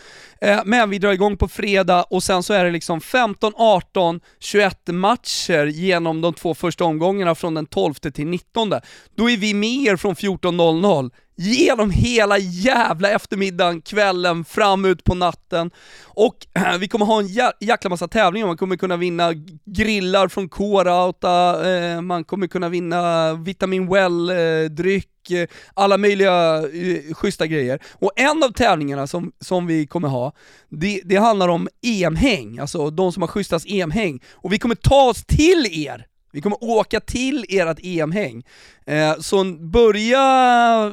eh, 0.41 0.61
men 0.65 0.91
vi 0.91 0.99
drar 0.99 1.13
igång 1.13 1.37
på 1.37 1.49
fredag 1.49 2.03
och 2.03 2.23
sen 2.23 2.43
så 2.43 2.53
är 2.53 2.65
det 2.65 2.71
liksom 2.71 3.01
15, 3.01 3.53
18, 3.57 4.21
21 4.41 4.89
matcher 4.89 5.67
genom 5.67 6.21
de 6.21 6.35
två 6.35 6.55
första 6.55 6.85
omgångarna 6.85 7.35
från 7.35 7.55
den 7.55 7.67
12 7.67 7.95
till 7.95 8.27
19. 8.27 8.73
Då 9.17 9.31
är 9.31 9.37
vi 9.37 9.55
med 9.55 9.93
er 9.93 9.97
från 9.97 10.15
14.00 10.15 11.11
genom 11.37 11.91
hela 11.91 12.39
jävla 12.39 13.11
eftermiddagen, 13.11 13.83
kvällen, 13.83 14.45
fram 14.45 14.85
ut 14.85 15.05
på 15.05 15.15
natten. 15.15 15.71
Och 16.05 16.47
vi 16.81 16.89
kommer 16.89 17.07
ha 17.07 17.21
en 17.21 17.27
jä 17.27 17.53
jäkla 17.61 17.91
massa 17.91 18.09
tävlingar, 18.09 18.47
man 18.47 18.57
kommer 18.57 18.77
kunna 18.77 18.97
vinna 18.97 19.33
grillar 19.65 20.29
från 20.29 20.49
K-Rauta, 20.49 21.69
eh, 21.71 22.01
man 22.01 22.25
kommer 22.25 22.47
kunna 22.47 22.69
vinna 22.69 23.35
Vitamin 23.35 23.89
Well-dryck, 23.89 25.31
eh, 25.31 25.41
eh, 25.41 25.49
alla 25.75 25.99
möjliga 25.99 26.57
eh, 26.59 27.15
schyssta 27.15 27.47
grejer. 27.47 27.79
Och 27.95 28.13
en 28.17 28.43
av 28.43 28.53
tävlingarna 28.53 29.07
som, 29.07 29.33
som 29.41 29.67
vi 29.67 29.87
kommer 29.87 30.09
ha, 30.09 30.33
det, 30.69 31.01
det 31.05 31.17
handlar 31.17 31.49
om 31.49 31.69
EM-häng, 31.83 32.59
alltså 32.59 32.91
de 32.91 33.13
som 33.13 33.23
har 33.23 33.29
schysstast 33.29 33.67
EM-häng. 33.69 34.21
Och 34.35 34.53
vi 34.53 34.59
kommer 34.59 34.75
ta 34.75 35.11
oss 35.11 35.25
till 35.25 35.67
er 35.87 36.07
vi 36.33 36.41
kommer 36.41 36.65
åka 36.65 37.01
till 37.01 37.45
ert 37.49 37.79
EM-häng. 37.83 38.45
Eh, 38.87 39.19
så 39.19 39.45
börja 39.45 40.23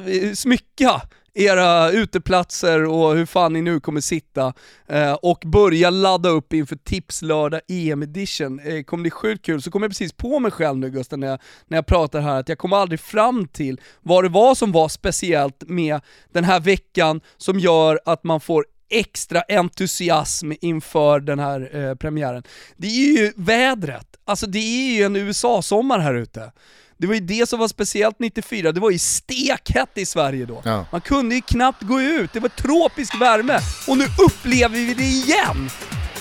eh, 0.06 0.32
smycka 0.32 1.02
era 1.34 1.90
uteplatser 1.90 2.84
och 2.84 3.14
hur 3.14 3.26
fan 3.26 3.52
ni 3.52 3.62
nu 3.62 3.80
kommer 3.80 4.00
sitta 4.00 4.52
eh, 4.88 5.12
och 5.12 5.42
börja 5.46 5.90
ladda 5.90 6.28
upp 6.28 6.52
inför 6.52 6.76
Tipslördag 6.76 7.60
EM 7.68 8.02
edition. 8.02 8.60
Eh, 8.60 8.82
kommer 8.82 9.02
bli 9.02 9.10
sjukt 9.10 9.44
kul, 9.44 9.62
så 9.62 9.70
kommer 9.70 9.84
jag 9.84 9.90
precis 9.90 10.12
på 10.12 10.38
mig 10.38 10.50
själv 10.50 10.78
nu 10.78 10.90
Gusten 10.90 11.20
när 11.20 11.26
jag, 11.26 11.40
när 11.68 11.78
jag 11.78 11.86
pratar 11.86 12.20
här 12.20 12.40
att 12.40 12.48
jag 12.48 12.58
kommer 12.58 12.76
aldrig 12.76 13.00
fram 13.00 13.48
till 13.48 13.80
vad 14.00 14.24
det 14.24 14.28
var 14.28 14.54
som 14.54 14.72
var 14.72 14.88
speciellt 14.88 15.62
med 15.68 16.00
den 16.32 16.44
här 16.44 16.60
veckan 16.60 17.20
som 17.36 17.58
gör 17.58 18.00
att 18.04 18.24
man 18.24 18.40
får 18.40 18.66
extra 18.90 19.42
entusiasm 19.48 20.52
inför 20.60 21.20
den 21.20 21.38
här 21.38 21.76
eh, 21.76 21.94
premiären. 21.94 22.42
Det 22.76 22.86
är 22.86 23.18
ju 23.18 23.32
vädret. 23.36 24.06
Alltså 24.24 24.46
det 24.46 24.58
är 24.58 24.96
ju 24.96 25.02
en 25.02 25.16
USA-sommar 25.16 25.98
här 25.98 26.14
ute. 26.14 26.52
Det 26.96 27.06
var 27.06 27.14
ju 27.14 27.20
det 27.20 27.48
som 27.48 27.58
var 27.58 27.68
speciellt 27.68 28.18
94, 28.18 28.72
det 28.72 28.80
var 28.80 28.90
ju 28.90 28.98
stekhett 28.98 29.98
i 29.98 30.06
Sverige 30.06 30.46
då. 30.46 30.62
Ja. 30.64 30.86
Man 30.92 31.00
kunde 31.00 31.34
ju 31.34 31.40
knappt 31.40 31.82
gå 31.82 32.00
ut, 32.00 32.32
det 32.32 32.40
var 32.40 32.48
tropisk 32.48 33.20
värme. 33.20 33.58
Och 33.88 33.98
nu 33.98 34.04
upplever 34.26 34.76
vi 34.76 34.94
det 34.94 35.04
igen! 35.04 35.70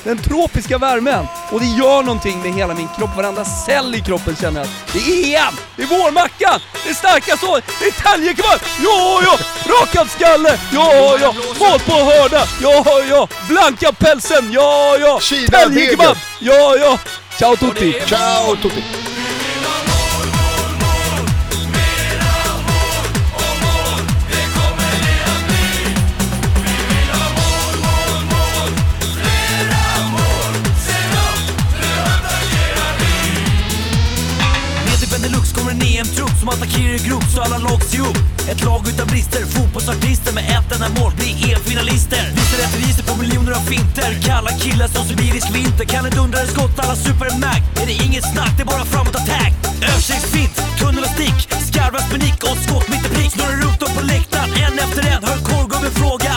Den 0.03 0.17
tropiska 0.17 0.77
värmen. 0.77 1.27
Och 1.51 1.59
det 1.59 1.65
gör 1.65 2.03
någonting 2.03 2.41
med 2.41 2.53
hela 2.53 2.73
min 2.73 2.87
kropp, 2.97 3.15
varenda 3.15 3.45
cell 3.45 3.95
i 3.95 4.01
kroppen 4.01 4.35
känner 4.35 4.61
att 4.61 4.69
det 4.93 4.99
är 4.99 5.37
EM! 5.47 5.53
Det 5.75 5.83
är 5.83 5.87
vårmackan! 5.87 6.59
Det 6.83 6.89
är 6.89 6.93
starka 6.93 7.37
så, 7.37 7.55
det 7.79 7.85
är 7.85 7.91
täljekebab! 7.91 8.59
Ja, 8.83 9.21
ja! 9.23 9.37
Rakad 9.73 10.09
skalle! 10.09 10.59
Ja, 10.71 11.17
ja! 11.21 11.33
Mat 11.59 11.85
på 11.85 11.93
hörda! 11.93 12.43
Ja, 12.61 12.85
ja! 13.09 13.27
Blanka 13.47 13.91
pälsen! 13.91 14.51
Ja, 14.51 14.97
ja! 14.97 15.19
Täljekebab! 15.51 16.17
Ja, 16.39 16.75
ja! 16.75 16.99
Ciao 17.39 17.55
tutti! 17.55 17.93
Ciao 18.07 18.55
tutti! 18.55 19.12
EM-trupp 36.03 36.35
som 36.39 36.49
attackerar 36.49 36.95
i 36.99 37.01
grop 37.07 37.23
så 37.33 37.41
alla 37.41 37.57
lag 37.57 37.81
ser 37.83 38.01
upp. 38.09 38.19
Ett 38.51 38.63
lag 38.63 38.81
utan 38.91 39.07
brister, 39.07 39.41
fotbollsartister 39.55 40.33
med 40.33 40.43
ett 40.55 40.69
enda 40.75 40.89
mål 40.99 41.11
blir 41.17 41.33
EM-finalister. 41.47 42.23
Visar 42.35 42.57
register 42.77 43.03
på 43.09 43.15
miljoner 43.21 43.51
av 43.51 43.63
finter. 43.71 44.11
Kalla 44.27 44.51
killar 44.63 44.87
som 44.87 45.03
sibirisk 45.07 45.49
vinter. 45.55 45.85
Kan 45.85 46.05
ett 46.05 46.17
undra 46.17 46.39
skott, 46.53 46.79
alla 46.83 46.95
super 46.95 47.29
Mac. 47.43 47.61
Är 47.81 47.85
det 47.91 47.97
inget 48.05 48.25
snack, 48.33 48.53
det 48.57 48.63
är 48.63 48.71
bara 48.75 48.85
framåt 48.85 49.15
attack. 49.15 49.53
Översiktsfint, 49.89 50.55
tunnel 50.79 51.03
och 51.07 51.13
stick. 51.17 51.39
Skarvas 51.69 52.05
panik 52.11 52.39
och 52.49 52.57
skott 52.65 52.87
mitt 52.91 53.05
i 53.07 53.09
prick. 53.15 53.31
Snurrar 53.35 53.57
runt 53.65 53.79
dem 53.83 53.91
på 53.97 54.03
läktaren, 54.13 54.49
en 54.65 54.75
efter 54.85 55.03
en. 55.11 55.21
Hör 55.27 55.39
korvgubben 55.49 55.93
fråga. 56.01 56.31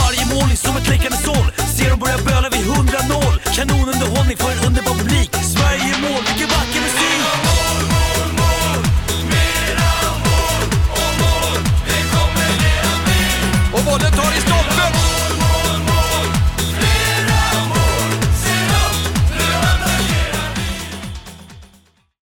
Varje 0.00 0.24
mål 0.32 0.48
är 0.54 0.60
som 0.66 0.76
ett 0.76 0.88
läckande 0.92 1.18
såll. 1.28 1.48
Ser 1.76 1.90
dem 1.90 1.98
börja 2.04 2.18
böla 2.28 2.48
vid 2.54 2.64
100-0. 2.66 3.32
Kanonunderhållning 3.56 4.36
för 4.42 4.50
en 4.54 4.60
underbar 4.66 4.94
publik. 5.00 5.39